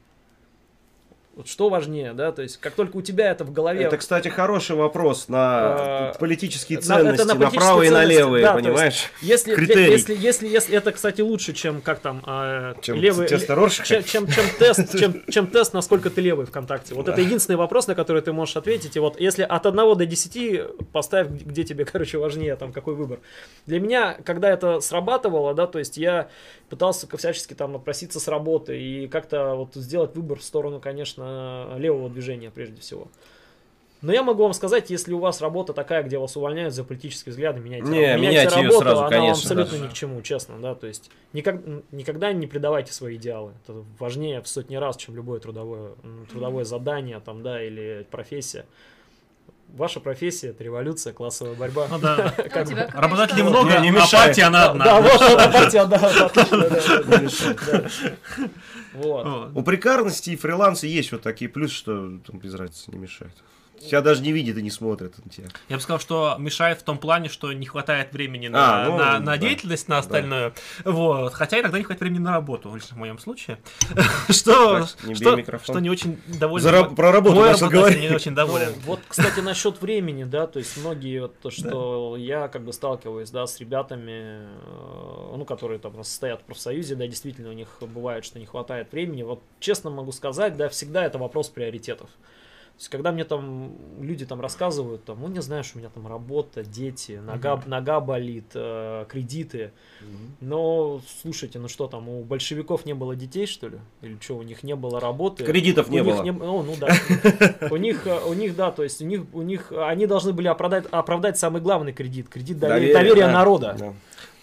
Вот 1.35 1.47
что 1.47 1.69
важнее, 1.69 2.13
да? 2.13 2.33
То 2.33 2.41
есть, 2.41 2.57
как 2.57 2.73
только 2.73 2.97
у 2.97 3.01
тебя 3.01 3.31
это 3.31 3.45
в 3.45 3.53
голове... 3.53 3.85
Это, 3.85 3.97
кстати, 3.97 4.27
хороший 4.27 4.75
вопрос 4.75 5.29
на 5.29 6.11
Э, 6.11 6.19
политические 6.19 6.79
на- 6.79 6.83
ценности, 6.83 7.21
это 7.21 7.25
на 7.25 7.35
политические 7.35 7.59
направо 7.61 7.81
и 7.81 7.87
ценности, 7.87 8.13
налево, 8.13 8.41
да, 8.41 8.51
то 8.51 8.57
есть 8.57 8.67
понимаешь? 8.67 9.11
Если, 9.21 9.55
критерий. 9.55 9.91
если, 9.91 10.15
если, 10.15 10.47
если, 10.47 10.77
это, 10.77 10.91
кстати, 10.91 11.21
лучше, 11.21 11.53
чем 11.53 11.81
как 11.81 11.99
там 11.99 12.21
а, 12.25 12.75
Чем 12.81 12.97
левый, 12.97 13.27
Роршаха? 13.47 13.87
чем, 13.87 14.03
чем, 14.03 14.27
чем 14.27 14.45
тест, 14.59 14.97
чем, 14.99 15.23
чем 15.29 15.47
тест, 15.47 15.73
насколько 15.73 16.09
ты 16.09 16.21
левый 16.21 16.45
ВКонтакте. 16.45 16.95
Вот 16.95 17.07
это 17.07 17.21
единственный 17.21 17.55
вопрос, 17.55 17.87
на 17.87 17.95
который 17.95 18.21
ты 18.21 18.33
можешь 18.33 18.57
ответить. 18.57 18.95
И 18.95 18.99
вот 18.99 19.19
если 19.19 19.43
от 19.43 19.65
1 19.65 19.97
до 19.97 20.05
10 20.05 20.91
поставь, 20.91 21.27
где 21.29 21.63
тебе, 21.63 21.85
короче, 21.85 22.17
важнее, 22.17 22.55
там, 22.55 22.73
какой 22.73 22.95
выбор. 22.95 23.19
Для 23.65 23.79
меня, 23.79 24.17
когда 24.25 24.49
это 24.49 24.79
срабатывало, 24.79 25.53
да, 25.53 25.67
то 25.67 25.79
есть 25.79 25.97
я 25.97 26.29
пытался 26.69 27.07
всячески 27.17 27.53
там 27.53 27.75
отпроситься 27.75 28.19
с 28.19 28.27
работы 28.27 28.79
и 28.79 29.07
как-то 29.07 29.55
вот 29.55 29.75
сделать 29.75 30.15
выбор 30.15 30.39
в 30.39 30.43
сторону, 30.43 30.79
конечно, 30.79 31.20
левого 31.77 32.09
движения 32.09 32.51
прежде 32.51 32.81
всего. 32.81 33.07
Но 34.01 34.11
я 34.11 34.23
могу 34.23 34.41
вам 34.41 34.53
сказать, 34.53 34.89
если 34.89 35.13
у 35.13 35.19
вас 35.19 35.41
работа 35.41 35.73
такая, 35.73 36.01
где 36.01 36.17
вас 36.17 36.35
увольняют 36.35 36.73
за 36.73 36.83
политические 36.83 37.31
взгляды, 37.31 37.59
меняйте, 37.59 37.85
Не, 37.87 38.15
меняйте 38.17 38.55
её 38.59 38.69
работу, 38.69 38.79
сразу, 38.79 38.99
она 39.01 39.09
конечно, 39.09 39.27
вам 39.27 39.31
абсолютно 39.61 39.77
да. 39.77 39.83
ни 39.85 39.89
к 39.89 39.93
чему, 39.93 40.21
честно, 40.23 40.59
да, 40.59 40.73
то 40.73 40.87
есть 40.87 41.11
никак- 41.33 41.61
никогда 41.91 42.33
не 42.33 42.47
предавайте 42.47 42.93
свои 42.93 43.17
идеалы, 43.17 43.53
это 43.63 43.83
важнее 43.99 44.41
в 44.41 44.47
сотни 44.47 44.75
раз, 44.75 44.97
чем 44.97 45.15
любое 45.15 45.39
трудовое, 45.39 45.91
трудовое 46.31 46.63
задание, 46.63 47.19
там, 47.19 47.43
да, 47.43 47.63
или 47.63 48.07
профессия. 48.09 48.65
Ваша 49.73 49.99
профессия 50.01 50.49
это 50.49 50.63
революция, 50.63 51.13
классовая 51.13 51.55
борьба. 51.55 51.87
Ну 51.89 51.97
да. 51.99 52.33
У 52.37 52.49
Как 52.49 52.67
тебя 52.67 52.81
бы- 52.85 52.87
какая 52.87 53.01
Работателей 53.01 53.43
много, 53.43 53.71
а 53.73 54.07
партия 54.11 54.43
она 54.43 54.69
одна. 54.71 54.85
да, 54.85 55.01
вот 55.01 55.21
она 55.21 55.47
партия, 55.51 55.79
отлично. 55.79 57.89
Вот. 58.93 59.51
У 59.55 59.63
прикарности 59.63 60.31
и 60.31 60.35
фриланса 60.35 60.87
есть 60.87 61.11
вот 61.11 61.21
такие 61.21 61.49
плюсы, 61.49 61.75
что 61.75 61.93
там 62.27 62.39
без 62.39 62.53
разницы 62.53 62.91
не 62.91 62.97
мешает. 62.99 63.31
Тебя 63.89 64.01
даже 64.01 64.21
не 64.21 64.31
видят 64.31 64.57
и 64.57 64.61
не 64.61 64.69
смотрят 64.69 65.13
на 65.23 65.29
тебя. 65.29 65.47
Я 65.69 65.75
бы 65.77 65.81
сказал, 65.81 65.99
что 65.99 66.35
мешает 66.39 66.79
в 66.79 66.83
том 66.83 66.97
плане, 66.97 67.29
что 67.29 67.51
не 67.53 67.65
хватает 67.65 68.13
времени 68.13 68.47
на, 68.47 68.83
А, 68.83 68.85
ну, 68.85 68.97
на, 68.97 69.13
да. 69.13 69.19
на 69.19 69.37
деятельность, 69.37 69.87
на 69.87 69.97
остальное. 69.97 70.53
Вот. 70.85 71.33
Хотя 71.33 71.59
иногда 71.59 71.77
не 71.77 71.83
хватает 71.83 72.01
времени 72.01 72.19
на 72.19 72.31
работу, 72.31 72.73
лично 72.73 72.95
в 72.95 72.99
моем 72.99 73.19
случае. 73.19 73.57
Что, 74.29 74.79
Так, 74.81 75.03
не 75.03 75.15
что, 75.15 75.35
микрофон. 75.35 75.75
что 75.75 75.79
не 75.79 75.89
очень 75.89 76.19
довольно. 76.27 76.69
За, 76.69 76.83
про 76.83 77.11
работу 77.11 77.35
Мой 77.35 77.51
работодатель 77.51 78.01
не 78.01 78.09
очень 78.09 78.35
доволен. 78.35 78.69
Ну, 78.75 78.81
Вот, 78.85 78.99
кстати, 79.07 79.39
насчет 79.39 79.81
времени, 79.81 80.23
да, 80.23 80.47
то 80.47 80.59
есть 80.59 80.77
многие, 80.77 81.21
вот 81.21 81.39
то, 81.39 81.49
что 81.49 82.15
я 82.17 82.47
как 82.47 82.63
бы 82.63 82.73
сталкиваюсь, 82.73 83.29
да, 83.29 83.45
с 83.47 83.59
ребятами, 83.59 84.11
э, 84.11 85.35
ну, 85.37 85.45
которые 85.45 85.79
там 85.79 85.95
состоят 86.03 86.41
в 86.41 86.43
профсоюзе, 86.43 86.95
да, 86.95 87.07
действительно 87.07 87.49
у 87.49 87.53
них 87.53 87.67
бывает, 87.81 88.25
что 88.25 88.39
не 88.39 88.45
хватает 88.45 88.91
времени. 88.91 89.23
Вот 89.23 89.41
честно 89.59 89.89
могу 89.89 90.11
сказать, 90.11 90.55
да, 90.57 90.69
всегда 90.69 91.05
это 91.05 91.17
вопрос 91.17 91.49
приоритетов. 91.49 92.09
Есть, 92.81 92.89
когда 92.89 93.11
мне 93.11 93.25
там 93.25 93.73
люди 93.99 94.25
там 94.25 94.41
рассказывают, 94.41 95.05
там, 95.05 95.21
ну, 95.21 95.27
не 95.27 95.39
знаешь, 95.39 95.71
у 95.75 95.77
меня 95.77 95.89
там 95.89 96.07
работа, 96.07 96.63
дети, 96.63 97.21
нога, 97.23 97.61
нога 97.67 97.99
болит, 97.99 98.45
э, 98.55 99.05
кредиты. 99.07 99.71
Но, 100.39 100.99
слушайте, 101.21 101.59
ну 101.59 101.67
что 101.67 101.85
там, 101.85 102.09
у 102.09 102.23
большевиков 102.23 102.87
не 102.87 102.95
было 102.95 103.15
детей, 103.15 103.45
что 103.45 103.67
ли? 103.67 103.77
Или 104.01 104.17
что, 104.19 104.35
у 104.35 104.41
них 104.41 104.63
не 104.63 104.75
было 104.75 104.99
работы? 104.99 105.43
Кредитов 105.43 105.89
У 105.89 105.91
не 105.91 105.99
них 105.99 106.05
было. 106.05 106.23
ну, 106.23 106.63
ну 106.63 106.75
да. 106.79 106.89
У 107.69 107.75
них, 107.75 108.07
э, 108.07 108.19
у 108.25 108.33
них, 108.33 108.55
да, 108.55 108.71
то 108.71 108.81
есть 108.81 108.99
у 108.99 109.05
них, 109.05 109.25
у 109.31 109.43
них, 109.43 109.71
они 109.71 110.07
должны 110.07 110.33
были 110.33 110.47
оправдать, 110.47 110.85
оправдать 110.89 111.37
самый 111.37 111.61
главный 111.61 111.93
кредит, 111.93 112.29
кредит 112.29 112.57
доверия, 112.57 112.93
доверия 112.95 113.27
да, 113.27 113.31
народа. 113.31 113.75
да. 113.77 113.93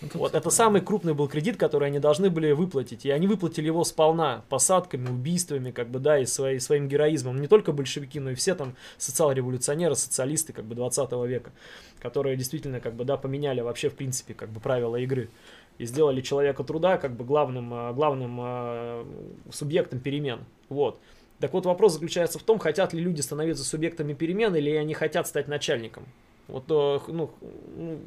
Вот 0.01 0.35
это 0.35 0.51
самый 0.51 0.81
крупный 0.81 1.13
был 1.13 1.27
кредит, 1.27 1.57
который 1.57 1.89
они 1.89 1.99
должны 1.99 2.31
были 2.31 2.53
выплатить. 2.53 3.05
И 3.05 3.11
они 3.11 3.27
выплатили 3.27 3.67
его 3.67 3.83
сполна, 3.83 4.45
посадками, 4.49 5.09
убийствами, 5.09 5.73
как 5.73 5.91
бы, 5.91 5.99
да, 5.99 6.21
и 6.21 6.25
свои, 6.25 6.61
своим 6.61 6.89
героизмом. 6.89 7.41
Не 7.41 7.49
только 7.49 7.73
большевики, 7.73 8.21
но 8.21 8.31
и 8.31 8.35
все 8.35 8.55
там 8.55 8.77
социал-революционеры, 8.97 9.97
социалисты, 9.97 10.53
как 10.53 10.67
бы, 10.67 10.77
20 10.77 11.11
века, 11.27 11.51
которые 11.99 12.37
действительно, 12.37 12.79
как 12.81 12.95
бы, 12.95 13.05
да, 13.05 13.17
поменяли 13.17 13.61
вообще, 13.61 13.91
в 13.91 13.95
принципе, 13.95 14.35
как 14.35 14.51
бы, 14.51 14.61
правила 14.61 14.95
игры. 14.97 15.31
И 15.79 15.85
сделали 15.85 16.21
человека 16.21 16.63
труда, 16.63 16.97
как 16.97 17.17
бы, 17.17 17.25
главным, 17.25 17.75
а, 17.75 17.93
главным 17.93 18.39
а, 18.41 19.07
субъектом 19.51 19.99
перемен. 19.99 20.45
Вот. 20.69 21.01
Так 21.41 21.53
вот, 21.53 21.67
вопрос 21.67 21.95
заключается 21.95 22.39
в 22.39 22.43
том, 22.43 22.59
хотят 22.61 22.93
ли 22.93 23.01
люди 23.01 23.21
становиться 23.21 23.65
субъектами 23.65 24.13
перемен, 24.13 24.55
или 24.55 24.71
они 24.71 24.95
хотят 24.95 25.27
стать 25.27 25.49
начальником. 25.49 26.05
Вот, 26.49 26.65
э, 26.69 26.99
ну, 27.09 27.31
ну, 27.77 27.99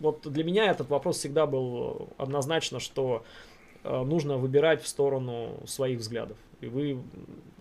вот 0.00 0.30
для 0.30 0.44
меня 0.44 0.70
этот 0.70 0.88
вопрос 0.88 1.18
всегда 1.18 1.46
был 1.46 2.08
однозначно, 2.16 2.80
что 2.80 3.24
э, 3.84 4.02
нужно 4.02 4.36
выбирать 4.36 4.82
в 4.82 4.88
сторону 4.88 5.60
своих 5.66 5.98
взглядов. 5.98 6.36
И 6.60 6.66
вы 6.66 7.00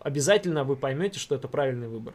обязательно 0.02 0.64
вы 0.64 0.76
поймете, 0.76 1.20
что 1.20 1.36
это 1.36 1.48
правильный 1.48 1.88
выбор. 1.88 2.14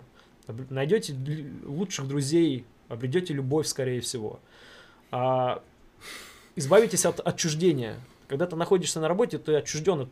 Найдете 0.70 1.16
лучших 1.64 2.09
друзей, 2.09 2.64
обретете 2.89 3.35
любовь, 3.35 3.66
скорее 3.66 4.01
всего. 4.01 4.41
А, 5.11 5.62
избавитесь 6.57 7.07
от 7.07 7.20
отчуждения. 7.20 7.97
Когда 8.27 8.47
ты 8.47 8.57
находишься 8.57 9.01
на 9.01 9.09
работе, 9.09 9.39
ты 9.39 9.55
отчужден 9.55 10.01
от, 10.01 10.09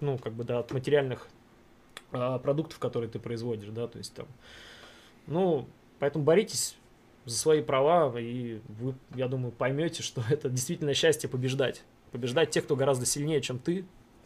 ну, 0.00 0.18
как 0.18 0.34
бы, 0.34 0.44
да, 0.44 0.58
от 0.58 0.72
материальных 0.72 1.28
а, 2.12 2.38
продуктов, 2.38 2.78
которые 2.78 3.08
ты 3.08 3.18
производишь, 3.18 3.68
да, 3.70 3.86
то 3.86 3.98
есть 3.98 4.12
там, 4.14 4.26
ну, 5.26 5.66
поэтому 5.98 6.24
боритесь 6.24 6.76
за 7.30 7.38
свои 7.38 7.62
права, 7.62 8.18
и 8.18 8.60
вы, 8.68 8.94
я 9.14 9.28
думаю, 9.28 9.52
поймете, 9.52 10.02
что 10.02 10.22
это 10.30 10.48
действительно 10.48 10.94
счастье 10.94 11.28
побеждать. 11.28 11.82
Побеждать 12.12 12.50
тех, 12.50 12.64
кто 12.64 12.74
гораздо 12.74 13.06
сильнее, 13.06 13.40
чем 13.40 13.58
ты, 13.60 13.82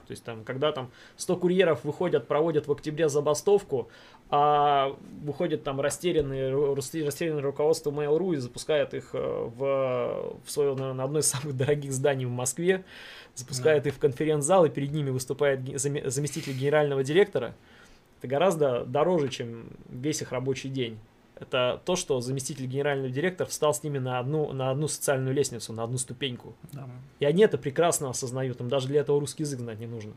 То 0.07 0.11
есть 0.11 0.25
там, 0.25 0.43
когда 0.43 0.73
там 0.73 0.91
100 1.17 1.37
курьеров 1.37 1.85
выходят, 1.85 2.27
проводят 2.27 2.67
в 2.67 2.73
октябре 2.73 3.11
забастовку, 3.11 3.89
а 4.31 4.97
выходит 5.23 5.65
там 5.65 5.81
растерянное, 5.81 6.75
растерянное 6.75 7.43
руководство 7.43 7.91
Mail.ru 7.91 8.35
и 8.35 8.37
запускает 8.39 8.95
их 8.95 9.11
э, 9.13 9.19
в, 9.19 10.39
в 10.45 10.51
свое, 10.51 10.75
наверное, 10.75 11.05
одно 11.05 11.19
из 11.19 11.27
самых 11.27 11.55
дорогих 11.57 11.93
зданий 11.93 12.25
в 12.25 12.31
Москве, 12.31 12.85
запускает 13.35 13.83
да. 13.83 13.91
их 13.91 13.97
в 13.97 13.99
конференц-зал, 13.99 14.65
и 14.65 14.71
перед 14.71 14.93
ними 14.93 15.11
выступает 15.11 15.61
заместитель 15.79 16.55
генерального 16.55 17.05
директора, 17.05 17.55
это 18.19 18.29
гораздо 18.29 18.87
дороже, 18.87 19.29
чем 19.29 19.69
весь 19.91 20.23
их 20.23 20.33
рабочий 20.33 20.71
день. 20.71 20.99
Это 21.37 21.83
то, 21.85 21.97
что 21.97 22.21
заместитель 22.21 22.67
генерального 22.67 23.11
директора 23.11 23.49
встал 23.49 23.75
с 23.75 23.83
ними 23.83 23.99
на 23.99 24.21
одну, 24.21 24.53
на 24.53 24.71
одну 24.71 24.87
социальную 24.87 25.35
лестницу, 25.35 25.73
на 25.73 25.83
одну 25.83 25.99
ступеньку. 25.99 26.55
Да. 26.73 26.89
И 27.19 27.25
они 27.25 27.43
это 27.43 27.59
прекрасно 27.59 28.09
осознают, 28.09 28.61
им 28.61 28.69
даже 28.69 28.87
для 28.87 29.01
этого 29.01 29.19
русский 29.19 29.43
язык 29.43 29.59
знать 29.59 29.81
не 29.81 29.87
нужно. 29.87 30.13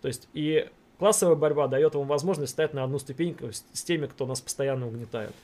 То 0.00 0.08
есть, 0.08 0.28
и 0.32 0.68
классовая 0.98 1.36
борьба 1.36 1.68
дает 1.68 1.94
вам 1.94 2.06
возможность 2.06 2.52
стать 2.52 2.72
на 2.72 2.84
одну 2.84 2.98
ступеньку 2.98 3.52
с, 3.52 3.64
с 3.72 3.84
теми, 3.84 4.06
кто 4.06 4.24
нас 4.26 4.40
постоянно 4.40 4.86
угнетает. 4.86 5.34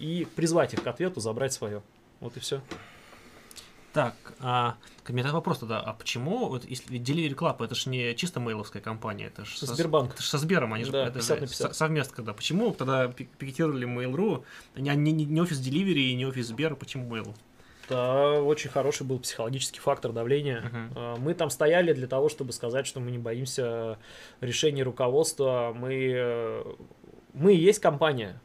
И 0.00 0.26
призвать 0.34 0.74
их 0.74 0.82
к 0.82 0.86
ответу, 0.86 1.20
забрать 1.20 1.52
свое. 1.52 1.80
Вот 2.18 2.36
и 2.36 2.40
все. 2.40 2.60
Так, 3.94 4.16
а 4.40 4.74
у 5.08 5.12
меня 5.12 5.30
вопрос 5.30 5.60
тогда, 5.60 5.80
а 5.80 5.92
почему, 5.92 6.48
вот 6.48 6.64
если 6.64 6.98
Delivery 6.98 7.36
Club, 7.36 7.64
это 7.64 7.76
же 7.76 7.88
не 7.90 8.12
чисто 8.16 8.40
мейловская 8.40 8.82
компания, 8.82 9.26
это 9.26 9.44
же 9.44 9.56
со, 9.56 9.72
Сбербанк. 9.72 10.14
Это 10.14 10.22
же 10.22 10.28
со 10.28 10.38
Сбером, 10.38 10.74
они 10.74 10.84
же 10.84 10.90
да, 10.90 11.06
это 11.06 11.20
50 11.20 11.40
на 11.40 11.46
50. 11.46 11.76
совместно 11.76 12.16
когда. 12.16 12.32
Почему 12.32 12.72
тогда 12.72 13.06
пикетировали 13.06 13.86
Mail.ru, 13.86 14.44
не, 14.74 14.96
не, 14.96 15.12
не 15.24 15.40
офис 15.40 15.60
Delivery 15.60 16.10
и 16.10 16.14
не 16.16 16.26
офис 16.26 16.48
Сбера, 16.48 16.74
почему 16.74 17.14
Mail? 17.14 17.36
Это 17.84 18.42
очень 18.42 18.68
хороший 18.68 19.06
был 19.06 19.20
психологический 19.20 19.78
фактор 19.78 20.10
давления. 20.10 20.64
Uh-huh. 20.72 21.20
Мы 21.20 21.34
там 21.34 21.50
стояли 21.50 21.92
для 21.92 22.08
того, 22.08 22.28
чтобы 22.28 22.52
сказать, 22.52 22.88
что 22.88 22.98
мы 22.98 23.12
не 23.12 23.18
боимся 23.18 23.98
решений 24.40 24.82
руководства. 24.82 25.72
Мы, 25.76 26.12
э, 26.16 26.64
мы 27.32 27.54
и 27.54 27.58
есть 27.58 27.78
компания. 27.78 28.40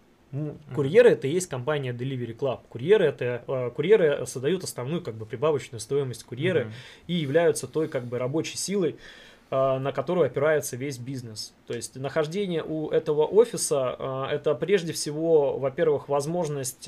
Курьеры 0.76 1.12
это 1.12 1.28
и 1.28 1.32
есть 1.32 1.48
компания 1.48 1.92
Delivery 1.92 2.38
Club. 2.38 2.60
Курьеры 2.70 3.06
это 3.06 3.44
э, 3.48 3.72
курьеры 3.76 4.26
создают 4.28 4.64
основную 4.64 5.02
как 5.02 5.16
бы 5.16 5.26
прибавочную 5.26 5.80
стоимость 5.80 6.24
курьеры 6.24 6.62
mm-hmm. 6.62 7.04
и 7.08 7.14
являются 7.14 7.68
той 7.68 7.88
как 7.88 8.06
бы 8.06 8.20
рабочей 8.20 8.58
силой, 8.58 8.98
на 9.56 9.92
которую 9.92 10.28
опирается 10.28 10.76
весь 10.76 10.98
бизнес. 10.98 11.54
То 11.68 11.74
есть 11.74 11.96
нахождение 11.96 12.64
у 12.64 12.90
этого 12.90 13.26
офиса 13.26 13.96
э, 13.98 14.26
это 14.36 14.54
прежде 14.56 14.94
всего, 14.94 15.58
во-первых, 15.58 16.08
возможность 16.08 16.88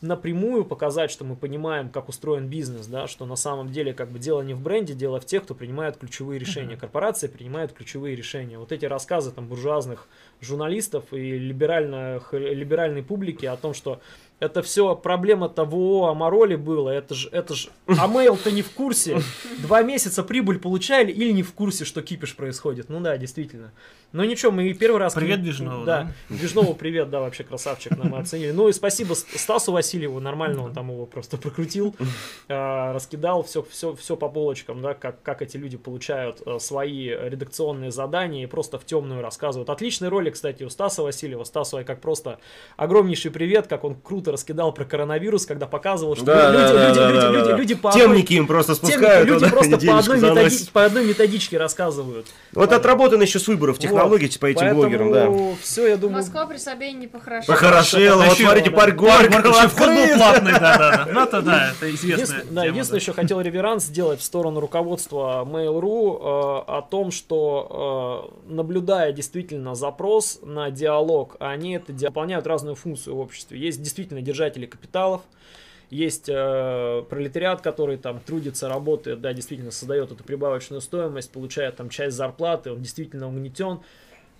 напрямую 0.00 0.64
показать, 0.64 1.10
что 1.10 1.24
мы 1.24 1.34
понимаем, 1.34 1.88
как 1.88 2.08
устроен 2.08 2.46
бизнес, 2.46 2.86
да, 2.86 3.06
что 3.08 3.26
на 3.26 3.36
самом 3.36 3.70
деле 3.72 3.92
как 3.92 4.10
бы 4.10 4.18
дело 4.18 4.42
не 4.42 4.54
в 4.54 4.60
бренде, 4.60 4.94
дело 4.94 5.20
в 5.20 5.26
тех, 5.26 5.42
кто 5.42 5.54
принимает 5.54 5.96
ключевые 5.96 6.38
решения. 6.38 6.76
Корпорации 6.76 7.26
принимают 7.26 7.72
ключевые 7.72 8.14
решения. 8.14 8.58
Вот 8.58 8.70
эти 8.70 8.84
рассказы 8.84 9.32
там 9.32 9.48
буржуазных 9.48 10.06
журналистов 10.40 11.12
и 11.12 11.38
либеральных, 11.38 12.32
либеральной 12.32 13.02
публики 13.02 13.46
о 13.46 13.56
том, 13.56 13.74
что 13.74 14.00
это 14.40 14.62
все 14.62 14.94
проблема 14.94 15.48
того 15.48 16.08
Амароли 16.08 16.54
было. 16.54 16.90
Это 16.90 17.14
же, 17.14 17.28
это 17.30 17.54
же, 17.54 17.70
Амейл-то 17.86 18.50
не 18.50 18.62
в 18.62 18.70
курсе. 18.70 19.20
Два 19.58 19.82
месяца 19.82 20.22
прибыль 20.22 20.58
получали 20.58 21.10
или 21.10 21.32
не 21.32 21.42
в 21.42 21.52
курсе, 21.52 21.84
что 21.84 22.02
кипиш 22.02 22.36
происходит. 22.36 22.88
Ну 22.88 23.00
да, 23.00 23.16
действительно. 23.16 23.72
Но 24.12 24.24
ничего, 24.24 24.52
мы 24.52 24.72
первый 24.72 24.98
раз... 24.98 25.12
Привет, 25.12 25.42
Движнову, 25.42 25.84
да? 25.84 26.04
Да, 26.28 26.34
Движнову 26.34 26.74
привет, 26.74 27.10
да, 27.10 27.20
вообще 27.20 27.44
красавчик, 27.44 27.96
нам 27.96 28.14
оценили. 28.14 28.52
Ну 28.52 28.68
и 28.68 28.72
спасибо 28.72 29.12
Стасу 29.12 29.72
Васильеву, 29.72 30.18
нормально 30.18 30.64
он 30.64 30.72
там 30.72 30.90
его 30.90 31.04
просто 31.04 31.36
прокрутил, 31.36 31.94
а, 32.48 32.94
раскидал 32.94 33.42
все, 33.42 33.62
все, 33.62 33.94
все 33.94 34.16
по 34.16 34.30
полочкам, 34.30 34.80
да, 34.80 34.94
как, 34.94 35.22
как 35.22 35.42
эти 35.42 35.58
люди 35.58 35.76
получают 35.76 36.40
э, 36.46 36.58
свои 36.58 37.08
редакционные 37.08 37.90
задания 37.90 38.44
и 38.44 38.46
просто 38.46 38.78
в 38.78 38.86
темную 38.86 39.20
рассказывают. 39.20 39.68
Отличный 39.68 40.08
ролик, 40.08 40.34
кстати, 40.34 40.62
у 40.62 40.70
Стаса 40.70 41.02
Васильева. 41.02 41.44
Стасу 41.44 41.78
как 41.84 42.00
просто 42.00 42.38
огромнейший 42.76 43.30
привет, 43.30 43.66
как 43.66 43.84
он 43.84 43.94
круто 43.94 44.27
раскидал 44.32 44.72
про 44.72 44.84
коронавирус, 44.84 45.46
когда 45.46 45.66
показывал, 45.66 46.16
что 46.16 46.24
да, 46.24 46.50
люди, 46.50 46.62
да, 46.62 46.88
люди, 46.88 46.98
да, 46.98 47.08
люди, 47.08 47.20
да, 47.20 47.30
люди, 47.30 47.50
да. 47.50 47.56
люди 47.56 47.74
по 47.74 47.92
Темники 47.92 48.32
им 48.34 48.46
просто 48.46 48.74
спускают. 48.74 49.28
Темники, 49.28 49.42
люди 49.44 49.52
просто 49.52 49.78
по 49.78 49.98
одной, 49.98 50.20
методи, 50.20 50.70
по 50.72 50.84
одной 50.84 51.06
методичке 51.06 51.58
рассказывают. 51.58 52.26
Вот 52.52 52.72
отработано 52.72 53.22
еще 53.22 53.38
с 53.38 53.48
выборов 53.48 53.78
технологий 53.78 54.26
вот. 54.26 54.38
по 54.38 54.46
этим 54.46 54.60
Поэтому 54.60 54.80
блогерам, 54.80 55.12
да. 55.12 55.56
Все, 55.62 55.86
я 55.86 55.96
думаю... 55.96 56.18
Москва 56.18 56.46
при 56.46 56.58
себе 56.58 56.92
не 56.92 57.06
похорошела. 57.06 57.54
Похорошела, 57.54 58.24
вот 58.24 58.36
смотрите, 58.36 58.70
парк 58.70 58.96
Горького 58.96 59.68
вход 59.68 59.88
был 59.88 60.16
платный, 60.16 60.52
да, 60.52 60.78
да, 60.78 61.04
да. 61.04 61.08
Ну, 61.12 61.20
это 61.22 61.42
да, 61.42 61.70
это 61.70 61.94
известная 61.94 62.44
Да, 62.50 62.64
единственное, 62.64 63.00
еще 63.00 63.12
хотел 63.12 63.40
реверанс 63.40 63.84
сделать 63.84 64.20
в 64.20 64.24
сторону 64.24 64.60
руководства 64.60 65.44
Mail.ru 65.46 66.16
э, 66.16 66.64
о 66.66 66.86
том, 66.88 67.10
что 67.10 68.32
э, 68.48 68.52
наблюдая 68.52 69.12
действительно 69.12 69.74
запрос 69.74 70.40
на 70.42 70.70
диалог, 70.70 71.36
они 71.40 71.74
это 71.76 71.92
выполняют 71.92 72.46
разную 72.46 72.74
функцию 72.74 73.16
в 73.16 73.20
обществе. 73.20 73.58
Есть 73.58 73.82
действительно 73.82 74.17
держатели 74.22 74.66
капиталов, 74.66 75.22
есть 75.90 76.28
э, 76.28 77.02
пролетариат, 77.08 77.62
который 77.62 77.96
там 77.96 78.20
трудится, 78.20 78.68
работает, 78.68 79.20
да, 79.20 79.32
действительно 79.32 79.70
создает 79.70 80.12
эту 80.12 80.22
прибавочную 80.22 80.80
стоимость, 80.80 81.30
получает 81.30 81.76
там 81.76 81.88
часть 81.88 82.16
зарплаты, 82.16 82.72
он 82.72 82.82
действительно 82.82 83.28
угнетен. 83.28 83.80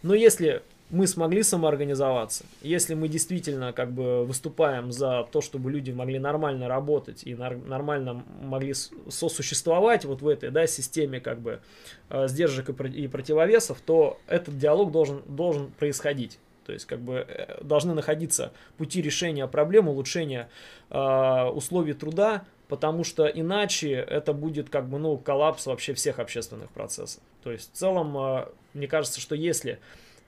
Но 0.02 0.14
если 0.14 0.62
мы 0.90 1.06
смогли 1.06 1.42
самоорганизоваться, 1.42 2.44
если 2.62 2.94
мы 2.94 3.08
действительно 3.08 3.72
как 3.72 3.92
бы 3.92 4.24
выступаем 4.24 4.90
за 4.90 5.26
то, 5.30 5.40
чтобы 5.40 5.70
люди 5.70 5.90
могли 5.90 6.18
нормально 6.18 6.68
работать 6.68 7.24
и 7.24 7.34
нар- 7.34 7.58
нормально 7.58 8.22
могли 8.42 8.74
сосуществовать 9.08 10.04
вот 10.04 10.22
в 10.22 10.28
этой 10.28 10.50
да, 10.50 10.66
системе 10.66 11.20
как 11.20 11.40
бы 11.40 11.60
э, 12.08 12.28
сдержек 12.28 12.70
и, 12.70 12.72
про- 12.72 12.88
и 12.88 13.06
противовесов, 13.06 13.80
то 13.84 14.18
этот 14.26 14.58
диалог 14.58 14.90
должен, 14.90 15.22
должен 15.26 15.70
происходить. 15.72 16.38
То 16.68 16.74
есть 16.74 16.84
как 16.84 17.00
бы 17.00 17.24
э, 17.26 17.64
должны 17.64 17.94
находиться 17.94 18.52
пути 18.76 19.00
решения 19.00 19.46
проблем, 19.46 19.88
улучшения 19.88 20.50
э, 20.90 21.44
условий 21.44 21.94
труда, 21.94 22.44
потому 22.68 23.04
что 23.04 23.26
иначе 23.26 23.92
это 23.92 24.34
будет 24.34 24.68
как 24.68 24.86
бы 24.86 24.98
ну 24.98 25.16
коллапс 25.16 25.64
вообще 25.64 25.94
всех 25.94 26.18
общественных 26.18 26.70
процессов. 26.70 27.22
То 27.42 27.52
есть 27.52 27.72
в 27.72 27.74
целом 27.74 28.14
э, 28.18 28.48
мне 28.74 28.86
кажется, 28.86 29.18
что 29.18 29.34
если 29.34 29.78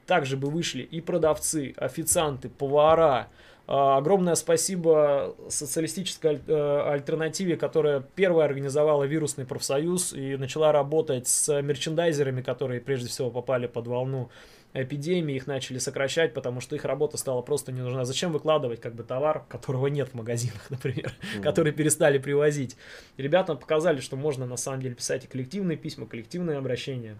также 0.06 0.38
бы 0.38 0.48
вышли 0.48 0.82
и 0.82 1.02
продавцы, 1.02 1.74
официанты, 1.76 2.48
повара, 2.48 3.28
Огромное 3.72 4.34
спасибо 4.34 5.36
социалистической 5.48 6.40
э, 6.44 6.82
альтернативе, 6.88 7.56
которая 7.56 8.00
первая 8.00 8.46
организовала 8.46 9.04
вирусный 9.04 9.46
профсоюз 9.46 10.12
и 10.12 10.36
начала 10.36 10.72
работать 10.72 11.28
с 11.28 11.62
мерчендайзерами, 11.62 12.42
которые 12.42 12.80
прежде 12.80 13.08
всего 13.08 13.30
попали 13.30 13.68
под 13.68 13.86
волну 13.86 14.28
эпидемии, 14.74 15.36
их 15.36 15.46
начали 15.46 15.78
сокращать, 15.78 16.34
потому 16.34 16.60
что 16.60 16.74
их 16.74 16.84
работа 16.84 17.16
стала 17.16 17.42
просто 17.42 17.70
не 17.70 17.80
нужна. 17.80 18.04
Зачем 18.04 18.32
выкладывать 18.32 18.80
как 18.80 18.96
бы 18.96 19.04
товар, 19.04 19.44
которого 19.48 19.86
нет 19.86 20.08
в 20.08 20.14
магазинах, 20.14 20.66
например, 20.70 21.14
mm-hmm. 21.20 21.42
который 21.42 21.70
перестали 21.70 22.18
привозить? 22.18 22.76
И 23.18 23.22
ребятам 23.22 23.56
показали, 23.56 24.00
что 24.00 24.16
можно 24.16 24.46
на 24.46 24.56
самом 24.56 24.82
деле 24.82 24.96
писать 24.96 25.26
и 25.26 25.28
коллективные 25.28 25.76
письма, 25.76 26.06
коллективные 26.06 26.58
обращения. 26.58 27.16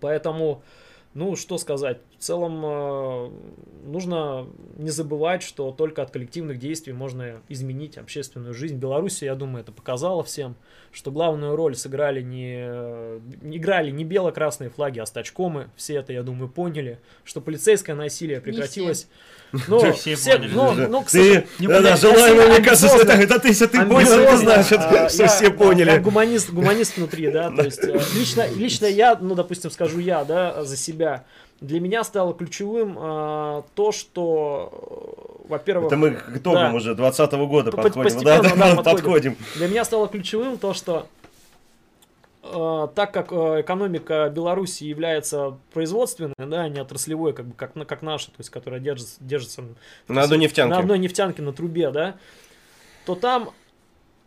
Поэтому 0.00 0.62
ну, 1.14 1.36
что 1.36 1.58
сказать, 1.58 1.98
в 2.18 2.22
целом 2.22 2.60
э, 2.64 3.30
нужно 3.84 4.46
не 4.76 4.90
забывать, 4.90 5.42
что 5.42 5.70
только 5.70 6.02
от 6.02 6.10
коллективных 6.10 6.58
действий 6.58 6.92
можно 6.92 7.40
изменить 7.48 7.96
общественную 7.98 8.52
жизнь. 8.52 8.76
Беларуси, 8.76 9.24
я 9.24 9.36
думаю, 9.36 9.62
это 9.62 9.70
показало 9.70 10.24
всем, 10.24 10.56
что 10.90 11.12
главную 11.12 11.54
роль 11.54 11.76
сыграли 11.76 12.20
не, 12.20 12.66
не 13.44 13.58
играли 13.58 13.90
не 13.90 14.04
бело-красные 14.04 14.70
флаги, 14.70 14.98
а 14.98 15.06
стачкомы. 15.06 15.68
Все 15.76 15.96
это, 15.96 16.12
я 16.12 16.22
думаю, 16.22 16.48
поняли, 16.48 16.98
что 17.24 17.40
полицейское 17.40 17.94
насилие 17.94 18.40
прекратилось. 18.40 19.08
Ну, 19.68 19.92
все, 19.94 20.16
все 20.16 20.38
поняли. 20.38 21.04
К 21.04 21.10
ты, 21.10 21.46
да, 21.60 21.80
да, 21.80 21.96
желаемо, 21.96 22.46
мне 22.48 22.64
кажется, 22.64 22.88
это, 22.96 23.12
это 23.12 23.38
ты, 23.38 23.48
если 23.48 23.66
ты 23.66 23.84
понял, 23.84 24.12
это 24.12 24.36
значит, 24.36 24.78
а, 24.78 25.08
что 25.08 25.26
все 25.28 25.50
поняли. 25.50 25.90
Я 25.90 26.00
гуманист, 26.00 26.50
гуманист 26.50 26.96
внутри, 26.96 27.30
да, 27.30 27.50
то 27.50 27.62
есть 27.62 27.84
э, 27.84 28.00
лично, 28.16 28.46
лично 28.56 28.86
я, 28.86 29.16
ну, 29.20 29.34
допустим, 29.34 29.70
скажу 29.70 29.98
я, 30.00 30.24
да, 30.24 30.64
за 30.64 30.76
себя, 30.76 31.03
для 31.60 31.80
меня 31.80 32.04
стало 32.04 32.34
ключевым 32.34 32.96
э, 32.98 33.62
то, 33.74 33.92
что, 33.92 35.42
э, 35.44 35.48
во-первых... 35.48 35.86
Это 35.86 35.96
мы 35.96 36.10
к 36.10 36.36
итогам 36.36 36.72
да, 36.72 36.76
уже 36.76 36.94
20 36.94 37.32
-го 37.32 37.46
года 37.46 37.70
подходим. 37.72 38.20
Да, 38.22 38.42
да, 38.42 38.54
да, 38.74 38.82
подходим. 38.82 39.36
Для 39.56 39.68
меня 39.68 39.84
стало 39.84 40.08
ключевым 40.08 40.58
то, 40.58 40.74
что 40.74 41.06
э, 42.42 42.88
так 42.94 43.14
как 43.14 43.32
э, 43.32 43.62
экономика 43.62 44.30
Беларуси 44.34 44.84
является 44.84 45.56
производственной, 45.72 46.34
да, 46.36 46.62
а 46.62 46.68
не 46.68 46.80
отраслевой, 46.80 47.32
как 47.32 47.46
бы 47.46 47.54
как, 47.54 47.72
как 47.86 48.02
наша, 48.02 48.26
то 48.26 48.38
есть 48.38 48.50
которая 48.50 48.80
держится, 48.80 49.16
держится 49.20 49.62
на 50.08 50.22
одной 50.22 50.38
нефтянке. 50.38 50.74
На 50.74 50.80
одной 50.80 50.98
нефтянке 50.98 51.40
на 51.40 51.52
трубе, 51.52 51.90
да, 51.90 52.16
то 53.06 53.14
там 53.14 53.50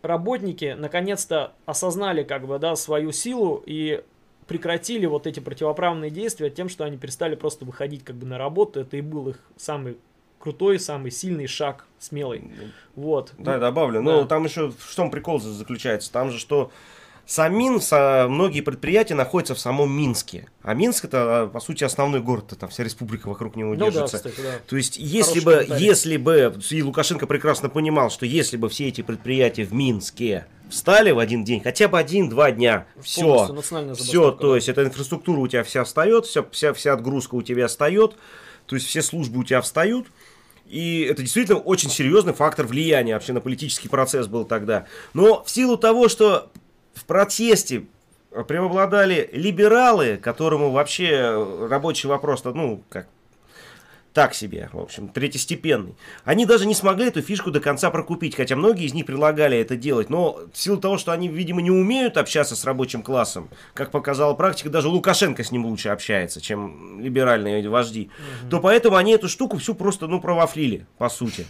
работники 0.02 0.76
наконец-то 0.78 1.52
осознали 1.66 2.24
как 2.24 2.48
бы, 2.48 2.58
да, 2.58 2.76
свою 2.76 3.12
силу 3.12 3.62
и 3.66 4.04
прекратили 4.48 5.06
вот 5.06 5.28
эти 5.28 5.40
противоправные 5.40 6.10
действия 6.10 6.50
тем, 6.50 6.70
что 6.70 6.86
они 6.86 6.98
перестали 6.98 7.36
просто 7.36 7.66
выходить 7.66 8.04
как 8.04 8.16
бы 8.16 8.26
на 8.26 8.38
работу. 8.38 8.80
Это 8.80 8.98
и 8.98 9.02
был 9.02 9.30
их 9.30 9.40
самый 9.58 9.98
крутой, 10.40 10.80
самый 10.80 11.12
сильный 11.12 11.48
шаг, 11.48 11.86
смелый. 12.00 12.50
Вот. 12.96 13.34
Да, 13.38 13.56
ну, 13.56 13.60
добавлю. 13.60 14.02
Ну, 14.02 14.12
да. 14.12 14.22
Ну, 14.22 14.28
там 14.28 14.46
еще 14.46 14.72
в 14.72 14.96
чем 14.96 15.12
прикол 15.12 15.40
заключается? 15.40 16.12
Там 16.12 16.32
же 16.32 16.40
что 16.40 16.72
Сам 17.28 17.58
Минск, 17.58 17.90
а, 17.92 18.30
многие 18.30 18.62
предприятия 18.62 19.14
находятся 19.14 19.54
в 19.54 19.60
самом 19.60 19.92
Минске. 19.92 20.48
А 20.62 20.74
Минск 20.74 21.04
это, 21.04 21.42
а, 21.42 21.48
по 21.48 21.60
сути, 21.60 21.84
основной 21.84 22.22
город, 22.22 22.54
там 22.58 22.70
вся 22.70 22.86
республика 22.86 23.28
вокруг 23.28 23.58
него 23.58 23.74
Ну 23.74 23.76
да, 23.76 23.92
держится. 23.92 24.18
кстати, 24.18 24.40
да. 24.40 24.54
То 24.66 24.78
есть, 24.78 24.96
если 24.96 25.42
Хороший 25.42 25.68
бы, 25.68 25.76
если 25.78 26.16
бы, 26.16 26.58
и 26.70 26.82
Лукашенко 26.82 27.28
прекрасно 27.28 27.68
понимал, 27.68 28.10
что 28.12 28.26
если 28.26 28.56
бы 28.56 28.70
все 28.70 28.88
эти 28.88 29.02
предприятия 29.02 29.66
в 29.66 29.74
Минске 29.74 30.48
встали 30.70 31.12
в 31.12 31.20
один 31.20 31.44
день, 31.44 31.62
хотя 31.62 31.90
бы 31.90 32.00
один-два 32.00 32.52
дня, 32.52 32.88
все, 33.02 33.54
все, 33.94 34.32
то 34.32 34.52
да. 34.52 34.56
есть 34.56 34.70
эта 34.70 34.86
инфраструктура 34.86 35.42
у 35.42 35.48
тебя 35.50 35.66
вся 35.66 35.84
встает, 35.84 36.26
вся, 36.28 36.46
вся, 36.50 36.74
вся 36.74 36.94
отгрузка 36.94 37.36
у 37.36 37.42
тебя 37.42 37.68
встает, 37.68 38.16
то 38.68 38.76
есть 38.76 38.88
все 38.88 39.02
службы 39.02 39.42
у 39.42 39.44
тебя 39.44 39.60
встают, 39.60 40.08
и 40.66 41.02
это 41.10 41.22
действительно 41.22 41.60
очень 41.60 41.90
серьезный 41.90 42.34
фактор 42.34 42.66
влияния 42.68 43.14
вообще 43.14 43.34
на 43.34 43.42
политический 43.42 43.90
процесс 43.90 44.28
был 44.28 44.46
тогда. 44.46 44.86
Но 45.14 45.44
в 45.44 45.50
силу 45.50 45.78
того, 45.78 46.10
что 46.10 46.52
в 46.98 47.06
протесте 47.06 47.86
преобладали 48.48 49.30
либералы, 49.32 50.18
которому 50.18 50.72
вообще 50.72 51.68
рабочий 51.70 52.08
вопрос, 52.08 52.44
ну, 52.44 52.84
как 52.90 53.08
так 54.18 54.34
себе, 54.34 54.68
в 54.74 54.80
общем, 54.80 55.10
третьестепенный. 55.10 55.94
Они 56.24 56.48
даже 56.48 56.66
не 56.66 56.74
смогли 56.74 57.06
эту 57.06 57.22
фишку 57.22 57.52
до 57.52 57.60
конца 57.60 57.92
прокупить, 57.92 58.36
хотя 58.36 58.56
многие 58.56 58.88
из 58.88 58.94
них 58.96 59.06
предлагали 59.06 59.60
это 59.60 59.76
делать, 59.76 60.10
но 60.10 60.40
в 60.52 60.58
силу 60.58 60.78
того, 60.78 60.98
что 60.98 61.12
они, 61.12 61.28
видимо, 61.28 61.62
не 61.62 61.70
умеют 61.70 62.18
общаться 62.18 62.56
с 62.56 62.66
рабочим 62.66 63.04
классом, 63.04 63.48
как 63.76 63.92
показала 63.92 64.34
практика, 64.34 64.72
даже 64.72 64.88
Лукашенко 64.88 65.44
с 65.44 65.52
ним 65.52 65.68
лучше 65.68 65.90
общается, 65.90 66.42
чем 66.42 67.00
либеральные 67.00 67.70
вожди, 67.70 68.10
то 68.50 68.60
поэтому 68.60 68.96
они 68.96 69.12
эту 69.12 69.30
штуку 69.30 69.60
всю 69.60 69.76
просто, 69.76 70.08
ну, 70.08 70.20
провафлили, 70.20 70.88
по 70.98 71.10
сути. 71.10 71.46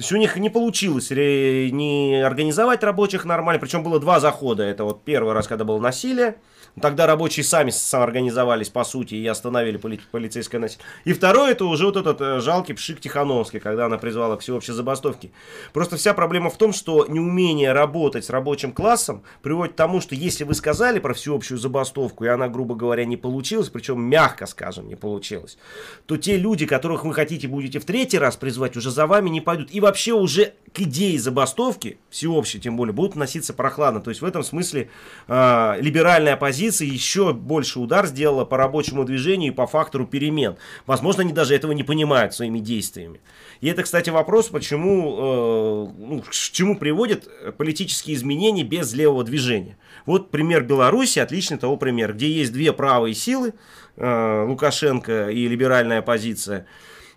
То 0.00 0.02
есть 0.02 0.12
у 0.12 0.16
них 0.16 0.36
не 0.36 0.48
получилось 0.48 1.10
не 1.10 2.22
организовать 2.24 2.82
рабочих 2.82 3.26
нормально, 3.26 3.60
причем 3.60 3.82
было 3.82 4.00
два 4.00 4.18
захода. 4.18 4.62
Это 4.62 4.84
вот 4.84 5.04
первый 5.04 5.34
раз, 5.34 5.46
когда 5.46 5.64
было 5.64 5.78
насилие, 5.78 6.36
тогда 6.80 7.06
рабочие 7.06 7.44
сами 7.44 7.70
самоорганизовались 7.70 8.68
по 8.68 8.84
сути 8.84 9.14
и 9.14 9.26
остановили 9.26 9.76
поли- 9.76 10.00
полицейское 10.10 10.60
насилие. 10.60 10.84
И 11.04 11.12
второе, 11.12 11.52
это 11.52 11.64
уже 11.64 11.86
вот 11.86 11.96
этот 11.96 12.20
э, 12.20 12.40
жалкий 12.40 12.74
Пшик 12.74 13.00
Тихановский, 13.00 13.60
когда 13.60 13.86
она 13.86 13.98
призвала 13.98 14.36
к 14.36 14.40
всеобщей 14.40 14.72
забастовке. 14.72 15.30
Просто 15.72 15.96
вся 15.96 16.14
проблема 16.14 16.50
в 16.50 16.56
том, 16.56 16.72
что 16.72 17.06
неумение 17.08 17.72
работать 17.72 18.24
с 18.24 18.30
рабочим 18.30 18.72
классом 18.72 19.22
приводит 19.42 19.74
к 19.74 19.76
тому, 19.76 20.00
что 20.00 20.14
если 20.14 20.44
вы 20.44 20.54
сказали 20.54 20.98
про 20.98 21.14
всеобщую 21.14 21.58
забастовку, 21.58 22.24
и 22.24 22.28
она, 22.28 22.48
грубо 22.48 22.74
говоря, 22.74 23.04
не 23.04 23.16
получилась, 23.16 23.68
причем 23.68 24.00
мягко 24.00 24.46
скажем, 24.46 24.88
не 24.88 24.94
получилась, 24.94 25.58
то 26.06 26.16
те 26.16 26.36
люди, 26.36 26.66
которых 26.66 27.04
вы 27.04 27.14
хотите 27.14 27.48
будете 27.48 27.78
в 27.78 27.84
третий 27.84 28.18
раз 28.18 28.36
призвать, 28.36 28.76
уже 28.76 28.90
за 28.90 29.06
вами 29.06 29.28
не 29.28 29.40
пойдут. 29.40 29.68
И 29.72 29.80
вообще 29.80 30.12
уже 30.12 30.54
к 30.72 30.80
идее 30.80 31.18
забастовки, 31.18 31.98
всеобщей 32.10 32.60
тем 32.60 32.76
более, 32.76 32.94
будут 32.94 33.12
относиться 33.12 33.52
прохладно. 33.52 34.00
То 34.00 34.10
есть 34.10 34.22
в 34.22 34.24
этом 34.24 34.42
смысле 34.42 34.88
э, 35.26 35.76
либеральная 35.80 36.34
оппозиция 36.34 36.59
еще 36.68 37.32
больше 37.32 37.80
удар 37.80 38.06
сделала 38.06 38.44
по 38.44 38.56
рабочему 38.56 39.04
движению 39.04 39.52
и 39.52 39.54
по 39.54 39.66
фактору 39.66 40.06
перемен. 40.06 40.56
Возможно, 40.86 41.22
они 41.22 41.32
даже 41.32 41.54
этого 41.54 41.72
не 41.72 41.82
понимают 41.82 42.34
своими 42.34 42.58
действиями. 42.58 43.20
И 43.60 43.68
это, 43.68 43.82
кстати, 43.82 44.10
вопрос, 44.10 44.48
почему, 44.48 45.16
э, 45.18 45.92
ну, 45.98 46.22
к 46.22 46.30
чему 46.30 46.76
приводят 46.76 47.28
политические 47.56 48.16
изменения 48.16 48.64
без 48.64 48.92
левого 48.92 49.24
движения. 49.24 49.76
Вот 50.06 50.30
пример 50.30 50.64
Беларуси, 50.64 51.18
отличный 51.18 51.58
того 51.58 51.76
пример, 51.76 52.14
где 52.14 52.30
есть 52.30 52.52
две 52.52 52.72
правые 52.72 53.14
силы, 53.14 53.54
э, 53.96 54.44
Лукашенко 54.46 55.30
и 55.30 55.46
либеральная 55.48 55.98
оппозиция, 55.98 56.66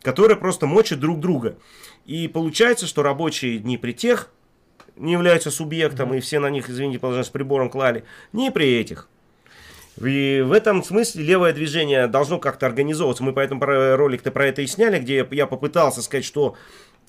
которые 0.02 0.38
просто 0.38 0.66
мочат 0.66 1.00
друг 1.00 1.20
друга. 1.20 1.58
И 2.06 2.28
получается, 2.28 2.88
что 2.88 3.04
рабочие 3.04 3.60
не 3.60 3.78
при 3.78 3.94
тех 3.94 4.30
не 4.96 5.14
являются 5.14 5.52
субъектом, 5.52 6.14
и 6.14 6.20
все 6.20 6.40
на 6.40 6.50
них, 6.50 6.70
извините, 6.70 7.00
положение 7.00 7.26
с 7.26 7.30
прибором 7.30 7.70
клали, 7.70 8.04
не 8.32 8.52
при 8.52 8.74
этих. 8.74 9.10
И 10.02 10.42
в 10.46 10.52
этом 10.52 10.84
смысле 10.84 11.24
левое 11.24 11.54
движение 11.54 12.08
должно 12.08 12.40
как-то 12.40 12.66
организовываться. 12.66 13.24
Мы 13.24 13.34
поэтому 13.34 13.64
ролик-то 13.64 14.32
про 14.32 14.48
это 14.48 14.62
и 14.62 14.68
сняли, 14.68 15.00
где 15.00 15.28
я 15.32 15.48
попытался 15.48 16.02
сказать, 16.02 16.26
что 16.26 16.56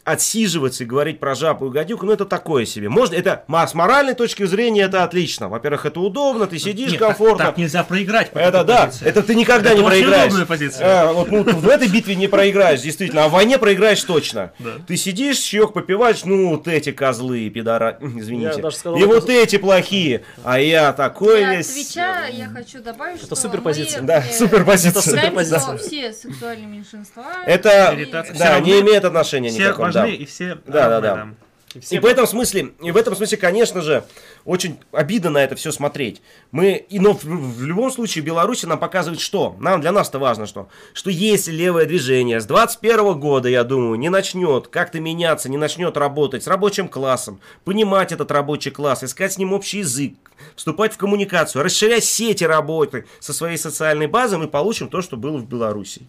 отсиживаться 0.05 0.85
и 0.85 0.87
говорить 0.87 1.19
про 1.19 1.35
жабу 1.35 1.67
и 1.67 1.71
гадюку, 1.71 2.07
ну 2.07 2.13
это 2.13 2.25
такое 2.27 2.67
себе. 2.67 2.89
Можно, 2.89 3.15
это 3.17 3.45
с 3.49 3.75
моральной 3.75 4.15
точки 4.15 4.45
зрения 4.45 4.83
это 4.83 5.03
отлично. 5.05 5.49
Во-первых, 5.49 5.87
это 5.87 6.01
удобно, 6.01 6.47
ты 6.47 6.59
сидишь 6.59 6.91
Нет, 6.93 7.01
так- 7.01 7.09
комфортно. 7.17 7.47
Так, 7.47 7.57
нельзя 7.57 7.83
проиграть. 7.85 8.31
по 8.31 8.39
Это 8.39 8.65
да, 8.65 8.87
позиции. 8.87 9.07
это 9.07 9.23
ты 9.23 9.35
никогда 9.35 9.71
Это 9.71 9.79
не 9.79 9.85
очень 9.85 9.99
проиграешь. 10.03 10.27
удобная 10.27 10.47
позиция. 10.47 10.87
А, 11.09 11.13
вот, 11.13 11.31
ну, 11.31 11.43
в 11.43 11.69
этой 11.69 11.89
битве 11.89 12.15
не 12.17 12.29
проиграешь, 12.29 12.81
действительно, 12.83 13.25
а 13.25 13.29
в 13.29 13.33
войне 13.33 13.59
проиграешь 13.59 14.03
точно. 14.03 14.53
Да. 14.59 14.73
Ты 14.87 14.97
сидишь, 14.97 15.39
щек 15.39 15.73
попиваешь, 15.73 16.25
ну 16.25 16.51
вот 16.51 16.69
эти 16.69 16.93
козлы, 16.93 17.49
пидора, 17.51 17.99
извините. 18.03 18.57
Я 18.57 18.63
даже 18.63 18.77
сказал, 18.77 18.99
И 18.99 19.03
это- 19.03 19.09
вот 19.09 19.31
эти 19.31 19.57
плохие, 19.57 20.23
а 20.43 20.61
я 20.61 20.93
такой 20.93 21.39
Для 21.39 21.57
весь... 21.57 21.69
Твича 21.69 22.27
я 22.27 22.47
хочу 22.49 22.83
добавить, 22.83 23.23
что 23.23 23.35
суперпозиция. 23.35 24.03
мы, 24.03 24.07
Да, 24.09 24.19
э, 24.19 24.33
суперпозиция. 24.33 24.91
Это 24.91 25.03
считаем, 25.03 25.23
суперпозиция. 25.31 25.61
что 25.61 25.77
все 25.79 26.13
сексуальные 26.13 26.67
меньшинства... 26.67 27.25
Это, 27.47 27.97
да, 28.39 28.61
не 28.61 28.81
имеет 28.81 29.05
отношения 29.05 29.49
Все 29.51 29.73
никакого. 29.95 30.01
да. 30.01 30.01
важны 30.01 30.16
и 30.16 30.25
все 30.27 30.55
Да, 30.66 31.01
да, 31.01 31.01
равны, 31.01 31.33
да. 31.33 31.45
И 31.75 31.79
И 31.79 31.81
все 31.81 32.01
в 32.01 32.05
этом 32.05 32.27
смысле, 32.27 32.73
и 32.81 32.93
в 32.93 32.97
этом 32.97 33.16
смысле, 33.16 33.37
конечно 33.37 33.81
же, 33.81 34.05
очень 34.45 34.79
обидно 34.93 35.31
на 35.31 35.39
это 35.39 35.57
все 35.57 35.73
смотреть. 35.73 36.23
Мы, 36.53 36.77
и, 36.89 37.01
но 37.01 37.15
в, 37.15 37.25
в 37.25 37.65
любом 37.65 37.91
случае 37.91 38.23
Беларусь 38.23 38.62
нам 38.62 38.79
показывает 38.79 39.21
что? 39.21 39.57
Нам, 39.59 39.81
для 39.81 39.91
нас-то 39.91 40.21
важно 40.21 40.47
что? 40.47 40.69
Что 40.93 41.11
если 41.11 41.51
левое 41.51 41.87
движение 41.87 42.41
с 42.41 42.47
21 42.47 43.19
года, 43.19 43.49
я 43.49 43.65
думаю, 43.65 43.99
не 43.99 44.09
начнет 44.09 44.69
как-то 44.69 45.01
меняться, 45.01 45.49
не 45.49 45.57
начнет 45.57 45.97
работать 45.97 46.45
с 46.45 46.47
рабочим 46.47 46.89
классом, 46.89 47.41
понимать 47.65 48.12
этот 48.12 48.31
рабочий 48.31 48.71
класс, 48.71 49.03
искать 49.03 49.33
с 49.33 49.39
ним 49.39 49.53
общий 49.53 49.79
язык, 49.79 50.15
вступать 50.55 50.95
в 50.95 50.97
коммуникацию, 50.97 51.65
расширять 51.65 52.05
сети 52.05 52.45
работы 52.45 53.07
со 53.19 53.33
своей 53.33 53.59
социальной 53.59 54.07
базой, 54.07 54.39
мы 54.39 54.47
получим 54.47 54.89
то, 54.89 55.03
что 55.03 55.16
было 55.16 55.39
в 55.39 55.49
Беларуси 55.49 56.09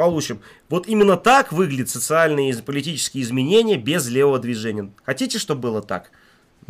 получим. 0.00 0.40
Вот 0.70 0.88
именно 0.88 1.18
так 1.18 1.52
выглядят 1.52 1.90
социальные 1.90 2.50
и 2.50 2.62
политические 2.62 3.22
изменения 3.22 3.76
без 3.76 4.08
левого 4.08 4.38
движения. 4.38 4.90
Хотите, 5.04 5.38
чтобы 5.38 5.60
было 5.60 5.82
так? 5.82 6.10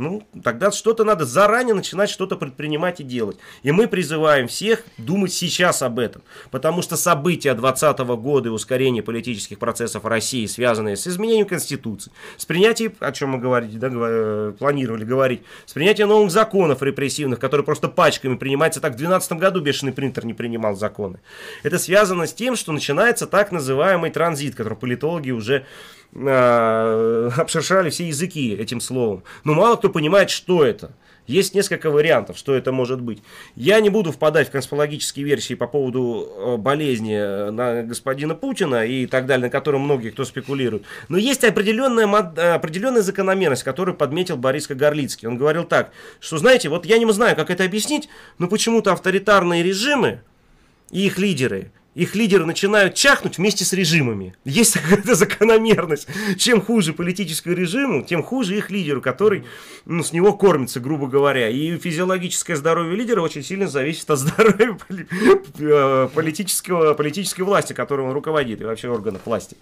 Ну, 0.01 0.23
тогда 0.43 0.71
что-то 0.71 1.05
надо 1.05 1.27
заранее 1.27 1.75
начинать 1.75 2.09
что-то 2.09 2.37
предпринимать 2.37 3.01
и 3.01 3.05
делать. 3.05 3.37
И 3.63 3.71
мы 3.71 3.87
призываем 3.87 4.49
всех 4.49 4.83
думать 4.97 5.31
сейчас 5.31 5.83
об 5.83 5.99
этом. 5.99 6.23
Потому 6.51 6.81
что 6.81 6.97
события 6.97 7.53
2020 7.53 7.99
года 8.17 8.49
и 8.49 8.53
ускорение 8.53 9.03
политических 9.03 9.59
процессов 9.59 10.07
России, 10.07 10.47
связанные 10.47 10.97
с 10.97 11.07
изменением 11.07 11.47
Конституции, 11.47 12.11
с 12.39 12.47
принятием, 12.47 12.95
о 12.99 13.13
чем 13.13 13.33
мы 13.33 13.39
говорили, 13.39 13.77
да, 13.77 13.91
э, 13.93 14.55
планировали 14.59 15.05
говорить, 15.05 15.43
с 15.67 15.75
принятием 15.75 16.09
новых 16.09 16.31
законов 16.31 16.83
репрессивных, 16.83 17.39
которые 17.39 17.67
просто 17.67 17.89
пачками 17.89 18.37
принимаются. 18.37 18.81
Так 18.81 18.95
в 18.95 18.97
2012 18.97 19.33
году 19.33 19.61
бешеный 19.61 19.93
принтер 19.93 20.25
не 20.25 20.33
принимал 20.33 20.77
законы. 20.77 21.21
Это 21.63 21.79
связано 21.79 22.27
с 22.27 22.33
тем, 22.33 22.57
что 22.57 22.73
начинается 22.73 23.27
так 23.27 23.53
называемый 23.53 24.11
транзит, 24.11 24.55
который 24.55 24.79
политологи 24.79 25.31
уже 25.31 25.67
э, 26.15 27.31
обшершали 27.37 27.91
все 27.91 28.09
языки 28.09 28.55
этим 28.55 28.81
словом. 28.81 29.23
Но 29.45 29.55
мало 29.55 29.77
кто 29.77 29.89
понимает, 29.89 30.31
что 30.31 30.65
это. 30.65 30.93
Есть 31.31 31.55
несколько 31.55 31.91
вариантов, 31.91 32.37
что 32.37 32.55
это 32.55 32.73
может 32.73 33.01
быть. 33.01 33.23
Я 33.55 33.81
не 33.81 33.89
буду 33.89 34.11
впадать 34.11 34.49
в 34.49 34.51
конспирологические 34.51 35.25
версии 35.25 35.55
по 35.55 35.69
поводу 35.69 36.29
э, 36.29 36.57
болезни 36.57 37.15
э, 37.15 37.51
на 37.53 37.85
господина 37.85 38.35
Путина 38.35 38.85
и 38.85 39.07
так 39.07 39.27
далее, 39.27 39.47
на 39.47 39.51
котором 39.51 39.83
многие 39.83 40.11
кто 40.11 40.25
спекулирует. 40.25 40.83
Но 41.09 41.17
есть 41.17 41.45
определенная, 41.45 42.09
э, 42.37 42.55
определенная 42.55 43.03
закономерность, 43.03 43.63
которую 43.63 43.97
подметил 43.97 44.39
Борис 44.39 44.67
Горлицкий. 44.67 45.29
Он 45.29 45.37
говорил 45.37 45.63
так, 45.63 45.93
что, 46.19 46.37
знаете, 46.39 46.69
вот 46.69 46.85
я 46.85 46.99
не 46.99 47.11
знаю, 47.13 47.37
как 47.37 47.51
это 47.51 47.63
объяснить, 47.63 48.09
но 48.39 48.49
почему-то 48.49 48.93
авторитарные 48.93 49.63
режимы 49.63 50.23
и 50.91 51.07
их 51.07 51.19
лидеры, 51.19 51.71
их 51.95 52.15
лидеры 52.15 52.47
начинают 52.47 52.95
чахнуть 52.95 53.39
вместе 53.39 53.65
с 53.65 53.73
режимами. 53.73 54.35
Есть 54.45 54.75
такая 54.81 55.15
закономерность. 55.15 56.07
Чем 56.39 56.61
хуже 56.61 56.93
политический 56.93 57.55
режиму, 57.55 58.03
тем 58.03 58.23
хуже 58.23 58.57
их 58.57 58.71
лидеру, 58.71 59.01
который 59.01 59.45
ну, 59.85 60.03
с 60.03 60.13
него 60.13 60.33
кормится, 60.33 60.81
грубо 60.81 61.09
говоря. 61.09 61.49
И 61.49 61.77
физиологическое 61.79 62.57
здоровье 62.57 62.97
лидера 62.97 63.21
очень 63.21 63.43
сильно 63.43 63.67
зависит 63.67 64.09
от 64.11 64.19
здоровья 64.21 64.79
э, 65.59 66.09
политического, 66.15 66.95
политической 66.95 67.43
власти, 67.43 67.73
которой 67.73 68.07
он 68.07 68.13
руководит, 68.13 68.61
и 68.61 68.65
вообще 68.65 68.89
органов 68.89 69.23
власти. 69.25 69.57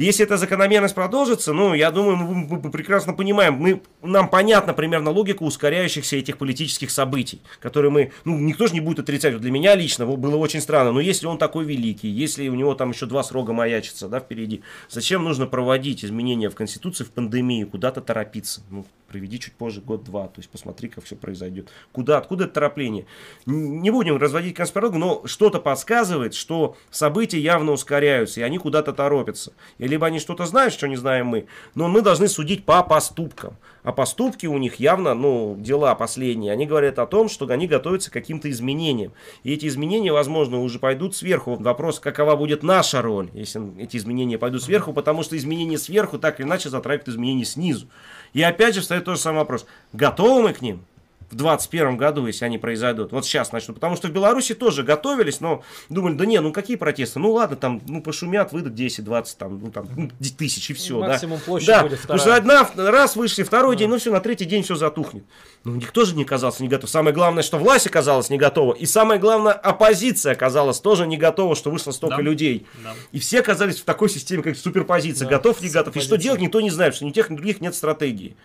Если 0.00 0.24
эта 0.24 0.38
закономерность 0.38 0.94
продолжится, 0.94 1.52
ну, 1.52 1.74
я 1.74 1.90
думаю, 1.90 2.16
мы, 2.16 2.58
мы- 2.58 2.70
прекрасно 2.70 3.12
понимаем, 3.12 3.54
мы, 3.54 3.82
нам 4.02 4.30
понятна 4.30 4.72
примерно 4.72 5.10
логика 5.10 5.42
ускоряющихся 5.42 6.16
этих 6.16 6.38
политических 6.38 6.90
событий, 6.90 7.42
которые 7.60 7.90
мы, 7.90 8.12
ну, 8.24 8.38
никто 8.38 8.66
же 8.66 8.72
не 8.72 8.80
будет 8.80 9.00
отрицать. 9.00 9.34
Вот 9.34 9.42
Для 9.42 9.50
меня 9.50 9.74
лично 9.74 10.06
было 10.06 10.36
очень 10.36 10.62
странно, 10.62 10.92
но 10.92 11.00
если 11.00 11.26
он 11.26 11.36
такой 11.36 11.66
великий, 11.66 12.08
если 12.08 12.48
у 12.48 12.54
него 12.54 12.74
там 12.74 12.92
еще 12.92 13.04
два 13.04 13.22
срока 13.22 13.52
маячится, 13.52 14.08
да, 14.08 14.20
впереди, 14.20 14.62
зачем 14.88 15.22
нужно 15.22 15.46
проводить 15.46 16.02
изменения 16.02 16.48
в 16.48 16.54
Конституции 16.54 17.04
в 17.04 17.10
пандемию, 17.10 17.68
куда-то 17.68 18.00
торопиться? 18.00 18.62
Ну, 18.70 18.86
проведи 19.10 19.40
чуть 19.40 19.54
позже 19.54 19.80
год-два, 19.80 20.28
то 20.28 20.38
есть 20.38 20.48
посмотри, 20.48 20.88
как 20.88 21.04
все 21.04 21.16
произойдет. 21.16 21.68
Куда, 21.92 22.16
откуда 22.16 22.44
это 22.44 22.54
торопление? 22.54 23.06
Не 23.44 23.90
будем 23.90 24.16
разводить 24.16 24.54
конспирологию, 24.54 25.00
но 25.00 25.22
что-то 25.26 25.58
подсказывает, 25.58 26.32
что 26.32 26.76
события 26.90 27.40
явно 27.40 27.72
ускоряются, 27.72 28.40
и 28.40 28.42
они 28.44 28.58
куда-то 28.58 28.92
торопятся. 28.92 29.52
И 29.78 29.88
либо 29.88 30.06
они 30.06 30.20
что-то 30.20 30.46
знают, 30.46 30.72
что 30.72 30.86
не 30.86 30.96
знаем 30.96 31.26
мы, 31.26 31.46
но 31.74 31.88
мы 31.88 32.02
должны 32.02 32.28
судить 32.28 32.64
по 32.64 32.82
поступкам. 32.82 33.56
А 33.82 33.92
поступки 33.92 34.46
у 34.46 34.58
них 34.58 34.76
явно, 34.76 35.14
ну, 35.14 35.56
дела 35.58 35.94
последние, 35.94 36.52
они 36.52 36.66
говорят 36.66 36.98
о 36.98 37.06
том, 37.06 37.28
что 37.28 37.46
они 37.46 37.66
готовятся 37.66 38.10
к 38.10 38.12
каким-то 38.12 38.50
изменениям. 38.50 39.12
И 39.42 39.54
эти 39.54 39.66
изменения, 39.66 40.12
возможно, 40.12 40.60
уже 40.60 40.78
пойдут 40.78 41.16
сверху. 41.16 41.56
Вопрос, 41.56 41.98
какова 41.98 42.36
будет 42.36 42.62
наша 42.62 43.02
роль, 43.02 43.30
если 43.32 43.60
эти 43.82 43.96
изменения 43.96 44.38
пойдут 44.38 44.62
сверху, 44.62 44.92
потому 44.92 45.22
что 45.22 45.36
изменения 45.36 45.78
сверху 45.78 46.18
так 46.18 46.38
или 46.38 46.46
иначе 46.46 46.68
затрагивают 46.68 47.08
изменения 47.08 47.44
снизу. 47.44 47.88
И 48.32 48.42
опять 48.42 48.74
же 48.74 48.80
встает 48.80 49.04
тот 49.04 49.16
же 49.16 49.22
самый 49.22 49.38
вопрос. 49.38 49.66
Готовы 49.92 50.42
мы 50.42 50.52
к 50.52 50.60
ним? 50.60 50.84
В 51.30 51.36
2021 51.36 51.96
году, 51.96 52.26
если 52.26 52.44
они 52.44 52.58
произойдут. 52.58 53.12
Вот 53.12 53.24
сейчас 53.24 53.52
начнут. 53.52 53.76
Потому 53.76 53.94
что 53.94 54.08
в 54.08 54.10
Беларуси 54.10 54.54
тоже 54.54 54.82
готовились, 54.82 55.40
но 55.40 55.62
думали, 55.88 56.14
да 56.14 56.26
не, 56.26 56.40
ну 56.40 56.52
какие 56.52 56.76
протесты? 56.76 57.20
Ну 57.20 57.32
ладно, 57.32 57.56
там, 57.56 57.80
ну 57.86 58.02
пошумят, 58.02 58.52
выйдут 58.52 58.74
10-20 58.74 59.26
там, 59.38 59.60
ну, 59.60 59.70
там, 59.70 59.88
ну, 59.96 60.10
тысяч 60.36 60.70
и 60.70 60.74
все. 60.74 60.98
Максимум 60.98 61.38
да. 61.38 61.44
площадь 61.44 61.68
да. 61.68 61.82
будет 61.82 62.00
Потому 62.00 62.18
что 62.18 62.36
вторая. 62.36 62.64
одна, 62.64 62.90
раз 62.90 63.14
вышли, 63.14 63.44
второй 63.44 63.76
день, 63.76 63.88
ну 63.88 63.98
все, 63.98 64.10
на 64.12 64.20
третий 64.20 64.44
день 64.44 64.62
все 64.64 64.74
затухнет. 64.74 65.24
Ну, 65.62 65.76
никто 65.76 66.04
же 66.04 66.16
не 66.16 66.24
оказался 66.24 66.62
не 66.62 66.68
готов. 66.68 66.90
Самое 66.90 67.14
главное, 67.14 67.44
что 67.44 67.58
власть 67.58 67.86
оказалась 67.86 68.28
не 68.28 68.38
готова. 68.38 68.74
И 68.74 68.86
самое 68.86 69.20
главное, 69.20 69.52
оппозиция 69.52 70.32
оказалась 70.32 70.80
тоже 70.80 71.06
не 71.06 71.16
готова, 71.16 71.54
что 71.54 71.70
вышло 71.70 71.92
столько 71.92 72.16
Да. 72.16 72.22
людей. 72.22 72.66
Да. 72.82 72.94
И 73.12 73.20
все 73.20 73.40
оказались 73.40 73.78
в 73.78 73.84
такой 73.84 74.08
системе, 74.08 74.42
как 74.42 74.56
суперпозиция. 74.56 75.28
Да, 75.28 75.36
готов, 75.36 75.60
не 75.60 75.68
готов. 75.68 75.94
И 75.96 76.00
что 76.00 76.16
делать, 76.16 76.40
никто 76.40 76.60
не 76.60 76.70
знает, 76.70 76.94
что 76.96 77.04
ни 77.04 77.10
тех, 77.10 77.30
ни 77.30 77.36
других 77.36 77.60
нет 77.60 77.74
стратегии. 77.74 78.36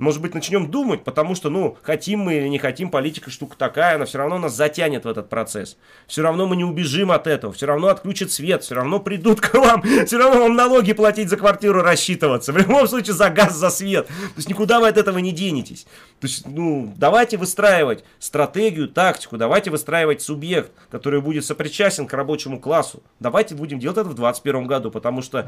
Может 0.00 0.22
быть, 0.22 0.34
начнем 0.34 0.70
думать, 0.70 1.04
потому 1.04 1.34
что, 1.34 1.50
ну, 1.50 1.76
хотим 1.82 2.20
мы 2.20 2.36
или 2.36 2.48
не 2.48 2.58
хотим, 2.58 2.88
политика 2.90 3.30
штука 3.30 3.54
такая, 3.58 3.96
она 3.96 4.06
все 4.06 4.16
равно 4.16 4.38
нас 4.38 4.54
затянет 4.54 5.04
в 5.04 5.08
этот 5.08 5.28
процесс. 5.28 5.76
Все 6.06 6.22
равно 6.22 6.46
мы 6.46 6.56
не 6.56 6.64
убежим 6.64 7.10
от 7.12 7.26
этого, 7.26 7.52
все 7.52 7.66
равно 7.66 7.88
отключат 7.88 8.30
свет, 8.30 8.62
все 8.62 8.76
равно 8.76 8.98
придут 8.98 9.42
к 9.42 9.52
вам, 9.52 9.82
все 10.06 10.16
равно 10.16 10.40
вам 10.40 10.56
налоги 10.56 10.94
платить 10.94 11.28
за 11.28 11.36
квартиру 11.36 11.82
рассчитываться, 11.82 12.52
в 12.52 12.56
любом 12.56 12.88
случае 12.88 13.12
за 13.12 13.28
газ, 13.28 13.54
за 13.54 13.68
свет. 13.68 14.06
То 14.06 14.14
есть 14.36 14.48
никуда 14.48 14.80
вы 14.80 14.88
от 14.88 14.96
этого 14.96 15.18
не 15.18 15.32
денетесь. 15.32 15.84
То 16.18 16.26
есть, 16.26 16.46
ну, 16.46 16.94
давайте 16.96 17.36
выстраивать 17.36 18.02
стратегию, 18.18 18.88
тактику, 18.88 19.36
давайте 19.36 19.70
выстраивать 19.70 20.22
субъект, 20.22 20.72
который 20.90 21.20
будет 21.20 21.44
сопричастен 21.44 22.06
к 22.06 22.14
рабочему 22.14 22.58
классу. 22.58 23.02
Давайте 23.18 23.54
будем 23.54 23.78
делать 23.78 23.98
это 23.98 24.08
в 24.08 24.14
2021 24.14 24.66
году, 24.66 24.90
потому 24.90 25.20
что 25.20 25.46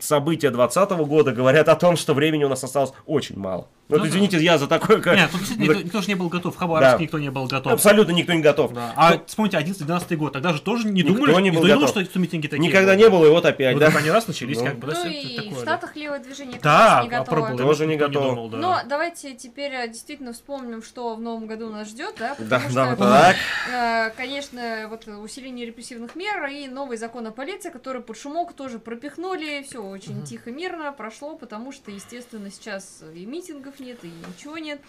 события 0.00 0.50
2020 0.50 0.90
года 1.08 1.32
говорят 1.32 1.68
о 1.68 1.76
том, 1.76 1.96
что 1.96 2.14
времени 2.14 2.44
у 2.44 2.48
нас 2.48 2.62
осталось 2.64 2.92
очень 3.06 3.38
мало. 3.38 3.68
Ну, 3.90 3.96
Ну 3.96 4.02
вот 4.02 4.02
да. 4.02 4.08
извините, 4.10 4.36
я 4.38 4.58
за 4.58 4.66
такое... 4.66 5.00
как- 5.00 5.16
Нет, 5.16 5.30
тут 5.30 5.40
действительно 5.40 5.72
никто, 5.72 5.82
никто 5.86 6.00
же 6.02 6.08
не 6.08 6.14
был 6.14 6.28
готов. 6.28 6.54
В 6.54 6.58
Хабаровске 6.58 6.98
Да. 6.98 7.02
никто 7.02 7.18
не 7.18 7.30
был 7.30 7.46
готов. 7.46 7.72
Абсолютно 7.72 8.12
никто 8.12 8.34
не 8.34 8.42
готов. 8.42 8.74
Да. 8.74 8.92
А 8.96 9.18
вспомните 9.26 9.56
11-12 9.56 10.14
год, 10.16 10.34
тогда 10.34 10.52
же 10.52 10.60
тоже 10.60 10.88
не 10.88 11.02
Никто 11.02 11.14
думали, 11.14 11.42
не 11.42 11.50
был 11.50 11.60
никто 11.60 11.68
думал, 11.68 11.80
готов. 11.80 11.90
что 11.90 12.00
эти 12.02 12.18
митинги 12.18 12.48
такие 12.48 12.68
Никогда 12.68 12.92
будут. 12.92 13.06
не 13.06 13.10
было, 13.10 13.26
и 13.26 13.30
вот 13.30 13.46
опять, 13.46 13.74
Вот 13.74 13.80
да? 13.80 13.86
они 13.98 14.10
раз 14.10 14.26
начались, 14.28 14.58
Ну. 14.58 14.66
как 14.66 14.78
бы, 14.78 14.88
да, 14.88 15.04
Ну 15.04 15.10
и 15.10 15.36
такое, 15.36 15.50
в 15.52 15.54
да. 15.54 15.60
Штатах 15.62 15.96
левое 15.96 16.18
движение 16.18 16.60
Да, 16.62 16.96
раз 16.96 17.04
не 17.04 17.08
готово. 17.10 17.56
Тоже 17.56 17.86
не 17.86 17.94
никто 17.94 18.08
готов. 18.08 18.24
думал, 18.24 18.48
да. 18.50 18.58
Но 18.58 18.78
давайте 18.86 19.34
теперь 19.34 19.72
э, 19.72 19.88
действительно 19.88 20.34
вспомним, 20.34 20.82
что 20.82 21.14
в 21.16 21.20
новом 21.22 21.46
году 21.46 21.70
нас 21.70 21.88
ждет, 21.88 22.14
да? 22.18 22.36
Да, 22.38 22.58
Потому 22.60 22.74
да, 22.74 22.94
что, 22.94 22.96
так. 22.98 23.36
э, 23.72 24.10
конечно, 24.18 24.86
вот 24.90 25.06
усиление 25.06 25.64
репрессивных 25.64 26.14
мер 26.14 26.44
и 26.48 26.68
новый 26.68 26.98
закон 26.98 27.26
о 27.26 27.30
полиции, 27.30 27.70
который 27.70 28.02
под 28.02 28.18
шумок 28.18 28.52
тоже 28.52 28.78
пропихнули, 28.78 29.64
все 29.66 29.82
очень 29.88 30.24
тихо, 30.24 30.50
мирно 30.50 30.92
прошло, 30.92 31.36
потому 31.36 31.72
что, 31.72 31.90
естественно, 31.90 32.50
сейчас 32.50 33.02
и 33.14 33.26
митингов 33.26 33.80
нет, 33.80 34.04
и 34.04 34.08
ничего 34.08 34.58
нет. 34.58 34.80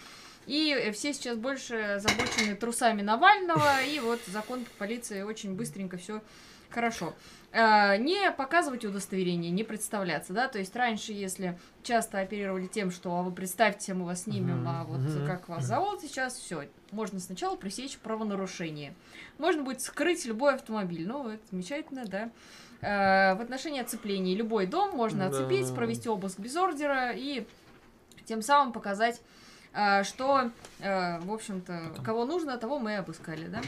И 0.46 0.72
э, 0.72 0.92
все 0.92 1.14
сейчас 1.14 1.38
больше 1.38 2.00
забочены 2.00 2.56
трусами 2.56 3.02
Навального, 3.02 3.84
и 3.84 4.00
вот 4.00 4.20
закон 4.28 4.66
полиции 4.78 5.22
очень 5.22 5.54
быстренько 5.56 5.98
все 5.98 6.22
хорошо. 6.70 7.14
Э, 7.52 7.98
Не 7.98 8.32
показывать 8.32 8.86
удостоверение, 8.86 9.52
не 9.52 9.64
представляться, 9.64 10.34
да, 10.34 10.48
то 10.48 10.60
есть 10.60 10.76
раньше, 10.76 11.14
если 11.14 11.58
часто 11.84 12.20
оперировали 12.20 12.68
тем, 12.68 12.92
что 12.92 13.16
а 13.16 13.24
вы 13.24 13.32
представьте, 13.32 13.94
мы 13.94 14.06
вас 14.06 14.24
снимем, 14.24 14.68
а 14.68 14.84
вот 14.86 15.02
как 15.26 15.50
вас 15.50 15.66
зовут 15.66 16.02
сейчас, 16.02 16.36
все, 16.36 16.68
можно 16.92 17.20
сначала 17.20 17.56
пресечь 17.56 17.98
правонарушение. 17.98 18.94
Можно 19.38 19.64
будет 19.64 19.82
скрыть 19.82 20.26
любой 20.26 20.56
автомобиль, 20.56 21.08
ну, 21.08 21.30
это 21.30 21.44
замечательно, 21.52 22.06
да. 22.06 22.30
Э, 22.82 23.36
В 23.36 23.42
отношении 23.42 23.82
оцепления 23.82 24.36
любой 24.36 24.66
дом 24.66 24.96
можно 24.96 25.30
Да. 25.30 25.38
оцепить, 25.38 25.74
провести 25.76 26.08
обыск 26.10 26.40
без 26.40 26.56
ордера 26.56 27.12
и 27.14 27.46
тем 28.26 28.42
самым 28.42 28.72
показать, 28.74 29.22
э, 29.74 30.04
что, 30.04 30.50
э, 30.80 31.20
в 31.20 31.32
общем-то, 31.34 31.94
кого 32.06 32.26
нужно, 32.26 32.58
того 32.58 32.80
мы 32.80 32.92
и 32.94 32.96
обыскали, 32.96 33.48
да. 33.48 33.62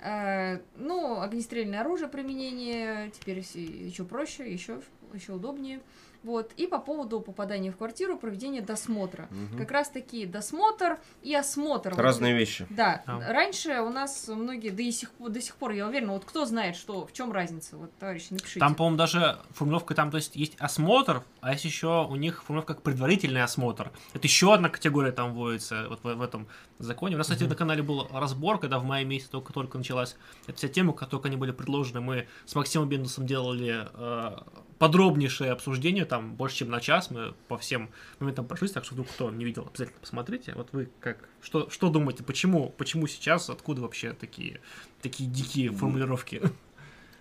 Э, 0.00 0.60
Ну, 0.76 1.20
огнестрельное 1.20 1.80
оружие 1.80 2.08
применение 2.08 3.10
теперь 3.10 3.38
еще 3.40 4.04
проще, 4.04 4.50
еще, 4.52 4.80
еще 5.12 5.32
удобнее. 5.32 5.80
Вот. 6.24 6.52
И 6.56 6.66
по 6.66 6.78
поводу 6.78 7.20
попадания 7.20 7.70
в 7.70 7.76
квартиру, 7.76 8.18
проведения 8.18 8.60
досмотра. 8.60 9.28
Мгм. 9.30 9.58
Как 9.58 9.70
раз 9.70 9.88
таки 9.88 10.26
досмотр 10.26 10.98
и 11.22 11.34
осмотр. 11.34 11.90
Вот 11.90 12.00
Разные 12.00 12.34
вещи. 12.36 12.66
да, 12.70 13.02
А. 13.06 13.32
раньше 13.32 13.80
у 13.80 13.90
нас 13.90 14.26
многие, 14.28 14.70
да 14.70 14.82
и 14.82 14.90
сих, 14.90 15.10
до 15.18 15.40
сих 15.40 15.54
пор, 15.56 15.72
я 15.72 15.86
уверена, 15.86 16.12
вот 16.14 16.24
кто 16.24 16.44
знает, 16.44 16.76
что, 16.76 17.06
в 17.06 17.12
чем 17.12 17.32
разница, 17.32 17.76
вот, 17.76 17.96
товарищи, 17.98 18.28
напишите. 18.32 18.60
Там, 18.60 18.74
по-моему, 18.74 18.96
даже 18.96 19.38
формулировка 19.50 19.94
там, 19.94 20.10
то 20.10 20.16
есть 20.16 20.34
есть 20.36 20.56
осмотр, 20.58 21.22
а 21.40 21.52
есть 21.52 21.64
еще 21.64 22.06
у 22.08 22.16
них 22.16 22.42
формулировка 22.42 22.74
как 22.74 22.82
предварительный 22.82 23.42
осмотр. 23.42 23.90
Это 24.12 24.26
еще 24.26 24.52
одна 24.52 24.68
категория 24.68 25.12
там 25.12 25.32
вводится 25.34 25.86
вот 25.88 26.00
в, 26.02 26.14
в 26.14 26.22
этом 26.22 26.48
законе. 26.78 27.14
У 27.14 27.18
нас, 27.18 27.28
кстати, 27.28 27.44
на 27.44 27.54
канале 27.54 27.82
был 27.82 28.08
разбор, 28.12 28.58
когда 28.58 28.78
в 28.78 28.84
мае 28.84 29.04
месяце 29.04 29.30
только-только 29.30 29.78
началась 29.78 30.16
эта 30.46 30.58
вся 30.58 30.68
тема, 30.68 30.92
как 30.92 31.08
только 31.08 31.28
они 31.28 31.36
были 31.36 31.52
предложены. 31.52 32.00
Мы 32.00 32.26
с 32.44 32.54
Максимом 32.54 32.88
Бендусом 32.88 33.26
делали 33.26 33.86
э, 33.94 34.36
подробнейшее 34.78 35.50
обсуждение, 35.52 36.04
там 36.04 36.34
больше, 36.34 36.58
чем 36.58 36.70
на 36.70 36.80
час. 36.80 37.10
Мы 37.10 37.34
по 37.48 37.58
всем 37.58 37.90
моментам 38.20 38.46
прошлись, 38.46 38.72
так 38.72 38.84
что 38.84 38.94
вдруг 38.94 39.08
кто 39.08 39.30
не 39.30 39.44
видел, 39.44 39.66
обязательно 39.68 39.98
посмотрите. 40.00 40.52
Вот 40.54 40.68
вы 40.72 40.88
как, 41.00 41.28
что, 41.42 41.68
что 41.70 41.88
думаете, 41.90 42.22
почему, 42.22 42.70
почему 42.76 43.06
сейчас, 43.06 43.50
откуда 43.50 43.82
вообще 43.82 44.12
такие, 44.12 44.60
такие 45.02 45.28
дикие 45.28 45.70
формулировки? 45.72 46.42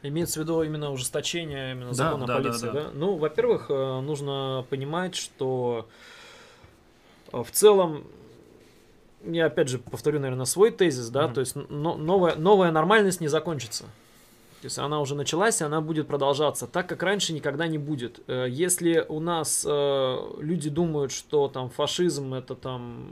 Имеется 0.04 0.40
в 0.40 0.44
виду 0.44 0.62
именно 0.62 0.92
ужесточение 0.92 1.72
именно 1.72 1.88
Да, 1.90 1.94
закона 1.94 2.28
да, 2.28 2.38
да, 2.38 2.44
полиции, 2.44 2.66
да. 2.68 2.72
да? 2.74 2.90
Ну, 2.94 3.16
во-первых, 3.16 3.66
э, 3.70 4.00
нужно 4.02 4.64
понимать, 4.70 5.16
что 5.16 5.90
э, 7.34 7.42
в 7.44 7.50
целом, 7.52 8.04
я 9.26 9.48
опять 9.48 9.70
же 9.70 9.80
повторю, 9.80 10.20
наверное, 10.20 10.46
свой 10.46 10.70
тезис, 10.70 11.10
да, 11.10 11.24
Мгм. 11.26 11.34
то 11.34 11.40
есть 11.42 11.56
но- 11.56 11.98
новая, 11.98 12.36
новая 12.36 12.72
нормальность 12.72 13.20
не 13.22 13.28
закончится. 13.28 13.86
То 14.62 14.66
есть 14.66 14.80
она 14.80 15.00
уже 15.02 15.14
началась, 15.14 15.62
и 15.62 15.64
она 15.64 15.82
будет 15.82 16.08
продолжаться. 16.08 16.66
Так 16.66 16.88
как 16.90 17.04
раньше 17.04 17.32
никогда 17.32 17.68
не 17.68 17.78
будет. 17.78 18.20
Э, 18.28 18.48
Если 18.50 19.06
у 19.08 19.20
нас 19.20 19.64
э, 19.70 20.18
люди 20.40 20.70
думают, 20.72 21.12
что 21.12 21.48
там 21.48 21.70
фашизм 21.70 22.34
это 22.34 22.56
там, 22.56 23.08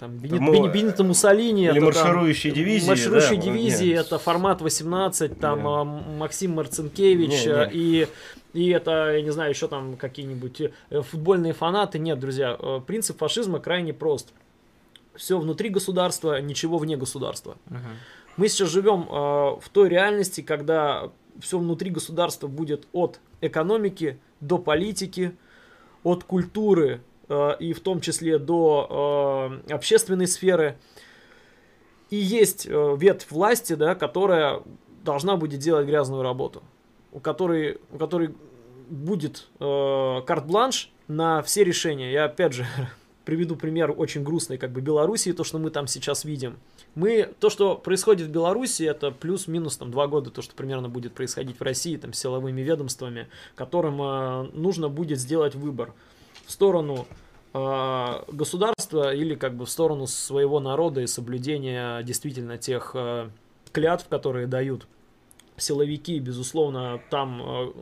там 0.00 0.18
Бенит, 0.18 0.40
мы- 0.40 0.52
Бени- 0.56 0.72
Бенито 0.72 1.04
Муссолини, 1.04 1.66
Или 1.66 1.76
это 1.76 1.92
там- 1.92 2.06
марширующие 2.06 2.52
дивизии. 2.52 2.88
Марширующие 2.88 3.36
да, 3.36 3.42
дивизии, 3.42 3.90
нет. 3.90 4.06
это 4.06 4.18
формат 4.18 4.60
18, 4.62 5.38
там 5.38 5.60
Не. 5.60 5.68
а, 5.68 5.84
Максим 5.84 6.54
Марцинкевич 6.56 7.44
Не, 7.46 7.52
а, 7.52 7.66
не. 7.66 7.72
и 7.74 8.08
и 8.52 8.68
это, 8.70 9.12
я 9.12 9.22
не 9.22 9.30
знаю, 9.30 9.50
еще 9.50 9.68
там 9.68 9.96
какие-нибудь 9.96 10.60
э, 10.90 11.02
футбольные 11.02 11.52
фанаты. 11.52 12.00
Нет, 12.00 12.18
друзья, 12.18 12.56
э, 12.58 12.80
принцип 12.84 13.16
фашизма 13.18 13.60
крайне 13.60 13.92
прост. 13.92 14.32
Все 15.14 15.38
внутри 15.38 15.68
государства, 15.68 16.40
ничего 16.40 16.78
вне 16.78 16.96
государства. 16.96 17.56
Мы 18.36 18.48
сейчас 18.48 18.68
живем 18.70 19.02
э, 19.02 19.60
в 19.60 19.68
той 19.72 19.88
реальности, 19.88 20.40
когда 20.40 21.10
все 21.40 21.58
внутри 21.58 21.90
государства 21.90 22.46
будет 22.46 22.86
от 22.92 23.20
экономики 23.40 24.18
до 24.40 24.58
политики, 24.58 25.36
от 26.02 26.24
культуры 26.24 27.02
э, 27.28 27.50
и 27.58 27.72
в 27.72 27.80
том 27.80 28.00
числе 28.00 28.38
до 28.38 29.60
э, 29.68 29.72
общественной 29.72 30.26
сферы. 30.26 30.78
И 32.10 32.16
есть 32.16 32.66
э, 32.66 32.96
ветвь 32.98 33.30
власти, 33.30 33.74
да, 33.74 33.94
которая 33.94 34.62
должна 35.04 35.36
будет 35.36 35.60
делать 35.60 35.86
грязную 35.86 36.22
работу, 36.22 36.62
у 37.12 37.20
которой, 37.20 37.78
у 37.90 37.98
которой 37.98 38.34
будет 38.88 39.48
э, 39.60 40.20
карт-бланш 40.26 40.90
на 41.08 41.42
все 41.42 41.64
решения. 41.64 42.12
Я 42.12 42.24
опять 42.24 42.52
же 42.52 42.66
приведу 43.24 43.56
пример 43.56 43.94
очень 43.96 44.22
грустный, 44.22 44.58
как 44.58 44.72
бы 44.72 44.80
Белоруссии, 44.80 45.32
то, 45.32 45.44
что 45.44 45.58
мы 45.58 45.70
там 45.70 45.86
сейчас 45.86 46.24
видим. 46.24 46.58
Мы, 46.94 47.32
то, 47.38 47.50
что 47.50 47.76
происходит 47.76 48.28
в 48.28 48.30
Беларуси, 48.30 48.82
это 48.82 49.12
плюс-минус 49.12 49.76
там 49.76 49.90
два 49.90 50.08
года, 50.08 50.30
то, 50.30 50.42
что 50.42 50.54
примерно 50.54 50.88
будет 50.88 51.14
происходить 51.14 51.58
в 51.58 51.62
России, 51.62 51.96
там, 51.96 52.12
силовыми 52.12 52.60
ведомствами, 52.60 53.28
которым 53.54 54.02
э, 54.02 54.50
нужно 54.54 54.88
будет 54.88 55.20
сделать 55.20 55.54
выбор 55.54 55.92
в 56.46 56.50
сторону 56.50 57.06
э, 57.54 58.22
государства 58.32 59.14
или 59.14 59.36
как 59.36 59.54
бы 59.54 59.66
в 59.66 59.70
сторону 59.70 60.06
своего 60.08 60.58
народа 60.58 61.00
и 61.00 61.06
соблюдения 61.06 62.02
действительно 62.02 62.58
тех 62.58 62.90
э, 62.94 63.28
клятв, 63.72 64.08
которые 64.08 64.48
дают 64.48 64.86
силовики, 65.60 66.18
безусловно, 66.18 67.00
там 67.10 67.42
э, 67.42 67.72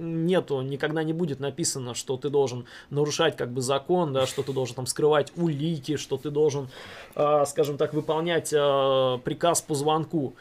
нету, 0.00 0.60
никогда 0.62 1.02
не 1.02 1.12
будет 1.12 1.40
написано, 1.40 1.94
что 1.94 2.16
ты 2.16 2.30
должен 2.30 2.66
нарушать 2.90 3.36
как 3.36 3.50
бы 3.50 3.60
закон, 3.60 4.12
да, 4.12 4.26
что 4.26 4.42
ты 4.42 4.52
должен 4.52 4.74
там 4.74 4.86
скрывать 4.86 5.32
улики, 5.36 5.96
что 5.96 6.16
ты 6.16 6.30
должен, 6.30 6.68
э, 7.14 7.44
скажем 7.46 7.76
так, 7.76 7.94
выполнять 7.94 8.52
э, 8.52 9.18
приказ 9.24 9.62
по 9.62 9.74
звонку. 9.74 10.34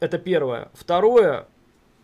Это 0.00 0.18
первое. 0.18 0.70
Второе, 0.74 1.46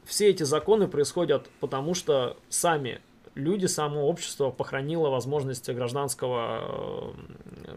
все 0.04 0.28
эти 0.30 0.44
законы 0.44 0.86
происходят 0.86 1.48
потому, 1.60 1.94
что 1.94 2.36
сами 2.48 3.00
люди, 3.34 3.66
само 3.66 4.08
общество 4.08 4.50
похоронило 4.50 5.10
возможность 5.10 5.68
гражданского 5.70 7.14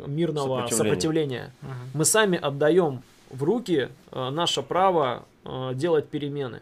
мирного 0.08 0.68
Сопротивления. 0.68 0.78
сопротивления. 0.78 1.54
Мы 1.94 2.06
сами 2.06 2.38
отдаем 2.38 3.04
в 3.30 3.44
руки 3.44 3.90
э, 4.12 4.30
наше 4.30 4.62
право 4.62 5.26
делать 5.74 6.08
перемены. 6.08 6.62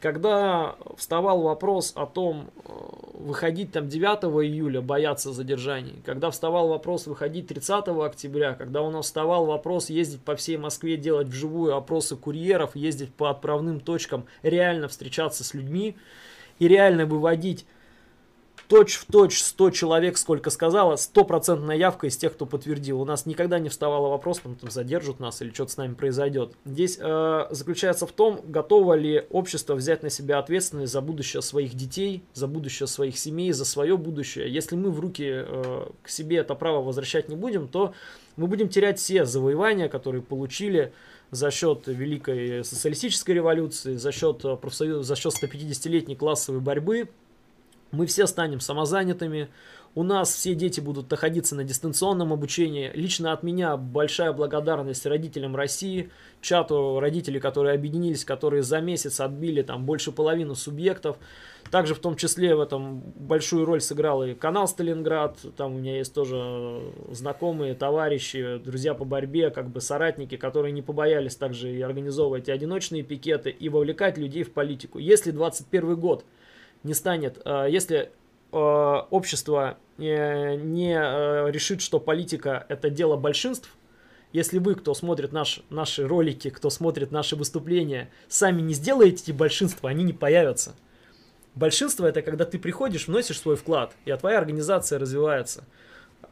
Когда 0.00 0.76
вставал 0.96 1.40
вопрос 1.40 1.92
о 1.96 2.06
том, 2.06 2.50
э, 2.64 2.70
выходить 3.14 3.72
там 3.72 3.88
9 3.88 4.44
июля, 4.44 4.82
бояться 4.82 5.32
задержаний, 5.32 6.02
когда 6.04 6.30
вставал 6.30 6.68
вопрос 6.68 7.06
выходить 7.06 7.48
30 7.48 8.04
октября, 8.04 8.52
когда 8.52 8.82
у 8.82 8.90
нас 8.90 9.06
вставал 9.06 9.46
вопрос 9.46 9.88
ездить 9.88 10.20
по 10.20 10.36
всей 10.36 10.58
Москве, 10.58 10.98
делать 10.98 11.28
вживую 11.28 11.74
опросы 11.74 12.14
курьеров, 12.14 12.76
ездить 12.76 13.14
по 13.14 13.30
отправным 13.30 13.80
точкам, 13.80 14.26
реально 14.42 14.88
встречаться 14.88 15.44
с 15.44 15.54
людьми 15.54 15.96
и 16.58 16.68
реально 16.68 17.06
выводить 17.06 17.64
точь 18.68 18.96
в 18.96 19.06
точь 19.06 19.42
100 19.42 19.70
человек, 19.70 20.18
сколько 20.18 20.50
сказала, 20.50 20.96
стопроцентная 20.96 21.76
явка 21.76 22.06
из 22.06 22.16
тех, 22.16 22.32
кто 22.32 22.46
подтвердил. 22.46 23.00
У 23.00 23.04
нас 23.04 23.26
никогда 23.26 23.58
не 23.58 23.68
вставало 23.68 24.08
вопрос, 24.08 24.40
там, 24.40 24.54
там 24.56 24.70
задержат 24.70 25.20
нас 25.20 25.40
или 25.42 25.50
что-то 25.50 25.72
с 25.72 25.76
нами 25.76 25.94
произойдет. 25.94 26.52
Здесь 26.64 26.98
э, 27.00 27.46
заключается 27.50 28.06
в 28.06 28.12
том, 28.12 28.40
готово 28.46 28.94
ли 28.94 29.26
общество 29.30 29.74
взять 29.74 30.02
на 30.02 30.10
себя 30.10 30.38
ответственность 30.38 30.92
за 30.92 31.00
будущее 31.00 31.42
своих 31.42 31.74
детей, 31.74 32.22
за 32.34 32.46
будущее 32.46 32.86
своих 32.86 33.18
семей, 33.18 33.52
за 33.52 33.64
свое 33.64 33.96
будущее. 33.96 34.52
Если 34.52 34.76
мы 34.76 34.90
в 34.90 35.00
руки 35.00 35.24
э, 35.28 35.86
к 36.02 36.08
себе 36.08 36.38
это 36.38 36.54
право 36.54 36.82
возвращать 36.82 37.28
не 37.28 37.36
будем, 37.36 37.68
то 37.68 37.94
мы 38.36 38.46
будем 38.46 38.68
терять 38.68 38.98
все 38.98 39.24
завоевания, 39.24 39.88
которые 39.88 40.22
получили 40.22 40.92
за 41.30 41.50
счет 41.50 41.84
Великой 41.86 42.64
социалистической 42.64 43.34
революции, 43.34 43.96
за 43.96 44.12
счет, 44.12 44.44
э, 44.44 44.56
профсоюз, 44.56 45.06
за 45.06 45.16
счет 45.16 45.32
150-летней 45.32 46.16
классовой 46.16 46.60
борьбы, 46.60 47.08
мы 47.96 48.06
все 48.06 48.26
станем 48.26 48.60
самозанятыми, 48.60 49.48
у 49.96 50.02
нас 50.02 50.34
все 50.34 50.54
дети 50.54 50.78
будут 50.78 51.10
находиться 51.10 51.56
на 51.56 51.64
дистанционном 51.64 52.30
обучении. 52.30 52.90
Лично 52.94 53.32
от 53.32 53.42
меня 53.42 53.78
большая 53.78 54.34
благодарность 54.34 55.06
родителям 55.06 55.56
России, 55.56 56.10
чату 56.42 57.00
родителей, 57.00 57.40
которые 57.40 57.74
объединились, 57.74 58.22
которые 58.22 58.62
за 58.62 58.82
месяц 58.82 59.20
отбили 59.20 59.62
там 59.62 59.86
больше 59.86 60.12
половины 60.12 60.54
субъектов. 60.54 61.16
Также 61.70 61.94
в 61.94 61.98
том 61.98 62.14
числе 62.14 62.54
в 62.54 62.60
этом 62.60 63.00
большую 63.16 63.64
роль 63.64 63.80
сыграл 63.80 64.22
и 64.22 64.34
канал 64.34 64.68
Сталинград. 64.68 65.38
Там 65.56 65.74
у 65.74 65.78
меня 65.78 65.96
есть 65.96 66.12
тоже 66.12 66.92
знакомые, 67.10 67.74
товарищи, 67.74 68.60
друзья 68.62 68.92
по 68.92 69.06
борьбе, 69.06 69.48
как 69.48 69.70
бы 69.70 69.80
соратники, 69.80 70.36
которые 70.36 70.72
не 70.72 70.82
побоялись 70.82 71.36
также 71.36 71.74
и 71.74 71.80
организовывать 71.80 72.48
и 72.48 72.52
одиночные 72.52 73.02
пикеты, 73.02 73.48
и 73.48 73.70
вовлекать 73.70 74.18
людей 74.18 74.42
в 74.42 74.52
политику. 74.52 74.98
Если 74.98 75.30
21 75.30 75.96
год 75.96 76.26
не 76.82 76.94
станет, 76.94 77.40
э, 77.44 77.66
если 77.70 78.10
э, 78.52 78.56
общество 78.56 79.78
э, 79.98 80.54
не 80.56 80.94
решит, 81.50 81.80
что 81.80 82.00
политика 82.00 82.64
это 82.68 82.90
дело 82.90 83.16
большинств, 83.16 83.70
если 84.32 84.58
вы, 84.58 84.74
кто 84.74 84.92
смотрит 84.94 85.32
наш, 85.32 85.62
наши 85.70 86.06
ролики, 86.06 86.50
кто 86.50 86.68
смотрит 86.68 87.10
наши 87.10 87.36
выступления, 87.36 88.10
сами 88.28 88.60
не 88.60 88.74
сделаете 88.74 89.22
эти 89.22 89.32
большинства, 89.32 89.90
они 89.90 90.04
не 90.04 90.12
появятся. 90.12 90.74
Большинство 91.54 92.06
это 92.06 92.20
когда 92.20 92.44
ты 92.44 92.58
приходишь, 92.58 93.08
вносишь 93.08 93.40
свой 93.40 93.56
вклад, 93.56 93.94
и 94.04 94.10
а 94.10 94.16
твоя 94.18 94.38
организация 94.38 94.98
развивается. 94.98 95.64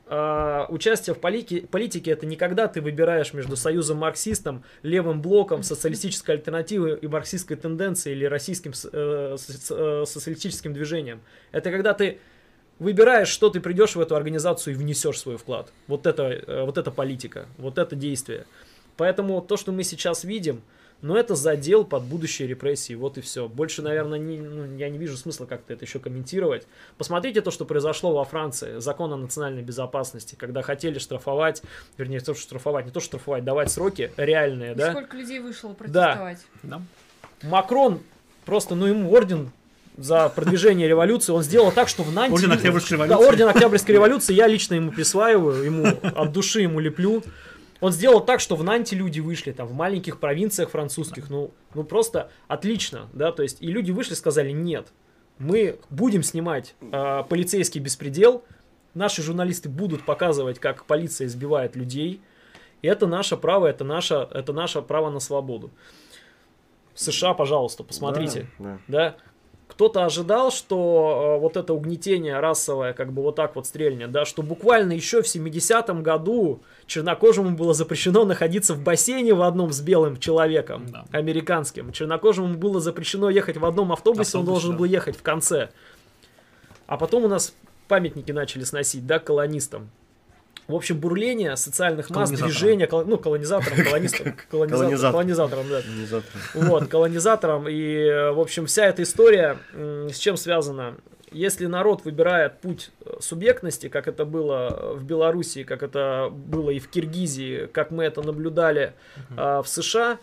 А, 0.07 0.67
участие 0.69 1.15
в 1.15 1.19
политике, 1.19 1.67
политике 1.67 2.11
это 2.11 2.27
не 2.27 2.37
когда 2.37 2.69
ты 2.69 2.83
выбираешь 2.83 3.33
между 3.33 3.57
союзом 3.57 3.99
марксистом, 3.99 4.63
левым 4.83 5.23
блоком, 5.23 5.63
социалистической 5.63 6.37
альтернативой 6.37 6.99
и 6.99 7.07
марксистской 7.07 7.57
тенденцией 7.57 8.17
или 8.17 8.27
российским 8.27 8.73
э, 8.93 9.37
э, 9.37 10.05
социалистическим 10.07 10.75
движением. 10.75 11.23
Это 11.53 11.71
когда 11.71 11.95
ты 11.95 12.19
выбираешь, 12.79 13.29
что 13.29 13.49
ты 13.49 13.61
придешь 13.61 13.97
в 13.97 14.01
эту 14.01 14.15
организацию 14.15 14.75
и 14.75 14.77
внесешь 14.77 15.21
свой 15.21 15.39
вклад. 15.39 15.73
Вот 15.87 16.07
это, 16.07 16.25
э, 16.25 16.65
вот 16.65 16.77
это 16.77 16.91
политика, 16.91 17.47
вот 17.57 17.79
это 17.79 17.97
действие. 17.97 18.45
Поэтому 18.99 19.41
то, 19.41 19.57
что 19.57 19.73
мы 19.73 19.85
сейчас 19.85 20.25
видим, 20.25 20.63
ну 21.05 21.17
это 21.17 21.35
задел 21.35 21.85
под 21.85 22.05
будущие 22.05 22.49
репрессии, 22.49 22.95
вот 22.95 23.19
и 23.19 23.21
все. 23.21 23.47
Больше, 23.47 23.83
наверное, 23.83 24.19
не, 24.19 24.39
ну, 24.39 24.75
я 24.79 24.89
не 24.89 24.97
вижу 24.97 25.19
смысла 25.19 25.45
как-то 25.45 25.75
это 25.75 25.85
еще 25.85 25.99
комментировать. 25.99 26.67
Посмотрите 26.97 27.43
то, 27.43 27.51
что 27.51 27.67
произошло 27.67 28.15
во 28.15 28.25
Франции, 28.25 28.79
закон 28.79 29.13
о 29.13 29.17
национальной 29.19 29.61
безопасности, 29.61 30.35
когда 30.35 30.63
хотели 30.63 30.99
штрафовать, 30.99 31.63
вернее, 31.99 32.15
не 32.15 32.25
то, 32.25 32.33
что 32.33 32.43
штрафовать, 32.45 32.87
не 32.87 32.91
то, 32.91 33.01
что 33.01 33.19
штрафовать, 33.19 33.45
давать 33.45 33.71
сроки 33.71 34.13
реальные, 34.17 34.75
да? 34.75 34.93
Сколько 34.93 35.19
людей 35.19 35.41
вышло 35.41 35.75
протестовать? 35.75 36.39
Да. 36.63 36.81
Макрон 37.43 38.01
просто, 38.47 38.75
ну 38.75 38.87
ему 38.87 39.13
орден 39.13 39.51
за 39.99 40.31
продвижение 40.31 40.89
революции, 40.89 41.33
он 41.33 41.43
сделал 41.43 41.71
так, 41.71 41.89
что 41.89 42.03
в 42.03 42.15
Нанте... 42.15 42.33
Орден 42.35 42.53
Октябрьской 42.53 42.97
Да, 42.97 43.05
революции. 43.05 43.29
орден 43.29 43.49
Октябрьской 43.49 43.95
революции 43.95 44.33
я 44.33 44.47
лично 44.47 44.75
ему 44.75 44.91
присваиваю, 44.91 45.65
ему 45.65 45.87
от 46.03 46.33
души 46.33 46.63
ему 46.63 46.81
леплю. 46.81 47.23
Он 47.81 47.93
сделал 47.93 48.21
так, 48.21 48.41
что 48.41 48.57
в 48.57 48.65
Нанте 48.65 48.97
люди 48.97 49.21
вышли, 49.21 49.53
там, 49.53 49.67
в 49.67 49.73
маленьких 49.73 50.21
провинциях 50.21 50.71
французских, 50.71 51.29
ну, 51.29 51.51
ну 51.75 51.85
просто 51.85 52.31
отлично, 52.49 53.09
да, 53.13 53.33
то 53.33 53.43
есть, 53.43 53.61
и 53.61 53.67
люди 53.67 53.91
вышли 53.91 54.15
сказали, 54.15 54.51
нет, 54.51 54.93
мы 55.39 55.79
будем 55.91 56.23
снимать 56.23 56.75
э, 56.81 57.25
полицейский 57.29 57.81
беспредел, 57.81 58.45
наши 58.95 59.23
журналисты 59.23 59.69
будут 59.69 60.05
показывать, 60.05 60.59
как 60.59 60.85
полиция 60.87 61.27
избивает 61.27 61.77
людей, 61.77 62.21
и 62.83 62.87
это 62.87 63.07
наше 63.07 63.37
право, 63.37 63.67
это 63.67 63.85
наше, 63.85 64.29
это 64.31 64.53
наше 64.53 64.83
право 64.83 65.11
на 65.11 65.21
свободу. 65.21 65.71
США, 66.95 67.35
пожалуйста, 67.35 67.83
посмотрите, 67.83 68.47
Да, 68.59 68.79
да. 68.89 69.17
Кто-то 69.75 70.05
ожидал, 70.05 70.53
что 70.53 71.37
э, 71.37 71.41
вот 71.41 71.57
это 71.57 71.75
угнетение 71.75 72.39
расовое 72.39 72.93
как 72.93 73.13
бы 73.13 73.23
вот 73.23 73.35
так 73.35 73.57
вот 73.57 73.67
стрельнет, 73.67 74.13
да, 74.13 74.25
что 74.25 74.43
буквально 74.43 74.93
еще 74.93 75.21
в 75.21 75.27
70-м 75.27 76.03
году 76.03 76.61
чернокожему 76.87 77.57
было 77.57 77.75
запрещено 77.75 78.25
находиться 78.25 78.75
в 78.75 78.83
бассейне 78.83 79.35
в 79.35 79.43
одном 79.43 79.73
с 79.73 79.81
белым 79.81 80.19
человеком, 80.19 80.87
Да. 80.89 81.05
американским. 81.11 81.91
Чернокожему 81.91 82.55
было 82.55 82.81
запрещено 82.81 83.31
ехать 83.31 83.57
в 83.57 83.65
одном 83.65 83.91
автобусе, 83.91 84.39
он 84.39 84.43
Автобус, 84.43 84.47
должен 84.63 84.71
да. 84.73 84.79
был 84.79 84.85
ехать 84.85 85.17
в 85.17 85.23
конце. 85.23 85.71
А 86.87 86.97
потом 86.97 87.25
у 87.25 87.29
нас 87.29 87.53
памятники 87.89 88.31
начали 88.31 88.63
сносить, 88.63 89.07
да, 89.07 89.19
колонистам. 89.19 89.91
В 90.67 90.75
общем, 90.75 90.99
бурление 90.99 91.57
социальных 91.57 92.09
масс, 92.11 92.31
движения, 92.31 92.87
коло- 92.87 93.05
ну, 93.05 93.19
колонизаторам, 93.19 93.77
колонистам, 93.85 94.35
колонизаторам, 94.51 94.71
Колонизатор. 95.11 95.13
колонизаторам, 95.13 95.69
да 95.69 95.81
завтра. 96.07 96.41
вот, 96.55 96.89
колонизаторам. 96.89 97.69
И, 97.69 98.05
в 98.33 98.41
общем, 98.41 98.67
вся 98.67 98.87
эта 98.87 99.03
история 99.03 99.59
с 99.75 100.17
чем 100.17 100.37
связана? 100.37 100.97
Если 101.33 101.67
народ 101.67 102.05
выбирает 102.05 102.61
путь 102.61 102.91
э, 103.05 103.17
субъектности, 103.21 103.89
как 103.89 104.07
это 104.07 104.25
было 104.25 104.95
в 104.95 105.03
Белоруссии, 105.05 105.65
как 105.65 105.83
это 105.83 106.31
было 106.33 106.71
и 106.71 106.79
в 106.79 106.89
Киргизии, 106.89 107.67
как 107.67 107.91
мы 107.91 108.05
это 108.05 108.23
наблюдали 108.23 108.93
а, 109.37 109.61
в 109.63 109.69
США, 109.69 110.19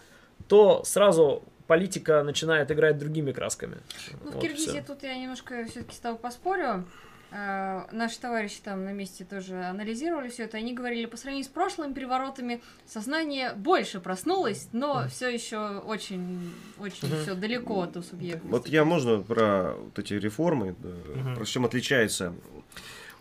то 0.47 0.83
сразу 0.85 1.43
политика 1.67 2.23
начинает 2.23 2.71
играть 2.71 2.97
другими 2.97 3.33
красками. 3.33 3.75
Ну, 4.23 4.31
в 4.31 4.33
Вот 4.35 4.41
Киргизии 4.41 4.69
всё. 4.79 4.83
тут 4.87 5.03
я 5.03 5.17
немножко 5.17 5.65
все-таки 5.69 5.93
с 5.95 5.99
тобой 5.99 6.17
поспорю. 6.19 6.85
Э, 7.31 7.85
Наши 7.91 8.19
товарищи 8.19 8.59
там 8.63 8.83
на 8.83 8.91
месте 8.91 9.23
тоже 9.23 9.55
анализировали 9.63 10.29
все 10.29 10.43
это. 10.43 10.57
Они 10.57 10.73
говорили, 10.73 11.05
по 11.05 11.15
сравнению 11.17 11.45
с 11.45 11.49
прошлыми 11.49 11.93
переворотами, 11.93 12.61
сознание 12.85 13.53
больше 13.53 13.99
проснулось, 14.01 14.67
но 14.73 15.07
все 15.07 15.29
еще 15.29 15.79
очень, 15.79 16.51
очень 16.77 17.07
Мгм. 17.07 17.17
все 17.21 17.35
далеко 17.35 17.81
от 17.83 18.05
субъекта. 18.05 18.45
Вот 18.47 18.67
я 18.67 18.83
можно 18.83 19.21
про 19.21 19.73
вот 19.75 19.97
эти 19.97 20.13
реформы, 20.15 20.75
Мгм. 21.15 21.35
про 21.35 21.45
чем 21.45 21.65
отличается. 21.65 22.33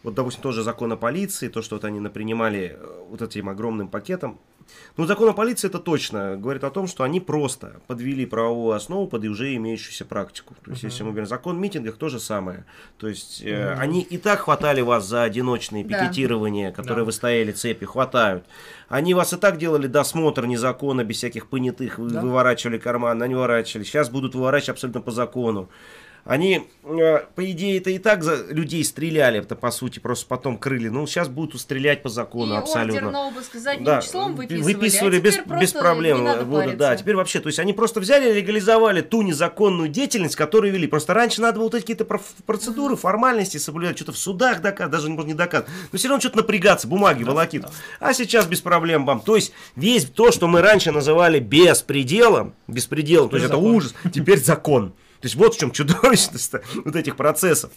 Вот, 0.03 0.15
допустим, 0.15 0.43
тоже 0.43 0.62
закон 0.62 0.91
о 0.93 0.97
полиции, 0.97 1.49
то, 1.49 1.62
что 1.62 1.77
вот 1.77 1.85
они 1.85 2.01
напринимали 2.01 2.77
э, 2.78 3.05
вот 3.09 3.23
этим 3.23 3.49
огромным 3.49 3.87
пакетом. 3.89 4.41
Ну, 4.97 5.06
закон 5.06 5.28
о 5.28 5.32
полиции 5.32 5.68
это 5.68 5.78
точно 5.78 6.36
говорит 6.36 6.64
о 6.64 6.70
том, 6.70 6.86
что 6.86 7.05
они 7.05 7.20
просто 7.20 7.80
подвели 7.86 8.26
правовую 8.26 8.74
основу 8.74 9.06
под 9.06 9.24
уже 9.24 9.55
имеющуюся 9.55 10.05
практику. 10.05 10.55
То 10.64 10.72
есть, 10.72 10.82
если 10.82 11.02
мы 11.05 11.10
говорим 11.10 11.26
закон 11.28 11.56
о 11.56 11.59
митингах, 11.60 11.97
то 11.97 12.09
же 12.09 12.18
самое. 12.20 12.64
То 12.98 13.09
есть, 13.09 13.40
э, 13.42 13.74
они 13.78 14.02
и 14.02 14.18
так 14.18 14.40
хватали 14.40 14.80
вас 14.82 15.06
за 15.06 15.22
одиночные 15.22 15.84
Да. 15.84 15.98
пикетирования, 16.06 16.70
которые 16.72 17.02
Да. 17.02 17.05
вы 17.06 17.12
стояли 17.12 17.52
цепи, 17.52 17.84
хватают. 17.86 18.44
Они 18.88 19.14
вас 19.14 19.32
и 19.32 19.36
так 19.36 19.56
делали 19.59 19.86
досмотр 19.86 20.47
незаконно, 20.47 21.05
без 21.05 21.16
всяких 21.16 21.47
понятых, 21.47 21.94
Да. 21.98 22.20
выворачивали 22.20 22.78
карман, 22.78 23.22
они 23.22 23.34
выворачивали. 23.34 23.84
Сейчас 23.84 24.10
будут 24.10 24.34
выворачивать 24.34 24.70
абсолютно 24.70 25.01
по 25.01 25.10
закону. 25.12 25.68
Они, 26.24 26.66
э, 26.84 27.18
по 27.34 27.51
идее, 27.51 27.78
это 27.78 27.90
и 27.90 27.98
так 27.98 28.22
за 28.22 28.47
людей 28.52 28.84
стреляли, 28.84 29.40
это 29.40 29.56
по 29.56 29.70
сути, 29.70 29.98
просто 29.98 30.26
потом 30.26 30.59
крыли. 30.59 30.88
Ну, 30.88 31.06
сейчас 31.06 31.28
будут 31.28 31.60
стрелять 31.60 32.02
по 32.02 32.09
закону 32.09 32.55
и 32.55 32.56
абсолютно. 32.59 32.97
ордер 32.97 33.10
на 33.10 33.26
обыск 33.28 33.55
задним 33.55 33.84
Да, 33.84 34.02
числом 34.02 34.34
выписывали, 34.34 34.74
выписывали 34.74 35.16
а 35.16 35.20
без, 35.20 35.34
теперь 35.36 35.59
без 35.59 35.72
проблем. 35.72 36.47
будут, 36.47 36.76
да, 36.76 36.97
теперь 36.97 37.16
вообще, 37.16 37.40
то 37.40 37.48
есть 37.48 37.59
они 37.59 37.72
просто 37.72 38.01
взяли 38.01 38.30
и 38.30 38.32
легализовали 38.34 39.01
ту 39.01 39.22
незаконную 39.22 39.88
деятельность, 39.88 40.36
которую 40.36 40.72
вели. 40.72 40.86
Просто 40.86 41.14
раньше 41.14 41.40
надо 41.40 41.59
было 41.59 41.64
вот 41.64 41.72
какие-то 41.72 42.05
процедуры, 42.47 42.97
формальности 42.97 43.56
соблюдать, 43.56 43.97
что-то 43.97 44.12
в 44.12 44.18
судах 44.18 44.60
доказывать, 44.60 44.92
даже 44.92 45.09
может 45.09 45.26
не 45.26 45.34
доказывать. 45.34 45.72
Но 45.92 45.98
все 45.98 46.09
равно 46.09 46.20
что-то 46.20 46.38
напрягаться, 46.38 46.86
бумаги 46.86 47.22
волокит. 47.24 47.64
А 47.98 48.12
сейчас 48.12 48.47
без 48.47 48.60
проблем, 48.60 49.05
бам. 49.05 49.20
То 49.20 49.36
есть 49.36 49.52
весь 49.76 50.05
то, 50.05 50.30
что 50.32 50.48
мы 50.48 50.60
раньше 50.60 50.92
называли 50.92 51.38
беспределом, 51.38 52.55
беспределом, 52.68 53.28
то 53.30 53.36
есть 53.36 53.47
это 53.47 53.56
закон. 53.56 53.74
ужас, 53.74 53.94
теперь 54.12 54.38
закон. 54.38 54.92
То 55.20 55.26
есть 55.26 55.36
вот 55.36 55.55
в 55.55 55.59
чем 55.59 55.70
чудовищность 55.70 56.52
вот 56.84 56.97
этих 56.97 57.16
процессов. 57.16 57.70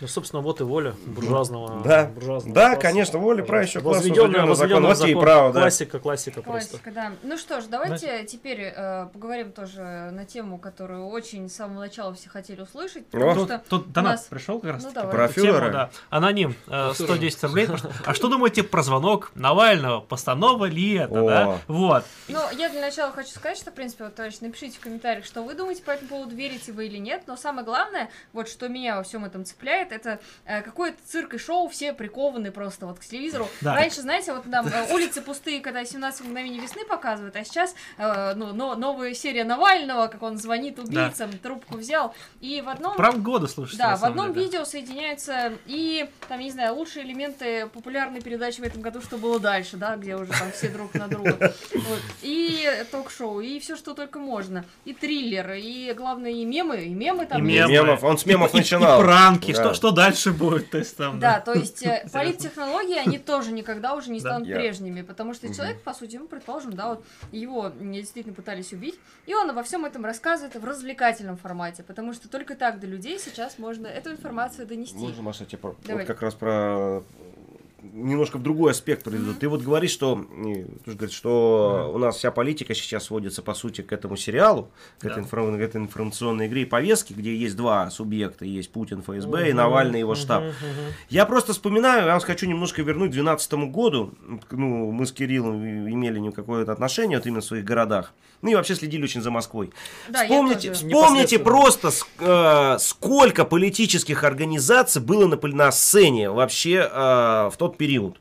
Ну, 0.00 0.06
собственно, 0.06 0.42
вот 0.42 0.60
и 0.60 0.64
воля 0.64 0.94
буржуазного. 1.06 1.82
Да. 1.84 2.06
буржуазного 2.06 2.54
да, 2.54 2.66
класса. 2.70 2.80
конечно, 2.80 3.18
воля 3.18 3.44
правящего 3.44 3.82
класса, 3.82 3.98
Возведенная, 4.00 4.46
возведенная 4.46 4.94
закон, 4.94 5.08
закон. 5.08 5.22
право, 5.22 5.52
да. 5.52 5.60
Классика, 5.60 5.98
классика 5.98 6.42
просто. 6.42 6.70
Классика, 6.78 6.90
да. 6.92 7.12
Ну 7.22 7.36
что 7.36 7.60
ж, 7.60 7.64
давайте 7.66 8.24
теперь 8.24 8.72
э, 8.74 9.06
поговорим 9.12 9.52
тоже 9.52 10.10
на 10.12 10.24
тему, 10.24 10.58
которую 10.58 11.06
очень 11.08 11.48
с 11.48 11.54
самого 11.56 11.80
начала 11.80 12.14
все 12.14 12.28
хотели 12.28 12.60
услышать, 12.62 13.06
потому. 13.06 13.34
Тут, 13.34 13.44
что 13.48 13.62
тут 13.68 13.92
донат 13.92 14.12
нас- 14.12 14.24
пришел 14.26 14.60
как 14.60 14.72
раз 14.72 14.82
Ну, 14.82 14.88
таки 14.90 14.94
давай. 15.00 15.10
Про 15.14 15.28
фюрера? 15.28 15.70
да. 15.70 15.90
Аноним, 16.10 16.54
э, 16.68 16.92
110 16.94 17.42
рублей. 17.44 17.68
А 18.06 18.14
что 18.14 18.28
думаете 18.28 18.62
про 18.62 18.82
звонок 18.82 19.32
Навального? 19.34 20.00
Постанова 20.00 20.64
ли 20.66 20.94
это, 20.94 21.14
да? 21.26 21.58
Вот. 21.68 22.04
Ну, 22.28 22.38
я 22.56 22.68
для 22.70 22.80
начала 22.80 23.12
хочу 23.12 23.30
сказать, 23.30 23.58
что, 23.58 23.70
в 23.70 23.74
принципе, 23.74 24.04
вот, 24.04 24.14
товарищи, 24.14 24.38
напишите 24.40 24.78
в 24.78 24.80
комментариях, 24.80 25.24
что 25.24 25.42
вы 25.42 25.54
думаете 25.54 25.82
по 25.82 25.90
этому 25.90 26.08
поводу, 26.08 26.34
верите 26.34 26.72
вы 26.72 26.86
или 26.86 26.98
нет. 26.98 27.22
Но 27.26 27.36
самое 27.36 27.64
главное, 27.64 28.10
вот 28.32 28.48
что 28.48 28.68
меня 28.68 28.96
во 28.96 29.02
всем 29.02 29.24
этом 29.24 29.44
цепляет, 29.50 29.92
это 29.92 30.18
э, 30.44 30.62
какой-то 30.62 30.96
цирк 31.06 31.34
и 31.34 31.38
шоу, 31.38 31.68
все 31.68 31.92
прикованы 31.92 32.50
просто 32.50 32.86
вот 32.86 32.98
к 32.98 33.04
телевизору. 33.04 33.48
Да. 33.60 33.74
Раньше, 33.74 34.00
знаете, 34.02 34.32
вот 34.32 34.44
там 34.50 34.66
э, 34.66 34.92
улицы 34.92 35.20
пустые, 35.20 35.60
когда 35.60 35.84
17 35.84 36.26
мгновений 36.26 36.60
весны 36.60 36.84
показывают, 36.84 37.36
а 37.36 37.44
сейчас 37.44 37.74
э, 37.98 38.34
ну, 38.34 38.52
но- 38.52 38.74
новая 38.74 39.14
серия 39.14 39.44
Навального, 39.44 40.06
как 40.08 40.22
он 40.22 40.36
звонит 40.38 40.78
убийцам, 40.78 41.30
трубку 41.38 41.76
взял. 41.76 42.14
И 42.40 42.60
в 42.60 42.68
одном... 42.68 42.96
Пранк 42.96 43.18
года, 43.18 43.46
слушайте. 43.46 43.82
Да, 43.82 43.96
в 43.96 44.04
одном 44.04 44.32
деле. 44.32 44.46
видео 44.46 44.64
соединяются 44.64 45.52
и, 45.66 46.08
там, 46.28 46.38
я 46.38 46.44
не 46.44 46.50
знаю, 46.50 46.74
лучшие 46.74 47.04
элементы 47.04 47.66
популярной 47.66 48.20
передачи 48.20 48.60
в 48.60 48.64
этом 48.64 48.80
году, 48.82 49.00
что 49.00 49.16
было 49.18 49.38
дальше, 49.40 49.76
да, 49.76 49.96
где 49.96 50.16
уже 50.16 50.30
там 50.32 50.52
все 50.52 50.68
друг 50.68 50.94
на 50.94 51.08
друга. 51.08 51.52
Вот. 51.74 52.00
И 52.22 52.66
ток-шоу, 52.90 53.40
и 53.40 53.58
все, 53.60 53.76
что 53.76 53.94
только 53.94 54.18
можно. 54.18 54.64
И 54.84 54.92
триллер, 54.92 55.52
и, 55.52 55.92
главное, 55.94 56.30
и 56.30 56.44
мемы, 56.44 56.84
и 56.84 56.90
мемы 56.90 57.26
там 57.26 57.46
И. 57.46 57.50
Мемов, 57.50 58.04
он 58.04 58.18
с 58.18 58.26
мемов 58.26 58.52
И- 58.54 58.56
и- 58.56 58.60
начинал. 58.60 59.00
И 59.00 59.04
пранки, 59.40 59.56
Да. 59.56 59.64
что, 59.64 59.74
что 59.74 59.90
дальше 59.90 60.32
будет? 60.32 60.70
То 60.70 60.78
есть 60.78 60.96
там, 60.96 61.18
Да, 61.20 61.40
то 61.40 61.52
есть 61.52 61.82
э, 61.84 62.06
политтехнологии, 62.12 62.96
они 62.98 63.18
тоже 63.18 63.52
никогда 63.52 63.94
уже 63.94 64.10
не 64.10 64.20
Да. 64.20 64.30
станут 64.30 64.48
Я- 64.48 64.56
прежними, 64.56 65.02
потому 65.02 65.34
что 65.34 65.46
Мгм. 65.46 65.54
человек, 65.56 65.82
по 65.82 65.92
сути, 65.94 66.16
мы 66.16 66.26
предположим, 66.26 66.72
да, 66.74 66.88
вот 66.90 67.04
его 67.32 67.70
действительно 67.80 68.34
пытались 68.34 68.72
убить, 68.72 68.98
и 69.26 69.34
он 69.34 69.50
обо 69.50 69.62
всем 69.62 69.84
этом 69.84 70.04
рассказывает 70.04 70.54
в 70.54 70.64
развлекательном 70.64 71.36
формате, 71.36 71.82
потому 71.82 72.12
что 72.12 72.28
только 72.28 72.54
так 72.54 72.80
до 72.80 72.86
людей 72.86 73.18
сейчас 73.18 73.58
можно 73.58 73.86
эту 73.86 74.10
информацию 74.12 74.66
донести. 74.66 74.96
Можно, 74.96 75.22
Маша, 75.22 75.44
тебе 75.44 75.58
про- 75.58 75.76
вот 75.84 76.04
как 76.04 76.22
раз 76.22 76.34
про 76.34 77.02
немножко 77.82 78.36
в 78.38 78.42
другой 78.42 78.72
аспект 78.72 79.04
приведу. 79.04 79.34
Ты 79.34 79.48
вот 79.48 79.62
говоришь, 79.62 79.90
что, 79.90 80.24
и, 80.44 80.64
ты 80.84 80.92
говоришь, 80.94 81.16
что 81.16 81.90
у 81.94 81.98
нас 81.98 82.16
вся 82.16 82.30
политика 82.30 82.74
сейчас 82.74 83.04
сводится, 83.04 83.42
по 83.42 83.54
сути, 83.54 83.80
к 83.82 83.92
этому 83.92 84.16
сериалу, 84.16 84.70
к, 84.98 85.04
этой, 85.04 85.16
Да. 85.16 85.20
информ- 85.22 85.56
к 85.56 85.60
этой 85.60 85.80
информационной 85.80 86.46
игре 86.46 86.62
и 86.62 86.64
повестке, 86.64 87.14
где 87.14 87.34
есть 87.34 87.56
два 87.56 87.90
субъекта. 87.90 88.44
Есть 88.44 88.70
Путин, 88.72 89.02
ФСБ 89.02 89.46
и 89.48 89.52
Мгм, 89.52 89.56
Навальный, 89.56 89.98
его 90.00 90.14
штаб. 90.14 90.42
мгм. 90.44 90.54
Я 91.08 91.26
просто 91.26 91.52
вспоминаю, 91.52 92.06
я 92.06 92.14
вас 92.14 92.24
хочу 92.24 92.46
немножко 92.46 92.82
вернуть 92.82 93.10
к 93.10 93.14
2012 93.14 93.66
году. 93.70 94.12
Ну, 94.50 94.90
мы 94.92 95.06
с 95.06 95.12
Кириллом 95.12 95.64
и- 95.64 95.92
имели 95.92 96.18
не 96.18 96.30
какое-то 96.32 96.72
отношение 96.72 97.18
вот 97.18 97.26
именно 97.26 97.40
в 97.40 97.44
своих 97.44 97.64
городах. 97.64 98.12
Ну 98.42 98.50
и 98.50 98.54
вообще 98.54 98.74
следили 98.74 99.02
очень 99.04 99.20
за 99.20 99.30
Москвой. 99.30 99.70
Да, 100.08 100.22
вспомните, 100.22 100.72
вспомните 100.72 101.38
просто, 101.38 101.90
э, 102.20 102.78
сколько 102.78 103.44
политических 103.44 104.24
организаций 104.24 105.02
было 105.02 105.26
на, 105.26 105.38
на 105.48 105.70
сцене 105.72 106.30
вообще 106.30 106.88
э, 106.90 107.50
в 107.52 107.54
тот 107.58 107.69
период. 107.76 108.18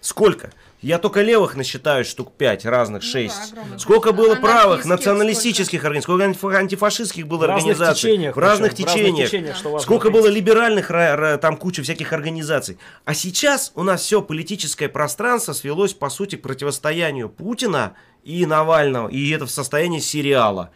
Сколько? 0.00 0.52
Я 0.82 0.98
только 0.98 1.22
левых 1.22 1.56
насчитаю 1.56 2.04
штук 2.04 2.32
5, 2.36 2.64
разных, 2.66 3.02
Ну 3.02 3.08
да, 3.12 3.12
6. 3.12 3.80
сколько 3.80 4.12
было 4.12 4.34
правых, 4.36 4.84
националистических 4.84 5.82
организаций, 5.82 6.02
сколько 6.04 6.24
антиф- 6.26 6.54
антифашистских 6.56 7.26
было 7.26 7.38
В 7.38 7.42
разных 7.46 7.72
организаций. 7.72 8.10
течениях. 8.10 8.36
в 8.36 8.38
разных 8.38 8.70
причем, 8.74 8.84
в 8.84 8.86
разных 8.88 9.02
течениях. 9.04 9.30
течениях, 9.30 9.56
что 9.56 9.78
Сколько 9.80 10.10
было 10.10 10.26
либеральных, 10.28 10.90
ра- 10.90 11.16
ра- 11.18 11.38
там 11.38 11.56
куча 11.56 11.82
всяких 11.82 12.12
организаций. 12.12 12.78
А 13.04 13.14
сейчас 13.14 13.72
у 13.74 13.82
нас 13.82 14.02
все 14.02 14.20
политическое 14.22 14.88
пространство 14.88 15.54
свелось, 15.54 15.94
по 15.94 16.10
сути, 16.10 16.36
к 16.36 16.42
противостоянию 16.42 17.30
Путина 17.30 17.94
и 18.22 18.44
Навального. 18.46 19.08
И 19.08 19.30
это 19.30 19.46
в 19.46 19.50
состоянии 19.50 19.98
сериала. 20.00 20.70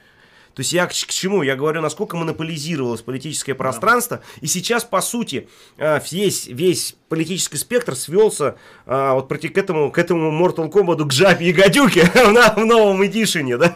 То 0.55 0.61
есть 0.61 0.73
я 0.73 0.87
к, 0.87 0.91
к 0.91 1.11
чему? 1.11 1.43
Я 1.43 1.57
говорю, 1.57 1.81
насколько 1.81 2.17
монополизировалось 2.17 3.03
политическое 3.03 3.55
пространство. 3.55 4.21
И 4.41 4.47
сейчас, 4.47 4.85
по 4.85 5.01
сути, 5.01 5.49
э, 5.79 6.01
весь, 6.11 6.47
весь 6.47 6.97
политический 7.09 7.57
спектр 7.57 7.95
свелся 7.95 8.57
э, 8.87 9.13
вот 9.13 9.29
против, 9.29 9.53
к 9.53 9.59
этому, 9.59 9.91
к 9.91 9.99
этому 9.99 10.31
Mortal 10.31 10.71
Kombat, 10.71 11.05
к 11.07 11.13
жабе 11.13 11.49
и 11.49 11.53
гадюке 11.53 12.05
в, 12.15 12.65
новом 12.65 13.05
эдишене, 13.05 13.57
да? 13.57 13.75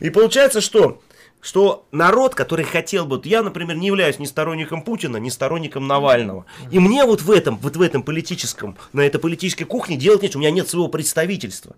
И 0.00 0.10
получается, 0.10 0.60
что 0.60 1.00
что 1.46 1.86
народ, 1.92 2.34
который 2.34 2.64
хотел 2.64 3.06
бы, 3.06 3.20
я, 3.24 3.40
например, 3.42 3.76
не 3.76 3.86
являюсь 3.86 4.18
ни 4.18 4.24
сторонником 4.24 4.82
Путина, 4.82 5.18
ни 5.18 5.28
сторонником 5.28 5.86
Навального. 5.86 6.44
И 6.72 6.80
мне 6.80 7.04
вот 7.04 7.22
в 7.22 7.30
этом, 7.30 7.56
вот 7.58 7.76
в 7.76 7.82
этом 7.82 8.02
политическом, 8.02 8.76
на 8.92 9.02
этой 9.02 9.20
политической 9.20 9.62
кухне 9.62 9.96
делать 9.96 10.22
нечего, 10.22 10.38
у 10.38 10.40
меня 10.40 10.50
нет 10.50 10.68
своего 10.68 10.88
представительства. 10.88 11.76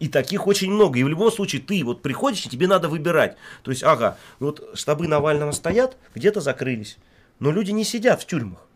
И 0.00 0.08
таких 0.08 0.46
очень 0.46 0.72
много. 0.72 0.98
И 0.98 1.04
в 1.04 1.08
любом 1.08 1.30
случае 1.30 1.62
ты 1.62 1.84
вот 1.84 2.02
приходишь, 2.02 2.46
и 2.46 2.48
тебе 2.48 2.66
надо 2.66 2.88
выбирать. 2.88 3.36
То 3.62 3.70
есть, 3.70 3.84
ага, 3.84 4.16
вот 4.38 4.70
штабы 4.74 5.06
Навального 5.06 5.52
стоят, 5.52 5.96
где-то 6.14 6.40
закрылись. 6.40 6.96
Но 7.38 7.52
люди 7.52 7.70
не 7.70 7.84
сидят 7.84 8.22
в 8.22 8.26
тюрьмах. 8.26 8.66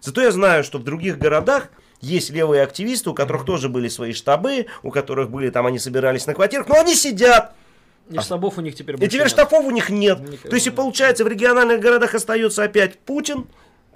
Зато 0.00 0.20
я 0.20 0.32
знаю, 0.32 0.64
что 0.64 0.78
в 0.78 0.84
других 0.84 1.16
городах 1.16 1.68
есть 2.00 2.30
левые 2.30 2.62
активисты, 2.62 3.10
у 3.10 3.14
которых 3.14 3.44
тоже 3.44 3.68
были 3.68 3.86
свои 3.86 4.12
штабы, 4.12 4.66
у 4.82 4.90
которых 4.90 5.30
были 5.30 5.48
там, 5.50 5.64
они 5.66 5.78
собирались 5.78 6.26
на 6.26 6.34
квартирах, 6.34 6.68
но 6.68 6.74
они 6.80 6.96
сидят. 6.96 7.54
И 8.10 8.18
штабов 8.18 8.58
у 8.58 8.60
них 8.60 8.74
теперь 8.74 8.96
И 8.96 8.98
больше 8.98 9.10
теперь 9.10 9.26
нет. 9.26 9.30
штабов 9.30 9.64
у 9.64 9.70
них 9.70 9.90
нет. 9.90 10.18
Никого 10.18 10.48
То 10.50 10.56
есть 10.56 10.66
и 10.66 10.70
получается 10.70 11.24
в 11.24 11.28
региональных 11.28 11.80
городах 11.80 12.14
остается 12.16 12.64
опять 12.64 12.98
Путин, 12.98 13.46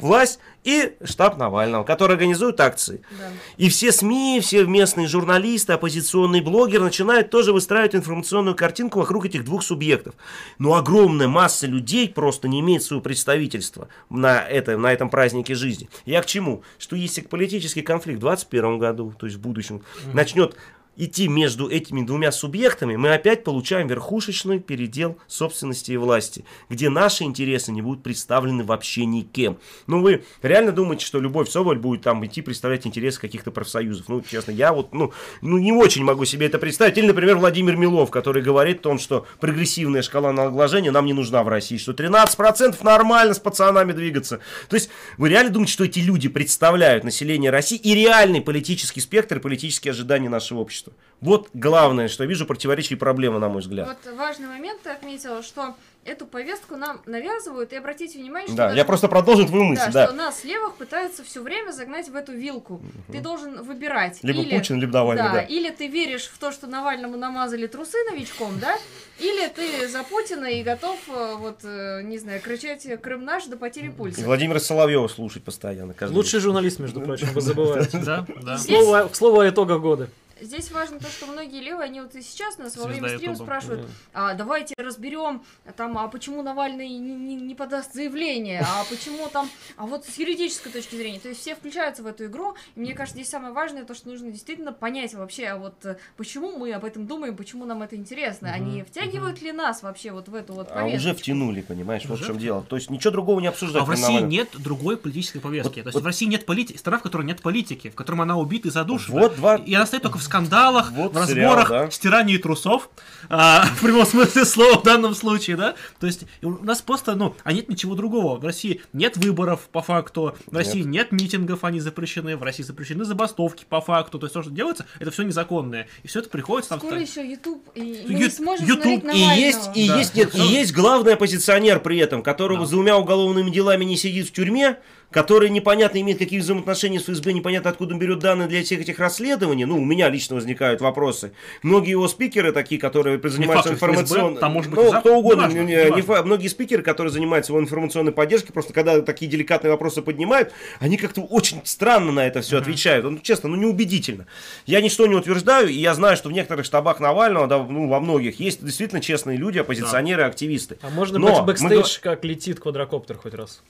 власть 0.01 0.39
и 0.65 0.97
штаб 1.05 1.39
Навального, 1.39 1.85
который 1.85 2.13
организует 2.13 2.61
акции. 2.61 3.01
Да. 3.13 3.29
И 3.57 3.69
все 3.69 3.93
СМИ, 3.93 4.41
все 4.43 4.65
местные 4.65 5.07
журналисты, 5.07 5.73
оппозиционные 5.73 6.43
блогеры 6.43 6.83
начинают 6.83 7.31
тоже 7.31 7.53
выстраивать 7.53 7.95
информационную 7.95 8.57
картинку 8.57 8.99
вокруг 8.99 9.27
этих 9.27 9.45
двух 9.45 9.63
субъектов. 9.63 10.15
Но 10.59 10.75
огромная 10.75 11.29
масса 11.29 11.67
людей 11.67 12.09
просто 12.09 12.49
не 12.49 12.61
имеет 12.61 12.83
своего 12.83 13.03
представительства 13.03 13.89
на, 14.11 14.41
это, 14.41 14.77
на 14.77 14.93
этом 14.93 15.09
празднике 15.09 15.55
жизни. 15.55 15.89
Я 16.05 16.21
к 16.21 16.27
чему? 16.27 16.63
Что 16.79 16.97
если 16.97 17.21
политический 17.21 17.83
конфликт 17.83 18.19
в 18.19 18.23
2021 18.23 18.79
году, 18.79 19.15
то 19.17 19.27
есть 19.27 19.39
в 19.39 19.41
будущем, 19.41 19.83
начнет 20.13 20.57
идти 20.97 21.29
между 21.29 21.69
этими 21.69 22.03
двумя 22.03 22.33
субъектами, 22.33 22.97
мы 22.97 23.13
опять 23.13 23.45
получаем 23.45 23.87
верхушечный 23.87 24.59
передел 24.59 25.19
собственности 25.27 25.93
и 25.93 25.97
власти, 25.97 26.45
где 26.69 26.89
наши 26.89 27.25
интересы 27.25 27.73
не 27.73 27.83
будут 27.83 28.03
представлены 28.03 28.65
вообще 28.65 29.05
никем. 29.05 29.59
Ну, 29.87 30.01
вы 30.01 30.25
реально 30.43 30.73
думаете, 30.73 31.05
что 31.05 31.21
Любовь 31.21 31.49
Соболь 31.49 31.79
будет 31.79 32.03
там 32.03 32.25
идти 32.25 32.43
представлять 32.43 32.87
интересы 32.87 33.21
каких-то 33.21 33.51
профсоюзов? 33.51 34.09
Ну, 34.09 34.23
честно, 34.23 34.51
я 34.53 34.73
вот, 34.73 34.95
ну, 34.95 35.13
ну, 35.43 35.59
не 35.59 35.73
очень 35.73 36.05
могу 36.05 36.25
себе 36.25 36.47
это 36.47 36.59
представить. 36.59 36.99
Или, 36.99 37.07
например, 37.07 37.37
Владимир 37.37 37.77
Милов, 37.77 38.11
который 38.11 38.43
говорит 38.43 38.81
о 38.81 38.83
том, 38.83 38.99
что 38.99 39.27
прогрессивная 39.41 40.03
шкала 40.03 40.33
налогообложения 40.33 40.91
нам 40.91 41.07
не 41.07 41.13
нужна 41.13 41.43
в 41.43 41.49
России, 41.49 41.77
что 41.77 41.93
13% 41.93 42.77
нормально 42.83 43.35
с 43.35 43.39
пацанами 43.39 43.93
двигаться. 43.93 44.41
То 44.69 44.77
есть, 44.77 44.91
вы 45.19 45.29
реально 45.29 45.53
думаете, 45.53 45.73
что 45.73 45.85
эти 45.85 45.99
люди 45.99 46.29
представляют 46.29 47.05
население 47.05 47.51
России 47.51 47.79
и 47.79 47.95
реальный 47.95 48.41
политический 48.41 49.01
спектр, 49.01 49.41
политические 49.41 49.93
ожидания 49.93 50.29
нашего 50.29 50.61
общества? 50.61 50.86
Вот 51.21 51.49
главное, 51.55 52.09
что 52.09 52.25
я 52.25 52.29
вижу 52.29 52.47
противоречие 52.47 52.97
и 52.97 53.01
проблема, 53.01 53.39
на 53.39 53.49
мой 53.49 53.63
взгляд. 53.63 53.89
Вот 53.89 54.15
важный 54.15 54.49
момент 54.49 54.83
ты 54.83 54.91
отметила, 54.91 55.43
что 55.43 55.75
эту 56.05 56.27
повестку 56.27 56.77
нам 56.77 57.01
навязывают, 57.07 57.73
и 57.73 57.77
обратите 57.77 58.19
внимание, 58.19 58.47
что 58.47 58.57
Да, 58.57 58.65
даже- 58.67 58.77
я 58.79 58.85
просто 58.85 59.09
продолжу 59.09 59.47
твою 59.47 59.65
мысль, 59.65 59.87
да, 59.87 59.91
да. 59.93 60.07
что 60.07 60.15
нас 60.15 60.45
левых 60.45 60.75
пытаются 60.77 61.25
все 61.25 61.43
время 61.43 61.73
загнать 61.73 62.09
в 62.09 62.15
эту 62.15 62.33
вилку. 62.33 62.81
Ты 63.11 63.21
должен 63.21 63.63
выбирать. 63.63 64.19
Либо 64.23 64.41
или, 64.41 64.59
Путин, 64.59 64.81
либо 64.81 64.93
Навальный, 64.93 65.23
да, 65.25 65.33
да. 65.33 65.41
Или 65.41 65.71
ты 65.71 65.89
веришь 65.89 66.27
в 66.27 66.39
то, 66.39 66.53
что 66.53 66.67
Навальному 66.67 67.17
намазали 67.17 67.67
трусы 67.67 67.97
новичком, 68.11 68.59
да? 68.61 68.77
Или 69.19 69.49
ты 69.49 69.89
за 69.89 70.05
Путина 70.05 70.45
и 70.45 70.63
готов, 70.63 70.99
э, 71.09 71.35
вот, 71.39 71.61
э, 71.65 72.03
не 72.03 72.19
знаю, 72.19 72.41
кричать 72.41 72.87
«Крым 73.01 73.25
наш» 73.25 73.47
до 73.47 73.57
потери 73.57 73.87
И 73.89 73.91
пульса. 73.91 74.21
Владимира 74.21 74.61
Соловьева 74.61 75.09
слушать 75.09 75.43
постоянно. 75.43 75.95
Лучший 76.03 76.41
журналист, 76.41 76.79
между 76.79 77.01
прочим, 77.01 77.29
вы 77.33 77.41
забываете. 77.41 77.97
Да, 78.47 79.09
к 79.09 79.15
слову 79.17 79.41
о 79.41 79.49
итогах 79.49 79.81
года. 79.81 80.09
Здесь 80.41 80.71
важно 80.71 80.99
то, 80.99 81.07
что 81.09 81.27
многие 81.27 81.61
левые, 81.63 81.87
они 81.87 82.01
вот 82.03 82.15
и 82.15 82.21
сейчас 82.21 82.59
нас 82.59 82.77
во 82.77 82.83
Звезда 82.85 83.01
время 83.07 83.17
стрима 83.17 83.35
спрашивают, 83.37 83.89
а, 84.13 84.35
давайте 84.35 84.75
разберем, 84.77 85.43
там, 85.77 85.97
а 85.97 86.09
почему 86.09 86.43
Навальный 86.43 86.89
не, 86.89 86.99
не- 87.15 87.37
не 87.37 87.55
подаст 87.55 87.95
заявление, 87.95 88.61
а 88.61 88.85
почему 88.91 89.29
там, 89.29 89.49
а 89.77 89.87
вот 89.87 90.05
с 90.05 90.19
юридической 90.19 90.71
точки 90.71 90.95
зрения. 90.95 91.21
То 91.21 91.29
есть 91.31 91.41
все 91.41 91.55
включаются 91.55 92.03
в 92.03 92.07
эту 92.07 92.27
игру, 92.27 92.55
и 92.75 92.81
мне 92.81 92.93
кажется, 92.93 93.19
здесь 93.19 93.31
самое 93.31 93.55
важное 93.55 93.85
то, 93.85 93.95
что 93.95 94.09
нужно 94.11 94.31
действительно 94.31 94.73
понять 94.73 95.15
вообще, 95.15 95.47
а 95.47 95.57
вот 95.57 95.75
э, 95.87 95.97
почему 96.19 96.57
мы 96.59 96.71
об 96.73 96.85
этом 96.85 97.07
думаем, 97.07 97.35
почему 97.35 97.65
нам 97.65 97.83
это 97.83 97.97
интересно, 97.97 98.51
они 98.53 98.83
втягивают 98.83 99.41
ли 99.41 99.53
нас 99.53 99.83
вообще 99.83 100.11
вот 100.13 100.29
в 100.29 100.35
эту 100.35 100.53
вот 100.53 100.69
А 100.71 100.85
уже 100.85 101.15
втянули, 101.15 101.63
понимаешь, 101.63 102.05
вот 102.05 102.21
в 102.21 102.27
чем 102.27 102.39
дело. 102.39 102.63
То 102.69 102.77
есть 102.77 102.91
ничего 102.91 103.11
другого 103.11 103.41
не 103.41 103.47
обсуждать. 103.47 103.81
А 103.83 103.85
в 103.87 103.91
России 103.91 104.05
Навальном. 104.05 104.29
нет 104.31 104.49
другой 104.59 104.99
политической 104.99 105.41
повестки. 105.41 105.67
Вот- 105.69 105.75
То 105.75 105.81
есть 105.89 105.95
вот- 105.95 106.03
в 106.03 106.07
России 106.07 106.27
нет 106.27 106.45
политики, 106.45 106.77
страна, 106.77 106.99
в 106.99 107.03
которой 107.03 107.25
нет 107.27 107.41
политики, 107.41 107.89
в 107.89 107.95
котором 107.95 108.21
она 108.21 108.37
убита 108.37 108.69
и 108.69 108.71
задушена. 108.71 109.19
Вот 109.21 109.37
два- 109.37 109.57
И 109.57 109.73
она 109.73 109.87
стоит 109.87 110.03
только 110.03 110.19
в 110.19 110.26
скандалах, 110.27 110.93
Вот 110.93 111.15
в 111.15 111.27
сериал, 111.27 111.57
разборах, 111.57 111.87
да. 111.87 111.91
стирании 111.91 112.37
трусов, 112.37 112.91
а, 113.29 113.65
в 113.77 113.81
прямом 113.81 114.05
смысле 114.07 114.45
слова 114.45 114.79
в 114.79 114.83
данном 114.83 115.15
случае, 115.15 115.57
да. 115.57 115.75
То 115.99 116.07
есть 116.07 116.25
у 116.43 116.51
нас 116.65 116.83
просто, 116.83 117.15
ну, 117.17 117.35
а 117.45 117.53
нет 117.53 117.69
ничего 117.69 117.95
другого. 117.95 118.39
В 118.39 118.45
России 118.45 118.83
нет 118.93 119.17
выборов 119.17 119.69
по 119.73 119.81
факту, 119.83 120.37
в 120.47 120.55
России 120.57 120.83
нет 120.83 121.13
митингов, 121.13 121.65
они 121.65 121.81
запрещены, 121.81 122.37
в 122.37 122.43
России 122.43 122.63
запрещены 122.63 123.05
забастовки 123.05 123.65
по 123.69 123.81
факту. 123.81 124.19
То 124.19 124.27
есть 124.27 124.35
то, 124.35 124.43
что 124.43 124.51
делается, 124.51 124.85
это 125.01 125.11
все 125.11 125.23
незаконное. 125.23 125.89
И 126.03 126.09
все 126.09 126.21
это 126.21 126.29
приходится 126.29 126.71
там... 126.71 126.81
Скоро 126.81 127.01
еще 127.01 127.27
YouTube, 127.29 127.63
и 127.75 128.05
мы 128.07 128.13
Ю- 128.13 128.19
не 128.19 128.31
сможем 128.31 128.67
YouTube 128.67 129.05
И 129.13 129.19
есть, 129.19 129.71
и 129.75 129.89
Да. 129.89 129.99
есть, 129.99 130.15
нет, 130.15 130.35
и 130.35 130.41
есть 130.41 130.73
главный 130.75 131.15
оппозиционер 131.15 131.81
при 131.81 131.99
этом, 131.99 132.23
которого 132.23 132.61
Да. 132.61 132.67
за 132.67 132.73
двумя 132.73 132.97
уголовными 132.99 133.51
делами 133.51 133.85
не 133.85 133.97
сидит 133.97 134.27
в 134.29 134.33
тюрьме, 134.33 134.79
который 135.17 135.49
непонятно 135.49 135.99
имеет 136.03 136.19
какие 136.19 136.41
взаимоотношения 136.41 137.01
с 137.01 137.05
ФСБ, 137.05 137.33
непонятно 137.33 137.71
откуда 137.71 137.95
он 137.95 137.99
берет 137.99 138.19
данные 138.19 138.49
для 138.49 138.63
всех 138.63 138.83
этих 138.83 138.99
расследований. 138.99 139.65
Ну, 139.65 139.81
у 139.81 139.85
меня 139.85 140.11
лично 140.11 140.35
возникают 140.37 140.83
вопросы. 140.83 141.33
Многие 141.63 141.93
его 141.93 142.07
спикеры 142.07 142.53
такие, 142.53 142.79
которые 142.79 143.19
занимаются 143.27 143.73
информационной... 143.73 144.39
там 144.39 144.53
может 144.53 144.71
быть 144.71 144.79
и 144.79 144.93
ну, 144.93 145.01
кто 145.01 145.17
угодно. 145.17 145.47
не- 145.47 145.55
не- 145.55 145.63
неважно. 145.65 145.95
не 145.97 146.03
фа- 146.03 146.23
Многие 146.23 146.49
спикеры, 146.49 146.83
которые 146.83 147.11
занимаются 147.11 147.53
его 147.53 147.61
информационной 147.63 148.13
поддержкой, 148.13 148.53
просто 148.53 148.75
когда 148.75 149.01
такие 149.01 149.31
деликатные 149.31 149.71
вопросы 149.71 150.03
поднимают, 150.03 150.53
они 150.81 150.99
как-то 150.99 151.23
очень 151.23 151.63
странно 151.65 152.13
на 152.13 152.27
это 152.27 152.43
все 152.43 152.59
отвечают. 152.59 153.07
Ну, 153.07 153.19
честно, 153.21 153.49
ну, 153.49 153.57
неубедительно. 153.57 154.27
Я 154.67 154.83
ничто 154.83 155.07
не 155.07 155.15
утверждаю, 155.15 155.71
и 155.71 155.79
я 155.79 155.95
знаю, 155.95 156.19
что 156.19 156.29
в 156.29 156.33
некоторых 156.33 156.67
штабах 156.67 157.01
Навального, 157.01 157.47
да, 157.47 157.57
ну, 157.57 157.89
во 157.89 158.01
многих, 158.01 158.39
есть 158.39 158.63
действительно 158.63 159.01
честные 159.01 159.39
люди, 159.39 159.57
оппозиционеры, 159.61 160.25
активисты. 160.25 160.77
А 160.83 160.91
можно 160.91 161.19
Но 161.19 161.29
быть 161.43 161.59
мы 161.63 161.71
бэкстейдж, 161.71 162.01
как 162.03 162.23
летит 162.23 162.61
квадрокоптер 162.61 163.17
хоть 163.17 163.33
раз? 163.33 163.63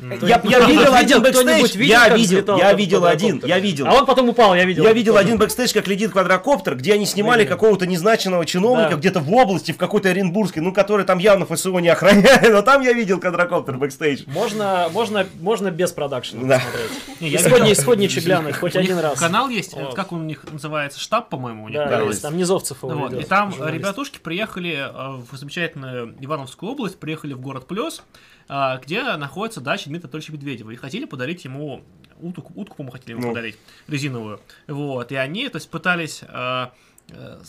Я, 0.00 0.40
я 0.42 0.66
видел 0.66 0.92
один 0.92 1.22
бэкстейдж, 1.22 1.76
видел, 1.76 1.86
я 1.94 2.08
видел, 2.16 2.56
я 2.58 2.72
видел 2.72 3.04
один, 3.06 3.40
я 3.44 3.58
видел. 3.60 3.86
А 3.86 3.94
он 3.94 4.06
потом 4.06 4.28
упал, 4.28 4.54
я 4.56 4.64
видел. 4.64 4.82
Я 4.82 4.92
видел 4.92 5.12
Тоже. 5.14 5.24
один 5.24 5.38
бэкстейдж, 5.38 5.72
как 5.72 5.86
летит 5.86 6.10
квадрокоптер, 6.10 6.74
где 6.76 6.94
они 6.94 7.06
снимали 7.06 7.44
какого-то 7.44 7.86
незначенного 7.86 8.44
чиновника 8.44 8.90
Да. 8.90 8.96
где-то 8.96 9.20
в 9.20 9.32
области, 9.32 9.70
в 9.70 9.76
какой-то 9.76 10.08
Оренбургской, 10.10 10.62
ну, 10.62 10.72
который 10.72 11.04
там 11.06 11.18
явно 11.18 11.46
ФСО 11.46 11.78
не 11.78 11.88
охраняет, 11.88 12.50
но 12.52 12.62
там 12.62 12.82
я 12.82 12.92
видел 12.92 13.20
квадрокоптер 13.20 13.76
бэкстейдж. 13.76 14.24
Можно, 14.26 14.88
можно, 14.92 15.26
можно 15.40 15.70
без 15.70 15.92
продакшена 15.92 16.42
Да. 16.48 16.56
посмотреть. 16.56 16.90
Не, 17.20 17.28
я 17.28 17.38
Исходни- 17.38 17.68
видел. 17.68 17.72
исходничек 17.82 18.24
глянуть 18.24 18.56
хоть 18.56 18.74
один 18.74 18.98
раз. 18.98 19.18
Канал 19.18 19.48
есть, 19.48 19.74
Вот. 19.74 19.94
как 19.94 20.10
он 20.12 20.22
у 20.22 20.24
них 20.24 20.44
называется, 20.50 20.98
штаб, 20.98 21.28
по-моему, 21.28 21.64
у 21.64 21.68
них. 21.68 21.78
Да, 21.78 22.02
там 22.20 22.36
Низовцев 22.36 22.82
его 22.82 23.06
и 23.08 23.22
там 23.22 23.52
журналист. 23.52 23.78
ребятушки 23.78 24.18
приехали 24.18 24.74
э, 24.92 25.22
в 25.30 25.36
замечательную 25.36 26.14
Ивановскую 26.20 26.72
область, 26.72 26.98
приехали 26.98 27.32
в 27.32 27.40
город 27.40 27.66
Плес, 27.68 28.02
э, 28.02 28.02
где 28.48 29.02
находится 29.16 29.60
дача 29.60 29.88
Дмитрия 29.88 30.06
Анатольевича 30.06 30.32
Медведева. 30.32 30.70
И 30.70 30.76
хотели 30.76 31.04
подарить 31.04 31.44
ему 31.44 31.82
утку, 32.20 32.52
утку 32.54 32.76
по-моему, 32.76 32.92
хотели 32.92 33.12
ему 33.12 33.22
Ну. 33.22 33.28
подарить, 33.28 33.56
резиновую. 33.88 34.40
Вот, 34.66 35.12
и 35.12 35.16
они, 35.16 35.48
то 35.48 35.56
есть, 35.56 35.70
пытались... 35.70 36.22
э, 36.26 36.68
э, 37.10 37.40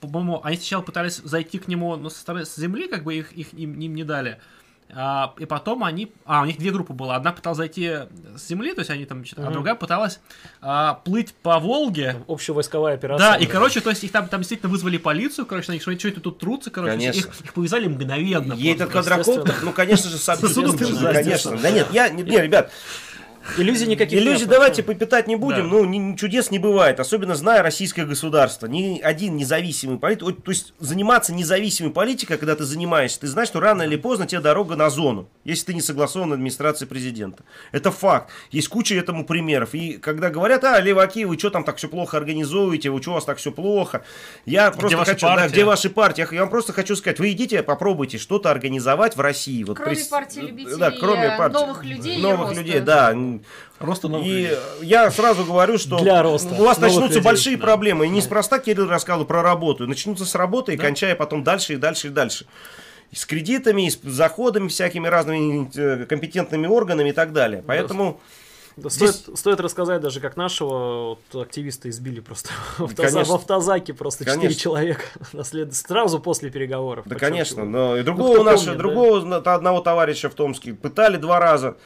по-моему, 0.00 0.40
они 0.44 0.56
сначала 0.56 0.82
пытались 0.82 1.16
зайти 1.16 1.58
к 1.58 1.68
нему, 1.68 1.96
но 1.96 2.10
со 2.10 2.20
стороны 2.20 2.44
с 2.44 2.54
земли, 2.56 2.86
как 2.86 3.02
бы 3.02 3.14
их, 3.14 3.32
их 3.32 3.54
им, 3.54 3.78
им 3.80 3.94
не 3.94 4.04
дали. 4.04 4.40
А, 4.94 5.34
и 5.38 5.46
потом 5.46 5.84
они... 5.84 6.12
А, 6.24 6.42
у 6.42 6.44
них 6.44 6.58
две 6.58 6.70
группы 6.70 6.92
было. 6.92 7.16
Одна 7.16 7.32
пыталась 7.32 7.58
зайти 7.58 7.90
с 8.36 8.46
земли, 8.46 8.72
то 8.72 8.80
есть 8.80 8.90
они 8.90 9.04
там... 9.04 9.24
что-то- 9.24 9.48
А 9.48 9.50
другая 9.50 9.74
пыталась 9.74 10.20
а, 10.60 10.94
плыть 11.04 11.34
по 11.34 11.58
Волге, 11.58 12.16
Общевойсковая 12.28 12.94
операция. 12.94 13.32
да, 13.32 13.36
и, 13.36 13.46
короче, 13.46 13.80
то 13.80 13.90
есть 13.90 14.04
их 14.04 14.12
там, 14.12 14.28
там 14.28 14.40
действительно 14.40 14.70
вызвали 14.70 14.96
полицию, 14.98 15.46
короче, 15.46 15.72
они 15.72 15.80
что, 15.80 15.90
это 15.92 16.20
тут 16.20 16.38
трутся, 16.38 16.70
короче, 16.70 16.92
Конечно. 16.92 17.18
их, 17.18 17.40
их 17.44 17.52
повязали 17.52 17.88
мгновенно. 17.88 18.54
И 18.54 18.66
этот 18.68 18.90
квадрокоптер, 18.90 19.56
ну, 19.62 19.72
конечно 19.72 20.08
же, 20.08 20.18
сам 20.18 20.38
конечно, 20.38 20.72
ты 20.72 20.84
же 20.86 21.12
конечно. 21.12 21.56
Да 21.58 21.70
нет, 21.70 21.88
я, 21.92 22.08
не, 22.08 22.22
не, 22.22 22.40
ребят, 22.40 22.70
Иллюзий 23.58 23.86
никаких 23.86 24.18
Иллюзий 24.18 24.40
нет, 24.40 24.48
давайте 24.48 24.82
вообще. 24.82 24.94
попитать 24.94 25.26
не 25.28 25.36
будем, 25.36 25.64
Да. 25.64 25.76
ну 25.76 25.84
ни- 25.84 25.96
ни 25.98 26.16
чудес 26.16 26.50
не 26.50 26.58
бывает, 26.58 27.00
особенно 27.00 27.34
зная 27.34 27.62
российское 27.62 28.04
государство. 28.04 28.66
Ни 28.66 29.00
один 29.00 29.36
независимый 29.36 29.98
политик, 29.98 30.42
то 30.42 30.50
есть 30.50 30.74
заниматься 30.78 31.32
независимой 31.32 31.92
политикой, 31.92 32.36
когда 32.38 32.54
ты 32.56 32.64
занимаешься, 32.64 33.20
ты 33.20 33.26
знаешь, 33.26 33.48
что 33.48 33.60
рано 33.60 33.82
или 33.82 33.96
поздно 33.96 34.26
тебе 34.26 34.40
дорога 34.40 34.76
на 34.76 34.90
зону, 34.90 35.28
если 35.44 35.66
ты 35.66 35.74
не 35.74 35.80
согласован 35.80 36.32
администрацией 36.32 36.88
президента. 36.88 37.44
Это 37.72 37.90
факт. 37.90 38.30
Есть 38.50 38.68
куча 38.68 38.94
этому 38.94 39.24
примеров. 39.24 39.74
И 39.74 39.94
когда 39.98 40.30
говорят, 40.30 40.64
а, 40.64 40.80
леваки, 40.80 41.24
вы 41.24 41.38
что 41.38 41.50
там 41.50 41.64
так 41.64 41.76
все 41.76 41.88
плохо 41.88 42.16
организуете, 42.16 42.90
вы 42.90 43.00
что 43.02 43.12
у 43.12 43.14
вас 43.14 43.24
так 43.24 43.38
все 43.38 43.52
плохо, 43.52 44.02
я 44.44 44.70
просто 44.70 44.98
ваша 44.98 45.10
хочу, 45.12 45.26
да, 45.26 45.34
партия? 45.36 45.52
где 45.52 45.64
ваши 45.64 45.90
партии? 45.90 46.26
Я 46.32 46.40
вам 46.40 46.50
просто 46.50 46.72
хочу 46.72 46.96
сказать, 46.96 47.18
вы 47.18 47.32
идите, 47.32 47.62
попробуйте 47.62 48.18
что-то 48.18 48.50
организовать 48.50 49.16
в 49.16 49.20
России. 49.20 49.62
Вот 49.64 49.76
Кроме 49.76 49.92
прис- 49.94 50.08
партии 50.08 50.40
любителей 50.40 50.76
да, 50.78 50.90
кроме 50.90 51.26
э, 51.26 51.38
партии- 51.38 51.54
новых 51.54 51.84
людей 51.84 52.18
и 52.18 52.22
новых 52.22 52.54
людей, 52.56 52.80
да. 52.80 53.14
Просто 53.78 54.08
новых 54.08 54.26
И 54.26 54.30
людей. 54.30 54.56
я 54.82 55.10
сразу 55.10 55.44
говорю, 55.44 55.78
что 55.78 55.98
Для 55.98 56.22
роста 56.22 56.54
у 56.54 56.64
вас 56.64 56.78
начнутся 56.78 57.08
людей. 57.08 57.22
большие 57.22 57.56
Да. 57.56 57.62
проблемы. 57.64 58.06
И 58.06 58.08
неспроста 58.08 58.58
Кирилл 58.58 58.88
рассказывал 58.88 59.26
про 59.26 59.42
работу. 59.42 59.86
Начнутся 59.86 60.24
с 60.24 60.34
работы, 60.34 60.74
и 60.74 60.76
Да. 60.76 60.82
кончая 60.84 61.14
потом 61.16 61.44
дальше 61.44 61.74
и 61.74 61.76
дальше 61.76 62.08
и 62.08 62.10
дальше. 62.10 62.46
И 63.12 63.16
с 63.16 63.24
кредитами, 63.26 63.86
и 63.86 63.90
с 63.90 63.98
заходами 64.02 64.68
всякими 64.68 65.06
разными 65.08 65.70
э, 65.76 66.06
компетентными 66.06 66.66
органами 66.66 67.10
и 67.10 67.12
так 67.12 67.32
далее. 67.32 67.62
Поэтому 67.66 68.20
Да, 68.78 68.90
Здесь- 68.90 69.14
стоит, 69.14 69.38
стоит 69.38 69.60
рассказать 69.60 70.02
даже, 70.02 70.20
как 70.20 70.36
нашего 70.36 71.16
вот, 71.32 71.42
активиста 71.42 71.88
избили 71.88 72.20
просто 72.20 72.50
в, 72.76 72.82
автоза- 72.82 72.94
конечно. 73.10 73.24
в 73.24 73.34
автозаке 73.36 73.94
просто 73.94 74.24
четыре 74.26 74.40
Конечно. 74.42 74.60
человека 74.60 75.00
наслед- 75.32 75.72
сразу 75.74 76.20
после 76.20 76.50
переговоров. 76.50 77.06
Да, 77.08 77.14
конечно. 77.16 77.64
Но 77.64 77.96
и 77.96 78.00
Ну, 78.00 78.04
другого 78.04 78.34
кто 78.34 78.42
нашего, 78.44 78.64
помнит, 78.64 78.76
да? 78.76 78.82
другого 78.82 79.20
на- 79.24 79.36
одного 79.54 79.80
товарища 79.80 80.28
в 80.28 80.34
Томске 80.34 80.74
пытали 80.74 81.16
два 81.16 81.40
раза. 81.40 81.78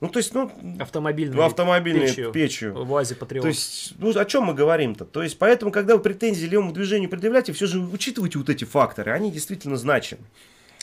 Ну, 0.00 0.08
то 0.08 0.18
есть, 0.18 0.32
ну, 0.32 0.50
Автомобильный. 0.78 1.36
в 1.36 1.40
автомобильной 1.40 2.06
печью. 2.06 2.32
печью. 2.32 2.84
В 2.84 2.92
УАЗе 2.92 3.16
Патриот. 3.16 3.42
То 3.42 3.48
есть, 3.48 3.94
ну, 3.98 4.10
о 4.16 4.24
чем 4.24 4.44
мы 4.44 4.54
говорим-то? 4.54 5.04
То 5.04 5.22
есть, 5.22 5.38
поэтому, 5.38 5.72
когда 5.72 5.96
вы 5.96 6.02
претензии 6.02 6.46
левому 6.46 6.72
движению 6.72 7.10
предъявляете, 7.10 7.52
все 7.52 7.66
же 7.66 7.80
учитывайте 7.80 8.38
вот 8.38 8.48
эти 8.48 8.64
факторы, 8.64 9.10
они 9.10 9.32
действительно 9.32 9.76
значимы. 9.76 10.22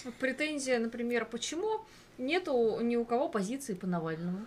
Вот 0.03 0.13
Претензия, 0.15 0.79
например, 0.79 1.25
почему 1.25 1.81
нету 2.17 2.79
ни 2.81 2.95
у 2.95 3.05
кого 3.05 3.29
позиции 3.29 3.73
по 3.73 3.87
Навальному? 3.87 4.45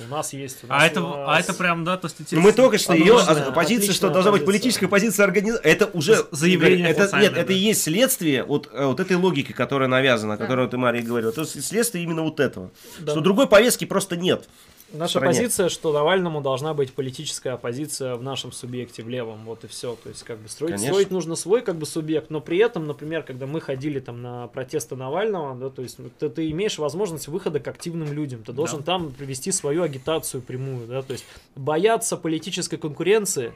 у 0.00 0.10
нас 0.10 0.32
есть. 0.32 0.64
у 0.64 0.66
А 0.68 0.78
нас 0.78 0.90
это, 0.90 1.02
у 1.02 1.12
а 1.12 1.26
нас- 1.26 1.44
это 1.44 1.54
прям, 1.54 1.84
да, 1.84 1.96
то 1.96 2.06
есть... 2.06 2.32
Ну, 2.32 2.40
мы 2.40 2.52
только 2.52 2.78
что 2.78 2.94
ее 2.94 3.16
Отличная, 3.18 3.52
позиция, 3.52 3.92
что 3.92 4.06
отличная 4.06 4.10
должна 4.10 4.32
быть 4.32 4.44
политическая 4.44 4.88
позиция 4.88 5.24
организации, 5.24 5.64
это 5.64 5.86
уже 5.86 6.26
заявление 6.30 6.88
это, 6.90 7.16
нет, 7.18 7.32
это 7.36 7.46
да. 7.48 7.52
и 7.52 7.56
есть 7.56 7.82
следствие 7.82 8.44
вот, 8.44 8.70
э, 8.72 8.84
вот 8.86 9.00
этой 9.00 9.16
логики, 9.16 9.52
которая 9.52 9.88
навязана, 9.88 10.34
о 10.34 10.36
которой 10.36 10.68
ты, 10.68 10.76
Мария, 10.76 11.02
говорила. 11.02 11.30
Это 11.30 11.44
следствие 11.44 12.04
именно 12.04 12.22
вот 12.22 12.40
этого. 12.40 12.70
Да. 12.98 13.12
Что 13.12 13.20
другой 13.20 13.46
повестки 13.48 13.84
просто 13.84 14.16
нет. 14.16 14.48
Наша 14.92 15.18
стране. 15.18 15.26
позиция, 15.26 15.68
что 15.68 15.92
Навальному 15.92 16.40
должна 16.40 16.74
быть 16.74 16.92
политическая 16.92 17.50
оппозиция 17.50 18.14
в 18.14 18.22
нашем 18.22 18.52
субъекте, 18.52 19.02
в 19.02 19.08
левом, 19.08 19.44
вот 19.44 19.64
и 19.64 19.66
все. 19.66 19.96
То 20.02 20.08
есть, 20.08 20.22
как 20.22 20.38
бы 20.38 20.48
строить, 20.48 20.74
Конечно. 20.74 20.92
строить 20.92 21.10
нужно 21.10 21.34
свой 21.36 21.62
как 21.62 21.76
бы 21.76 21.86
субъект, 21.86 22.30
но 22.30 22.40
при 22.40 22.58
этом, 22.58 22.86
например, 22.86 23.22
когда 23.22 23.46
мы 23.46 23.60
ходили 23.60 23.98
там 24.00 24.22
на 24.22 24.46
протесты 24.48 24.94
Навального, 24.94 25.54
да, 25.56 25.70
то 25.70 25.82
есть 25.82 25.98
ты, 26.18 26.28
ты 26.28 26.50
имеешь 26.50 26.78
возможность 26.78 27.28
выхода 27.28 27.60
к 27.60 27.68
активным 27.68 28.12
людям, 28.12 28.42
ты 28.44 28.52
должен 28.52 28.82
там 28.82 29.12
привести 29.12 29.52
свою 29.52 29.82
агитацию 29.82 30.42
прямую, 30.42 30.86
да, 30.86 31.02
то 31.02 31.12
есть 31.12 31.24
бояться 31.56 32.16
политической 32.16 32.76
конкуренции, 32.76 33.52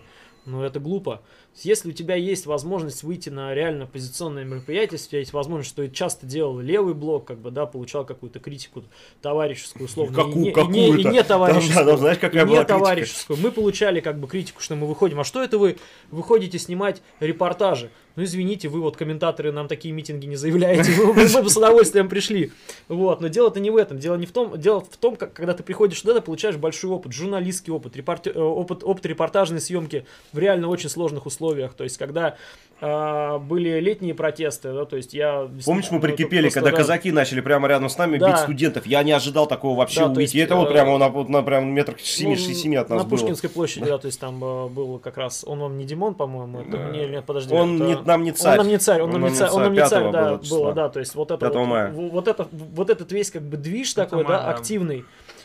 ну 0.49 0.63
это 0.63 0.81
глупо. 0.81 1.23
Если 1.63 1.91
у 1.91 1.93
тебя 1.93 2.15
есть 2.15 2.47
возможность 2.47 3.03
выйти 3.03 3.29
на 3.31 3.55
реально 3.55 3.87
позиционное 3.87 4.45
мероприятие, 4.45 4.93
если 4.95 5.07
у 5.07 5.11
тебя 5.11 5.19
есть 5.21 5.33
возможность, 5.33 5.71
что 5.71 5.83
и 5.83 5.93
часто 5.93 6.27
делал 6.27 6.59
левый 6.61 6.95
блок, 6.95 7.27
как 7.27 7.39
бы, 7.39 7.51
да, 7.51 7.67
получал 7.67 8.05
какую-то 8.05 8.39
критику 8.41 8.85
товарищескую, 9.23 9.87
условно, 9.87 10.15
Какую- 10.17 10.47
и, 10.47 10.69
не, 10.71 10.89
и, 10.89 10.93
не, 10.93 11.01
и 11.03 11.05
не 11.05 11.23
товарищескую, 11.23 11.75
Там, 11.75 11.87
там, 11.87 11.99
знаешь, 11.99 12.19
какая 12.19 12.43
и 12.43 12.47
была 12.47 12.59
не 12.59 12.65
критика? 12.65 12.79
товарищескую. 12.79 13.39
Мы 13.41 13.51
получали 13.53 14.01
как 14.01 14.19
бы 14.19 14.27
критику, 14.29 14.61
что 14.61 14.75
мы 14.77 14.87
выходим. 14.87 15.21
А 15.21 15.25
что 15.25 15.43
это 15.43 15.59
вы 15.59 15.77
выходите 16.11 16.59
снимать 16.59 17.03
репортажи? 17.21 17.91
Ну 18.19 18.25
извините, 18.25 18.69
вы 18.69 18.81
вот 18.81 18.97
комментаторы 18.97 19.53
нам 19.53 19.69
такие 19.69 19.95
митинги 19.95 20.27
не 20.27 20.35
заявляете, 20.35 20.91
мы, 21.01 21.13
бы 21.13 21.29
с 21.29 21.57
удовольствием 21.57 22.09
пришли. 22.09 22.51
Вот, 22.89 23.21
но 23.21 23.29
дело-то 23.29 23.61
не 23.61 23.71
в 23.71 23.77
этом, 23.77 24.01
дело 24.01 24.17
не 24.17 24.27
в 24.27 24.33
том, 24.33 24.61
дело 24.61 24.81
в 24.81 24.97
том, 24.97 25.15
как, 25.15 25.33
когда 25.33 25.55
ты 25.55 25.63
приходишь 25.63 26.01
туда, 26.01 26.15
ты 26.15 26.21
получаешь 26.21 26.57
большой 26.57 26.91
опыт, 26.91 27.13
журналистский 27.13 27.73
опыт, 27.73 27.95
репорте, 27.95 28.31
э, 28.31 28.41
опыт, 28.41 28.83
опыт 28.83 29.07
репортажной 29.07 29.61
съемки 29.61 30.05
в 30.33 30.39
реально 30.41 30.67
очень 30.67 30.89
сложных 30.89 31.27
условиях, 31.27 31.75
то 31.75 31.85
есть 31.85 31.97
когда 31.97 32.37
были 32.81 33.81
летние 33.81 34.15
протесты, 34.15 34.73
да, 34.73 34.85
то 34.85 34.97
есть 34.97 35.13
я... 35.13 35.49
Помнишь, 35.65 35.91
мы 35.91 36.01
прикипели, 36.01 36.43
просто, 36.43 36.61
когда 36.61 36.71
да, 36.71 36.77
казаки 36.77 37.11
начали 37.11 37.41
прямо 37.41 37.67
рядом 37.67 37.89
с 37.89 37.99
нами 37.99 38.19
Да. 38.19 38.29
бить 38.31 38.39
студентов. 38.39 38.87
Я 38.87 39.03
не 39.03 39.11
ожидал 39.11 39.49
такого 39.49 39.77
вообще 39.77 40.01
Да, 40.01 40.07
увидеть. 40.07 40.35
И 40.35 40.39
есть, 40.39 40.47
это 40.51 40.55
вот 40.55 40.69
э, 40.69 40.73
прямо 40.73 40.97
на, 40.97 41.11
на 41.11 41.43
прям 41.43 41.69
метрах 41.71 41.99
7, 42.01 42.29
ну, 42.31 42.37
7 42.37 42.77
от 42.77 42.89
нас 42.89 42.99
на 43.03 43.05
было. 43.05 43.11
Пушкинской 43.19 43.51
площади, 43.51 43.87
да, 43.87 43.99
то 43.99 44.07
есть 44.07 44.21
там 44.21 44.43
э, 44.45 44.69
был 44.69 45.01
как 45.01 45.17
раз, 45.17 45.45
он 45.45 45.59
вам 45.59 45.77
не 45.77 45.85
Димон, 45.87 46.15
по-моему, 46.15 46.65
Да. 46.71 46.91
не, 46.91 47.07
нет, 47.09 47.25
подожди. 47.25 47.53
Он 47.53 47.77
это- 47.83 47.85
не- 47.85 48.07
нам 48.07 48.23
не 48.23 48.31
царь. 48.33 48.53
Он 48.53 48.59
нам 48.59 48.69
не 48.69 48.79
царь, 48.79 49.03
он, 49.03 49.11
нам 49.11 49.23
не 49.25 49.31
царь, 49.31 49.51
он 49.51 49.63
нам 49.63 49.73
не 49.73 49.85
царь, 49.89 50.13
да, 50.13 50.35
было 50.37 50.41
было, 50.49 50.73
да, 50.73 50.89
то 50.89 51.01
есть 51.01 51.15
вот 51.17 51.31
это 51.33 51.39
5 51.47 51.55
вот, 51.55 51.67
мая. 51.67 51.91
вот 51.93 52.29
это, 52.29 52.47
вот 52.53 52.91
этот 52.91 53.11
весь 53.11 53.31
как 53.33 53.43
бы 53.43 53.57
движ 53.57 53.93
такой, 53.95 54.23
мая, 54.23 54.39
да, 54.39 54.45
да. 54.45 54.51
активный, 54.51 55.05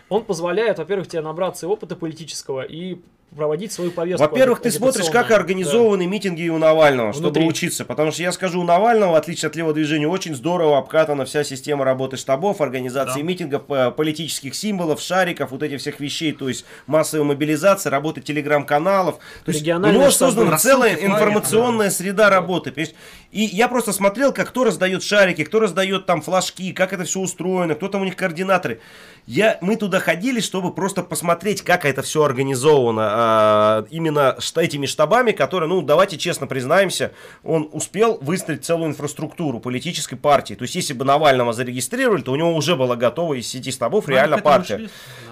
он 0.10 0.24
позволяет, 0.24 0.78
во-первых, 0.78 1.08
тебе 1.08 1.22
набраться 1.22 1.68
опыта 1.68 1.96
политического 1.96 2.62
и 2.62 2.98
проводить 3.34 3.72
свою 3.72 3.92
повестку. 3.92 4.28
Во-первых, 4.28 4.62
ты 4.62 4.72
смотришь, 4.72 5.10
как 5.10 5.32
организованы 5.32 6.06
митинги 6.08 6.48
у 6.50 6.58
Навального, 6.58 7.14
чтобы 7.14 7.28
Внутри. 7.28 7.48
учиться. 7.48 7.86
Потому 7.86 8.12
что 8.12 8.22
я 8.24 8.32
скажу, 8.32 8.62
у 8.62 8.64
Навального, 8.64 9.12
в 9.14 9.16
отличие 9.16 9.48
от 9.50 9.56
левого 9.56 9.74
движения, 9.74 10.08
очень 10.08 10.36
здорово 10.36 10.78
обкатана 10.78 11.26
вся 11.26 11.44
система 11.44 11.86
работы 11.86 12.18
штабов, 12.18 12.62
организации 12.62 13.22
Да. 13.22 13.26
митингов, 13.28 13.64
э, 13.70 13.92
политических 13.92 14.56
символов, 14.56 15.02
шариков, 15.02 15.52
вот 15.52 15.64
этих 15.64 15.80
всех 15.80 16.00
вещей, 16.00 16.32
то 16.32 16.48
есть 16.50 16.66
массовой 16.88 17.26
мобилизации, 17.26 17.90
работы 17.90 18.22
телеграм-каналов. 18.22 19.16
То 19.46 19.52
есть 19.52 19.68
у 19.68 19.80
него 19.80 20.12
создана 20.12 20.58
целая 20.58 20.96
информационная 20.96 21.90
среда 21.90 22.30
работы. 22.30 22.72
понимаешь? 22.72 22.96
И 23.32 23.42
я 23.46 23.68
просто 23.68 23.94
смотрел, 23.94 24.32
как 24.32 24.50
кто 24.50 24.64
раздает 24.64 25.02
шарики, 25.04 25.44
кто 25.44 25.60
раздает 25.60 26.06
там 26.06 26.22
флажки, 26.22 26.72
как 26.72 26.94
это 26.94 27.04
все 27.04 27.20
устроено, 27.20 27.74
кто 27.74 27.88
там 27.88 28.02
у 28.02 28.06
них 28.06 28.16
координаторы. 28.16 28.80
Я, 29.26 29.58
мы 29.62 29.78
туда 29.78 30.00
ходили, 30.00 30.40
чтобы 30.40 30.74
просто 30.74 31.02
посмотреть, 31.02 31.62
как 31.64 31.86
это 31.86 32.02
все 32.02 32.24
организовано 32.24 33.23
а, 33.26 33.86
именно 33.90 34.38
этими 34.56 34.86
штабами, 34.86 35.32
которые, 35.32 35.70
ну, 35.70 35.82
давайте 35.82 36.18
честно 36.18 36.48
признаемся, 36.48 37.12
он 37.44 37.70
успел 37.72 38.18
выстроить 38.22 38.66
целую 38.66 38.90
инфраструктуру 38.90 39.60
политической 39.60 40.16
партии. 40.16 40.56
То 40.56 40.64
есть, 40.64 40.76
если 40.76 40.94
бы 40.94 41.06
Навального 41.06 41.54
зарегистрировали, 41.54 42.22
то 42.22 42.32
у 42.32 42.36
него 42.36 42.54
уже 42.54 42.76
была 42.76 42.96
готова 42.96 43.36
из 43.36 43.48
сети 43.48 43.72
штабов 43.72 44.08
реально 44.10 44.40
партия. 44.40 44.78
шли. 44.78 44.90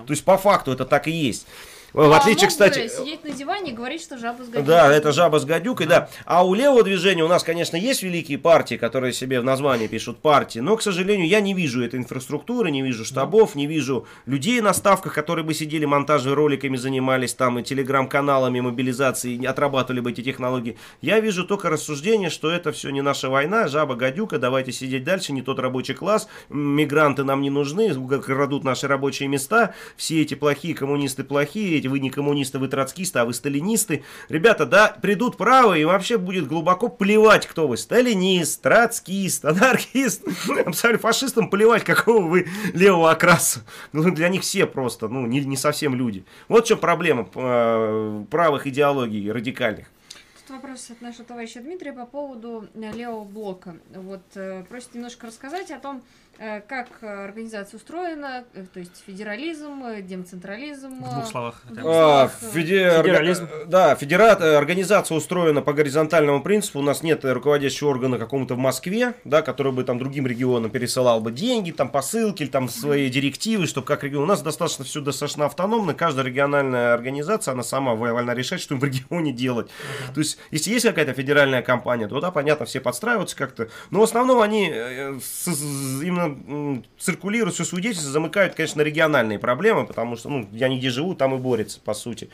То 0.07 0.13
есть, 0.13 0.23
по 0.23 0.37
факту 0.37 0.71
это 0.71 0.85
так 0.85 1.07
и 1.07 1.11
есть. 1.11 1.45
В 1.93 1.99
А 1.99 2.17
отличие, 2.17 2.47
кстати... 2.47 2.87
сидеть 2.87 3.23
на 3.23 3.31
диване 3.31 3.71
и 3.71 3.73
говорить, 3.73 4.01
что 4.01 4.17
жаба 4.17 4.43
с 4.43 4.47
гадюкой. 4.47 4.63
Да, 4.63 4.93
это 4.93 5.11
жаба 5.11 5.39
с 5.39 5.45
гадюкой, 5.45 5.87
да. 5.87 6.09
А 6.25 6.45
у 6.45 6.53
левого 6.53 6.83
движения 6.83 7.23
у 7.23 7.27
нас, 7.27 7.43
конечно, 7.43 7.75
есть 7.75 8.01
великие 8.01 8.37
партии, 8.37 8.75
которые 8.75 9.11
себе 9.11 9.41
в 9.41 9.43
названии 9.43 9.87
пишут 9.87 10.19
партии, 10.19 10.59
но, 10.59 10.77
к 10.77 10.81
сожалению, 10.81 11.27
я 11.27 11.41
не 11.41 11.53
вижу 11.53 11.83
этой 11.83 11.99
инфраструктуры, 11.99 12.71
не 12.71 12.81
вижу 12.81 13.03
штабов, 13.03 13.55
не 13.55 13.67
вижу 13.67 14.05
людей 14.25 14.61
на 14.61 14.73
ставках, 14.73 15.13
которые 15.13 15.43
бы 15.43 15.53
сидели 15.53 15.83
монтажными 15.83 16.33
роликами, 16.33 16.77
занимались 16.77 17.33
там 17.33 17.59
и 17.59 17.63
телеграм-каналами 17.63 18.61
мобилизации, 18.61 19.33
и 19.33 19.45
отрабатывали 19.45 19.99
бы 19.99 20.11
эти 20.11 20.21
технологии. 20.21 20.77
Я 21.01 21.19
вижу 21.19 21.45
только 21.45 21.69
рассуждение, 21.69 22.29
что 22.29 22.49
это 22.49 22.71
все 22.71 22.89
не 22.91 23.01
наша 23.01 23.29
война, 23.29 23.67
жаба, 23.67 23.95
гадюка, 23.95 24.37
давайте 24.37 24.71
сидеть 24.71 25.03
дальше, 25.03 25.33
не 25.33 25.41
тот 25.41 25.59
рабочий 25.59 25.93
класс, 25.93 26.27
мигранты 26.49 27.23
нам 27.23 27.41
не 27.41 27.49
нужны, 27.49 27.93
крадут 28.21 28.63
наши 28.63 28.87
рабочие 28.87 29.27
места, 29.27 29.73
все 29.97 30.21
эти 30.21 30.35
плохие 30.35 30.73
коммунисты 30.73 31.23
плохие, 31.23 31.80
эти 31.81 31.87
вы 31.87 31.99
не 31.99 32.09
коммунисты, 32.09 32.59
вы 32.59 32.67
троцкисты, 32.67 33.19
а 33.19 33.25
вы 33.25 33.33
сталинисты. 33.33 34.03
Ребята, 34.29 34.65
да, 34.65 34.95
придут 35.01 35.37
правы, 35.37 35.81
и 35.81 35.85
вообще 35.85 36.17
будет 36.17 36.47
глубоко 36.47 36.87
плевать, 36.87 37.47
кто 37.47 37.67
вы, 37.67 37.77
сталинист, 37.77 38.61
троцкист, 38.61 39.45
анархист, 39.45 40.23
абсолютно 40.65 40.99
фашистам 40.99 41.49
плевать, 41.49 41.83
какого 41.83 42.27
вы 42.27 42.47
левого 42.73 43.11
окраса. 43.11 43.61
Ну, 43.91 44.09
для 44.11 44.29
них 44.29 44.43
все 44.43 44.65
просто, 44.65 45.07
ну, 45.07 45.25
не, 45.25 45.41
не 45.41 45.57
совсем 45.57 45.95
люди. 45.95 46.23
Вот 46.47 46.65
в 46.65 46.67
чем 46.67 46.77
проблема 46.77 47.27
э, 47.33 48.25
правых 48.29 48.67
идеологий 48.67 49.31
радикальных. 49.31 49.87
Вопрос 50.51 50.91
от 50.91 50.99
нашего 50.99 51.23
товарища 51.23 51.61
Дмитрия 51.61 51.93
по 51.93 52.05
поводу 52.05 52.67
э, 52.73 52.91
левого 52.91 53.23
блока. 53.23 53.77
Вот 53.95 54.21
э, 54.35 54.65
просит 54.65 54.93
немножко 54.93 55.27
рассказать 55.27 55.71
о 55.71 55.79
том, 55.79 56.03
как 56.67 56.87
э, 57.01 57.07
организация 57.25 57.77
устроена, 57.77 58.43
э, 58.55 58.65
то 58.73 58.79
есть 58.79 59.03
федерализм, 59.05 59.83
э, 59.85 60.01
демцентрализм. 60.01 60.89
В 61.03 61.09
двух 61.13 61.23
э, 61.25 61.27
словах. 61.29 61.61
в 61.65 61.73
двух 61.73 61.85
А, 61.85 62.29
словах, 62.29 62.31
э, 62.41 62.45
феде- 62.57 63.01
Федерализм. 63.03 63.47
Да, 63.67 63.95
федерат, 63.95 64.41
э, 64.41 64.55
организация 64.55 65.15
устроена 65.17 65.61
по 65.61 65.73
горизонтальному 65.73 66.41
принципу. 66.41 66.79
У 66.79 66.81
нас 66.81 67.03
нет 67.03 67.23
э, 67.25 67.31
руководящего 67.33 67.89
органа 67.89 68.17
какому-то 68.17 68.55
в 68.55 68.57
Москве, 68.57 69.13
да, 69.23 69.41
который 69.43 69.71
бы 69.71 69.83
там 69.83 69.99
другим 69.99 70.25
регионам 70.25 70.71
пересылал 70.71 71.21
бы 71.21 71.31
деньги, 71.31 71.69
там 71.71 71.89
посылки, 71.89 72.43
или 72.43 72.49
там 72.49 72.69
свои 72.69 73.09
директивы, 73.09 73.67
чтобы 73.67 73.85
как 73.85 74.03
регион. 74.03 74.23
У 74.23 74.27
нас 74.27 74.41
достаточно 74.41 74.83
все 74.83 75.01
достаточно 75.01 75.45
автономно. 75.45 75.93
Каждая 75.93 76.25
региональная 76.25 76.93
организация, 76.93 77.51
она 77.51 77.63
сама 77.63 77.93
вольна 77.93 78.31
решать, 78.33 78.61
что 78.61 78.73
им 78.73 78.79
в 78.79 78.83
регионе 78.83 79.31
делать. 79.31 79.69
То 80.15 80.21
есть, 80.21 80.37
если 80.49 80.71
есть 80.71 80.85
какая-то 80.87 81.13
федеральная 81.13 81.61
компания, 81.61 82.07
то 82.07 82.19
да, 82.19 82.31
понятно, 82.31 82.65
все 82.65 82.79
подстраиваются 82.79 83.35
как-то. 83.35 83.69
Но 83.91 83.99
в 83.99 84.03
основном 84.03 84.41
они 84.41 84.71
э, 84.73 85.19
именно 86.01 86.30
циркулируют 86.99 87.55
всю 87.55 87.65
свою 87.65 87.81
деятельность, 87.81 88.11
замыкают, 88.11 88.55
конечно, 88.55 88.81
на 88.81 88.85
региональные 88.85 89.39
проблемы, 89.39 89.85
потому 89.85 90.15
что, 90.15 90.29
ну, 90.29 90.47
я 90.51 90.67
нигде 90.67 90.89
живу, 90.89 91.15
там 91.15 91.35
и 91.35 91.37
борется, 91.37 91.79
по 91.79 91.93
сути. 91.93 92.29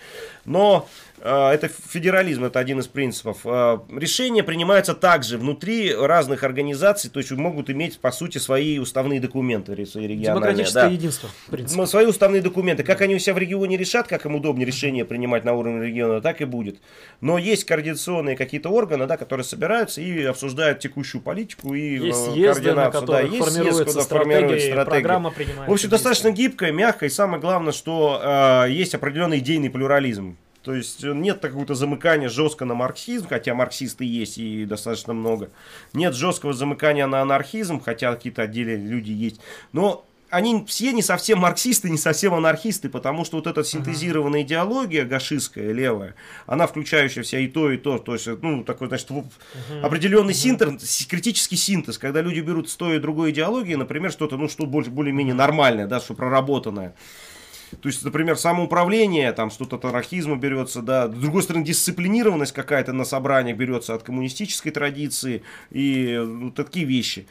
Но 0.46 0.88
э, 1.20 1.50
это 1.50 1.68
федерализм, 1.68 2.46
это 2.46 2.60
один 2.60 2.80
из 2.80 2.88
принципов. 2.88 3.40
Э, 3.46 3.80
решения 3.92 4.44
принимаются 4.44 4.94
также 4.94 5.38
внутри 5.38 5.94
разных 5.94 6.44
организаций, 6.44 7.10
то 7.10 7.20
есть 7.20 7.32
могут 7.32 7.70
иметь, 7.70 8.00
по 8.00 8.12
сути, 8.12 8.38
свои 8.38 8.80
уставные 8.80 9.20
документы, 9.20 9.86
свои 9.86 10.08
региональные. 10.08 10.54
Демократическое 10.54 10.84
да. 10.84 10.88
единство, 10.88 11.30
в 11.48 11.52
принципе. 11.52 11.86
Свои 11.86 12.06
уставные 12.06 12.42
документы. 12.42 12.84
Как 12.84 13.02
они 13.02 13.16
у 13.16 13.20
себя 13.20 13.34
в 13.34 13.38
регионе 13.38 13.78
решат, 13.78 14.08
как 14.08 14.26
им 14.26 14.36
удобнее 14.36 14.66
решение 14.66 15.06
принимать 15.06 15.46
на 15.46 15.54
уровне 15.54 15.88
региона, 15.88 16.22
так 16.22 16.42
и 16.42 16.46
будет. 16.46 16.80
Но 17.22 17.38
есть 17.38 17.64
координационные 17.66 18.36
какие-то 18.36 18.70
органы, 18.70 19.06
да, 19.08 19.18
которые 19.18 19.44
собираются 19.44 20.02
и 20.02 20.24
обсуждают 20.24 20.80
текущую 20.80 21.22
политику 21.22 21.74
и 21.74 21.98
Есть 21.98 22.28
э, 22.28 22.32
съезды, 22.34 22.74
на 22.74 22.92
координацию. 22.92 23.02
которых 23.02 23.34
есть 23.34 23.52
съезд, 23.54 23.77
формируется 23.86 24.04
стратегия, 24.04 24.72
стратегию. 24.72 24.86
программа 24.86 25.32
принимается. 25.32 25.70
В 25.70 25.74
общем, 25.74 25.90
достаточно 25.90 26.32
гибкая, 26.32 26.72
мягкая, 26.72 27.10
и 27.10 27.12
самое 27.12 27.42
главное, 27.42 27.72
что 27.72 28.66
э, 28.66 28.72
есть 28.72 28.96
определенный 28.96 29.40
идейный 29.40 29.70
плюрализм. 29.70 30.38
То 30.64 30.74
есть 30.74 31.04
э, 31.04 31.14
нет 31.14 31.40
какого-то 31.40 31.76
замыкания 31.76 32.28
жестко 32.28 32.66
на 32.66 32.74
марксизм, 32.74 33.28
хотя 33.30 33.54
марксисты 33.54 34.04
есть 34.04 34.38
и 34.38 34.66
достаточно 34.66 35.14
много. 35.14 35.50
Нет 35.94 36.14
жесткого 36.14 36.54
замыкания 36.54 37.08
на 37.08 37.22
анархизм, 37.22 37.80
хотя 37.80 38.14
какие-то 38.14 38.42
отдельные 38.42 38.76
люди 38.76 39.12
есть. 39.12 39.40
Но 39.72 40.07
они 40.30 40.66
все 40.68 40.92
не 40.92 41.02
совсем 41.02 41.40
марксисты, 41.40 41.90
не 41.90 41.98
совсем 41.98 42.34
анархисты, 42.34 42.90
потому 42.90 43.24
что 43.26 43.38
вот 43.38 43.48
эта 43.48 43.64
синтезированная 43.64 44.42
идеология 44.42 45.06
гашистская, 45.06 45.72
левая, 45.72 46.16
она 46.46 46.68
включающая 46.68 47.24
вся 47.24 47.40
и 47.40 47.48
то, 47.48 47.72
и 47.72 47.78
то, 47.78 47.98
то 47.98 48.14
есть, 48.14 48.28
ну, 48.42 48.64
такой, 48.64 48.88
значит, 48.88 49.10
в- 49.10 49.24
определенный 49.84 50.34
синтез, 50.34 50.82
с- 50.84 51.06
критический 51.06 51.56
синтез, 51.56 51.98
когда 51.98 52.22
люди 52.22 52.40
берут 52.42 52.70
с 52.70 52.76
той 52.76 52.98
и 52.98 53.00
другой 53.00 53.32
идеологии, 53.32 53.76
например, 53.76 54.12
что-то, 54.12 54.38
ну, 54.38 54.50
что 54.50 54.66
больше, 54.66 54.90
более-менее 54.92 55.34
нормальное, 55.34 55.88
да, 55.88 56.00
что 56.00 56.14
проработанное. 56.14 56.94
То 57.82 57.90
есть, 57.90 58.04
например, 58.06 58.38
самоуправление, 58.38 59.34
там 59.34 59.52
что-то 59.52 59.76
от 59.76 59.84
анархизма 59.84 60.38
берется, 60.38 60.82
да. 60.82 61.08
С 61.10 61.12
другой 61.12 61.44
стороны, 61.44 61.66
дисциплинированность 61.66 62.54
какая-то 62.54 62.94
на 62.94 63.04
собраниях 63.04 63.58
берется 63.58 63.94
от 63.94 64.04
коммунистической 64.04 64.72
традиции 64.72 65.44
и 65.72 66.16
ну, 66.18 66.50
такие 66.52 66.86
вещи. 66.86 67.28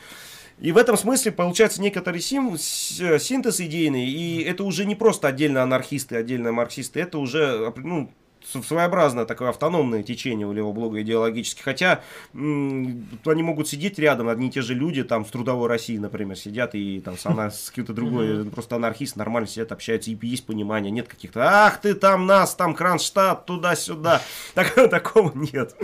И 0.59 0.73
в 0.73 0.79
этом 0.79 0.97
смысле 0.97 1.33
получается 1.33 1.83
некоторый 1.83 2.21
сим- 2.21 2.57
с- 2.57 3.19
синтез 3.21 3.61
идейный, 3.61 4.07
и 4.07 4.43
это 4.43 4.65
уже 4.65 4.87
не 4.87 4.95
просто 4.95 5.29
отдельно 5.29 5.63
анархисты, 5.63 6.17
отдельно 6.17 6.51
марксисты, 6.53 7.01
это 7.01 7.19
уже 7.19 7.73
ну, 7.77 8.11
своеобразное 8.43 9.25
такое 9.27 9.49
автономное 9.51 10.03
течение 10.03 10.47
у 10.47 10.53
левого 10.53 10.73
блога 10.73 11.03
идеологически. 11.03 11.61
Хотя 11.63 12.01
они 12.33 13.43
могут 13.43 13.69
сидеть 13.69 13.99
рядом, 13.99 14.29
одни 14.29 14.49
и 14.49 14.51
те 14.51 14.63
же 14.63 14.73
люди, 14.73 15.03
там, 15.03 15.27
с 15.27 15.31
трудовой 15.31 15.69
России, 15.69 15.99
например, 15.99 16.37
сидят, 16.39 16.75
и 16.75 17.01
там 17.01 17.19
с, 17.19 17.27
ана- 17.27 17.51
с 17.51 17.69
каким-то 17.71 17.93
другой, 17.93 18.45
просто 18.47 18.77
анархист, 18.77 19.17
нормально 19.17 19.49
сидят, 19.49 19.73
общаются, 19.73 20.11
и 20.11 20.19
есть 20.23 20.47
понимание, 20.47 20.91
нет 20.91 21.09
каких-то, 21.09 21.41
ах 21.67 21.81
ты 21.81 21.95
там 21.95 22.25
нас, 22.27 22.55
там 22.55 22.75
Кронштадт, 22.75 23.47
туда-сюда. 23.47 24.23
Так- 24.55 24.75
Такого 24.91 25.33
нет. 25.37 25.75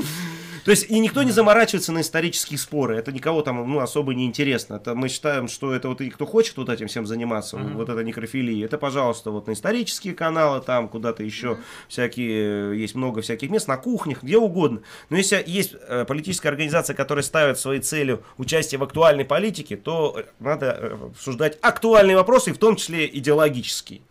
То 0.64 0.70
есть 0.70 0.90
и 0.90 0.98
никто 1.00 1.22
не 1.22 1.32
заморачивается 1.32 1.92
на 1.92 2.00
исторические 2.00 2.58
споры. 2.58 2.96
Это 2.96 3.10
никого 3.12 3.42
там 3.42 3.68
ну, 3.68 3.80
особо 3.80 4.14
не 4.14 4.26
интересно. 4.26 4.74
Это 4.74 4.94
мы 4.94 5.08
считаем, 5.08 5.48
что 5.48 5.74
это 5.74 5.88
вот 5.88 6.00
и 6.00 6.10
кто 6.10 6.24
хочет 6.26 6.56
вот 6.56 6.68
этим 6.68 6.86
всем 6.86 7.06
заниматься, 7.06 7.56
вот 7.56 7.88
это 7.88 8.02
некрофилия, 8.02 8.64
это, 8.64 8.78
пожалуйста, 8.78 9.30
вот 9.30 9.46
на 9.46 9.52
исторические 9.52 10.14
каналы, 10.14 10.60
там 10.60 10.88
куда-то 10.88 11.22
еще 11.22 11.58
всякие, 11.88 12.78
есть 12.80 12.94
много 12.94 13.22
всяких 13.22 13.50
мест, 13.50 13.68
на 13.68 13.76
кухнях, 13.76 14.22
где 14.22 14.38
угодно. 14.38 14.82
Но 15.10 15.16
если 15.16 15.42
есть 15.46 15.74
э, 15.74 16.04
политическая 16.06 16.48
организация, 16.48 16.94
которая 16.94 17.22
ставит 17.22 17.58
своей 17.58 17.80
целью 17.80 18.22
участие 18.36 18.78
в 18.78 18.82
актуальной 18.82 19.24
политике, 19.24 19.76
то 19.76 20.14
э, 20.16 20.24
надо 20.38 20.66
э, 20.66 21.06
обсуждать 21.06 21.58
актуальные 21.60 22.16
вопросы, 22.16 22.52
в 22.52 22.58
том 22.58 22.76
числе 22.76 23.06
идеологические. 23.06 24.02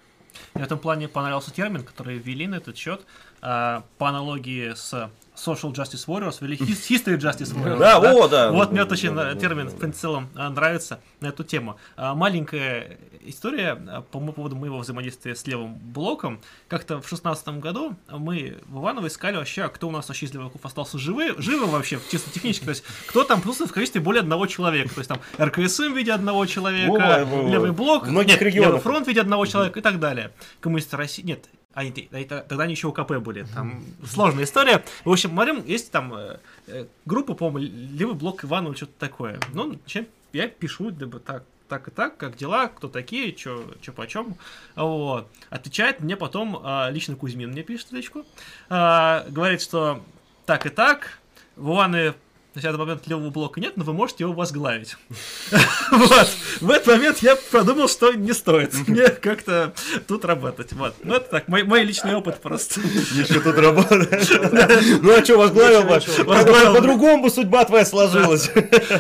Мне 0.53 0.64
в 0.64 0.68
этом 0.68 0.80
плане 0.80 1.07
понравился 1.07 1.52
термин, 1.53 1.84
который 1.84 2.18
ввели 2.18 2.48
на 2.48 2.56
этот 2.56 2.78
счет. 2.78 3.02
А, 3.41 3.84
по 3.97 4.09
аналогии 4.09 4.73
с 4.73 5.09
Social 5.35 5.73
Justice 5.73 6.05
Warriors 6.07 6.38
или 6.41 6.57
His- 6.57 6.89
History 6.89 7.18
Justice 7.18 7.55
Warriors. 7.55 7.80
Да, 7.80 7.97
о, 7.97 8.27
да. 8.27 8.51
Вот 8.51 8.68
да, 8.68 8.72
мне 8.72 8.85
да, 8.85 8.91
очень 8.93 9.15
да, 9.15 9.31
э, 9.31 9.34
да, 9.34 9.39
термин, 9.39 9.65
да, 9.68 9.76
в 9.76 9.80
да. 9.80 9.91
целом 9.91 10.30
а, 10.35 10.49
нравится 10.49 10.99
на 11.19 11.27
эту 11.27 11.43
тему. 11.43 11.77
А, 11.95 12.13
Маленькая 12.13 12.97
история 13.23 13.76
по 14.11 14.19
поводу 14.19 14.55
моего 14.55 14.80
взаимодействия 14.80 15.35
с 15.35 15.45
левым 15.47 15.76
блоком. 15.76 16.41
Как-то 16.68 17.01
в 17.01 17.07
шестнадцатом 17.07 17.59
году 17.59 17.95
мы 18.09 18.57
в 18.68 18.80
Иваново 18.80 19.07
искали 19.07 19.38
вообще, 19.38 19.63
а 19.63 19.69
кто 19.69 19.88
у 19.88 19.91
нас 19.91 20.07
вообще 20.07 20.26
из 20.26 20.34
леваков 20.34 20.63
остался 20.65 20.97
живы, 20.97 21.35
живы 21.38 21.65
вообще, 21.65 21.99
чисто 22.11 22.31
технически. 22.31 22.65
То 22.65 22.72
есть, 22.72 22.84
кто 23.07 23.23
там 23.23 23.41
присутствует 23.41 23.72
в 23.72 23.73
количестве 23.73 24.01
более 24.01 24.22
одного 24.22 24.47
человека. 24.47 24.93
То 24.93 24.99
есть, 24.99 25.09
там 25.09 25.19
РКСМ 25.39 25.93
в 25.93 25.97
виде 25.97 26.11
одного 26.11 26.45
человека, 26.45 27.27
левый 27.47 27.72
блок, 27.72 28.07
многих 28.07 28.41
нет, 28.41 28.53
левый 28.53 28.80
фронт 28.80 29.05
в 29.05 29.07
виде 29.07 29.22
одного 29.22 29.45
человека 29.45 29.80
и 29.80 29.81
так 29.81 29.99
далее. 29.99 30.31
Коммунисты 30.59 30.97
России, 30.97 31.23
нет, 31.23 31.47
они, 31.73 31.91
тогда 31.91 32.64
они 32.64 32.73
еще 32.73 32.88
УКП 32.88 33.14
были. 33.18 33.45
Там 33.53 33.84
сложная 34.06 34.43
история. 34.43 34.84
В 35.06 35.11
общем, 35.11 35.30
смотрим, 35.30 35.64
есть 35.65 35.91
там 35.91 36.14
э, 36.14 36.38
э, 36.68 36.85
группа, 37.06 37.34
по-моему, 37.34 37.72
левый 37.98 38.15
блок 38.15 38.43
Иванова, 38.43 38.76
что-то 38.76 38.93
такое. 38.99 39.39
Ну, 39.53 39.80
чем 39.85 40.07
я 40.34 40.48
пишу, 40.48 40.89
либо 40.89 41.19
так, 41.19 41.43
так 41.69 41.88
и 41.88 41.91
так, 41.91 42.18
как 42.18 42.35
дела, 42.35 42.68
кто 42.68 42.89
такие, 42.89 43.35
что 43.38 43.64
почем. 43.95 44.35
Вот. 44.76 45.30
Отвечает 45.49 46.02
мне 46.02 46.18
потом 46.18 46.60
а, 46.64 46.89
лично 46.89 47.15
Кузьмин 47.15 47.52
мне 47.52 47.64
пишет 47.64 47.91
в 47.91 47.93
личку. 47.93 48.26
А, 48.69 49.26
говорит, 49.30 49.61
что 49.61 50.03
так 50.45 50.65
и 50.65 50.69
так, 50.69 51.19
в 51.56 51.69
На 52.53 52.61
данный 52.61 52.80
момент 52.80 53.07
левого 53.07 53.30
блока 53.30 53.61
нет, 53.61 53.78
но 53.78 53.86
вы 53.86 53.94
можете 53.94 54.26
его 54.26 54.34
возглавить. 54.34 54.98
Вот. 55.91 56.30
В 56.61 56.72
этот 56.72 56.88
момент 56.88 57.18
я 57.19 57.36
подумал, 57.36 57.88
что 57.88 58.14
не 58.14 58.34
стоит 58.34 58.73
мне 58.88 59.10
как-то 59.10 59.73
тут 60.07 60.26
работать. 60.26 60.72
Вот. 60.73 60.95
Ну, 61.03 61.15
это 61.15 61.30
так, 61.30 61.48
мой, 61.48 61.64
мой 61.64 61.84
личный 61.84 62.15
опыт 62.15 62.41
просто. 62.41 62.80
Еще 62.80 63.40
тут 63.40 63.57
работает. 63.57 64.30
Ну 65.02 65.18
а 65.18 65.23
что, 65.23 65.38
возглавил 65.38 65.84
бы? 65.84 65.99
По-другому 66.73 67.23
бы 67.23 67.30
судьба 67.30 67.65
твоя 67.65 67.86
сложилась. 67.86 68.49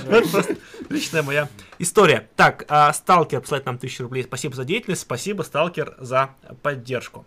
Просто 0.05 0.45
личная 0.89 1.23
моя 1.23 1.49
история. 1.81 2.29
Так, 2.35 2.65
а, 2.67 2.91
Сталкер 2.93 3.41
посылает 3.41 3.65
нам 3.65 3.75
1000 3.75 4.03
рублей. 4.03 4.23
Спасибо 4.23 4.55
за 4.55 4.65
деятельность. 4.65 5.01
Спасибо, 5.01 5.43
Сталкер, 5.43 5.95
за 5.99 6.31
поддержку. 6.61 7.25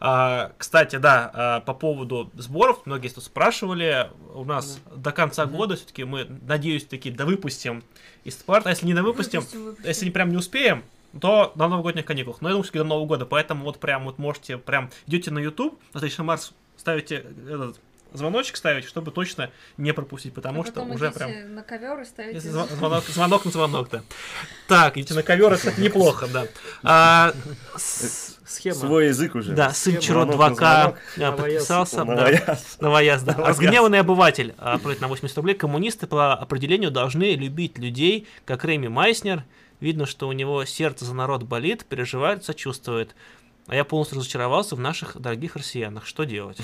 А, 0.00 0.52
Кстати, 0.58 0.96
да, 0.96 1.30
а, 1.32 1.60
по 1.60 1.74
поводу 1.74 2.30
сборов, 2.34 2.86
многие 2.86 3.08
тут 3.08 3.24
спрашивали. 3.24 4.10
У 4.34 4.44
нас 4.44 4.80
до 4.94 5.12
конца 5.12 5.46
года 5.46 5.76
все-таки 5.76 6.04
мы, 6.04 6.26
надеюсь, 6.46 6.84
таки 6.84 7.10
довыпустим 7.10 7.82
из 8.24 8.34
спарта. 8.38 8.68
А 8.68 8.72
если 8.72 8.86
не 8.86 8.94
довыпустим, 8.94 9.40
Выпустим, 9.40 9.64
выпустим. 9.64 9.88
если 9.88 10.04
не 10.06 10.10
прям 10.10 10.30
не 10.30 10.36
успеем, 10.36 10.84
то 11.20 11.52
на 11.54 11.68
новогодних 11.68 12.04
каникулах. 12.04 12.40
Но 12.40 12.48
я 12.48 12.52
думаю, 12.52 12.64
все-таки 12.64 12.78
до 12.78 12.84
Нового 12.84 13.06
года. 13.06 13.26
Поэтому 13.26 13.64
вот 13.64 13.78
прям 13.78 14.04
вот 14.04 14.18
можете 14.18 14.58
прям 14.58 14.90
идете 15.06 15.30
на 15.30 15.38
YouTube, 15.38 15.80
на 15.92 16.24
Марс 16.24 16.52
ставите 16.76 17.24
этот 17.48 17.80
звоночек 18.14 18.56
ставить, 18.56 18.84
чтобы 18.86 19.10
точно 19.10 19.50
не 19.76 19.92
пропустить, 19.92 20.32
потому 20.32 20.62
А 20.62 20.64
что 20.64 20.72
потом 20.74 20.92
уже 20.92 21.10
прям 21.10 21.54
на 21.54 21.62
ковер 21.62 22.00
и 22.00 22.04
ставите... 22.04 22.38
зв- 22.48 22.74
звонок, 22.74 23.04
звонок 23.08 23.44
на 23.44 23.50
звонок, 23.50 23.88
да. 23.90 24.02
Так, 24.68 24.96
идите 24.96 25.12
на 25.14 25.22
ковер, 25.22 25.52
это 25.52 25.78
неплохо, 25.80 26.26
да. 26.32 26.46
А, 26.82 27.32
с- 27.76 28.38
Схема. 28.46 28.76
Свой 28.76 29.06
язык 29.08 29.34
уже. 29.34 29.52
да, 29.52 29.70
сын 29.72 29.98
Чиро 29.98 30.22
Звонок 30.24 30.38
на 30.38 30.44
2К 30.44 30.54
звонок. 30.56 30.96
а, 31.16 31.20
Новояз. 31.20 31.36
подписался. 31.66 32.04
Новояз. 32.04 32.76
Новояз, 32.80 33.22
да. 33.22 33.32
Новояз. 33.32 33.48
Разгневанный 33.58 34.00
обыватель 34.00 34.54
а, 34.58 34.78
просит 34.78 35.00
на 35.00 35.08
80 35.08 35.36
рублей. 35.38 35.54
Коммунисты 35.54 36.06
по 36.06 36.34
определению 36.34 36.90
должны 36.90 37.34
любить 37.34 37.78
людей, 37.78 38.28
как 38.44 38.64
Рэми 38.64 38.88
Майснер. 38.88 39.44
Видно, 39.80 40.06
что 40.06 40.28
у 40.28 40.32
него 40.32 40.64
сердце 40.66 41.04
за 41.04 41.14
народ 41.14 41.42
болит, 41.42 41.84
переживает, 41.86 42.44
сочувствует. 42.44 43.14
А 43.66 43.74
я 43.74 43.84
полностью 43.84 44.18
разочаровался 44.18 44.76
в 44.76 44.80
наших 44.80 45.18
дорогих 45.20 45.56
россиянах. 45.56 46.06
Что 46.06 46.24
делать? 46.24 46.58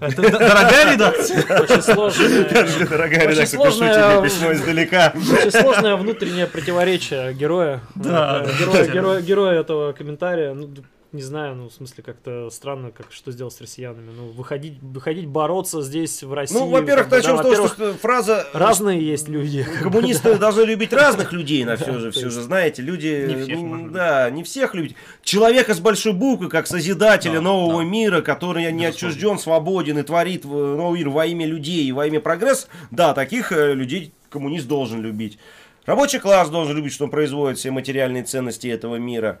Это 0.00 0.22
дорогая 0.22 0.92
редакция? 0.94 1.60
Очень 1.60 1.82
сложное, 1.82 2.44
Дорогая 2.88 3.20
редакция, 3.28 3.44
пишу 3.46 3.56
сложная- 3.56 4.18
тебе 4.20 4.28
письмо 4.28 4.52
издалека. 4.52 5.12
очень 5.14 5.50
сложное 5.50 5.96
внутреннее 5.96 6.46
противоречие 6.46 7.34
героя. 7.34 7.80
Да, 7.96 8.44
Э. 8.46 8.50
Героя, 8.58 8.86
героя, 8.86 9.20
героя 9.20 9.60
этого 9.60 9.92
комментария. 9.92 10.54
Ну, 10.54 10.70
не 11.12 11.22
знаю, 11.22 11.56
ну, 11.56 11.68
в 11.68 11.72
смысле, 11.72 12.04
как-то 12.04 12.50
странно, 12.50 12.90
как 12.90 13.10
что 13.10 13.32
сделать 13.32 13.52
с 13.52 13.60
россиянами. 13.60 14.10
Ну, 14.16 14.28
выходить, 14.28 14.78
выходить 14.80 15.26
бороться 15.26 15.82
здесь, 15.82 16.22
в 16.22 16.32
России. 16.32 16.54
Ну, 16.54 16.68
во-первых, 16.68 17.08
бы, 17.08 17.16
начнем 17.16 17.36
да, 17.36 17.42
с 17.42 17.46
того, 17.46 17.68
что 17.68 17.94
фраза 17.94 18.46
разные 18.52 19.04
есть 19.04 19.28
люди. 19.28 19.66
Коммунисты 19.82 20.38
должны 20.38 20.62
любить 20.62 20.92
разных 20.92 21.32
людей, 21.32 21.64
на 21.64 21.76
все 21.76 21.98
же, 21.98 22.10
все 22.10 22.30
же, 22.30 22.42
знаете, 22.42 22.82
люди, 22.82 23.46
да, 23.90 24.30
не 24.30 24.44
всех 24.44 24.74
любить. 24.74 24.94
Человека 25.22 25.74
с 25.74 25.80
большой 25.80 26.12
буквы, 26.12 26.48
как 26.48 26.66
созидателя 26.66 27.34
Да, 27.34 27.40
нового 27.40 27.82
да. 27.82 27.88
мира, 27.88 28.20
который 28.22 28.70
не 28.72 28.86
отчужден, 28.86 29.38
свободен 29.38 29.98
и 29.98 30.02
творит 30.02 30.44
в- 30.44 30.76
новый 30.76 31.00
мир 31.00 31.08
во 31.08 31.26
имя 31.26 31.46
людей 31.46 31.84
и 31.84 31.92
во 31.92 32.06
имя 32.06 32.20
прогресса, 32.20 32.68
да, 32.90 33.14
таких 33.14 33.52
э, 33.52 33.74
людей 33.74 34.12
коммунист 34.28 34.68
должен 34.68 35.00
любить. 35.00 35.38
Рабочий 35.86 36.18
класс 36.18 36.50
должен 36.50 36.76
любить, 36.76 36.92
что 36.92 37.04
он 37.04 37.10
производит 37.10 37.58
все 37.58 37.70
материальные 37.70 38.22
ценности 38.22 38.68
этого 38.68 38.96
мира. 38.96 39.40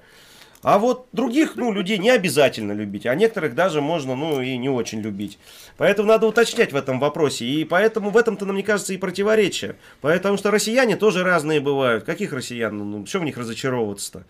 А 0.62 0.78
вот 0.78 1.06
других, 1.12 1.56
ну, 1.56 1.72
людей 1.72 1.96
не 1.96 2.10
обязательно 2.10 2.72
любить, 2.72 3.06
а 3.06 3.14
некоторых 3.14 3.54
даже 3.54 3.80
можно, 3.80 4.14
ну, 4.14 4.42
и 4.42 4.58
не 4.58 4.68
очень 4.68 5.00
любить. 5.00 5.38
Поэтому 5.78 6.08
надо 6.08 6.26
уточнять 6.26 6.72
в 6.72 6.76
этом 6.76 7.00
вопросе. 7.00 7.46
И 7.46 7.64
поэтому 7.64 8.10
в 8.10 8.16
этом-то, 8.16 8.44
мне 8.44 8.62
кажется, 8.62 8.92
и 8.92 8.98
противоречие. 8.98 9.76
Потому 10.02 10.36
что 10.36 10.50
россияне 10.50 10.96
тоже 10.96 11.24
разные 11.24 11.60
бывают. 11.60 12.04
Каких 12.04 12.32
россиян? 12.34 12.76
Ну, 12.76 13.06
что 13.06 13.20
в 13.20 13.24
них 13.24 13.38
разочаровываться-то? 13.38 14.26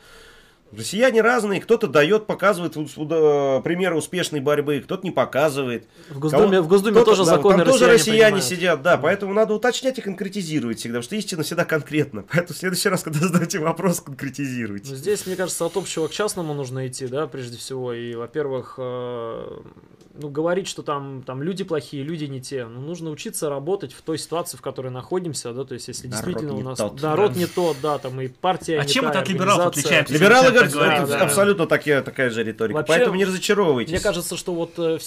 Россияне 0.72 1.20
разные, 1.20 1.60
кто-то 1.60 1.88
дает, 1.88 2.26
показывает 2.26 2.74
примеры 2.74 3.96
успешной 3.96 4.40
борьбы, 4.40 4.80
кто-то 4.80 5.04
не 5.04 5.10
показывает. 5.10 5.88
В 6.08 6.18
Госдуме, 6.18 6.50
Кого- 6.50 6.62
в 6.62 6.68
Госдуме 6.68 7.04
тоже 7.04 7.24
да, 7.24 7.36
законы 7.36 7.58
Там 7.58 7.66
тоже 7.66 7.86
россияне 7.86 7.92
россияне 7.94 8.20
принимают. 8.36 8.44
сидят, 8.44 8.82
да, 8.82 8.96
поэтому 8.96 9.34
надо 9.34 9.54
уточнять 9.54 9.98
и 9.98 10.02
конкретизировать 10.02 10.78
всегда, 10.78 10.98
потому 10.98 11.04
что 11.04 11.16
истина 11.16 11.42
всегда 11.42 11.64
конкретна. 11.64 12.24
Поэтому 12.32 12.54
в 12.54 12.58
следующий 12.58 12.88
раз, 12.88 13.02
когда 13.02 13.18
задаете 13.26 13.58
вопрос, 13.58 14.00
конкретизируйте. 14.00 14.90
Ну, 14.90 14.96
здесь, 14.96 15.26
мне 15.26 15.36
кажется, 15.36 15.64
от 15.66 15.76
общего 15.76 16.06
к 16.08 16.12
частному 16.12 16.54
нужно 16.54 16.86
идти, 16.86 17.06
да, 17.06 17.26
прежде 17.26 17.56
всего. 17.58 17.92
И, 17.92 18.14
во-первых, 18.14 18.74
э, 18.78 19.60
ну, 20.14 20.28
говорить, 20.28 20.66
что 20.66 20.82
там, 20.82 21.22
там 21.24 21.42
люди 21.42 21.62
плохие, 21.62 22.02
люди 22.02 22.24
не 22.24 22.40
те. 22.40 22.66
Ну, 22.66 22.80
нужно 22.80 23.10
учиться 23.10 23.48
работать 23.48 23.92
в 23.92 24.02
той 24.02 24.18
ситуации, 24.18 24.56
в 24.56 24.62
которой 24.62 24.90
находимся, 24.90 25.52
да, 25.52 25.64
то 25.64 25.74
есть, 25.74 25.86
если 25.88 26.08
Народ 26.08 26.24
действительно 26.24 26.54
у 26.56 26.60
нас 26.62 26.78
тот. 26.78 27.00
народ 27.00 27.32
Да. 27.34 27.38
не 27.38 27.46
тот, 27.46 27.76
да, 27.80 27.98
там 27.98 28.20
и 28.20 28.28
партия 28.28 28.80
А 28.80 28.84
не 28.84 28.88
чем 28.90 29.04
та, 29.04 29.10
это 29.10 29.20
от 29.20 29.28
либералов 29.28 29.66
отличаемся? 29.68 30.12
Либералы 30.12 30.50
говорят, 30.50 30.74
аб- 31.02 31.08
да. 31.08 31.20
абсолютно 31.20 31.66
такие, 31.66 32.02
такая 32.02 32.30
же 32.30 32.42
риторика. 32.42 32.78
Вообще, 32.78 32.92
Поэтому 32.92 33.16
не 33.16 33.24
разочаровывайтесь. 33.24 33.92
Мне 33.92 34.00
кажется, 34.00 34.36
что 34.36 34.52
вот 34.52 34.72
э, 34.78 34.98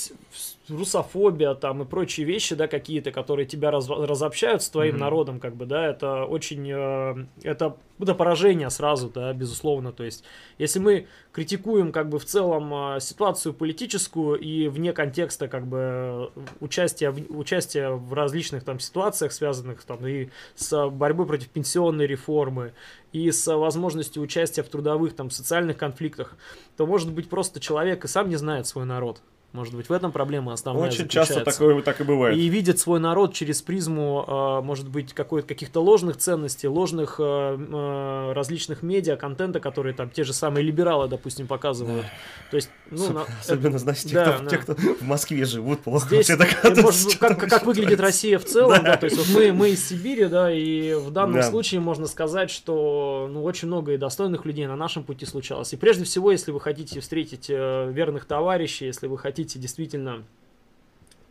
русофобия 0.73 1.53
там 1.53 1.81
и 1.81 1.85
прочие 1.85 2.25
вещи, 2.25 2.55
да, 2.55 2.67
какие-то, 2.67 3.11
которые 3.11 3.45
тебя 3.45 3.71
раз- 3.71 3.89
разобщают 3.89 4.61
с 4.63 4.69
твоим 4.69 4.95
Мгм. 4.95 5.01
народом, 5.01 5.39
как 5.39 5.55
бы, 5.55 5.65
да, 5.65 5.85
это 5.87 6.25
очень, 6.25 6.69
э, 6.69 7.25
это, 7.43 7.77
это 7.99 8.15
поражение 8.15 8.69
сразу, 8.69 9.09
да, 9.09 9.31
безусловно, 9.33 9.91
то 9.91 10.03
есть, 10.03 10.23
если 10.57 10.79
мы 10.79 11.07
критикуем, 11.31 11.91
как 11.91 12.09
бы, 12.09 12.19
в 12.19 12.25
целом 12.25 12.95
э, 12.95 12.99
ситуацию 12.99 13.53
политическую 13.53 14.39
и 14.39 14.67
вне 14.67 14.93
контекста, 14.93 15.47
как 15.47 15.67
бы, 15.67 16.31
участия 16.59 17.11
в, 17.11 17.37
участия 17.37 17.89
в 17.89 18.13
различных 18.13 18.63
там 18.63 18.79
ситуациях, 18.79 19.31
связанных 19.31 19.83
там 19.83 20.05
и 20.05 20.29
с 20.55 20.89
борьбой 20.89 21.25
против 21.25 21.49
пенсионной 21.49 22.07
реформы, 22.07 22.73
и 23.11 23.29
с 23.31 23.55
возможностью 23.55 24.23
участия 24.23 24.63
в 24.63 24.69
трудовых 24.69 25.15
там 25.15 25.29
социальных 25.29 25.77
конфликтах, 25.77 26.35
то 26.77 26.85
может 26.85 27.11
быть 27.11 27.29
просто 27.29 27.59
человек 27.59 28.05
и 28.05 28.07
сам 28.07 28.27
не 28.29 28.35
знает 28.35 28.67
свой 28.67 28.85
народ. 28.85 29.21
Может 29.53 29.75
быть 29.75 29.87
в 29.87 29.93
этом 29.93 30.11
проблема 30.11 30.51
основная 30.53 30.89
Очень 30.89 31.07
часто 31.07 31.41
такое 31.41 31.79
так 31.83 32.01
и 32.01 32.03
бывает. 32.03 32.35
И 32.35 32.47
видит 32.47 32.79
свой 32.79 32.99
народ 32.99 33.35
через 33.35 33.61
призму, 33.61 34.25
э, 34.27 34.65
может 34.65 34.89
быть, 34.89 35.13
каких-то 35.13 35.79
ложных 35.79 36.17
ценностей, 36.17 36.67
ложных 36.67 37.17
э, 37.19 37.23
э, 37.23 38.33
различных 38.33 38.81
медиа, 38.81 39.15
контента, 39.15 39.59
которые 39.59 39.93
там 39.93 40.09
те 40.09 40.23
же 40.23 40.33
самые 40.33 40.63
либералы, 40.63 41.07
допустим, 41.07 41.45
показывают. 41.45 42.07
То 42.49 42.55
есть, 42.55 42.71
ну, 42.89 43.13
на- 43.13 43.25
Особенно, 43.41 43.77
знаете, 43.77 44.09
те, 44.09 44.15
да, 44.15 44.31
кто, 44.33 44.43
да. 44.43 44.49
те, 44.49 44.57
кто 44.57 44.73
в 44.73 45.01
Москве 45.03 45.45
живут, 45.45 45.81
плохо 45.81 46.07
Здесь, 46.07 46.29
вообще 46.31 46.57
э, 46.63 46.81
может, 46.81 47.17
как, 47.19 47.39
как 47.39 47.51
вообще 47.51 47.65
выглядит. 47.65 47.99
Россия 47.99 48.39
в 48.39 48.45
целом, 48.45 48.69
Да. 48.71 48.81
да, 48.81 48.97
то 48.97 49.05
есть 49.05 49.17
вот 49.17 49.27
мы, 49.39 49.51
мы 49.53 49.69
из 49.69 49.87
Сибири, 49.87 50.25
да, 50.25 50.51
и 50.51 50.95
в 50.95 51.11
данном 51.11 51.35
Да. 51.35 51.43
случае 51.43 51.79
можно 51.79 52.07
сказать, 52.07 52.49
что 52.49 53.29
ну, 53.31 53.43
очень 53.43 53.67
много 53.67 53.91
и 53.93 53.97
достойных 53.97 54.45
людей 54.45 54.65
на 54.65 54.75
нашем 54.75 55.03
пути 55.03 55.27
случалось. 55.27 55.73
И 55.73 55.77
прежде 55.77 56.05
всего, 56.05 56.31
если 56.31 56.51
вы 56.51 56.59
хотите 56.59 56.99
встретить 57.01 57.51
э, 57.51 57.91
верных 57.91 58.25
товарищей, 58.25 58.85
если 58.87 59.05
вы 59.05 59.19
хотите 59.19 59.42
действительно 59.45 60.23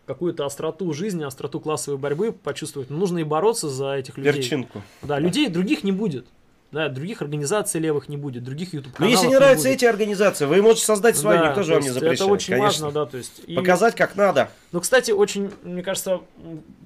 какую-то 0.06 0.44
остроту 0.44 0.92
жизни, 0.92 1.22
остроту 1.24 1.60
классовой 1.60 1.98
борьбы 1.98 2.32
почувствовать, 2.32 2.90
ну, 2.90 2.98
нужно 2.98 3.18
и 3.18 3.24
бороться 3.24 3.68
за 3.68 3.94
этих 3.94 4.18
людей. 4.18 4.32
Перчинку. 4.34 4.82
Да, 5.02 5.18
людей 5.18 5.48
других 5.48 5.84
не 5.84 5.92
будет. 5.92 6.26
Да, 6.72 6.88
других 6.88 7.20
организаций 7.20 7.78
левых 7.82 8.08
не 8.08 8.16
будет, 8.16 8.44
других 8.44 8.72
YouTube 8.72 8.92
Но 8.94 8.96
каналов 8.96 9.12
если 9.14 9.28
не 9.28 9.34
нравятся 9.34 9.64
будет. 9.68 9.76
эти 9.76 9.84
организации, 9.84 10.46
вы 10.46 10.62
можете 10.62 10.86
создать 10.86 11.18
свои, 11.18 11.36
Да, 11.38 11.48
никто 11.50 11.62
же 11.64 11.74
вам 11.74 11.82
не 11.82 11.90
запрещает. 11.90 12.20
Это 12.22 12.30
очень 12.32 12.54
конечно. 12.54 12.86
важно, 12.86 13.00
да, 13.00 13.10
то 13.10 13.18
есть... 13.18 13.42
и- 13.46 13.54
Показать 13.54 13.94
как 13.94 14.16
надо. 14.16 14.50
ну, 14.72 14.80
кстати, 14.80 15.10
очень, 15.10 15.50
мне 15.64 15.82
кажется, 15.82 16.22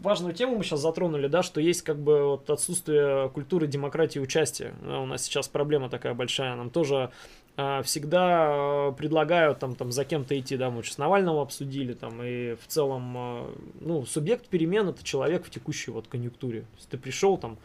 важную 0.03 0.35
тему 0.35 0.57
мы 0.57 0.65
сейчас 0.65 0.81
затронули, 0.81 1.28
да, 1.28 1.44
что 1.44 1.61
есть 1.61 1.82
как 1.82 1.98
бы 2.01 2.24
вот 2.24 2.51
отсутствие 2.51 3.28
культуры 3.28 3.69
демократии 3.69 4.19
и 4.19 4.23
участия. 4.23 4.74
Да, 4.82 4.98
у 4.98 5.07
нас 5.07 5.23
сейчас 5.23 5.47
проблема 5.47 5.89
такая 5.89 6.15
большая. 6.15 6.57
Нам 6.57 6.69
тоже 6.70 7.11
всегда 7.56 8.48
э, 8.50 8.92
предлагают 8.92 9.58
там, 9.58 9.74
там 9.74 9.90
за 9.90 10.04
кем-то 10.04 10.38
идти, 10.38 10.58
да, 10.58 10.70
мы 10.70 10.82
сейчас 10.82 10.98
Навального 10.98 11.40
обсудили, 11.40 11.94
там, 11.94 12.22
и 12.22 12.54
в 12.54 12.66
целом, 12.66 13.14
э, 13.16 13.54
ну, 13.80 14.04
субъект 14.04 14.46
перемен 14.48 14.88
это 14.88 15.02
человек 15.02 15.46
в 15.46 15.50
текущей 15.50 15.90
вот 15.90 16.06
конъюнктуре. 16.06 16.60
То 16.60 16.76
есть 16.76 16.88
ты 16.90 16.98
пришел 16.98 17.38
там 17.38 17.56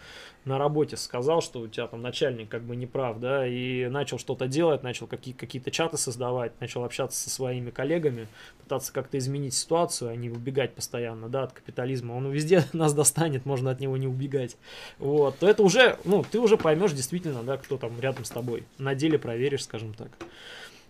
на 0.45 0.57
работе, 0.57 0.97
сказал, 0.97 1.41
что 1.41 1.59
у 1.59 1.67
тебя 1.67 1.87
там 1.87 2.01
начальник 2.01 2.49
как 2.49 2.63
бы 2.63 2.75
не 2.75 2.87
прав, 2.87 3.19
да, 3.19 3.45
и 3.45 3.87
начал 3.87 4.17
что-то 4.17 4.47
делать, 4.47 4.81
начал 4.81 5.05
какие- 5.07 5.33
какие-то 5.35 5.69
чаты 5.69 5.97
создавать, 5.97 6.59
начал 6.59 6.83
общаться 6.83 7.21
со 7.21 7.29
своими 7.29 7.69
коллегами, 7.69 8.27
пытаться 8.63 8.91
как-то 8.91 9.17
изменить 9.17 9.53
ситуацию, 9.53 10.09
а 10.09 10.15
не 10.15 10.29
убегать 10.29 10.73
постоянно, 10.73 11.29
да, 11.29 11.43
от 11.43 11.53
капитализма. 11.53 12.13
Он 12.13 12.31
везде 12.31 12.63
нас 12.73 12.93
достанет, 12.93 13.45
можно 13.45 13.71
от 13.71 13.79
него 13.79 13.97
не 13.97 14.07
убегать. 14.07 14.57
Вот, 14.97 15.37
то 15.37 15.47
это 15.47 15.61
уже, 15.63 15.97
ну, 16.05 16.23
ты 16.29 16.39
уже 16.39 16.57
поймешь 16.57 16.93
действительно, 16.93 17.43
да, 17.43 17.57
кто 17.57 17.77
там 17.77 17.99
рядом 17.99 18.25
с 18.25 18.29
тобой. 18.29 18.63
На 18.77 18.95
деле 18.95 19.19
проверишь, 19.19 19.63
скажем 19.63 19.93
так. 19.93 20.09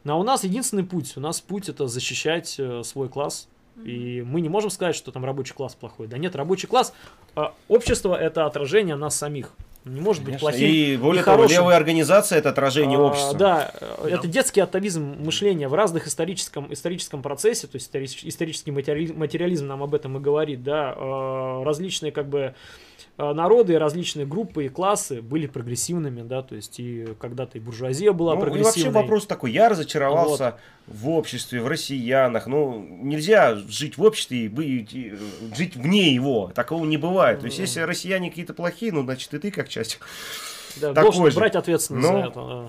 Ну, 0.03 0.13
а 0.13 0.15
у 0.15 0.23
нас 0.23 0.43
единственный 0.43 0.83
путь. 0.83 1.13
У 1.15 1.19
нас 1.19 1.41
путь 1.41 1.69
это 1.69 1.87
защищать 1.87 2.55
э, 2.57 2.81
свой 2.83 3.07
класс. 3.07 3.47
И 3.85 4.21
мы 4.21 4.41
не 4.41 4.49
можем 4.49 4.69
сказать, 4.69 4.95
что 4.95 5.11
там 5.11 5.25
рабочий 5.25 5.53
класс 5.53 5.75
плохой. 5.75 6.07
Да 6.07 6.17
нет, 6.17 6.35
рабочий 6.35 6.67
класс, 6.67 6.93
а, 7.35 7.53
общество 7.67 8.15
это 8.15 8.45
отражение 8.45 8.95
нас 8.95 9.15
самих. 9.15 9.53
Не 9.83 9.99
может 9.99 10.21
быть 10.23 10.35
Конечно. 10.37 10.49
плохим. 10.51 10.69
И 10.69 10.95
более 10.97 11.23
того, 11.23 11.45
левая 11.45 11.75
организация 11.75 12.37
это 12.37 12.49
отражение 12.49 12.99
А, 12.99 13.01
общества. 13.01 13.33
Да, 13.35 13.71
э, 13.81 14.09
это 14.11 14.27
детский 14.27 14.61
атовизм 14.61 15.15
мышления 15.25 15.67
в 15.67 15.73
разных 15.73 16.05
историческом, 16.05 16.71
историческом 16.71 17.23
процессе, 17.23 17.65
то 17.65 17.77
есть 17.77 17.89
историч- 17.91 18.21
исторический 18.27 18.69
материали- 18.69 19.11
материализм 19.11 19.65
нам 19.65 19.81
об 19.81 19.95
этом 19.95 20.17
и 20.17 20.19
говорит, 20.19 20.63
да, 20.63 20.93
э, 20.95 21.63
различные 21.63 22.11
как 22.11 22.29
бы 22.29 22.53
э, 23.21 23.33
народы, 23.33 23.77
различные 23.77 24.25
группы 24.25 24.65
и 24.65 24.69
классы 24.69 25.21
были 25.21 25.47
прогрессивными, 25.47 26.21
да, 26.21 26.41
то 26.41 26.55
есть 26.55 26.79
и 26.79 27.07
когда-то 27.19 27.57
и 27.57 27.61
буржуазия 27.61 28.11
была 28.13 28.33
Ну, 28.35 28.39
и 28.39 28.43
прогрессивной. 28.43 28.65
вообще 28.85 28.89
вопрос 28.89 29.25
такой, 29.27 29.51
я 29.51 29.69
разочаровался 29.69 30.57
в 30.87 31.09
обществе, 31.09 31.61
в 31.61 31.67
россиянах. 31.67 32.47
Ну, 32.47 32.85
нельзя 33.01 33.55
жить 33.55 33.97
в 33.97 34.03
обществе 34.03 34.45
и 34.45 34.47
быть, 34.47 34.93
и, 34.93 35.13
жить 35.55 35.75
вне 35.75 36.13
его. 36.13 36.51
Такого 36.53 36.85
не 36.85 36.97
бывает. 36.97 37.39
То 37.39 37.45
есть, 37.45 37.59
если 37.59 37.81
россияне 37.81 38.29
какие-то 38.29 38.53
плохие, 38.53 38.91
ну, 38.91 39.03
значит, 39.03 39.33
и 39.33 39.39
ты 39.39 39.51
как 39.51 39.69
часть. 39.69 39.99
Да, 40.77 40.93
должен 40.93 41.29
же. 41.29 41.37
брать 41.37 41.55
ответственность 41.55 42.07
Ну. 42.09 42.13
за 42.21 42.27
это. 42.27 42.67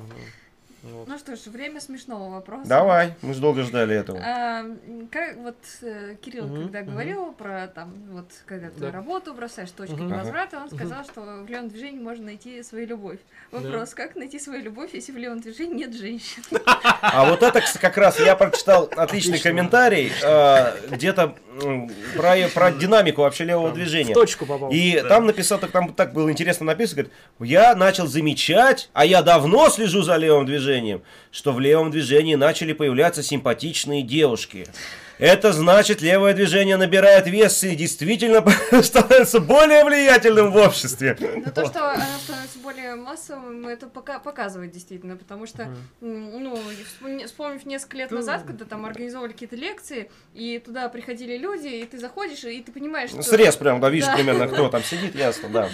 Да, 0.82 0.88
да. 0.88 0.94
Вот. 0.96 1.08
Ну 1.08 1.18
что 1.18 1.36
ж, 1.36 1.40
время 1.46 1.80
смешного 1.80 2.30
вопроса. 2.30 2.68
Давай, 2.68 3.14
мы 3.22 3.34
же 3.34 3.40
долго 3.40 3.62
ждали 3.62 3.94
этого. 3.96 4.18
А, 4.22 4.64
как 5.10 5.36
вот 5.36 5.56
э, 5.82 6.16
Кирилл, 6.20 6.46
Мгм, 6.46 6.62
когда 6.64 6.80
мгм. 6.82 6.90
говорил 6.90 7.32
про 7.32 7.66
там, 7.68 7.94
вот 8.10 8.26
когда 8.46 8.68
ты 8.70 8.80
Да. 8.80 8.90
работу 8.90 9.32
бросаешь, 9.34 9.70
точки 9.70 9.94
Мгм. 9.94 10.08
невозврата, 10.08 10.58
он 10.58 10.68
сказал, 10.70 11.04
что 11.04 11.20
в 11.44 11.48
левом 11.48 11.68
движении 11.68 12.00
можно 12.00 12.26
найти 12.26 12.62
свою 12.62 12.86
любовь. 12.86 13.18
Вопрос, 13.50 13.94
как 13.94 14.16
найти 14.16 14.38
свою 14.38 14.62
любовь, 14.62 14.90
если 14.94 15.12
в 15.12 15.16
левом 15.16 15.40
движении 15.40 15.74
нет 15.86 15.94
женщин? 15.94 16.42
А 16.66 17.26
вот 17.28 17.42
это 17.42 17.60
как 17.80 17.96
раз 17.96 18.18
я 18.20 18.34
прочитал 18.36 18.88
отличный 18.96 19.38
комментарий 19.38 20.10
э, 20.22 20.88
где-то 20.90 21.34
про, 22.16 22.36
про 22.54 22.72
динамику 22.72 23.22
вообще 23.22 23.44
левого 23.44 23.68
Там, 23.68 23.74
движения. 23.76 24.12
В 24.12 24.14
точку 24.14 24.46
попал. 24.46 24.70
И 24.70 25.02
там 25.08 25.26
написал, 25.26 25.58
так 25.58 25.70
там 25.70 25.92
так 25.92 26.12
было 26.12 26.30
интересно 26.30 26.66
написано, 26.66 27.02
говорит, 27.02 27.12
я 27.40 27.74
начал 27.74 28.06
замечать, 28.06 28.88
а 28.92 29.04
я 29.04 29.22
давно 29.22 29.68
слежу 29.68 30.02
за 30.02 30.16
левым 30.16 30.46
движением, 30.46 30.71
что 31.30 31.52
в 31.52 31.60
левом 31.60 31.90
движении 31.90 32.34
начали 32.34 32.72
появляться 32.72 33.22
симпатичные 33.22 34.02
девушки. 34.02 34.66
Это 35.22 35.52
значит, 35.52 36.02
левое 36.02 36.34
движение 36.34 36.76
набирает 36.76 37.28
вес 37.28 37.62
и 37.62 37.76
действительно 37.76 38.44
становится 38.82 39.38
более 39.38 39.84
влиятельным 39.84 40.50
в 40.50 40.56
обществе. 40.56 41.16
Но 41.20 41.48
то, 41.52 41.64
что 41.64 41.90
оно 41.92 42.02
становится 42.24 42.58
более 42.58 42.96
массовым, 42.96 43.68
это 43.68 43.86
пока 43.86 44.18
показывает 44.18 44.72
действительно, 44.72 45.16
потому 45.16 45.46
что, 45.46 45.68
ну, 46.00 46.58
вспомни- 46.84 47.24
вспомнив 47.26 47.64
несколько 47.66 47.98
лет 47.98 48.10
назад, 48.10 48.42
когда 48.44 48.64
там 48.64 48.84
организовывали 48.84 49.30
какие-то 49.30 49.54
лекции, 49.54 50.10
и 50.34 50.58
туда 50.58 50.88
приходили 50.88 51.36
люди, 51.36 51.68
и 51.68 51.84
ты 51.86 52.00
заходишь, 52.00 52.42
и 52.42 52.60
ты 52.60 52.72
понимаешь, 52.72 53.10
что... 53.10 53.22
Срез 53.22 53.54
прям, 53.54 53.80
да, 53.80 53.90
видишь 53.90 54.08
Да. 54.08 54.16
примерно, 54.16 54.48
кто 54.48 54.68
там 54.70 54.82
сидит, 54.92 55.14
ясно, 55.14 55.48
да. 55.50 55.68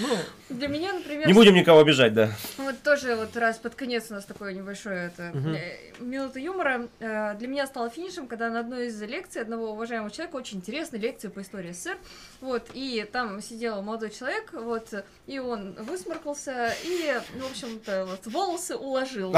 Для 0.51 0.69
меня, 0.69 0.93
например, 0.93 1.27
Не 1.27 1.33
будем 1.33 1.55
никого 1.55 1.81
обижать, 1.81 2.12
да. 2.12 2.33
Вот 2.59 2.83
тоже 2.83 3.16
вот 3.16 3.35
раз 3.35 3.57
под 3.57 3.75
конец 3.75 4.09
у 4.11 4.15
нас 4.15 4.27
такое 4.27 4.53
небольшое 4.53 5.07
это 5.07 5.31
Мгм. 5.33 5.55
э, 5.55 5.77
минута 6.01 6.39
юмора. 6.39 6.87
Э, 7.01 7.35
Для 7.39 7.49
меня 7.49 7.66
стало 7.66 7.89
финишем, 7.89 8.27
когда 8.27 8.51
на 8.51 8.61
одной 8.61 8.89
из 8.89 9.01
лекций 9.01 9.38
одного 9.40 9.73
уважаемого 9.73 10.10
человека, 10.10 10.36
очень 10.36 10.59
интересной 10.59 10.98
лекции 10.98 11.28
по 11.28 11.40
истории 11.40 11.73
СССР, 11.73 11.98
вот, 12.40 12.70
и 12.74 13.09
там 13.10 13.40
сидел 13.43 13.82
молодой 13.82 14.10
человек, 14.10 14.52
вот, 14.52 14.93
и 15.27 15.39
он 15.39 15.74
высморкался, 15.74 16.74
и, 16.85 17.20
ну, 17.35 17.47
в 17.47 17.51
общем-то, 17.51 18.06
вот, 18.06 18.27
волосы 18.27 18.77
уложил. 18.77 19.35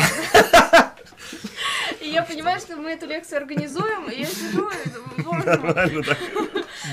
И 2.00 2.08
я 2.08 2.22
понимаю, 2.22 2.60
что 2.60 2.76
мы 2.76 2.90
эту 2.92 3.06
лекцию 3.06 3.38
организуем, 3.38 4.08
и 4.10 4.20
я 4.20 4.26
сижу 4.26 4.70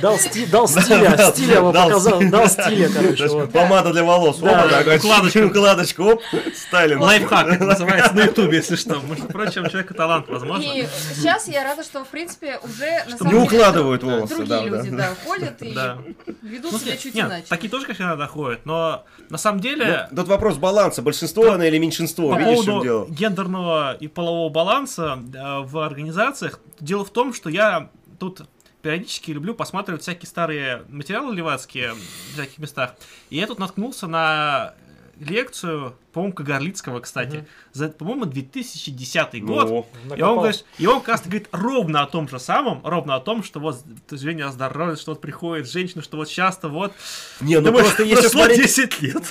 Дал, 0.01 0.15
сти- 0.17 0.45
дал 0.47 0.67
стиля, 0.67 1.15
дал- 1.15 1.31
стиля 1.33 1.55
его 1.55 1.71
дал 1.71 1.87
показал, 1.89 2.15
стиля. 2.17 2.29
дал 2.31 2.47
стиля, 2.49 2.89
короче, 2.89 3.27
вот. 3.27 3.51
Помада 3.51 3.93
для 3.93 4.03
волос. 4.03 4.37
Да, 4.39 4.59
Опа, 4.59 4.67
да, 4.69 4.77
такой, 4.79 4.97
укладочка. 4.97 5.45
Укладочка, 5.45 6.01
оп, 6.01 6.21
Сталин. 6.55 6.99
Лайфхак 7.01 7.47
это 7.47 7.63
называется 7.63 8.13
на 8.13 8.21
ютубе, 8.25 8.57
если 8.57 8.75
что. 8.75 8.99
Между 8.99 9.27
прочим, 9.27 9.63
у 9.65 9.69
человека 9.69 9.93
талант, 9.93 10.27
возможно. 10.27 10.63
И 10.63 10.85
сейчас 11.15 11.47
я 11.47 11.63
рада, 11.63 11.83
что, 11.83 12.03
в 12.03 12.07
принципе, 12.09 12.59
уже 12.63 13.05
на 13.09 13.17
самом 13.17 13.33
Не 13.33 13.47
деле 13.47 13.57
укладывают 13.59 14.01
друг- 14.01 14.13
волосы, 14.13 14.35
другие 14.35 14.59
да, 14.59 14.65
люди, 14.77 14.89
да. 14.89 14.97
да, 14.97 15.09
ходят 15.25 15.61
и 15.61 15.73
Да. 15.73 15.97
ведут 16.41 16.71
Ну, 16.73 16.79
себя 16.79 16.97
чуть 16.97 17.15
нет, 17.15 17.27
иначе. 17.27 17.45
такие 17.47 17.69
тоже, 17.69 17.85
конечно, 17.85 18.03
иногда 18.03 18.27
ходят, 18.27 18.65
но 18.65 19.05
на 19.29 19.37
самом 19.37 19.59
деле... 19.61 20.07
Ну, 20.11 20.17
Тут 20.17 20.27
вопрос 20.27 20.57
баланса, 20.57 21.01
большинство 21.01 21.51
она 21.51 21.65
или 21.67 21.77
меньшинство, 21.77 22.33
По 22.33 22.39
видишь, 22.39 22.65
поводу 22.65 22.83
дело? 22.83 23.05
гендерного 23.09 23.95
и 23.99 24.07
полового 24.07 24.49
баланса 24.49 25.17
э, 25.33 25.59
в 25.63 25.77
организациях, 25.79 26.59
дело 26.79 27.05
в 27.05 27.09
том, 27.09 27.33
что 27.33 27.49
я 27.49 27.89
тут 28.19 28.41
периодически 28.81 29.31
люблю 29.31 29.53
посматривать 29.53 30.01
всякие 30.01 30.27
старые 30.27 30.85
материалы 30.89 31.35
левацкие 31.35 31.93
в 31.93 32.33
всяких 32.33 32.57
местах. 32.57 32.95
И 33.29 33.37
я 33.37 33.47
тут 33.47 33.59
наткнулся 33.59 34.07
на 34.07 34.73
лекцию, 35.19 35.95
по-моему, 36.13 36.33
Кагарлицкого, 36.33 36.99
кстати, 37.01 37.35
Мгм. 37.37 37.45
за, 37.73 37.89
по-моему, 37.89 38.25
2010 38.25 39.41
год. 39.43 39.67
Ну, 40.05 40.15
И 40.15 40.21
он, 40.21 40.37
говорит, 40.37 40.65
и 40.79 40.87
он 40.87 40.99
как 40.99 41.09
раз 41.09 41.21
говорит 41.23 41.47
ровно 41.51 42.01
о 42.01 42.07
том 42.07 42.27
же 42.27 42.39
самом, 42.39 42.81
ровно 42.83 43.15
о 43.15 43.19
том, 43.19 43.43
что 43.43 43.59
вот 43.59 43.77
движение 44.09 44.45
оздоровит, 44.45 44.99
что 44.99 45.11
вот 45.11 45.21
приходит 45.21 45.69
женщина, 45.69 46.01
что 46.01 46.17
вот 46.17 46.27
часто 46.29 46.69
вот... 46.69 46.93
не, 47.41 47.55
ну 47.59 47.67
Думаешь, 47.67 47.85
просто 47.85 48.03
если 48.03 48.21
прошло 48.23 48.43
смотреть... 48.45 48.61
10 48.75 49.01
лет. 49.01 49.23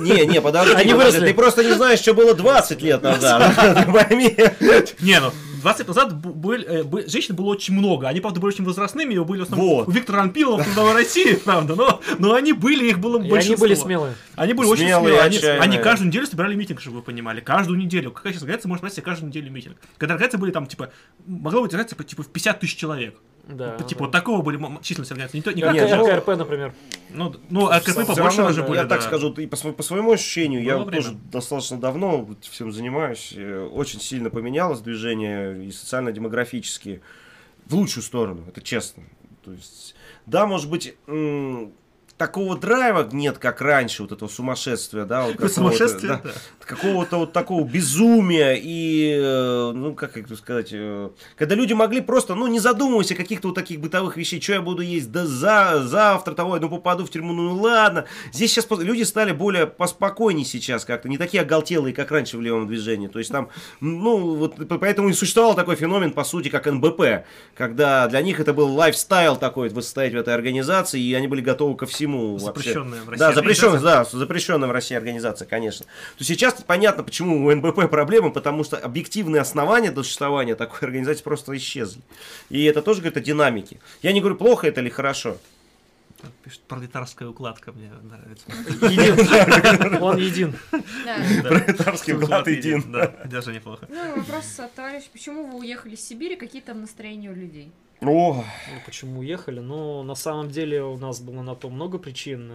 Не, 0.00 0.26
не, 0.26 0.40
подожди, 0.40 0.74
Они 0.74 0.94
выросли. 0.94 1.26
ты 1.26 1.34
просто 1.34 1.62
не 1.64 1.72
знаешь, 1.72 1.98
что 2.00 2.14
было 2.14 2.34
20 2.34 2.80
лет 2.82 3.02
назад, 3.02 3.86
пойми. 3.92 4.34
Не, 5.00 5.20
ну, 5.20 5.30
20 5.60 5.78
лет 5.80 5.88
назад 5.88 6.14
были, 6.16 6.64
э, 6.66 6.82
бы- 6.84 7.04
женщин 7.06 7.34
было 7.36 7.46
очень 7.50 7.74
много. 7.74 8.08
Они, 8.08 8.20
правда, 8.20 8.40
были 8.40 8.54
очень 8.54 8.64
возрастными, 8.64 9.12
и 9.14 9.18
были 9.18 9.40
в 9.40 9.42
основном 9.44 9.68
Вот. 9.68 9.88
у 9.88 9.90
Виктора 9.90 10.22
Анпилова 10.22 10.62
в 10.62 10.94
России, 10.94 11.34
правда, 11.44 11.74
но, 11.76 12.00
но 12.18 12.32
они 12.34 12.54
были, 12.54 12.88
их 12.88 12.98
было 12.98 13.22
И 13.22 13.30
они 13.30 13.56
были 13.56 13.74
смелые. 13.74 14.14
Они 14.36 14.54
были 14.54 14.68
очень 14.68 14.84
Смелые, 14.86 15.16
смелые. 15.20 15.58
Они, 15.58 15.74
они 15.74 15.78
каждую 15.82 16.08
неделю 16.08 16.19
собирали 16.26 16.54
митинг, 16.54 16.80
чтобы 16.80 16.98
вы 16.98 17.02
понимали. 17.02 17.40
Каждую 17.40 17.78
неделю. 17.78 18.10
Какая 18.10 18.32
сейчас 18.32 18.42
организация 18.42 18.68
может 18.68 18.80
собрать 18.80 18.94
себе 18.94 19.04
каждую 19.04 19.28
неделю 19.28 19.50
митинг? 19.50 19.76
Когда 19.98 20.14
организации 20.14 20.38
были 20.38 20.50
там, 20.50 20.66
типа, 20.66 20.90
могло 21.26 21.62
быть 21.62 21.72
организация, 21.72 22.04
типа, 22.04 22.22
в 22.22 22.28
50 22.28 22.60
тысяч 22.60 22.76
человек. 22.76 23.16
Да. 23.48 23.76
типа, 23.78 24.00
да. 24.00 24.04
вот 24.06 24.12
такого 24.12 24.42
были 24.42 24.58
численность 24.82 25.10
организации. 25.10 25.38
Не, 25.38 25.42
то, 25.42 25.52
не 25.52 25.62
Как 25.62 25.76
как 25.76 25.88
Нет, 25.88 25.98
ну, 25.98 26.06
РКРП, 26.06 26.28
например. 26.38 26.74
Ну, 27.10 27.34
ну, 27.48 27.66
а 27.66 27.80
КП 27.80 28.06
побольше 28.06 28.42
равно, 28.42 28.62
были, 28.64 28.76
Я 28.76 28.86
так 28.86 29.00
да. 29.00 29.06
скажу, 29.06 29.32
и 29.32 29.46
по, 29.46 29.56
по 29.56 29.82
своему 29.82 30.12
ощущению, 30.12 30.62
я 30.62 30.76
Было 30.76 30.84
время. 30.84 31.02
тоже 31.02 31.16
достаточно 31.32 31.78
давно 31.78 32.28
всем 32.42 32.70
занимаюсь, 32.70 33.32
э, 33.36 33.68
очень 33.72 34.00
сильно 34.00 34.30
поменялось 34.30 34.80
движение 34.80 35.66
и 35.66 35.72
социально-демографически 35.72 37.00
в 37.66 37.74
лучшую 37.74 38.04
сторону, 38.04 38.44
это 38.46 38.60
честно. 38.60 39.02
То 39.44 39.52
есть, 39.52 39.94
да, 40.26 40.46
может 40.46 40.68
быть, 40.70 40.94
м, 41.06 41.72
такого 42.20 42.54
драйва 42.54 43.08
нет, 43.12 43.38
как 43.38 43.62
раньше, 43.62 44.02
вот 44.02 44.12
этого 44.12 44.28
сумасшествия, 44.28 45.06
да, 45.06 45.24
вот 45.24 45.36
какого-то, 45.38 46.00
да, 46.02 46.20
да. 46.22 46.30
какого-то 46.66 47.16
вот 47.16 47.32
такого 47.32 47.66
безумия 47.66 48.60
и, 48.62 49.18
э, 49.18 49.72
ну, 49.74 49.94
как 49.94 50.18
это 50.18 50.36
сказать, 50.36 50.68
э, 50.70 51.08
когда 51.38 51.54
люди 51.54 51.72
могли 51.72 52.02
просто, 52.02 52.34
ну, 52.34 52.46
не 52.46 52.60
задумываясь 52.60 53.10
о 53.10 53.14
каких-то 53.14 53.48
вот 53.48 53.54
таких 53.54 53.80
бытовых 53.80 54.18
вещей, 54.18 54.38
что 54.38 54.52
я 54.52 54.60
буду 54.60 54.82
есть, 54.82 55.10
да 55.10 55.24
за, 55.24 55.82
завтра 55.82 56.34
того, 56.34 56.58
ну, 56.58 56.68
попаду 56.68 57.06
в 57.06 57.10
тюрьму, 57.10 57.32
ну, 57.32 57.54
ладно. 57.54 58.04
Здесь 58.34 58.52
сейчас 58.52 58.66
люди 58.70 59.04
стали 59.04 59.32
более 59.32 59.66
поспокойнее 59.66 60.44
сейчас 60.44 60.84
как-то, 60.84 61.08
не 61.08 61.16
такие 61.16 61.42
оголтелые, 61.42 61.94
как 61.94 62.10
раньше 62.10 62.36
в 62.36 62.42
левом 62.42 62.66
движении. 62.66 63.08
То 63.08 63.18
есть 63.18 63.32
там, 63.32 63.48
ну, 63.80 64.34
вот 64.34 64.68
по- 64.68 64.76
поэтому 64.76 65.08
и 65.08 65.14
существовал 65.14 65.54
такой 65.54 65.76
феномен, 65.76 66.10
по 66.12 66.24
сути, 66.24 66.50
как 66.50 66.66
НБП, 66.66 67.24
когда 67.56 68.08
для 68.08 68.20
них 68.20 68.40
это 68.40 68.52
был 68.52 68.74
лайфстайл 68.74 69.36
такой, 69.36 69.70
вот 69.70 69.84
состоять 69.84 70.12
в 70.12 70.18
этой 70.18 70.34
организации, 70.34 71.00
и 71.00 71.14
они 71.14 71.28
были 71.28 71.40
готовы 71.40 71.78
ко 71.78 71.86
всему 71.86 72.09
вообще. 72.16 72.46
Запрещенная 72.46 73.02
в 73.02 73.08
России 73.08 73.20
Да, 73.20 73.32
запрещенная, 73.32 73.80
да, 73.80 74.04
запрещенная 74.04 74.68
в 74.68 74.72
России 74.72 74.96
организация, 74.96 75.46
конечно. 75.46 75.86
То 76.18 76.24
сейчас 76.24 76.54
понятно, 76.66 77.02
почему 77.02 77.46
у 77.46 77.54
НБП 77.54 77.90
проблемы, 77.90 78.32
потому 78.32 78.64
что 78.64 78.76
объективные 78.76 79.40
основания 79.40 79.90
для 79.90 80.02
существования 80.02 80.54
такой 80.54 80.88
организации 80.88 81.22
просто 81.22 81.56
исчезли. 81.56 82.02
И 82.48 82.64
это 82.64 82.82
тоже 82.82 83.00
говорит 83.00 83.16
о 83.16 83.20
динамике. 83.20 83.80
Я 84.02 84.12
не 84.12 84.20
говорю, 84.20 84.36
плохо 84.36 84.66
это 84.66 84.80
или 84.80 84.88
хорошо. 84.88 85.36
Пишет, 86.44 86.60
пролетарская 86.68 87.28
укладка 87.28 87.72
мне 87.72 87.90
нравится. 88.02 88.44
Един. 88.86 90.02
Он 90.02 90.18
един. 90.18 90.54
Пролетарский 91.42 92.14
уклад 92.14 92.46
един. 92.46 92.92
Да, 92.92 93.14
даже 93.24 93.52
неплохо. 93.52 93.86
Ну, 93.88 94.16
вопрос 94.16 94.58
от 94.58 94.74
товарища, 94.74 95.08
почему 95.12 95.46
вы 95.46 95.58
уехали 95.60 95.94
из 95.94 96.06
Сибири, 96.06 96.36
какие 96.36 96.60
там 96.60 96.80
настроения 96.82 97.30
у 97.30 97.34
людей? 97.34 97.72
О, 98.00 98.34
Ну, 98.36 98.80
почему 98.86 99.20
уехали? 99.20 99.60
Ну, 99.60 100.02
на 100.02 100.14
самом 100.14 100.48
деле 100.50 100.82
у 100.82 100.96
нас 100.96 101.20
было 101.20 101.42
на 101.42 101.54
то 101.54 101.68
много 101.68 101.98
причин. 101.98 102.50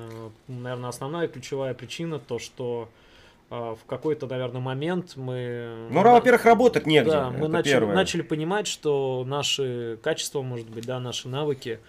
Наверное, 0.47 0.89
основная 0.89 1.27
ключевая 1.27 1.73
причина 1.73 2.17
то, 2.19 2.39
что 2.39 2.89
э, 3.51 3.55
в 3.55 3.85
какой-то, 3.85 4.25
наверное, 4.27 4.61
момент 4.61 5.15
мы... 5.15 5.87
ну, 5.91 6.01
во-первых, 6.01 6.45
работать 6.45 6.87
негде. 6.87 7.11
Да, 7.11 7.29
мы 7.29 7.47
начали, 7.47 7.73
первое. 7.73 7.95
начали 7.95 8.21
понимать, 8.23 8.65
что 8.67 9.23
наши 9.27 9.99
качества, 10.01 10.41
может 10.41 10.67
быть, 10.69 10.85
да, 10.85 10.99
наши 10.99 11.27
навыки 11.27 11.79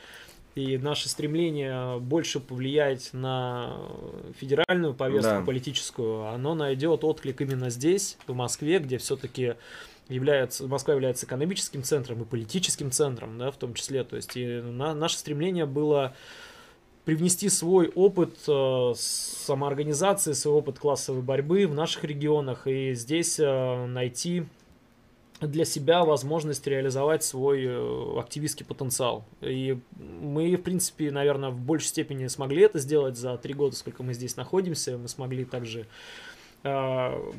и 0.54 0.78
наше 0.78 1.08
стремление 1.08 1.98
больше 1.98 2.40
повлиять 2.40 3.10
на 3.12 3.76
федеральную 4.38 4.94
повестку 4.94 5.30
Да. 5.30 5.42
политическую, 5.42 6.26
оно 6.28 6.54
найдет 6.54 7.04
отклик 7.04 7.40
именно 7.42 7.68
здесь, 7.70 8.16
в 8.26 8.34
Москве, 8.34 8.78
где 8.78 8.96
все-таки 8.98 9.54
является, 10.08 10.66
Москва 10.66 10.94
является 10.94 11.26
экономическим 11.26 11.82
центром 11.82 12.22
и 12.22 12.24
политическим 12.24 12.90
центром, 12.90 13.38
да, 13.38 13.50
в 13.50 13.56
том 13.56 13.74
числе. 13.74 14.04
То 14.04 14.16
есть 14.16 14.36
и 14.36 14.46
на- 14.46 14.94
наше 14.94 15.18
стремление 15.18 15.66
было 15.66 16.14
привнести 17.04 17.48
свой 17.48 17.88
опыт 17.94 18.36
э, 18.48 18.92
самоорганизации, 18.96 20.32
свой 20.32 20.56
опыт 20.56 20.78
классовой 20.78 21.22
борьбы 21.22 21.66
в 21.66 21.74
наших 21.74 22.04
регионах 22.04 22.66
и 22.66 22.94
здесь 22.94 23.38
э, 23.38 23.86
найти 23.86 24.44
для 25.40 25.64
себя 25.64 26.04
возможность 26.04 26.66
реализовать 26.66 27.22
свой 27.22 27.64
э, 27.64 28.18
активистский 28.18 28.66
потенциал. 28.66 29.24
И 29.40 29.78
мы, 29.98 30.56
в 30.56 30.62
принципе, 30.62 31.10
наверное, 31.10 31.50
в 31.50 31.60
большей 31.60 31.88
степени 31.88 32.26
смогли 32.26 32.62
это 32.62 32.78
сделать 32.78 33.16
за 33.16 33.36
три 33.36 33.54
года, 33.54 33.76
сколько 33.76 34.02
мы 34.02 34.14
здесь 34.14 34.36
находимся. 34.36 34.98
Мы 34.98 35.08
смогли 35.08 35.44
также 35.44 35.86
э, 36.64 37.32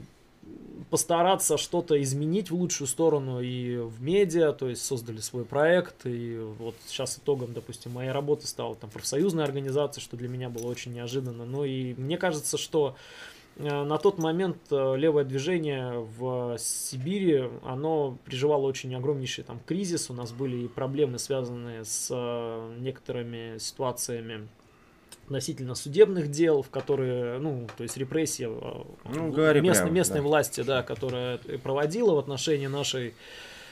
постараться 0.89 1.57
что-то 1.57 2.01
изменить 2.01 2.49
в 2.49 2.55
лучшую 2.55 2.87
сторону 2.87 3.41
и 3.41 3.77
в 3.77 4.01
медиа, 4.01 4.53
то 4.53 4.69
есть 4.69 4.85
создали 4.85 5.19
свой 5.19 5.43
проект, 5.43 6.05
и 6.05 6.37
вот 6.59 6.75
сейчас 6.85 7.17
итогом, 7.17 7.53
допустим, 7.53 7.91
моей 7.91 8.11
работы 8.11 8.47
стала 8.47 8.75
там 8.75 8.89
профсоюзная 8.89 9.43
организация, 9.43 10.01
что 10.01 10.15
для 10.15 10.29
меня 10.29 10.49
было 10.49 10.67
очень 10.67 10.93
неожиданно. 10.93 11.45
Ну 11.45 11.65
и 11.65 11.93
мне 11.95 12.17
кажется, 12.17 12.57
что 12.57 12.95
э, 13.57 13.83
на 13.83 13.97
тот 13.97 14.17
момент 14.17 14.57
э, 14.71 14.95
левое 14.95 15.25
движение 15.25 16.07
в 16.17 16.57
Сибири, 16.57 17.49
оно 17.63 18.17
переживало 18.23 18.65
очень 18.65 18.95
огромнейший 18.95 19.43
там 19.43 19.59
кризис, 19.65 20.09
у 20.09 20.13
нас 20.13 20.31
были 20.31 20.65
и 20.65 20.67
проблемы, 20.67 21.19
связанные 21.19 21.83
с 21.83 22.07
э, 22.09 22.75
некоторыми 22.79 23.57
ситуациями 23.57 24.47
относительно 25.27 25.75
судебных 25.75 26.31
дел, 26.31 26.61
в 26.61 26.69
которые, 26.69 27.37
ну, 27.39 27.67
то 27.75 27.83
есть 27.83 27.97
репрессия 27.97 28.47
э, 28.47 28.83
Ну, 29.13 29.33
местной, 29.61 29.83
прямо, 29.83 29.89
местной 29.89 30.19
да. 30.19 30.23
власти, 30.23 30.61
да, 30.61 30.83
которая 30.83 31.37
проводила 31.61 32.13
в 32.13 32.17
отношении 32.17 32.67
нашей 32.67 33.13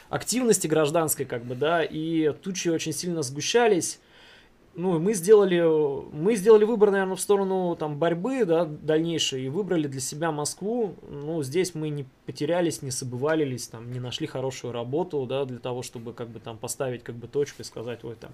активности 0.10 0.68
гражданской, 0.68 1.26
как 1.26 1.46
бы, 1.46 1.56
да, 1.56 1.82
и 1.82 2.34
тучи 2.34 2.68
очень 2.68 2.92
сильно 2.92 3.22
сгущались. 3.22 4.00
Ну, 4.76 5.00
мы 5.00 5.14
сделали, 5.14 5.62
мы 6.14 6.36
сделали 6.36 6.66
выбор, 6.66 6.92
наверное, 6.92 7.16
в 7.16 7.22
сторону 7.22 7.76
там 7.78 7.98
борьбы, 7.98 8.44
да, 8.44 8.66
дальнейшей, 8.66 9.46
и 9.46 9.50
выбрали 9.50 9.88
для 9.88 10.02
себя 10.02 10.32
Москву. 10.32 10.96
Ну, 11.10 11.42
здесь 11.44 11.76
мы 11.76 11.90
не 11.90 12.06
потерялись, 12.26 12.82
не 12.82 12.92
собывалились, 12.92 13.68
там, 13.68 13.92
не 13.92 14.00
нашли 14.00 14.28
хорошую 14.28 14.74
работу, 14.74 15.26
да, 15.26 15.46
для 15.46 15.60
того, 15.60 15.82
чтобы, 15.82 16.12
как 16.14 16.30
бы, 16.30 16.40
там, 16.40 16.58
поставить, 16.58 17.04
как 17.04 17.16
бы, 17.16 17.28
точку 17.28 17.62
и 17.62 17.66
сказать, 17.66 18.04
ой, 18.04 18.16
там, 18.16 18.32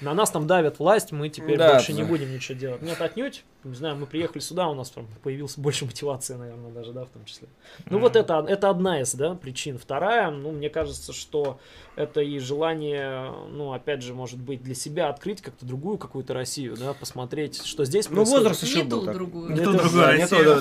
на 0.00 0.12
нас 0.12 0.30
там 0.30 0.46
давят 0.46 0.78
власть, 0.78 1.12
мы 1.12 1.28
теперь 1.28 1.56
Да, 1.56 1.72
больше 1.74 1.92
не 1.92 2.02
да. 2.02 2.08
будем 2.08 2.32
ничего 2.32 2.58
делать. 2.58 2.82
Нет, 2.82 3.00
отнюдь, 3.00 3.44
не 3.64 3.74
знаю, 3.74 3.96
мы 3.96 4.06
приехали 4.06 4.40
сюда, 4.40 4.68
у 4.68 4.74
нас 4.74 4.90
там 4.90 5.06
появилась 5.22 5.56
больше 5.56 5.84
мотивации, 5.86 6.34
наверное, 6.34 6.70
даже, 6.70 6.92
да, 6.92 7.04
в 7.04 7.08
том 7.08 7.24
числе. 7.24 7.48
Ну, 7.88 7.98
вот 7.98 8.16
это, 8.16 8.44
это 8.46 8.68
одна 8.68 9.00
из, 9.00 9.14
да, 9.14 9.34
причин. 9.34 9.78
Вторая, 9.78 10.30
ну, 10.30 10.50
мне 10.50 10.68
кажется, 10.68 11.12
что 11.12 11.58
это 11.96 12.20
и 12.20 12.38
желание, 12.38 13.32
ну, 13.50 13.72
опять 13.72 14.02
же, 14.02 14.14
может 14.14 14.38
быть, 14.38 14.62
для 14.62 14.74
себя 14.74 15.08
открыть 15.08 15.40
как-то 15.40 15.64
другую 15.78 15.98
какую-то 15.98 16.34
Россию, 16.34 16.76
да, 16.76 16.92
посмотреть, 16.92 17.64
что 17.64 17.84
здесь 17.84 18.08
Ну, 18.10 18.24
возраст 18.24 18.64
еще 18.64 18.78
Не 18.78 18.82
был 18.82 19.04
так. 19.04 19.14
другую. 19.14 19.50
Не 19.52 19.60
ту 19.60 19.72
другую 19.74 20.06
Россию. 20.06 20.60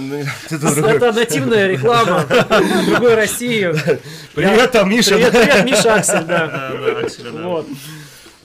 Это 0.49 1.11
нативная 1.11 1.67
реклама 1.67 2.25
другой 2.87 3.15
России. 3.15 3.73
Привет, 4.35 4.71
там 4.71 4.89
Миша. 4.89 5.15
Привет, 5.15 5.31
привет, 5.31 5.65
Миша 5.65 5.95
Аксель, 5.95 6.23
да. 6.25 6.47
Да, 6.47 6.71
да, 6.77 6.99
Акселя, 6.99 7.31
да. 7.31 7.65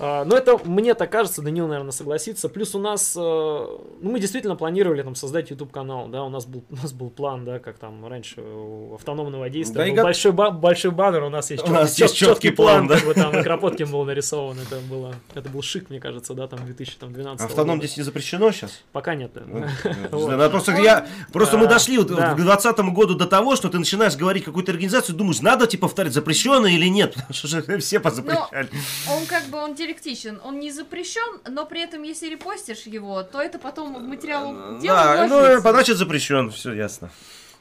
А, 0.05 0.25
Ну, 0.25 0.35
это 0.35 0.59
мне 0.65 0.95
так 0.95 1.11
кажется, 1.13 1.43
Данил, 1.43 1.69
наверное, 1.69 1.93
согласится. 1.93 2.49
Плюс 2.49 2.75
у 2.75 2.81
нас, 2.81 3.15
э, 3.17 3.21
ну, 3.21 4.11
мы 4.11 4.19
действительно 4.19 4.57
планировали 4.57 5.01
там 5.03 5.15
создать 5.15 5.51
YouTube 5.51 5.71
канал, 5.71 6.09
да, 6.09 6.25
у 6.25 6.29
нас 6.29 6.45
был, 6.45 6.65
у 6.71 6.75
нас 6.77 6.93
был 6.93 7.09
план, 7.09 7.45
да, 7.45 7.61
как 7.61 7.79
там 7.79 8.05
раньше 8.07 8.41
у 8.41 8.95
автономного 8.97 9.49
действия 9.49 9.77
Да 9.79 9.87
был 9.87 9.95
как- 9.95 10.05
большой, 10.05 10.33
ба- 10.33 10.51
большой 10.51 10.91
баннер, 10.91 11.23
у 11.23 11.29
нас 11.31 11.51
есть 11.53 11.63
У 11.63 11.67
чёт- 11.67 11.73
нас 11.75 11.91
чёт- 11.95 11.99
есть 12.09 12.17
чёткий 12.17 12.51
план, 12.51 12.89
да. 12.89 12.97
как 12.97 13.05
бы 13.07 13.15
там 13.15 13.39
и 13.39 13.43
Кропоткин 13.45 13.91
был 13.91 14.05
нарисован, 14.05 14.57
это 14.59 14.81
было, 14.91 15.15
это 15.35 15.49
был 15.49 15.63
шик, 15.63 15.89
мне 15.89 16.01
кажется, 16.01 16.35
да, 16.35 16.49
там 16.49 16.65
2012 16.65 17.47
Автоном 17.47 17.79
здесь 17.79 17.97
не 17.97 18.03
запрещено 18.03 18.51
сейчас? 18.51 18.83
Пока 18.91 19.15
нет. 19.15 19.31
да, 19.35 20.49
Просто 20.51 20.73
я, 20.73 21.07
просто 21.33 21.57
мы 21.59 21.67
А, 21.67 21.69
дошли 21.69 21.97
к 21.99 22.05
2020 22.07 22.79
году 22.93 23.15
до 23.15 23.27
того, 23.27 23.55
что 23.55 23.69
ты 23.69 23.79
начинаешь 23.79 24.17
говорить 24.17 24.43
какую-то 24.45 24.73
организацию, 24.73 25.15
думаешь, 25.17 25.41
надо 25.41 25.67
типа 25.69 25.83
повторять, 25.87 26.13
запрещено 26.13 26.67
или 26.67 26.87
нет, 26.87 27.15
потому 27.15 27.35
что 27.35 27.47
же 27.47 27.79
все 27.79 28.01
позапрещали. 28.01 28.69
Он 29.09 29.27
как 29.27 29.45
бы, 29.47 29.59
он 29.59 29.75
диалектичен, 29.93 30.41
он 30.45 30.59
не 30.59 30.71
запрещен, 30.71 31.41
но 31.49 31.67
при 31.67 31.83
этом, 31.83 32.03
если 32.03 32.29
репостишь 32.29 32.83
его, 32.87 33.23
то 33.23 33.41
это 33.41 33.59
потом 33.59 33.95
в 33.95 34.09
материал 34.09 34.79
дела 34.79 35.17
Да, 35.17 35.27
ну, 35.27 35.61
значит 35.61 35.97
запрещен, 35.97 36.51
все 36.51 36.73
ясно. 36.73 37.11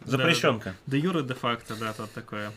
Запрещенка. 0.05 0.75
Де 0.87 0.97
юре, 0.97 1.21
де 1.21 1.33
факто, 1.33 1.75
да, 1.75 1.93
тут 1.93 2.11
такое. 2.11 2.51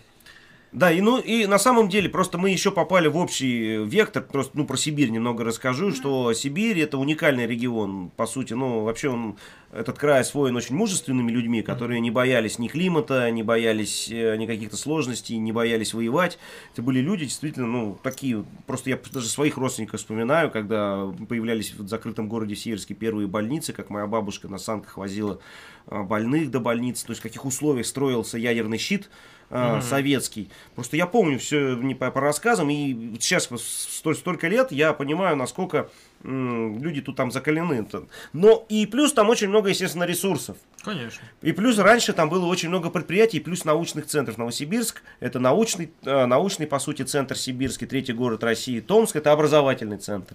Да, 0.75 0.91
и 0.91 1.01
ну 1.01 1.21
и 1.21 1.47
на 1.47 1.61
самом 1.61 1.89
деле 1.89 2.09
просто 2.09 2.37
мы 2.37 2.51
еще 2.51 2.73
попали 2.73 3.07
в 3.07 3.17
общий 3.17 3.77
э, 3.77 3.85
вектор, 3.85 4.25
просто 4.25 4.59
ну 4.59 4.67
про 4.67 4.77
Сибирь 4.77 5.11
немного 5.11 5.45
расскажу, 5.45 5.93
что 5.93 6.33
Сибирь 6.33 6.81
это 6.81 6.99
уникальный 6.99 7.47
регион, 7.47 8.11
по 8.17 8.27
сути, 8.27 8.55
ну 8.55 8.83
вообще 8.83 9.11
он 9.11 9.37
этот 9.73 9.99
край 10.01 10.23
освоен 10.23 10.57
очень 10.57 10.75
мужественными 10.75 11.31
людьми, 11.31 11.63
которые 11.63 12.01
не 12.01 12.11
боялись 12.11 12.59
ни 12.59 12.67
климата, 12.67 13.31
не 13.31 13.45
боялись 13.45 14.09
э, 14.11 14.37
ни 14.37 14.47
каких-то 14.47 14.77
сложностей, 14.77 15.37
не 15.37 15.53
боялись 15.53 15.95
воевать. 15.95 16.41
Это 16.73 16.83
были 16.83 16.99
люди 16.99 17.27
действительно, 17.27 17.69
ну 17.69 17.97
такие, 18.03 18.45
просто 18.67 18.91
я 18.91 18.99
даже 19.13 19.29
своих 19.29 19.57
родственников 19.57 20.01
вспоминаю, 20.01 20.51
когда 20.51 21.07
появлялись 21.29 21.73
в 21.73 21.87
закрытом 21.87 22.29
городе 22.29 22.57
Северске 22.57 22.95
первые 22.95 23.29
больницы, 23.29 23.73
как 23.73 23.91
моя 23.91 24.09
бабушка 24.09 24.49
на 24.49 24.59
санках 24.59 24.97
возила 24.97 25.39
а, 25.87 26.03
больных 26.03 26.51
до 26.51 26.59
больницы, 26.59 27.07
то 27.07 27.13
есть 27.13 27.21
в 27.21 27.23
каких 27.23 27.45
условиях 27.45 27.87
строился 27.87 28.39
ядерный 28.39 28.79
щит 28.79 29.09
а, 29.51 29.81
советский. 29.81 30.51
Просто 30.75 30.97
я 30.97 31.07
помню 31.07 31.39
все 31.39 31.75
не 31.77 31.95
по, 31.95 32.11
по 32.11 32.21
рассказам, 32.21 32.71
и 32.71 33.16
сейчас 33.21 33.49
столь- 33.51 34.15
столько 34.15 34.49
лет 34.49 34.73
я 34.73 34.93
понимаю, 34.93 35.37
насколько 35.37 35.91
м, 36.23 36.83
люди 36.83 37.01
тут 37.03 37.16
там 37.16 37.31
закалены. 37.31 37.87
Но 38.33 38.65
и 38.69 38.87
плюс 38.87 39.12
там 39.12 39.29
очень 39.29 39.49
много, 39.49 39.69
естественно, 39.69 40.05
ресурсов. 40.05 40.57
Конечно. 40.83 41.23
И 41.43 41.53
плюс 41.53 41.79
раньше 41.79 42.12
там 42.12 42.29
было 42.29 42.47
очень 42.47 42.69
много 42.69 42.91
предприятий, 42.91 43.41
плюс 43.41 43.65
научных 43.65 44.07
центров. 44.07 44.39
Новосибирск– 44.39 45.03
это 45.21 45.39
научный, 45.39 45.93
э, 46.05 46.27
научный, 46.27 46.66
по 46.66 46.79
сути, 46.79 47.03
центр 47.03 47.37
Сибирский, 47.37 47.87
третий 47.87 48.12
город 48.12 48.43
России. 48.45 48.81
Томск– 48.81 49.16
это 49.16 49.33
образовательный 49.33 49.99
центр. 49.99 50.35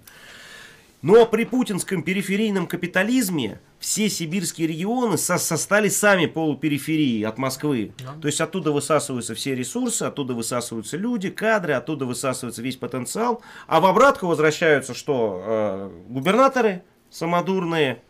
Но 1.02 1.24
при 1.24 1.44
путинском 1.44 2.02
периферийном 2.02 2.66
капитализме 2.66 3.58
все 3.78 4.10
сибирские 4.10 4.68
регионы 4.68 5.16
со- 5.16 5.38
со- 5.38 5.56
стали 5.56 5.88
сами 5.88 6.26
полупериферии 6.26 7.22
от 7.22 7.38
Москвы. 7.38 7.92
Да. 7.98 8.12
То 8.20 8.26
есть 8.26 8.40
оттуда 8.40 8.70
высасываются 8.70 9.34
все 9.34 9.54
ресурсы, 9.54 10.02
оттуда 10.02 10.34
высасываются 10.34 10.98
люди, 10.98 11.30
кадры, 11.30 11.72
оттуда 11.72 12.04
высасывается 12.04 12.60
весь 12.60 12.76
потенциал. 12.76 13.42
А 13.66 13.80
в 13.80 13.86
обратку 13.86 14.26
возвращаются 14.26 14.92
что? 14.92 15.42
Э, 15.42 15.90
губернаторы 16.08 16.82
самодурные, 17.08 18.02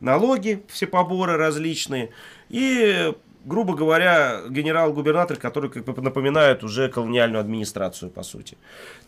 налоги, 0.00 0.64
все 0.68 0.88
поборы 0.88 1.36
различные. 1.36 2.10
И, 2.48 3.12
грубо 3.44 3.74
говоря, 3.74 4.42
генерал-губернатор, 4.48 5.36
который 5.36 5.70
как 5.70 5.84
бы 5.84 6.02
напоминает 6.02 6.64
уже 6.64 6.88
колониальную 6.88 7.40
администрацию, 7.40 8.10
по 8.10 8.22
сути. 8.24 8.58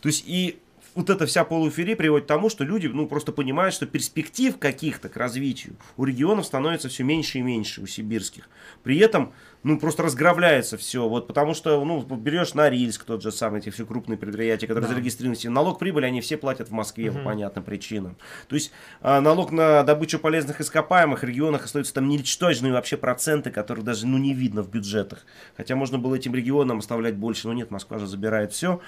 То 0.01 0.07
есть 0.07 0.23
и 0.27 0.59
вот 0.97 1.09
эта 1.09 1.25
вся 1.25 1.43
полуферия 1.43 1.95
приводит 1.95 2.25
к 2.25 2.27
тому, 2.27 2.49
что 2.49 2.63
люди 2.63 2.87
ну, 2.87 3.07
просто 3.07 3.31
понимают, 3.31 3.73
что 3.73 3.85
перспектив 3.85 4.57
каких-то 4.57 5.09
к 5.09 5.15
развитию 5.17 5.75
у 5.95 6.03
регионов 6.05 6.45
становится 6.45 6.89
все 6.89 7.03
меньше 7.03 7.37
и 7.37 7.41
меньше, 7.41 7.81
у 7.81 7.87
сибирских. 7.87 8.49
При 8.83 8.97
этом, 8.97 9.31
ну, 9.63 9.79
просто 9.79 10.03
разгравляется 10.03 10.77
все. 10.77 11.07
Вот 11.07 11.27
потому 11.27 11.53
что, 11.53 11.83
ну, 11.85 12.01
берешь 12.01 12.53
Норильск, 12.55 13.03
тот 13.03 13.21
же 13.21 13.31
самый, 13.31 13.59
эти 13.59 13.69
все 13.69 13.85
крупные 13.85 14.17
предприятия, 14.17 14.65
которые 14.67 14.87
Да. 14.89 14.93
зарегистрированы, 14.95 15.37
налог 15.53 15.77
прибыли 15.79 16.05
они 16.05 16.21
все 16.21 16.35
платят 16.35 16.69
в 16.69 16.71
Москве 16.71 17.11
по 17.11 17.17
Мгм. 17.19 17.25
понятным 17.25 17.63
причинам. 17.63 18.17
То 18.47 18.55
есть 18.55 18.71
а, 19.01 19.21
налог 19.21 19.51
на 19.51 19.83
добычу 19.83 20.19
полезных 20.19 20.61
ископаемых 20.61 21.21
в 21.21 21.23
регионах 21.25 21.65
остаются 21.65 21.93
там 21.93 22.07
ничтожные 22.09 22.73
вообще 22.73 22.97
проценты, 22.97 23.51
которых 23.51 23.83
даже 23.83 24.07
ну, 24.07 24.17
не 24.17 24.33
видно 24.33 24.63
в 24.63 24.69
бюджетах. 24.71 25.25
Хотя 25.55 25.75
можно 25.75 25.97
было 25.99 26.15
этим 26.15 26.33
регионам 26.33 26.79
оставлять 26.79 27.15
больше, 27.15 27.47
но 27.47 27.53
нет, 27.53 27.69
Москва 27.71 27.99
же 27.99 28.07
забирает 28.07 28.51
все. 28.51 28.81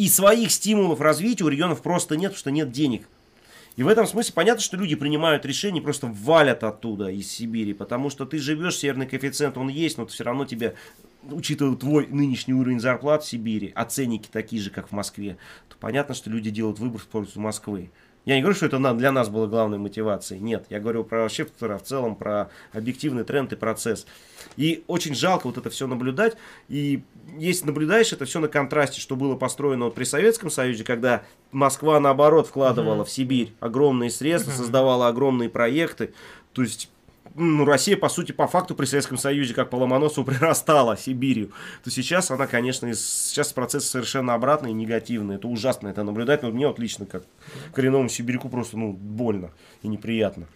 И 0.00 0.08
своих 0.08 0.50
стимулов 0.50 1.02
развития 1.02 1.44
у 1.44 1.48
регионов 1.48 1.82
просто 1.82 2.16
нет, 2.16 2.30
потому 2.30 2.38
что 2.38 2.50
нет 2.50 2.72
денег. 2.72 3.06
И 3.76 3.82
в 3.82 3.86
этом 3.86 4.06
смысле 4.06 4.32
понятно, 4.32 4.62
что 4.62 4.78
люди 4.78 4.94
принимают 4.94 5.44
решения, 5.44 5.82
просто 5.82 6.06
валят 6.06 6.64
оттуда, 6.64 7.08
из 7.08 7.30
Сибири, 7.30 7.74
потому 7.74 8.08
что 8.08 8.24
ты 8.24 8.38
живешь, 8.38 8.78
северный 8.78 9.06
коэффициент, 9.06 9.58
он 9.58 9.68
есть, 9.68 9.98
но 9.98 10.06
все 10.06 10.24
равно 10.24 10.46
тебе, 10.46 10.74
учитывая 11.30 11.76
твой 11.76 12.06
нынешний 12.06 12.54
уровень 12.54 12.80
зарплат 12.80 13.24
в 13.24 13.28
Сибири, 13.28 13.72
а 13.74 13.84
ценники 13.84 14.30
такие 14.32 14.62
же, 14.62 14.70
как 14.70 14.88
в 14.88 14.92
Москве, 14.92 15.36
то 15.68 15.76
понятно, 15.78 16.14
что 16.14 16.30
люди 16.30 16.48
делают 16.48 16.78
выбор 16.78 16.98
в 16.98 17.06
пользу 17.06 17.38
Москвы. 17.38 17.90
Я 18.26 18.36
не 18.36 18.42
говорю, 18.42 18.56
что 18.56 18.66
это 18.66 18.94
для 18.94 19.12
нас 19.12 19.28
было 19.28 19.46
главной 19.46 19.78
мотивацией. 19.78 20.40
Нет, 20.40 20.66
я 20.68 20.78
говорю 20.78 21.04
про 21.04 21.22
вообще 21.22 21.44
в 21.46 21.82
целом, 21.82 22.16
про 22.16 22.50
объективный 22.72 23.24
тренд 23.24 23.52
и 23.52 23.56
процесс. 23.56 24.06
И 24.56 24.84
очень 24.88 25.14
жалко 25.14 25.46
вот 25.46 25.56
это 25.56 25.70
все 25.70 25.86
наблюдать. 25.86 26.36
И 26.68 27.02
если 27.38 27.66
наблюдаешь 27.66 28.12
это 28.12 28.24
все 28.24 28.40
на 28.40 28.48
контрасте, 28.48 29.00
что 29.00 29.16
было 29.16 29.36
построено 29.36 29.86
вот 29.86 29.94
при 29.94 30.04
Советском 30.04 30.50
Союзе, 30.50 30.84
когда 30.84 31.22
Москва, 31.52 32.00
наоборот, 32.00 32.46
вкладывала 32.46 33.02
uh-huh. 33.02 33.06
в 33.06 33.10
Сибирь 33.10 33.52
огромные 33.60 34.10
средства, 34.10 34.50
uh-huh. 34.50 34.56
создавала 34.56 35.08
огромные 35.08 35.48
проекты. 35.48 36.12
То 36.52 36.62
есть 36.62 36.90
ну, 37.34 37.64
Россия, 37.64 37.96
по 37.96 38.08
сути, 38.08 38.32
по 38.32 38.46
факту 38.46 38.74
при 38.74 38.86
Советском 38.86 39.16
Союзе, 39.16 39.54
как 39.54 39.70
по 39.70 39.76
Ломоносову, 39.76 40.26
прирастала 40.30 40.96
Сибирью, 40.96 41.52
то 41.84 41.90
сейчас 41.90 42.30
она, 42.30 42.46
конечно, 42.46 42.92
сейчас 42.94 43.52
процесс 43.52 43.88
совершенно 43.88 44.34
обратный 44.34 44.70
и 44.70 44.74
негативный. 44.74 45.36
Это 45.36 45.48
ужасно 45.48 45.88
это 45.88 46.02
наблюдать, 46.02 46.42
но 46.42 46.50
мне 46.50 46.66
вот 46.66 46.78
лично, 46.78 47.06
как 47.06 47.24
коренному 47.72 48.08
сибиряку, 48.08 48.48
просто 48.48 48.76
ну, 48.76 48.92
больно 48.92 49.50
и 49.82 49.88
неприятно. 49.88 50.46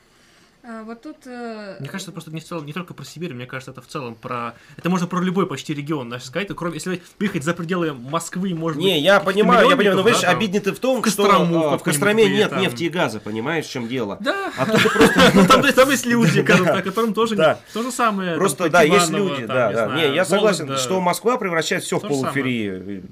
А, 0.67 0.83
вот 0.83 1.03
тут... 1.03 1.17
Э... 1.27 1.77
Мне 1.79 1.91
кажется, 1.91 2.11
просто 2.11 2.31
не, 2.31 2.41
в 2.41 2.45
целом, 2.45 2.65
не 2.65 2.73
только 2.73 2.95
про 2.95 3.05
Сибирь, 3.05 3.35
мне 3.35 3.45
кажется, 3.45 3.71
это 3.71 3.83
в 3.83 3.87
целом 3.87 4.15
про... 4.15 4.55
Это 4.79 4.89
можно 4.89 5.07
про 5.07 5.21
любой 5.21 5.47
почти 5.47 5.75
регион 5.75 6.09
наш 6.09 6.25
сказать. 6.25 6.49
Кроме, 6.57 6.77
если 6.77 7.03
выехать 7.19 7.45
за 7.45 7.53
пределы 7.53 7.93
Москвы, 7.93 8.55
может 8.55 8.79
Не, 8.79 8.99
я 8.99 9.21
понимаю, 9.21 9.69
я 9.69 9.77
понимаю, 9.77 9.99
но, 9.99 10.03
видишь, 10.03 10.23
да, 10.23 10.31
обидно 10.31 10.61
ты 10.61 10.73
в 10.73 10.79
том, 10.79 11.03
в 11.03 11.07
что 11.07 11.31
а, 11.31 11.77
в 11.77 11.83
Костроме 11.83 12.27
нет 12.31 12.49
там... 12.49 12.63
нефти 12.63 12.85
и 12.85 12.89
газа, 12.89 13.21
понимаешь, 13.21 13.67
в 13.67 13.71
чем 13.71 13.89
дело. 13.89 14.17
Да. 14.21 14.53
А 14.57 14.65
тут 14.65 14.83
просто... 14.93 15.33
Ну, 15.35 15.47
там, 15.47 15.71
там 15.71 15.91
есть 15.91 16.07
люди, 16.07 16.43
которым 16.83 17.13
тоже 17.13 17.37
то 17.75 17.83
же 17.83 17.93
самое. 17.93 18.37
Просто, 18.37 18.71
да, 18.71 18.81
есть 18.81 19.11
люди, 19.11 19.45
да, 19.45 19.71
да. 19.71 19.97
Не, 19.97 20.15
я 20.15 20.25
согласен, 20.25 20.79
что 20.79 20.99
Москва 21.03 21.37
превращает 21.37 21.85
все 21.85 21.99
в 21.99 22.09
полуферии. 22.09 23.05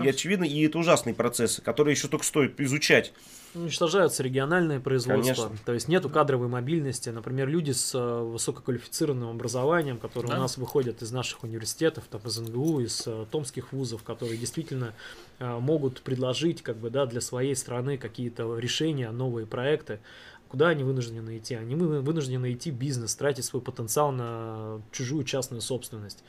Очевидно, 0.00 0.42
и 0.42 0.66
это 0.66 0.78
ужасный 0.78 1.14
процесс, 1.14 1.60
который 1.64 1.94
еще 1.94 2.08
только 2.08 2.26
стоит 2.26 2.60
изучать. 2.60 3.12
Уничтожаются 3.56 4.22
региональные 4.22 4.80
производства. 4.80 5.34
Конечно. 5.46 5.64
То 5.64 5.72
есть 5.72 5.88
нету 5.88 6.10
кадровой 6.10 6.48
мобильности. 6.48 7.08
Например, 7.08 7.48
люди 7.48 7.70
с 7.70 7.94
э, 7.94 8.22
высококвалифицированным 8.22 9.30
образованием, 9.30 9.98
которые 9.98 10.32
да. 10.32 10.38
у 10.38 10.40
нас 10.40 10.58
выходят 10.58 11.00
из 11.02 11.10
наших 11.10 11.42
университетов, 11.42 12.04
там, 12.10 12.20
из 12.24 12.38
НГУ, 12.38 12.80
из 12.80 13.06
э, 13.06 13.24
томских 13.30 13.72
вузов, 13.72 14.02
которые 14.02 14.36
действительно 14.36 14.92
э, 15.38 15.58
могут 15.58 16.02
предложить 16.02 16.62
как 16.62 16.76
бы, 16.76 16.90
да, 16.90 17.06
для 17.06 17.20
своей 17.20 17.56
страны 17.56 17.96
какие-то 17.96 18.58
решения, 18.58 19.10
новые 19.10 19.46
проекты. 19.46 20.00
Куда 20.48 20.68
они 20.68 20.84
вынуждены 20.84 21.38
идти? 21.38 21.54
Они 21.54 21.74
вынуждены 21.74 22.52
идти 22.52 22.70
бизнес, 22.70 23.16
тратить 23.16 23.44
свой 23.44 23.62
потенциал 23.62 24.12
на 24.12 24.80
чужую 24.92 25.24
частную 25.24 25.60
собственность. 25.60 26.22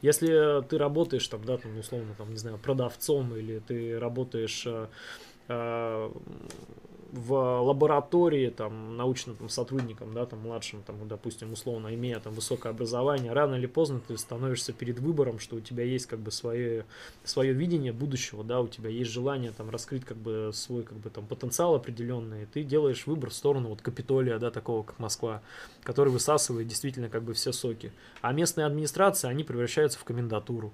Если 0.00 0.62
ты 0.68 0.78
работаешь 0.78 1.26
там, 1.26 1.44
да, 1.44 1.56
там, 1.56 1.76
условно, 1.78 2.14
там, 2.16 2.30
не 2.30 2.36
знаю, 2.36 2.58
продавцом 2.58 3.34
или 3.34 3.58
ты 3.58 3.98
работаешь 3.98 4.66
в 7.14 7.60
лаборатории, 7.62 8.50
там, 8.50 8.96
научным 8.96 9.36
там, 9.36 9.48
сотрудником, 9.48 10.12
да, 10.14 10.26
там, 10.26 10.40
младшим, 10.40 10.82
там, 10.82 10.96
допустим, 11.06 11.52
условно, 11.52 11.94
имея 11.94 12.18
там 12.18 12.32
высокое 12.32 12.72
образование, 12.72 13.32
рано 13.32 13.54
или 13.54 13.66
поздно 13.66 14.00
ты 14.00 14.18
становишься 14.18 14.72
перед 14.72 14.98
выбором, 14.98 15.38
что 15.38 15.56
у 15.56 15.60
тебя 15.60 15.84
есть 15.84 16.06
как 16.06 16.18
бы 16.18 16.32
свое, 16.32 16.86
свое 17.22 17.52
видение 17.52 17.92
будущего, 17.92 18.42
да, 18.42 18.60
у 18.60 18.66
тебя 18.66 18.90
есть 18.90 19.12
желание 19.12 19.52
там 19.52 19.70
раскрыть 19.70 20.04
как 20.04 20.16
бы 20.16 20.50
свой 20.52 20.82
как 20.82 20.98
бы 20.98 21.08
там 21.08 21.26
потенциал 21.26 21.76
определенный, 21.76 22.42
и 22.42 22.46
ты 22.46 22.64
делаешь 22.64 23.06
выбор 23.06 23.30
в 23.30 23.34
сторону 23.34 23.68
вот 23.68 23.80
Капитолия, 23.80 24.38
да, 24.38 24.50
такого 24.50 24.82
как 24.82 24.98
Москва, 24.98 25.40
который 25.84 26.08
высасывает 26.08 26.66
действительно 26.66 27.08
как 27.08 27.22
бы 27.22 27.34
все 27.34 27.52
соки. 27.52 27.92
А 28.22 28.32
местные 28.32 28.66
администрации, 28.66 29.28
они 29.28 29.44
превращаются 29.44 30.00
в 30.00 30.04
комендатуру 30.04 30.72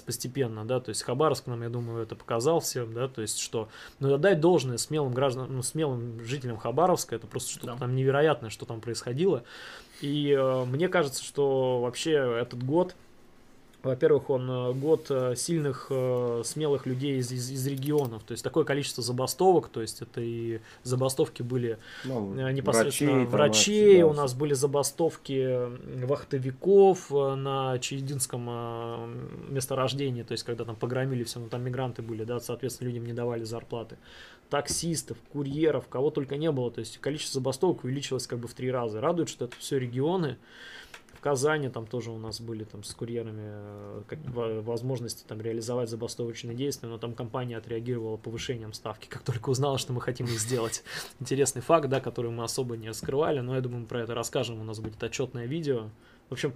постепенно, 0.00 0.64
да, 0.64 0.80
то 0.80 0.90
есть 0.90 1.02
Хабаровск 1.02 1.46
нам, 1.46 1.62
я 1.62 1.68
думаю, 1.68 2.02
это 2.02 2.14
показал 2.14 2.60
всем, 2.60 2.94
да, 2.94 3.08
то 3.08 3.20
есть 3.20 3.38
что, 3.38 3.68
ну, 4.00 4.14
отдать 4.14 4.40
должное 4.40 4.78
смелым 4.78 5.12
гражданам, 5.12 5.54
ну, 5.54 5.62
смелым 5.62 6.24
жителям 6.24 6.56
Хабаровска, 6.56 7.16
это 7.16 7.26
просто 7.26 7.50
что-то 7.50 7.66
да. 7.66 7.76
там 7.76 7.94
невероятное, 7.94 8.50
что 8.50 8.64
там 8.64 8.80
происходило, 8.80 9.44
и 10.00 10.30
э, 10.30 10.64
мне 10.64 10.88
кажется, 10.88 11.22
что 11.22 11.80
вообще 11.80 12.12
этот 12.12 12.62
год, 12.64 12.94
во-первых, 13.82 14.30
он 14.30 14.48
э, 14.48 14.72
год 14.74 15.06
э, 15.10 15.34
сильных, 15.36 15.88
э, 15.90 16.42
смелых 16.44 16.86
людей 16.86 17.18
из, 17.18 17.32
из, 17.32 17.50
из 17.50 17.66
регионов. 17.66 18.22
То 18.22 18.32
есть 18.32 18.44
такое 18.44 18.64
количество 18.64 19.02
забастовок. 19.02 19.68
То 19.68 19.80
есть 19.80 20.02
это 20.02 20.20
и 20.20 20.60
забастовки 20.84 21.42
были 21.42 21.78
ну, 22.04 22.32
непосредственно 22.50 23.24
врачей. 23.24 23.26
врачей 23.26 24.00
да, 24.00 24.06
у 24.06 24.12
нас 24.12 24.34
были 24.34 24.54
забастовки 24.54 25.68
вахтовиков 26.04 27.10
на 27.10 27.78
Чаединском 27.80 29.52
месторождении. 29.52 30.22
То 30.22 30.32
есть 30.32 30.44
когда 30.44 30.64
там 30.64 30.76
погромили 30.76 31.24
все, 31.24 31.40
ну 31.40 31.48
там 31.48 31.62
мигранты 31.62 32.02
были, 32.02 32.24
да, 32.24 32.38
соответственно, 32.38 32.88
людям 32.88 33.04
не 33.04 33.12
давали 33.12 33.42
зарплаты. 33.42 33.96
Таксистов, 34.48 35.16
курьеров, 35.32 35.88
кого 35.88 36.10
только 36.10 36.36
не 36.36 36.52
было. 36.52 36.70
То 36.70 36.80
есть 36.80 36.98
количество 36.98 37.40
забастовок 37.40 37.84
увеличилось 37.84 38.26
как 38.26 38.38
бы 38.38 38.46
в 38.46 38.54
три 38.54 38.70
раза. 38.70 39.00
Радует, 39.00 39.28
что 39.28 39.46
это 39.46 39.56
все 39.58 39.78
регионы. 39.78 40.36
Казани 41.22 41.68
там 41.68 41.86
тоже 41.86 42.10
у 42.10 42.18
нас 42.18 42.40
были 42.40 42.64
там 42.64 42.82
с 42.82 42.92
курьерами 42.94 43.42
э, 43.44 44.02
как, 44.08 44.18
возможности 44.26 45.24
там 45.24 45.40
реализовать 45.40 45.88
забастовочные 45.88 46.56
действия, 46.56 46.88
но 46.88 46.98
там 46.98 47.14
компания 47.14 47.56
отреагировала 47.56 48.16
повышением 48.16 48.72
ставки, 48.72 49.06
как 49.06 49.22
только 49.22 49.50
узнала, 49.50 49.78
что 49.78 49.92
мы 49.92 50.00
хотим 50.00 50.26
их 50.26 50.40
сделать. 50.40 50.82
Интересный 51.20 51.62
факт, 51.62 51.88
да, 51.88 52.00
который 52.00 52.32
мы 52.32 52.42
особо 52.42 52.76
не 52.76 52.92
скрывали, 52.92 53.38
но 53.38 53.54
я 53.54 53.60
думаю, 53.60 53.82
мы 53.82 53.86
про 53.86 54.00
это 54.00 54.16
расскажем, 54.16 54.60
у 54.60 54.64
нас 54.64 54.80
будет 54.80 55.00
отчетное 55.00 55.46
видео. 55.46 55.90
В 56.28 56.32
общем, 56.32 56.54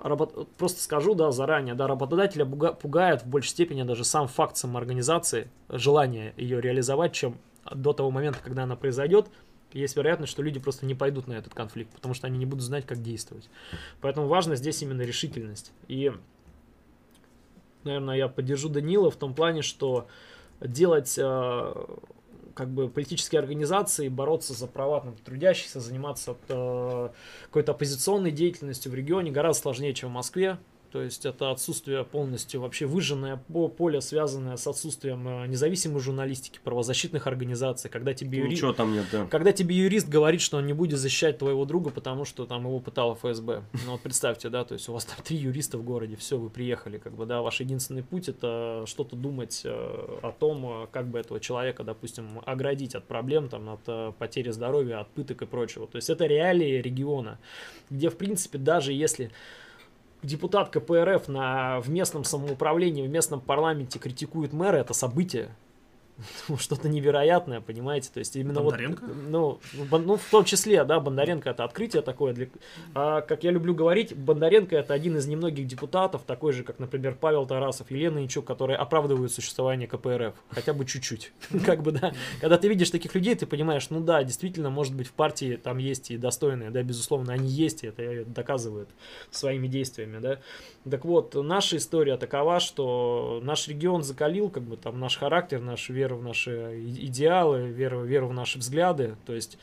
работ... 0.00 0.48
просто 0.56 0.82
скажу, 0.82 1.14
да, 1.14 1.30
заранее, 1.30 1.76
да, 1.76 1.86
работодателя 1.86 2.44
пугает 2.44 3.22
в 3.22 3.28
большей 3.28 3.50
степени 3.50 3.84
даже 3.84 4.02
сам 4.02 4.26
факт 4.26 4.56
самоорганизации, 4.56 5.52
желание 5.68 6.34
ее 6.36 6.60
реализовать, 6.60 7.12
чем 7.12 7.38
до 7.72 7.92
того 7.92 8.10
момента, 8.10 8.40
когда 8.42 8.64
она 8.64 8.74
произойдет, 8.74 9.28
есть 9.72 9.96
вероятность, 9.96 10.32
что 10.32 10.42
люди 10.42 10.58
просто 10.58 10.86
не 10.86 10.94
пойдут 10.94 11.26
на 11.26 11.34
этот 11.34 11.54
конфликт, 11.54 11.92
потому 11.94 12.14
что 12.14 12.26
они 12.26 12.38
не 12.38 12.46
будут 12.46 12.64
знать, 12.64 12.86
как 12.86 13.02
действовать. 13.02 13.48
Поэтому 14.00 14.26
важно 14.26 14.56
здесь 14.56 14.82
именно 14.82 15.02
решительность. 15.02 15.72
И, 15.88 16.12
наверное, 17.84 18.16
я 18.16 18.28
поддержу 18.28 18.68
Данила 18.68 19.10
в 19.10 19.16
том 19.16 19.34
плане, 19.34 19.62
что 19.62 20.08
делать 20.60 21.16
э, 21.18 21.74
как 22.54 22.68
бы 22.68 22.88
политические 22.88 23.38
организации, 23.38 24.08
бороться 24.08 24.52
за 24.52 24.66
права 24.66 25.00
там, 25.00 25.16
трудящихся, 25.24 25.80
заниматься 25.80 26.36
э, 26.48 27.08
какой-то 27.46 27.72
оппозиционной 27.72 28.30
деятельностью 28.30 28.92
в 28.92 28.94
регионе 28.94 29.30
гораздо 29.30 29.62
сложнее, 29.62 29.94
чем 29.94 30.10
в 30.10 30.12
Москве. 30.12 30.58
То 30.90 31.02
есть 31.02 31.24
это 31.24 31.50
отсутствие 31.50 32.04
полностью 32.04 32.60
вообще 32.60 32.86
выжженное 32.86 33.36
поле, 33.36 34.00
связанное 34.00 34.56
с 34.56 34.66
отсутствием 34.66 35.26
э, 35.26 35.46
независимой 35.46 36.00
журналистики, 36.00 36.58
правозащитных 36.64 37.26
организаций. 37.28 37.88
Когда 37.88 38.12
тебе, 38.12 38.38
юри... 38.38 38.50
Ничего 38.50 38.72
там 38.72 38.92
нет, 38.92 39.06
да. 39.12 39.26
когда 39.26 39.52
тебе 39.52 39.76
юрист 39.76 40.08
говорит, 40.08 40.40
что 40.40 40.56
он 40.56 40.66
не 40.66 40.72
будет 40.72 40.98
защищать 40.98 41.38
твоего 41.38 41.64
друга, 41.64 41.90
потому 41.90 42.24
что 42.24 42.44
там 42.44 42.66
его 42.66 42.80
пытало 42.80 43.14
ФСБ. 43.14 43.62
Ну 43.86 43.92
вот 43.92 44.02
представьте, 44.02 44.50
да, 44.50 44.64
то 44.64 44.74
есть 44.74 44.88
у 44.88 44.92
вас 44.92 45.04
там 45.04 45.16
три 45.24 45.36
юриста 45.36 45.78
в 45.78 45.82
городе, 45.82 46.16
все, 46.16 46.38
вы 46.38 46.50
приехали, 46.50 46.98
как 46.98 47.14
бы, 47.14 47.24
да, 47.24 47.40
ваш 47.40 47.60
единственный 47.60 48.02
путь 48.02 48.28
это 48.28 48.84
что-то 48.86 49.16
думать 49.16 49.62
э, 49.64 49.70
о 49.70 50.32
том, 50.38 50.84
э, 50.84 50.86
как 50.90 51.08
бы 51.08 51.18
этого 51.18 51.40
человека, 51.40 51.82
допустим, 51.82 52.42
оградить 52.44 52.94
от 52.94 53.04
проблем, 53.04 53.48
там, 53.48 53.68
от 53.70 54.16
потери 54.16 54.50
здоровья, 54.50 55.00
от 55.00 55.08
пыток 55.10 55.42
и 55.42 55.46
прочего. 55.46 55.86
То 55.86 55.96
есть 55.96 56.10
это 56.10 56.26
реалии 56.26 56.80
региона, 56.80 57.38
где, 57.88 58.10
в 58.10 58.16
принципе, 58.16 58.58
даже 58.58 58.92
если 58.92 59.30
депутат 60.22 60.70
КПРФ 60.70 61.28
на, 61.28 61.80
в 61.80 61.90
местном 61.90 62.24
самоуправлении, 62.24 63.06
в 63.06 63.10
местном 63.10 63.40
парламенте 63.40 63.98
критикует 63.98 64.52
мэра, 64.52 64.76
это 64.76 64.92
событие. 64.94 65.50
Ну, 66.48 66.56
что-то 66.56 66.88
невероятное, 66.88 67.60
понимаете, 67.60 68.10
то 68.12 68.18
есть 68.18 68.34
именно 68.36 68.60
Бондаренко? 68.60 69.04
вот, 69.04 69.16
ну, 69.28 69.98
ну, 69.98 70.16
в 70.16 70.30
том 70.30 70.44
числе, 70.44 70.84
да, 70.84 71.00
Бондаренко 71.00 71.50
это 71.50 71.64
открытие 71.64 72.02
такое, 72.02 72.32
для, 72.32 72.48
а, 72.94 73.20
как 73.20 73.44
я 73.44 73.50
люблю 73.50 73.74
говорить, 73.74 74.16
Бондаренко 74.16 74.76
это 74.76 74.94
один 74.94 75.16
из 75.16 75.26
немногих 75.26 75.66
депутатов, 75.66 76.22
такой 76.26 76.52
же, 76.52 76.64
как, 76.64 76.78
например, 76.78 77.16
Павел 77.20 77.46
Тарасов, 77.46 77.90
Елена 77.90 78.18
Янчук, 78.18 78.44
которые 78.44 78.76
оправдывают 78.76 79.32
существование 79.32 79.86
КПРФ, 79.86 80.34
хотя 80.50 80.72
бы 80.72 80.84
чуть-чуть, 80.84 81.32
как 81.66 81.82
бы, 81.82 81.92
да, 81.92 82.12
когда 82.40 82.58
ты 82.58 82.68
видишь 82.68 82.90
таких 82.90 83.14
людей, 83.14 83.34
ты 83.34 83.46
понимаешь, 83.46 83.90
ну 83.90 84.00
да, 84.00 84.22
действительно, 84.24 84.70
может 84.70 84.94
быть, 84.94 85.08
в 85.08 85.12
партии 85.12 85.56
там 85.62 85.78
есть 85.78 86.10
и 86.10 86.16
достойные, 86.16 86.70
да, 86.70 86.82
безусловно, 86.82 87.32
они 87.32 87.48
есть, 87.48 87.84
и 87.84 87.88
это 87.88 88.24
доказывают 88.24 88.90
своими 89.30 89.68
действиями, 89.68 90.18
да, 90.18 90.40
так 90.88 91.04
вот, 91.04 91.34
наша 91.34 91.76
история 91.76 92.16
такова, 92.16 92.58
что 92.60 93.40
наш 93.42 93.68
регион 93.68 94.02
закалил, 94.02 94.48
как 94.48 94.62
бы 94.62 94.76
там 94.76 94.98
наш 94.98 95.18
характер, 95.18 95.60
наша 95.60 95.92
вера 96.10 96.14
в 96.16 96.22
наши 96.22 96.80
идеалы, 96.84 97.68
вера, 97.68 98.00
вера 98.02 98.26
в 98.26 98.32
наши 98.32 98.58
взгляды. 98.58 99.16
То 99.26 99.34
есть 99.34 99.58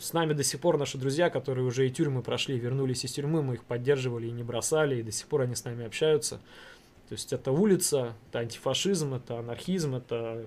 с 0.00 0.12
нами 0.12 0.32
до 0.32 0.44
сих 0.44 0.60
пор 0.60 0.78
наши 0.78 0.98
друзья, 0.98 1.28
которые 1.30 1.66
уже 1.66 1.86
и 1.86 1.90
тюрьмы 1.90 2.22
прошли, 2.22 2.58
вернулись 2.58 3.04
из 3.04 3.12
тюрьмы, 3.12 3.42
мы 3.42 3.54
их 3.54 3.64
поддерживали 3.64 4.28
и 4.28 4.30
не 4.30 4.42
бросали, 4.42 5.00
и 5.00 5.02
до 5.02 5.12
сих 5.12 5.26
пор 5.26 5.42
они 5.42 5.54
с 5.54 5.64
нами 5.64 5.84
общаются. 5.84 6.36
То 7.08 7.14
есть 7.14 7.32
это 7.32 7.52
улица, 7.52 8.14
это 8.28 8.38
антифашизм, 8.38 9.14
это 9.14 9.38
анархизм, 9.38 9.96
это 9.96 10.46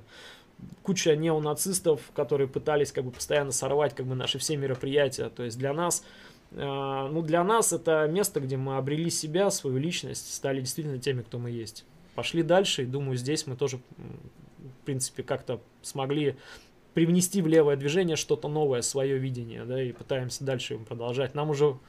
куча 0.84 1.16
неонацистов, 1.16 2.00
которые 2.16 2.48
пытались 2.48 2.92
как 2.92 3.04
бы 3.04 3.12
постоянно 3.12 3.52
сорвать 3.52 3.94
как 3.94 4.06
бы 4.06 4.16
наши 4.16 4.40
все 4.40 4.56
мероприятия. 4.56 5.30
То 5.30 5.44
есть 5.44 5.58
для 5.58 5.74
нас, 5.74 6.04
э, 6.52 7.10
ну 7.12 7.22
для 7.22 7.44
нас 7.44 7.74
это 7.74 8.08
место, 8.08 8.40
где 8.40 8.56
мы 8.56 8.78
обрели 8.78 9.10
себя, 9.10 9.52
свою 9.52 9.78
личность, 9.78 10.34
стали 10.34 10.62
действительно 10.62 10.98
теми, 10.98 11.22
кто 11.24 11.38
мы 11.38 11.52
есть. 11.52 11.84
Пошли 12.16 12.42
дальше, 12.44 12.84
и 12.84 12.86
думаю, 12.86 13.18
здесь 13.18 13.46
мы 13.46 13.58
тоже, 13.58 13.80
в 14.86 14.94
принципе, 14.94 15.24
как-то 15.24 15.60
смогли 15.82 16.36
привнести 16.94 17.42
в 17.42 17.48
левое 17.48 17.76
движение 17.76 18.16
что-то 18.16 18.48
новое, 18.48 18.84
свое 18.84 19.18
видение, 19.18 19.66
да, 19.66 19.82
и 19.82 19.92
пытаемся 19.92 20.44
дальше 20.44 20.76
им 20.76 20.86
продолжать. 20.86 21.34
Нам 21.34 21.50
уже 21.50 21.80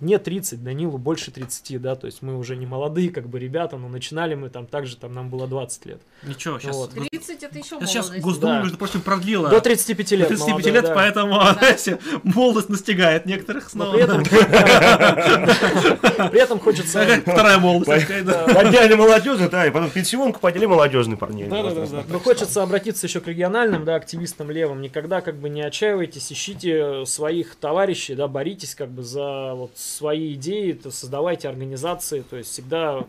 не 0.00 0.18
30, 0.18 0.62
Данилу 0.62 0.98
больше 0.98 1.30
30, 1.30 1.80
да, 1.80 1.94
то 1.96 2.06
есть 2.06 2.22
мы 2.22 2.36
уже 2.38 2.56
не 2.56 2.66
молодые, 2.66 3.10
как 3.10 3.28
бы, 3.28 3.38
ребята, 3.38 3.76
но 3.76 3.88
начинали 3.88 4.34
мы 4.34 4.48
там 4.50 4.66
также, 4.66 4.96
там 4.96 5.12
нам 5.12 5.30
было 5.30 5.46
20 5.46 5.86
лет. 5.86 6.00
Ничего, 6.22 6.58
сейчас... 6.58 6.76
Вот. 6.76 6.90
30 6.92 7.42
это 7.42 7.58
еще 7.58 7.78
Сейчас 7.86 8.06
молодость. 8.06 8.24
Госдума, 8.24 8.52
Да. 8.54 8.62
между 8.62 8.78
прочим, 8.78 9.00
продлила 9.00 9.48
До 9.48 9.60
35 9.60 10.10
лет. 10.12 10.20
до 10.20 10.26
35 10.28 10.48
молодые, 10.48 10.72
лет, 10.74 10.84
да. 10.84 10.94
поэтому, 10.94 11.40
знаете, 11.58 11.98
молодость 12.22 12.68
настигает 12.68 13.26
некоторых 13.26 13.64
Но 13.74 13.84
снова. 13.84 13.94
при 13.94 14.02
этом, 14.02 14.22
при 16.30 16.40
этом 16.40 16.58
хочется... 16.60 17.04
Вторая 17.22 17.58
молодость, 17.58 18.06
так 18.08 18.24
да. 18.24 18.46
Подняли 18.54 18.94
молодежь, 18.94 19.38
да, 19.50 19.66
и 19.66 19.70
потом 19.70 19.90
пенсионку 19.90 20.40
подняли 20.40 20.66
молодежный 20.66 21.16
парней. 21.16 21.46
Но 21.46 22.18
хочется 22.18 22.62
обратиться 22.62 23.06
еще 23.06 23.20
к 23.20 23.26
региональным, 23.26 23.84
да, 23.84 23.96
активистам 23.96 24.50
левым. 24.50 24.80
Никогда 24.80 25.20
как 25.20 25.36
бы 25.36 25.48
не 25.48 25.62
отчаивайтесь, 25.62 26.32
ищите 26.32 27.04
своих 27.06 27.56
товарищей, 27.56 28.14
да, 28.14 28.28
боритесь 28.28 28.74
как 28.74 28.90
бы 28.90 29.02
за 29.02 29.54
вот 29.66 29.78
свои 29.78 30.34
идеи, 30.34 30.72
то 30.72 30.90
создавайте 30.90 31.48
организации, 31.48 32.22
то 32.22 32.36
есть 32.36 32.50
всегда 32.50 33.04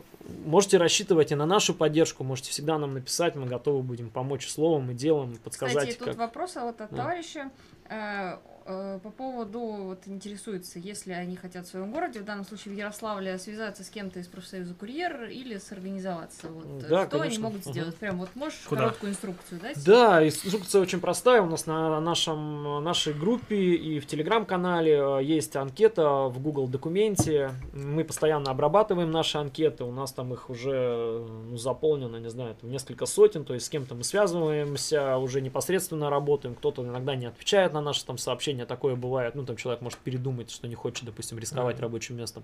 можете 0.46 0.78
рассчитывать 0.78 1.32
и 1.32 1.36
на 1.36 1.46
нашу 1.46 1.74
поддержку, 1.74 2.24
можете 2.24 2.52
всегда 2.52 2.78
нам 2.78 2.94
написать, 2.94 3.36
мы 3.36 3.46
готовы 3.46 3.82
будем 3.82 4.10
помочь 4.10 4.48
словом 4.48 4.92
и 4.92 4.94
делом, 4.94 5.38
подсказать, 5.44 5.90
Кстати, 5.90 5.98
тут 5.98 6.08
как... 6.10 6.18
вопрос 6.18 6.56
вот 6.56 6.82
от 6.82 6.90
Да. 6.92 6.98
товарища 6.98 7.52
э, 7.90 8.38
по 8.68 9.10
поводу, 9.10 9.60
вот 9.60 9.99
интересуется, 10.07 10.80
если 10.80 11.14
они 11.14 11.35
хотят 11.35 11.65
в 11.65 11.69
своем 11.69 11.91
городе, 11.91 12.19
в 12.19 12.26
данном 12.26 12.45
случае 12.45 12.73
в 12.73 12.77
Ярославле, 12.77 13.38
связаться 13.38 13.84
с 13.84 13.89
кем-то 13.89 14.19
из 14.19 14.27
профсоюза 14.27 14.73
курьер 14.73 15.26
или 15.26 15.57
сорганизоваться. 15.57 16.48
Вот, 16.49 16.84
э, 16.84 16.88
Да, 16.89 17.06
что 17.06 17.15
они 17.15 17.23
конечно. 17.23 17.44
могут 17.44 17.65
Мгм. 17.65 17.72
сделать? 17.72 17.95
Прям 17.95 18.18
вот 18.19 18.30
можешь 18.35 18.60
Куда? 18.68 18.81
короткую 18.81 19.11
инструкцию 19.11 19.61
дать? 19.61 19.85
Да, 19.85 20.26
инструкция 20.26 20.81
очень 20.81 20.99
простая. 20.99 21.41
У 21.41 21.45
нас 21.45 21.65
на 21.65 21.99
нашем, 22.02 22.84
нашей 22.84 23.14
группе 23.14 23.56
и 23.56 23.99
в 23.99 24.06
телеграм-канале 24.07 24.94
э, 25.19 25.23
есть 25.23 25.56
анкета 25.56 26.27
в 26.27 26.39
Google 26.41 26.68
документе. 26.68 27.52
Мы 27.73 28.03
постоянно 28.03 28.52
обрабатываем 28.52 29.11
наши 29.11 29.38
анкеты. 29.38 29.84
У 29.85 29.91
нас 29.91 30.11
там 30.11 30.34
их 30.34 30.49
уже 30.49 30.72
э, 30.73 31.27
ну, 31.52 31.57
заполнено, 31.57 32.18
не 32.18 32.30
знаю, 32.30 32.56
там 32.60 32.69
несколько 32.69 33.06
сотен. 33.06 33.45
То 33.45 33.53
есть 33.53 33.68
с 33.68 33.69
кем-то 33.69 33.95
мы 33.95 34.03
связываемся, 34.03 35.18
уже 35.18 35.41
непосредственно 35.41 36.10
работаем. 36.10 36.56
Кто-то 36.56 36.84
иногда 36.84 37.15
не 37.15 37.27
отвечает 37.27 37.73
на 37.73 37.81
наши 37.81 38.06
там 38.06 38.18
сообщения. 38.18 38.57
Такое 38.66 38.96
бывает. 38.96 39.36
Ну, 39.36 39.46
там 39.46 39.56
человек 39.56 39.82
может 39.82 40.00
передумать, 40.00 40.52
что 40.52 40.68
не 40.68 40.76
хочет, 40.76 41.06
допустим, 41.06 41.38
рисковать 41.40 41.80
рабочим 41.80 42.18
местом. 42.18 42.44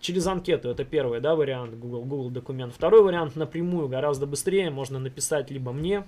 Через 0.00 0.26
анкету 0.26 0.68
это 0.68 0.84
первый, 0.84 1.20
да, 1.20 1.34
вариант 1.34 1.74
Google, 1.74 2.04
Google 2.04 2.30
документ. 2.30 2.74
Второй 2.74 3.02
вариант 3.02 3.36
напрямую, 3.36 3.88
гораздо 3.88 4.26
быстрее. 4.26 4.70
Можно 4.70 4.98
написать 4.98 5.50
либо 5.50 5.72
мне, 5.72 6.04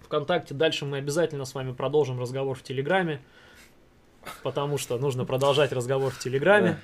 ВКонтакте. 0.00 0.54
Дальше 0.54 0.84
мы 0.84 0.98
обязательно 0.98 1.44
с 1.44 1.54
вами 1.54 1.72
продолжим 1.72 2.18
разговор 2.18 2.56
в 2.56 2.62
Телеграме, 2.62 3.20
потому 4.42 4.78
что 4.78 4.98
нужно 4.98 5.24
продолжать 5.24 5.72
разговор 5.72 6.12
в 6.12 6.18
Телеграме 6.18 6.78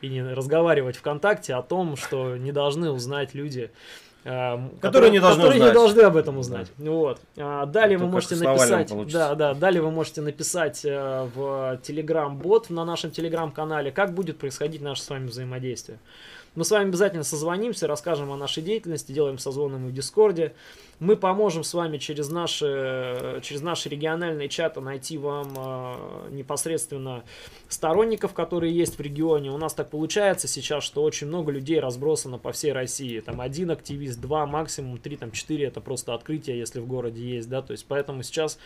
и 0.00 0.08
не 0.08 0.22
разговаривать 0.22 0.96
ВКонтакте 0.96 1.54
о 1.54 1.62
том, 1.62 1.96
что 1.96 2.36
не 2.36 2.52
должны 2.52 2.90
узнать 2.90 3.34
люди, 3.34 3.70
эм, 4.28 4.70
Которые 4.80 5.10
не 5.10 5.20
должны 5.20 5.42
которые 5.42 5.60
узнать. 5.60 5.74
не 5.74 5.74
должны 5.74 6.00
об 6.02 6.16
этом 6.16 6.38
узнать. 6.38 6.68
Вот. 6.76 7.20
А, 7.36 7.66
Далее 7.66 7.96
вы 7.98 8.04
Только 8.04 8.12
можете 8.14 8.36
написать, 8.36 8.92
да, 9.12 9.34
да, 9.34 9.54
далее 9.54 9.82
вы 9.82 9.90
можете 9.90 10.20
написать 10.20 10.84
э, 10.84 11.28
в 11.34 11.78
Телеграм-бот 11.82 12.70
на 12.70 12.84
нашем 12.84 13.10
Телеграм-канале, 13.10 13.90
как 13.90 14.14
будет 14.14 14.38
происходить 14.38 14.82
наше 14.82 15.02
с 15.02 15.08
вами 15.10 15.26
взаимодействие. 15.26 15.98
Мы 16.58 16.64
с 16.64 16.72
вами 16.72 16.88
обязательно 16.88 17.22
созвонимся, 17.22 17.86
расскажем 17.86 18.32
о 18.32 18.36
нашей 18.36 18.64
деятельности, 18.64 19.12
делаем 19.12 19.38
созвоны 19.38 19.78
мы 19.78 19.90
в 19.90 19.92
Дискорде. 19.92 20.54
Мы 20.98 21.16
поможем 21.16 21.62
с 21.62 21.72
вами 21.72 21.98
через 21.98 22.30
наши, 22.30 23.38
через 23.44 23.60
наши 23.60 23.88
региональные 23.88 24.48
чаты 24.48 24.80
найти 24.80 25.18
вам 25.18 25.54
э, 25.56 26.30
непосредственно 26.32 27.22
сторонников, 27.68 28.34
которые 28.34 28.76
есть 28.76 28.98
в 28.98 29.00
регионе. 29.00 29.52
У 29.52 29.56
нас 29.56 29.72
так 29.72 29.88
получается 29.90 30.48
сейчас, 30.48 30.82
что 30.82 31.04
очень 31.04 31.28
много 31.28 31.52
людей 31.52 31.78
разбросано 31.78 32.38
по 32.38 32.50
всей 32.50 32.72
России. 32.72 33.20
Там 33.20 33.40
один 33.40 33.70
активист, 33.70 34.20
два, 34.20 34.44
максимум 34.44 34.98
три, 34.98 35.16
там 35.16 35.30
четыре 35.30 35.66
это 35.66 35.80
просто 35.80 36.12
открытие, 36.12 36.58
если 36.58 36.80
в 36.80 36.88
городе 36.88 37.22
есть, 37.24 37.48
да. 37.48 37.62
То 37.62 37.70
есть 37.70 37.86
поэтому 37.86 38.24
сейчас 38.24 38.58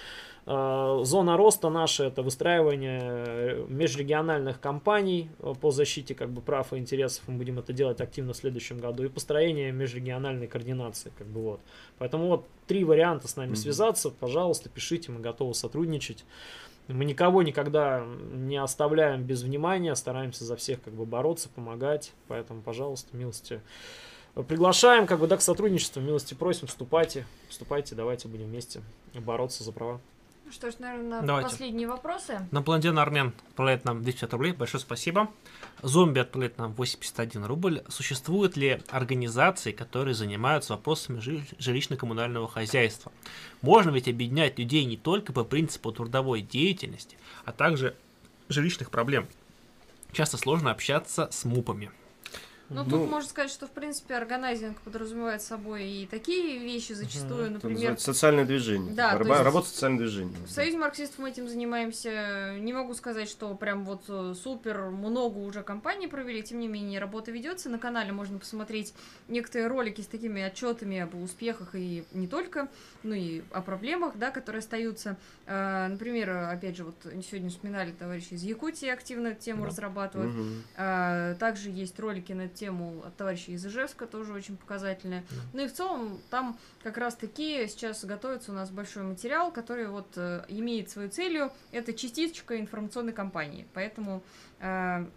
зона 0.45 1.37
роста 1.37 1.71
наша 1.71 2.05
это 2.05 2.23
выстраивание 2.23 3.01
э, 3.03 3.67
межрегиональных 3.69 4.59
компаний 4.59 5.31
э, 5.39 5.53
по 5.61 5.71
защите 5.71 6.17
как 6.17 6.31
бы 6.31 6.41
прав 6.41 6.73
и 6.73 6.79
интересов. 6.79 7.23
Мы 7.29 7.37
будем 7.39 7.61
это 7.61 7.73
делать 7.73 8.01
активно 8.01 8.33
в 8.33 8.37
следующем 8.37 8.79
году 8.79 9.05
и 9.05 9.09
построение 9.09 9.71
межрегиональной 9.71 10.49
координации, 10.49 11.13
как 11.17 11.29
бы 11.29 11.43
вот. 11.43 11.61
Поэтому 11.99 12.27
вот 12.27 12.47
три 12.67 12.83
варианта 12.83 13.29
с 13.29 13.37
нами 13.37 13.51
Мгм. 13.51 13.57
связаться, 13.57 14.11
пожалуйста, 14.11 14.69
пишите, 14.69 15.13
мы 15.13 15.21
готовы 15.21 15.55
сотрудничать. 15.55 16.25
Мы 16.89 17.05
никого 17.05 17.45
никогда 17.45 18.05
не 18.33 18.57
оставляем 18.57 19.23
без 19.23 19.43
внимания, 19.43 19.95
стараемся 19.95 20.45
за 20.45 20.57
всех 20.57 20.83
как 20.83 20.93
бы 20.93 21.07
бороться, 21.07 21.49
помогать. 21.49 22.13
Поэтому, 22.27 22.63
пожалуйста, 22.63 23.17
милости 23.17 23.61
приглашаем 24.35 25.07
как 25.07 25.21
бы 25.21 25.29
да, 25.29 25.37
к 25.37 25.43
сотрудничеству, 25.43 26.01
милости 26.03 26.35
просим, 26.35 26.67
вступайте, 26.67 27.27
вступайте, 27.49 27.95
давайте 27.95 28.27
будем 28.27 28.47
вместе 28.47 28.81
бороться 29.15 29.63
за 29.63 29.71
права. 29.71 30.01
Что 30.53 30.71
ж, 30.71 30.75
наверное, 30.81 31.23
Давайте. 31.23 31.49
последние 31.49 31.89
вопросы. 31.89 32.47
Напланден 32.51 32.99
Армен 32.99 33.33
отправляет 33.49 33.87
нам 33.87 34.03
250 34.03 34.33
рублей. 34.35 34.53
Большое 34.53 34.83
спасибо. 34.83 35.31
Зомби 35.81 36.19
отправляет 36.19 36.59
нам 36.59 36.75
81 36.75 37.47
рубль. 37.47 37.83
Существуют 37.89 38.57
ли 38.59 38.83
организации, 38.91 39.73
которые 39.73 40.15
занимаются 40.15 40.75
вопросами 40.75 41.21
жи- 41.21 41.47
жилищно-коммунального 41.59 42.49
хозяйства? 42.49 43.13
Можно 43.63 43.91
ведь 43.91 44.09
объединять 44.09 44.59
людей 44.59 44.85
не 44.85 44.99
только 44.99 45.33
по 45.33 45.43
принципу 45.43 45.91
трудовой 45.91 46.43
деятельности, 46.43 47.17
а 47.47 47.53
также 47.53 47.97
жилищных 48.51 48.91
проблем. 48.91 49.27
Часто 50.13 50.37
сложно 50.37 50.71
общаться 50.71 51.29
с 51.33 51.47
мупами. 51.47 51.91
Ну, 52.75 52.85
Ну, 52.85 52.91
тут 52.91 53.11
можно 53.11 53.29
сказать, 53.29 53.51
что, 53.51 53.67
в 53.67 53.71
принципе, 53.71 54.15
органайзинг 54.15 54.81
подразумевает 54.81 55.43
собой 55.43 55.85
и 55.85 56.07
такие 56.07 56.59
вещи 56.59 56.93
зачастую, 56.93 57.45
Это 57.45 57.53
например, 57.55 57.99
социальное 57.99 58.45
движение. 58.45 58.93
Да, 58.95 59.13
Борьба, 59.15 59.35
есть- 59.35 59.45
работа 59.45 59.69
социальное 59.69 59.99
движение. 59.99 60.37
В 60.47 60.51
Союзе 60.51 60.79
марксистов 60.79 61.19
мы 61.19 61.31
этим 61.31 61.49
занимаемся. 61.49 62.57
Не 62.59 62.73
могу 62.73 62.95
сказать, 62.95 63.29
что 63.29 63.55
прям 63.55 63.85
вот 63.85 64.05
э, 64.09 64.35
супер 64.41 64.91
много 64.91 65.39
уже 65.39 65.63
компаний 65.63 66.07
провели, 66.07 66.43
тем 66.43 66.61
не 66.61 66.69
менее 66.69 67.01
работа 67.01 67.31
ведется. 67.31 67.69
На 67.69 67.79
канале 67.79 68.13
можно 68.13 68.39
посмотреть 68.39 68.95
некоторые 69.29 69.69
ролики 69.69 70.01
с 70.01 70.07
такими 70.07 70.43
отчетами 70.43 70.99
об 71.01 71.15
успехах 71.15 71.75
и 71.75 72.05
не 72.13 72.27
только, 72.27 72.69
ну 73.03 73.13
и 73.15 73.43
о 73.53 73.61
проблемах, 73.61 74.17
да, 74.17 74.31
которые 74.31 74.61
остаются. 74.61 75.17
Э, 75.47 75.89
Например, 75.89 76.31
опять 76.51 76.77
же, 76.77 76.85
вот 76.85 76.95
сегодня 77.29 77.51
вспоминали 77.51 77.93
товарищи 77.93 78.35
из 78.35 78.43
Якутии 78.43 78.89
активно 78.89 79.29
эту 79.29 79.43
тему 79.43 79.63
Да. 79.63 79.69
разрабатывают. 79.69 80.33
А, 80.77 81.35
Также 81.35 81.71
есть 81.71 81.99
ролики 81.99 82.33
на 82.33 82.49
тему 82.63 83.03
от 83.05 83.17
товарища 83.17 83.51
из 83.51 83.67
Ижевска, 83.67 84.07
тоже 84.07 84.33
очень 84.33 84.57
показательные. 84.57 85.25
Ну 85.53 85.65
и 85.65 85.67
в 85.67 85.73
целом 85.73 86.21
там 86.31 86.57
как 86.85 86.97
раз 86.97 87.17
таки 87.17 87.67
сейчас 87.67 88.05
готовится 88.05 88.53
у 88.53 88.55
нас 88.55 88.71
большой 88.71 89.03
материал, 89.03 89.51
который 89.51 89.89
вот 89.89 90.07
э, 90.15 90.45
имеет 90.47 90.89
свою 90.89 91.11
целью, 91.11 91.51
это 91.73 91.93
частичка 91.93 92.61
информационной 92.61 93.13
кампании. 93.13 93.67
Поэтому 93.75 94.23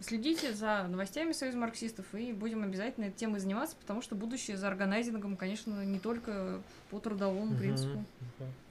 следите 0.02 0.54
за 0.54 0.88
новостями 0.90 1.32
Союза 1.32 1.58
марксистов 1.58 2.06
и 2.14 2.34
будем 2.34 2.64
обязательно 2.64 3.06
этой 3.06 3.18
темой 3.18 3.40
заниматься, 3.40 3.76
потому 3.80 4.02
что 4.02 4.16
будущее 4.16 4.58
за 4.58 4.68
органайзингом, 4.68 5.36
конечно, 5.38 5.86
не 5.86 6.00
только 6.00 6.62
по 6.90 7.00
трудовому 7.00 7.56
принципу. 7.56 8.04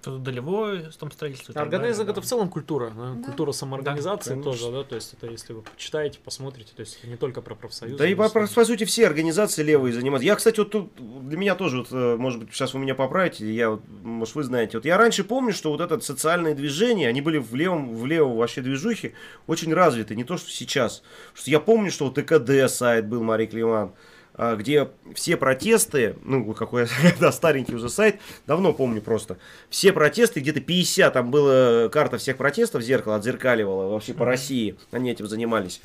Тут 0.02 0.22
долевое 0.22 0.90
там 0.98 1.10
строительство. 1.10 1.54
Органайзинг 1.58 2.06
да. 2.06 2.12
это 2.12 2.20
в 2.20 2.24
целом 2.26 2.50
культура, 2.50 2.90
да, 2.90 3.14
Да. 3.14 3.22
культура 3.24 3.52
самоорганизации 3.52 4.30
Да, 4.30 4.34
конечно. 4.42 4.52
тоже, 4.52 4.72
да, 4.72 4.84
то 4.84 4.94
есть 4.96 5.14
это 5.14 5.28
если 5.28 5.52
вы 5.54 5.62
почитаете, 5.62 6.18
посмотрите, 6.22 6.72
то 6.74 6.80
есть 6.80 6.98
это 6.98 7.06
не 7.08 7.16
только 7.16 7.40
про 7.40 7.54
профсоюзы. 7.54 7.96
Да 7.96 8.06
и 8.06 8.14
по, 8.14 8.28
по- 8.28 8.46
по 8.46 8.64
сути 8.64 8.84
все 8.84 9.06
организации 9.06 9.62
левые 9.62 9.94
занимаются. 9.94 10.26
Я, 10.26 10.34
кстати, 10.36 10.58
вот 10.58 10.70
тут 10.72 10.92
для 11.28 11.38
меня 11.38 11.54
тоже, 11.54 11.78
вот, 11.78 11.88
э, 11.92 12.16
может 12.16 12.40
быть, 12.40 12.52
сейчас 12.52 12.74
вы 12.74 12.80
меня 12.80 12.94
поправите, 12.94 13.50
я, 13.54 13.70
вот, 13.70 13.82
может, 14.02 14.34
вы 14.34 14.42
знаете. 14.42 14.76
Вот 14.76 14.84
я 14.84 14.98
раньше 14.98 15.24
помню, 15.24 15.54
что 15.54 15.70
вот 15.70 15.80
это 15.80 15.98
социальные 16.00 16.54
движения, 16.54 17.08
они 17.08 17.22
были 17.22 17.38
в 17.38 17.54
левом, 17.54 17.94
в 17.94 18.04
левом 18.04 18.36
вообще 18.36 18.60
движухе 18.60 19.14
очень 19.46 19.72
развиты, 19.72 20.14
не 20.16 20.24
то, 20.24 20.36
что 20.36 20.50
сейчас. 20.50 20.63
Что 20.66 21.50
я 21.50 21.60
помню, 21.60 21.90
что 21.90 22.06
вот 22.06 22.14
ТКД 22.14 22.70
сайт 22.70 23.06
был, 23.06 23.22
Мария 23.22 23.46
Климан, 23.46 23.92
а, 24.34 24.56
где 24.56 24.90
все 25.14 25.36
протесты, 25.36 26.16
ну, 26.24 26.52
какой 26.54 26.86
да, 27.20 27.30
старенький 27.30 27.74
уже 27.74 27.88
сайт, 27.88 28.20
давно 28.46 28.72
помню 28.72 29.00
просто, 29.00 29.38
все 29.70 29.92
протесты, 29.92 30.40
где-то 30.40 30.60
50, 30.60 31.12
там 31.12 31.30
была 31.30 31.88
карта 31.88 32.18
всех 32.18 32.36
протестов, 32.36 32.82
зеркало 32.82 33.16
отзеркаливало 33.16 33.92
вообще 33.92 34.12
по 34.12 34.24
России, 34.24 34.76
они 34.90 35.10
этим 35.10 35.28
занимались. 35.28 35.80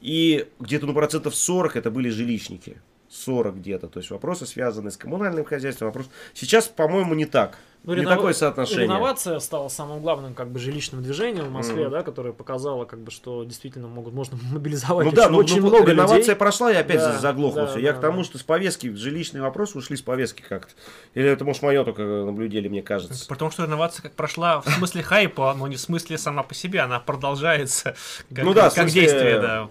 И 0.00 0.48
где-то 0.60 0.86
ну, 0.86 0.94
процентов 0.94 1.34
40 1.34 1.76
это 1.76 1.90
были 1.90 2.08
жилищники. 2.08 2.80
40 3.10 3.56
где-то. 3.56 3.88
То 3.88 3.98
есть 3.98 4.10
вопросы 4.10 4.46
связаны 4.46 4.90
с 4.90 4.96
коммунальным 4.96 5.44
хозяйством. 5.44 5.88
Вопрос... 5.88 6.08
Сейчас, 6.32 6.68
по-моему, 6.68 7.14
не 7.14 7.26
так. 7.26 7.58
Ну, 7.82 7.94
не 7.94 8.02
ренова- 8.02 8.16
такое 8.16 8.32
соотношение. 8.34 8.84
Реновация 8.84 9.38
стала 9.38 9.68
самым 9.68 10.02
главным 10.02 10.34
как 10.34 10.50
бы 10.50 10.58
жилищным 10.58 11.02
движением 11.02 11.46
в 11.46 11.50
Москве, 11.50 11.84
Мгм. 11.84 11.90
да, 11.92 12.02
которое 12.02 12.32
показало, 12.34 12.84
как 12.84 13.00
бы, 13.00 13.10
что 13.10 13.42
действительно 13.44 13.88
могут, 13.88 14.12
можно 14.12 14.36
мобилизовать 14.52 15.04
Ну 15.06 15.10
очень, 15.12 15.16
да, 15.16 15.28
ну, 15.30 15.38
очень 15.38 15.60
ну, 15.62 15.68
много 15.68 15.90
реновация 15.90 16.18
людей. 16.18 16.34
прошла, 16.36 16.70
и 16.70 16.76
опять 16.76 16.98
Да, 16.98 17.18
заглохло 17.18 17.62
да, 17.62 17.66
все. 17.68 17.78
Я 17.78 17.92
да, 17.92 17.98
к 17.98 18.00
тому, 18.02 18.18
да. 18.18 18.24
что 18.24 18.36
с 18.38 18.42
повестки 18.42 18.92
жилищные 18.94 19.42
вопросы 19.42 19.78
ушли 19.78 19.96
с 19.96 20.02
повестки 20.02 20.42
как-то. 20.46 20.72
Или 21.14 21.28
это, 21.30 21.44
может, 21.44 21.62
мое 21.62 21.82
только 21.84 22.02
наблюдение, 22.02 22.68
мне 22.68 22.82
кажется. 22.82 23.26
Потому 23.28 23.50
что 23.50 23.64
реновация 23.64 24.02
как 24.02 24.12
прошла 24.12 24.60
в 24.60 24.68
смысле 24.68 25.02
хайпа, 25.02 25.54
но 25.56 25.66
не 25.66 25.76
в 25.76 25.80
смысле 25.80 26.18
сама 26.18 26.42
по 26.42 26.54
себе, 26.54 26.80
она 26.80 27.00
продолжается 27.00 27.94
как, 28.34 28.44
Ну 28.44 28.52
да, 28.52 28.64
как 28.64 28.72
смысле- 28.74 29.00
действие, 29.00 29.40
да. 29.40 29.68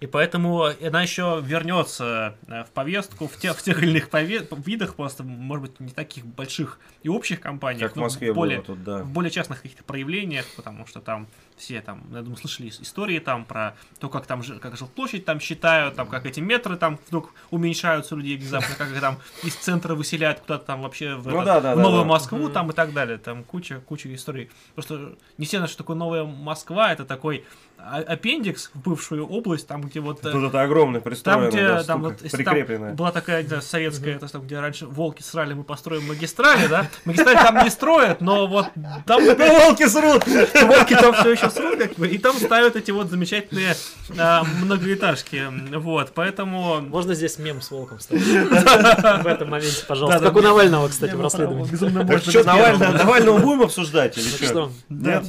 И 0.00 0.06
поэтому 0.06 0.64
она 0.64 1.02
еще 1.02 1.40
вернется 1.42 2.36
э, 2.48 2.64
в 2.64 2.70
повестку 2.70 3.26
в 3.28 3.36
тех, 3.38 3.56
в 3.56 3.62
тех 3.62 3.82
или 3.82 3.90
иных 3.90 4.08
пове- 4.10 4.46
видах, 4.66 4.96
просто, 4.96 5.22
может 5.22 5.62
быть, 5.70 5.80
не 5.80 5.90
таких 5.90 6.26
больших 6.26 6.78
и 7.02 7.08
общих 7.08 7.40
компаниях, 7.40 7.88
Как 7.88 7.92
в 7.92 7.96
но 7.96 8.02
Москве 8.02 8.32
более, 8.32 8.58
было 8.58 8.66
тут, 8.66 8.84
да. 8.84 8.98
в 9.02 9.08
более 9.10 9.30
частных 9.30 9.62
каких-то 9.62 9.84
проявлениях, 9.84 10.44
потому 10.56 10.86
что 10.86 11.00
там 11.00 11.26
все 11.56 11.80
там, 11.80 12.02
я 12.12 12.20
думаю, 12.22 12.36
слышали 12.36 12.68
ис- 12.68 12.82
истории 12.82 13.18
там 13.20 13.44
про 13.44 13.76
то, 14.00 14.08
как 14.08 14.26
там 14.26 14.42
как 14.60 14.76
жилплощадь 14.76 15.24
там 15.24 15.38
считают, 15.40 15.94
там 15.94 16.08
как 16.08 16.26
эти 16.26 16.40
метры 16.40 16.76
там 16.76 16.98
вдруг 17.06 17.32
уменьшаются 17.50 18.14
у 18.14 18.18
людей 18.18 18.36
внезапно, 18.36 18.74
как 18.76 18.90
их 18.90 19.00
там 19.00 19.18
из 19.44 19.54
центра 19.54 19.94
выселяют 19.94 20.40
куда-то 20.40 20.66
там 20.66 20.82
вообще 20.82 21.14
в, 21.14 21.26
Ну 21.28 21.34
этот- 21.36 21.44
да, 21.46 21.60
да, 21.60 21.72
в 21.74 21.76
да, 21.76 21.82
Новую 21.82 22.02
да. 22.02 22.08
Москву 22.08 22.38
Мгм. 22.38 22.52
там 22.52 22.70
и 22.70 22.72
так 22.74 22.92
далее. 22.92 23.18
Там 23.18 23.44
куча, 23.44 23.78
куча 23.80 24.12
историй. 24.12 24.50
Просто 24.74 25.14
не 25.38 25.46
все 25.46 25.58
знают, 25.58 25.70
что 25.70 25.78
такое 25.78 25.96
Новая 25.96 26.24
Москва. 26.24 26.92
Это 26.92 27.04
такой 27.04 27.44
аппендикс 27.90 28.70
в 28.74 28.80
бывшую 28.80 29.26
область, 29.26 29.66
там, 29.66 29.82
где 29.82 30.00
вот... 30.00 30.24
э, 30.24 30.32
Тут 30.32 30.44
это 30.44 30.62
огромное 30.62 31.00
Там, 31.00 31.10
пристроенное, 31.10 31.48
где 31.48 31.68
да, 31.68 31.84
там, 31.84 32.02
вот, 32.02 32.22
если 32.22 32.36
прикрепленная. 32.36 32.88
там 32.88 32.96
была 32.96 33.12
такая, 33.12 33.42
не 33.42 33.48
знаю, 33.48 33.62
советская, 33.62 34.18
то, 34.18 34.28
что, 34.28 34.38
где 34.38 34.58
раньше 34.58 34.86
волки 34.86 35.22
срали, 35.22 35.54
мы 35.54 35.64
построим 35.64 36.06
магистрали, 36.06 36.66
да? 36.66 36.88
Магистрали 37.04 37.36
там 37.36 37.64
не 37.64 37.70
строят, 37.70 38.20
но 38.20 38.46
вот 38.46 38.66
там 39.06 39.22
Волки 39.64 39.86
срут! 39.86 40.26
волки 40.26 40.94
там 40.94 41.14
все 41.14 41.32
еще 41.32 41.50
срут, 41.50 41.78
как 41.78 41.94
бы, 41.94 42.08
и 42.08 42.18
там 42.18 42.36
ставят 42.36 42.76
эти 42.76 42.90
вот 42.90 43.10
замечательные 43.10 43.74
а, 44.18 44.44
многоэтажки. 44.62 45.44
Вот, 45.76 46.12
поэтому... 46.14 46.80
Можно 46.80 47.14
здесь 47.14 47.38
мем 47.38 47.60
с 47.60 47.70
волком 47.70 47.98
вставить? 47.98 48.24
В 49.24 49.26
этом 49.26 49.50
моменте, 49.50 49.84
пожалуйста. 49.86 50.20
Как 50.20 50.36
у 50.36 50.40
Навального, 50.40 50.88
кстати, 50.88 51.14
в 51.14 51.20
расследовании. 51.20 51.64
Так 51.66 51.92
можно 52.06 52.30
что. 52.32 52.44
Навального, 52.44 53.38
будем 53.38 53.62
обсуждать 53.62 54.16
или 54.18 54.28
что, 54.28 54.70
Нет? 54.88 55.24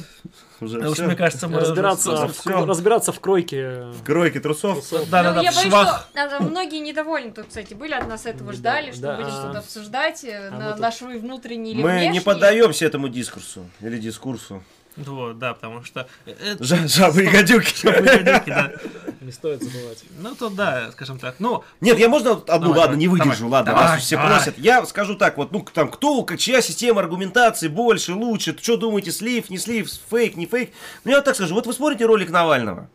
Уже 0.60 0.76
Потому 0.76 0.94
что, 0.94 1.02
всё? 1.02 1.06
мне 1.08 1.16
кажется, 1.16 1.48
мы... 1.48 1.60
разбираться, 1.60 2.12
уже- 2.12 2.28
в, 2.28 2.46
разбираться 2.66 3.12
в 3.12 3.20
кройке. 3.20 3.88
Кройки 4.04 4.40
трусов? 4.40 4.78
трусов. 4.88 5.10
Да, 5.10 5.22
да, 5.22 5.28
Ну, 5.30 5.36
да, 5.36 5.42
я 5.42 5.50
в 5.52 5.54
боюсь, 5.54 5.68
швах. 5.68 6.08
что 6.12 6.36
а, 6.38 6.42
многие 6.42 6.78
недовольны 6.78 7.30
тут, 7.32 7.46
кстати, 7.48 7.74
были 7.74 7.92
от 7.92 8.08
нас 8.08 8.24
этого 8.24 8.52
Да, 8.52 8.56
ждали, 8.56 8.92
что 8.92 9.00
да. 9.02 9.16
будет 9.16 9.28
что-то 9.28 9.58
обсуждать 9.58 10.24
э, 10.24 10.48
А 10.50 10.58
на 10.58 10.76
наш 10.76 11.00
внутренний 11.02 11.72
или 11.72 11.82
Мы 11.82 11.90
внешний. 11.92 12.08
не 12.08 12.20
поддаемся 12.20 12.86
этому 12.86 13.08
дискурсу. 13.10 13.66
Или 13.80 13.98
дискурсу. 13.98 14.62
Вот, 14.96 15.38
да, 15.38 15.52
потому 15.54 15.84
что... 15.84 16.08
э, 16.24 16.32
это- 16.32 16.64
Жа- 16.64 16.88
Жабы 16.88 17.24
и 17.24 17.26
гадюки. 17.28 17.86
Выходилки, 17.86 18.48
да. 18.48 18.72
Не 19.20 19.30
стоит 19.32 19.62
забывать. 19.62 20.02
Ну, 20.18 20.34
то 20.34 20.48
да, 20.48 20.90
скажем 20.92 21.18
так. 21.18 21.36
Ну, 21.38 21.64
Нет, 21.80 21.98
я 21.98 22.08
можно 22.08 22.32
одну, 22.32 22.44
Давай, 22.68 22.78
ладно, 22.78 22.94
не 22.94 23.08
выдержу, 23.08 23.44
давай, 23.44 23.50
ладно, 23.50 23.72
давай, 23.72 23.88
вас 23.88 24.02
все 24.02 24.16
давай. 24.16 24.36
просят. 24.36 24.58
Я 24.58 24.86
скажу 24.86 25.16
так, 25.16 25.36
вот, 25.36 25.52
ну, 25.52 25.66
там, 25.72 25.90
кто, 25.90 26.22
как- 26.22 26.38
чья 26.38 26.62
система 26.62 27.00
аргументации 27.00 27.68
больше, 27.68 28.14
лучше, 28.14 28.56
что 28.60 28.76
думаете, 28.76 29.12
слив, 29.12 29.50
не 29.50 29.58
слив, 29.58 29.90
фейк, 30.10 30.36
не 30.36 30.46
фейк. 30.46 30.70
Ну, 31.04 31.10
я 31.10 31.16
вот 31.18 31.24
так 31.24 31.34
скажу, 31.34 31.54
вот 31.54 31.66
вы 31.66 31.72
смотрите 31.74 32.06
ролик 32.06 32.30
Навального, 32.30 32.88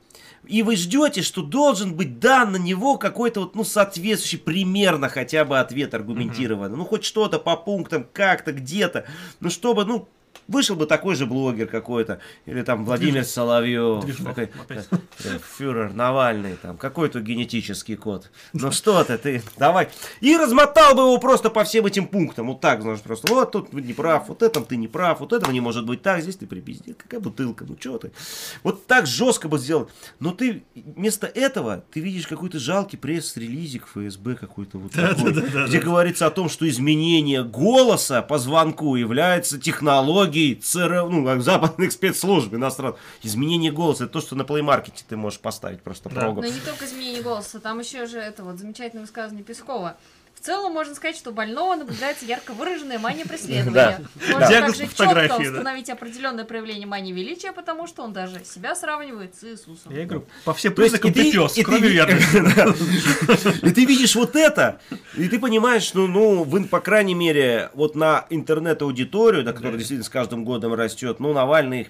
и 0.47 0.63
вы 0.63 0.75
ждете, 0.77 1.21
что 1.21 1.41
должен 1.43 1.93
быть 1.93 2.17
дан 2.19 2.53
на 2.53 2.57
него 2.57 2.97
какой-то 2.97 3.41
вот, 3.41 3.55
ну, 3.55 3.63
соответствующий 3.63 4.39
примерно 4.39 5.07
хотя 5.07 5.45
бы 5.45 5.59
ответ 5.59 5.93
аргументированный. 5.93 6.77
Ну, 6.77 6.85
хоть 6.85 7.03
что-то 7.05 7.37
по 7.39 7.55
пунктам, 7.57 8.07
как-то, 8.11 8.51
где-то. 8.53 9.05
Ну, 9.39 9.49
чтобы, 9.51 9.85
ну, 9.85 10.07
вышел 10.47 10.75
бы 10.75 10.85
такой 10.85 11.15
же 11.15 11.25
блогер 11.25 11.67
какой-то. 11.67 12.19
Или 12.45 12.61
там 12.61 12.85
Владимир 12.85 13.23
Соловьев. 13.23 14.03
Движнов 14.03 14.35
такой, 14.35 14.51
опять. 14.61 14.87
э, 15.23 15.39
Фюрер, 15.57 15.93
Навальный, 15.93 16.55
там, 16.55 16.77
какой-то 16.77 17.21
генетический 17.21 17.95
код. 17.95 18.29
Ну 18.53 18.71
что 18.71 19.03
ты, 19.03 19.17
ты, 19.17 19.43
давай. 19.57 19.89
И 20.19 20.35
размотал 20.35 20.95
бы 20.95 21.01
его 21.01 21.17
просто 21.17 21.49
по 21.49 21.63
всем 21.63 21.85
этим 21.85 22.07
пунктам. 22.07 22.47
Вот 22.47 22.61
так, 22.61 22.81
знаешь, 22.81 23.01
просто. 23.01 23.31
Вот 23.33 23.51
тут 23.51 23.73
не 23.73 23.93
прав, 23.93 24.29
вот 24.29 24.41
этом 24.41 24.65
ты 24.65 24.77
не 24.77 24.87
прав, 24.87 25.19
вот 25.19 25.33
этого 25.33 25.51
не 25.51 25.61
может 25.61 25.85
быть 25.85 26.01
так, 26.01 26.21
здесь 26.21 26.35
ты 26.35 26.47
припиздил. 26.47 26.95
Какая 26.97 27.19
бутылка, 27.19 27.65
ну 27.67 27.77
что 27.79 27.97
ты. 27.97 28.11
Вот 28.63 28.87
так 28.87 29.07
жестко 29.07 29.47
бы 29.47 29.57
сделал. 29.57 29.89
Но 30.19 30.31
ты 30.31 30.63
вместо 30.75 31.27
этого, 31.27 31.83
ты 31.91 31.99
видишь 31.99 32.27
какой-то 32.27 32.59
жалкий 32.59 32.97
пресс-релизик 32.97 33.87
ФСБ 33.87 34.35
какой-то 34.35 34.77
вот 34.77 34.91
такой, 34.91 35.33
где 35.67 35.79
говорится 35.79 36.25
о 36.27 36.31
том, 36.31 36.49
что 36.49 36.67
изменение 36.67 37.43
голоса 37.43 38.21
по 38.21 38.37
звонку 38.37 38.95
является 38.95 39.59
технологией 39.59 40.30
ЦРУ, 40.55 41.09
ну, 41.09 41.25
как 41.25 41.41
западных 41.41 41.91
спецслужб 41.91 42.53
иностранных. 42.53 42.99
Изменение 43.23 43.71
голоса, 43.71 44.05
это 44.05 44.13
то, 44.13 44.21
что 44.21 44.35
на 44.35 44.43
плеймаркете 44.43 45.03
ты 45.07 45.17
можешь 45.17 45.39
поставить 45.39 45.81
просто 45.81 46.09
Да. 46.09 46.15
прогу. 46.21 46.41
Но 46.41 46.47
не 46.47 46.59
только 46.59 46.85
изменение 46.85 47.21
голоса, 47.21 47.59
там 47.59 47.79
еще 47.79 48.05
же 48.05 48.19
это 48.19 48.43
вот 48.43 48.57
замечательное 48.57 49.03
высказывание 49.03 49.43
Пескова. 49.43 49.97
В 50.41 50.43
целом 50.43 50.73
можно 50.73 50.95
сказать, 50.95 51.15
что 51.15 51.29
у 51.29 51.33
больного 51.33 51.75
наблюдается 51.75 52.25
ярко 52.25 52.53
выраженная 52.53 52.97
мания 52.97 53.25
преследования. 53.25 54.01
Можно 54.27 54.47
Диагноз 54.47 54.75
также 54.79 54.95
четко 54.95 55.27
да. 55.27 55.37
установить 55.37 55.87
определенное 55.91 56.45
проявление 56.45 56.87
мании 56.87 57.11
величия, 57.13 57.51
потому 57.51 57.85
что 57.85 58.01
он 58.01 58.11
даже 58.11 58.43
себя 58.43 58.73
сравнивает 58.73 59.35
с 59.35 59.43
Иисусом. 59.43 59.95
я 59.95 60.05
говорю, 60.05 60.25
по 60.43 60.55
всем 60.55 60.73
признакам 60.73 61.11
и 61.11 61.13
ты- 61.13 61.23
ты 61.25 61.31
пес, 61.31 61.57
и 61.59 61.63
кроме 61.63 61.89
верности. 61.89 63.61
И 63.67 63.71
ты 63.71 63.85
видишь 63.85 64.15
вот 64.15 64.35
это, 64.35 64.81
и 65.15 65.29
ты 65.29 65.37
понимаешь, 65.39 65.83
что, 65.83 66.07
ну, 66.07 66.43
вы, 66.43 66.63
по 66.65 66.79
крайней 66.79 67.13
мере, 67.13 67.69
вот 67.75 67.95
на 67.95 68.25
интернет-аудиторию, 68.31 69.43
да, 69.43 69.51
которая 69.51 69.73
Да. 69.73 69.77
действительно 69.77 70.05
с 70.05 70.09
каждым 70.09 70.43
годом 70.43 70.73
растет, 70.73 71.19
ну, 71.19 71.33
Навальный 71.33 71.89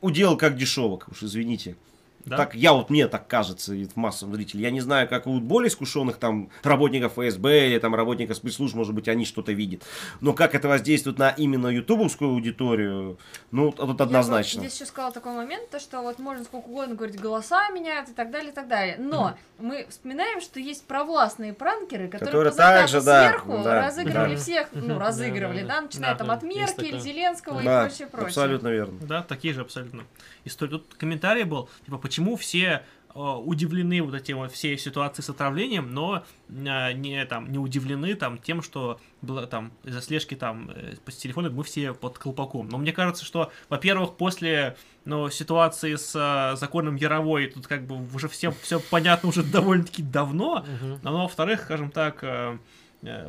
удел 0.00 0.38
как 0.38 0.56
дешевок, 0.56 1.06
уж 1.10 1.22
извините. 1.22 1.76
Да? 2.24 2.36
Так, 2.38 2.54
я 2.54 2.72
вот, 2.72 2.90
мне 2.90 3.06
так 3.08 3.26
кажется, 3.26 3.74
и 3.74 3.84
в 3.86 3.96
массовом 3.96 4.34
зрителе. 4.34 4.62
Я 4.62 4.70
не 4.70 4.80
знаю, 4.80 5.08
как 5.08 5.26
у 5.26 5.38
более 5.40 5.68
искушенных 5.68 6.16
там 6.16 6.50
работников 6.62 7.12
ФСБ 7.18 7.68
или 7.68 7.78
там 7.78 7.94
работников 7.94 8.36
спецслужб, 8.36 8.74
может 8.74 8.94
быть, 8.94 9.08
они 9.08 9.24
что-то 9.24 9.52
видят. 9.52 9.82
Но 10.20 10.32
как 10.32 10.54
это 10.54 10.68
воздействует 10.68 11.18
на 11.18 11.30
именно 11.30 11.68
ютубовскую 11.68 12.30
аудиторию, 12.30 13.18
ну, 13.50 13.72
тут 13.72 13.98
Я 13.98 14.04
однозначно. 14.04 14.62
бы 14.62 14.68
здесь 14.68 14.80
еще 14.80 14.86
сказала 14.88 15.12
такой 15.12 15.32
момент, 15.32 15.70
то 15.70 15.78
что 15.78 16.00
вот 16.00 16.18
можно 16.18 16.44
сколько 16.44 16.66
угодно 16.66 16.94
говорить, 16.94 17.20
голоса 17.20 17.68
меняют 17.70 18.08
и 18.08 18.12
так 18.12 18.30
далее, 18.30 18.52
и 18.52 18.54
так 18.54 18.68
далее. 18.68 18.96
Но 18.98 19.36
мы 19.58 19.86
вспоминаем, 19.88 20.40
что 20.40 20.60
есть 20.60 20.84
провластные 20.86 21.52
пранкеры, 21.52 22.08
которые, 22.08 22.50
Которые 22.50 22.52
также, 22.52 23.02
да, 23.02 23.28
сверху 23.28 23.60
да, 23.62 23.82
разыгрывали 23.86 24.34
да. 24.34 24.40
всех, 24.40 24.68
ну, 24.72 24.98
разыгрывали, 24.98 25.60
Да, 25.60 25.66
да, 25.68 25.74
да, 25.74 25.80
начиная 25.82 26.12
да. 26.12 26.18
там 26.18 26.26
Да, 26.28 26.34
от 26.34 26.40
да, 26.40 26.46
Меркель. 26.46 27.00
Зеленского 27.00 27.60
и 27.60 27.64
Да, 27.64 27.84
прочее, 27.86 28.08
прочее. 28.08 28.26
абсолютно 28.28 28.68
верно. 28.68 28.98
Да, 29.02 29.22
такие 29.22 29.52
же 29.54 29.60
абсолютно 29.60 30.04
истории. 30.44 30.70
Тут 30.70 30.94
комментарий 30.94 31.44
был, 31.44 31.68
типа, 31.84 31.98
почему 31.98 32.13
все 32.36 32.82
э, 33.14 33.18
удивлены 33.18 34.02
вот 34.02 34.14
этим 34.14 34.38
вот 34.38 34.52
всей 34.52 34.78
ситуацией 34.78 35.24
с 35.24 35.30
отравлением, 35.30 35.90
но 35.90 36.24
э, 36.48 36.92
не 36.92 37.24
там 37.26 37.50
не 37.50 37.58
удивлены 37.58 38.14
там 38.14 38.38
тем, 38.38 38.62
что 38.62 39.00
было 39.22 39.46
там 39.46 39.72
из-за 39.84 40.00
слежки 40.00 40.34
там 40.34 40.70
э, 40.74 40.94
по 41.04 41.12
телефону 41.12 41.50
мы 41.50 41.64
все 41.64 41.94
под 41.94 42.18
колпаком. 42.18 42.68
Но 42.68 42.78
мне 42.78 42.92
кажется, 42.92 43.24
что, 43.24 43.52
во-первых, 43.68 44.16
после 44.16 44.76
ну, 45.04 45.30
ситуации 45.30 45.96
с 45.96 46.56
законом 46.56 46.96
Яровой, 46.96 47.48
тут 47.48 47.66
как 47.66 47.86
бы 47.86 47.96
уже 48.14 48.28
всем 48.28 48.54
все 48.62 48.80
понятно 48.80 49.28
уже 49.28 49.42
довольно-таки 49.52 50.02
давно, 50.02 50.64
но, 51.02 51.22
во-вторых, 51.22 51.62
скажем 51.62 51.90
так, 51.90 52.24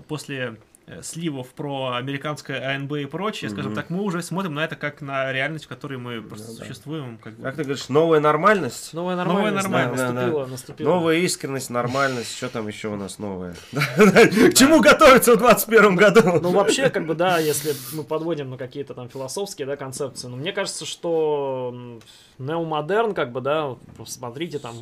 после 0.07 0.57
сливов 1.01 1.47
про 1.55 1.93
американское 1.95 2.75
АНБ 2.75 2.93
и 2.93 3.05
прочее, 3.05 3.49
скажем 3.49 3.71
Мгм. 3.71 3.75
так, 3.81 3.89
мы 3.89 4.03
уже 4.03 4.21
смотрим 4.21 4.53
на 4.53 4.63
это 4.65 4.75
как 4.75 5.01
на 5.01 5.31
реальность, 5.33 5.65
в 5.65 5.67
которой 5.67 5.97
мы 5.97 6.21
просто 6.21 6.51
Ну 6.51 6.57
да. 6.59 6.63
существуем. 6.65 7.17
Как. 7.17 7.35
Как 7.41 7.55
ты 7.55 7.63
говоришь, 7.63 7.89
новая 7.89 8.19
нормальность? 8.19 8.93
Новая 8.93 9.15
Новая 9.15 9.51
нормальность, 9.51 9.63
да, 9.63 9.69
нормальность, 9.69 10.03
да, 10.03 10.11
наступила, 10.13 10.45
наступила. 10.45 10.89
Новая 10.89 11.15
искренность, 11.17 11.69
нормальность, 11.71 12.37
что 12.37 12.49
там 12.49 12.67
еще 12.67 12.89
у 12.89 12.95
нас 12.95 13.17
новое? 13.17 13.55
К 13.73 14.53
чему 14.53 14.79
готовиться 14.79 15.33
в 15.35 15.37
21 15.39 15.95
году? 15.95 16.21
Ну, 16.41 16.51
вообще, 16.51 16.89
как 16.91 17.07
бы, 17.07 17.15
да, 17.15 17.39
если 17.39 17.73
мы 17.93 18.03
подводим 18.03 18.51
на 18.51 18.57
какие-то 18.57 18.93
там 18.93 19.09
философские, 19.09 19.65
да, 19.65 19.75
концепции, 19.77 20.27
ну, 20.27 20.35
мне 20.37 20.51
кажется, 20.51 20.85
что 20.85 21.99
неомодерн, 22.37 23.13
как 23.13 23.31
бы, 23.31 23.41
да, 23.41 23.75
посмотрите, 23.97 24.59
там, 24.59 24.75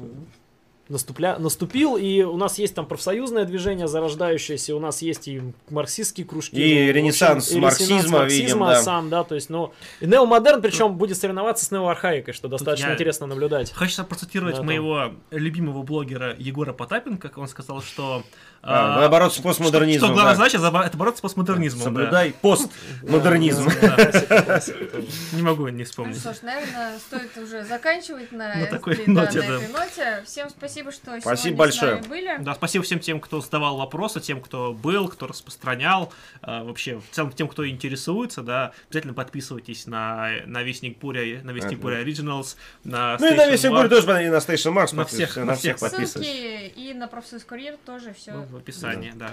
наступля... 0.93 1.37
наступил, 1.37 1.97
и 1.97 2.21
у 2.21 2.37
нас 2.37 2.57
есть 2.57 2.73
там 2.75 2.85
профсоюзное 2.85 3.43
движение 3.45 3.87
зарождающееся, 3.87 4.75
у 4.75 4.79
нас 4.79 5.01
есть 5.01 5.27
и 5.27 5.41
марксистские 5.69 6.25
кружки. 6.25 6.55
И 6.55 6.87
ну, 6.87 6.93
ренессанс 6.93 7.47
общем, 7.47 7.57
и 7.57 7.61
марксизма 7.61 7.89
ренессанс 7.89 8.11
марксизма 8.13 8.45
видим, 8.45 8.59
да. 8.59 8.81
сам, 8.81 9.09
да, 9.09 9.23
то 9.23 9.35
есть, 9.35 9.49
ну, 9.49 9.73
и 9.99 10.05
неомодерн, 10.05 10.61
причем 10.61 10.95
будет 10.95 11.17
соревноваться 11.17 11.65
с 11.65 11.71
неоархаикой, 11.71 12.33
что 12.33 12.47
достаточно 12.47 12.87
я- 12.87 12.93
интересно 12.93 13.27
наблюдать. 13.27 13.73
Хочется 13.73 14.03
процитировать 14.03 14.53
Да, 14.53 14.57
там. 14.57 14.67
моего 14.67 15.11
любимого 15.31 15.83
блогера 15.83 16.35
Егора 16.37 16.71
Потапенко, 16.73 17.27
как 17.27 17.37
он 17.37 17.47
сказал, 17.47 17.81
что... 17.81 18.23
А, 18.65 18.95
а, 18.95 18.99
наоборот, 19.01 19.31
с 19.31 19.35
что, 19.35 19.43
постмодернизмом. 19.43 20.07
что 20.07 20.13
главная 20.13 20.33
да. 20.35 20.37
задача 20.49 20.85
это 20.87 20.97
бороться 20.97 21.17
с 21.19 21.21
постмодернизмом. 21.21 21.79
да. 21.79 21.85
Соблюдай 21.85 22.33
постмодернизм. 22.41 23.69
Да. 23.81 23.95
Тоже. 23.97 25.05
Не 25.33 25.41
могу 25.41 25.67
не 25.67 25.79
Ну 25.79 25.83
вспомнить. 25.85 26.19
что 26.19 26.33
ж, 26.33 26.37
наверное, 26.43 26.97
стоит 26.99 27.37
уже 27.37 27.63
заканчивать 27.65 28.31
на, 28.31 28.55
На 28.55 28.65
такой 28.67 28.93
этой- 28.93 29.07
ноте, 29.07 29.41
на 29.41 29.47
да. 29.47 29.55
этой 29.55 29.67
ноте. 29.67 30.23
Всем 30.25 30.49
спасибо. 30.49 30.91
что 30.91 31.19
Спасибо 31.19 31.35
сегодня 31.37 31.57
большое. 31.57 31.91
с 31.91 31.95
нами 31.99 32.07
были. 32.07 32.37
Да, 32.39 32.55
спасибо 32.55 32.83
всем 32.85 32.99
тем, 32.99 33.19
кто 33.19 33.41
задавал 33.41 33.77
вопросы, 33.77 34.21
тем, 34.21 34.39
кто 34.41 34.73
был, 34.73 35.09
кто 35.09 35.27
распространял, 35.27 36.13
э, 36.41 36.63
вообще, 36.63 36.99
в 36.99 37.09
целом 37.13 37.31
тем, 37.33 37.47
кто 37.49 37.67
интересуется, 37.67 38.41
да, 38.43 38.71
обязательно 38.87 39.13
подписывайтесь 39.13 39.87
на, 39.87 40.29
на 40.45 40.63
Вестник 40.63 40.99
Буря, 40.99 41.41
на 41.43 41.51
Вестник. 41.51 41.79
Буря 41.79 42.01
Originals, 42.03 42.55
на 42.85 43.17
Ну 43.19 43.27
и 43.27 43.35
на 43.35 43.41
War. 43.53 43.55
Игорь 43.55 43.89
тоже 43.89 44.25
и 44.25 44.29
на 44.29 44.37
Station 44.37 44.73
Marks 44.73 44.95
На 44.95 45.03
всех- 45.05 45.35
на 45.35 45.55
всех 45.55 45.79
подписывайся. 45.79 46.13
Ссылки 46.19 46.67
и 46.75 46.93
на 46.93 47.07
профсоюз 47.07 47.43
курьер 47.43 47.75
тоже 47.85 48.13
все. 48.13 48.45
В 48.53 48.57
описании, 48.57 49.11
да. 49.15 49.29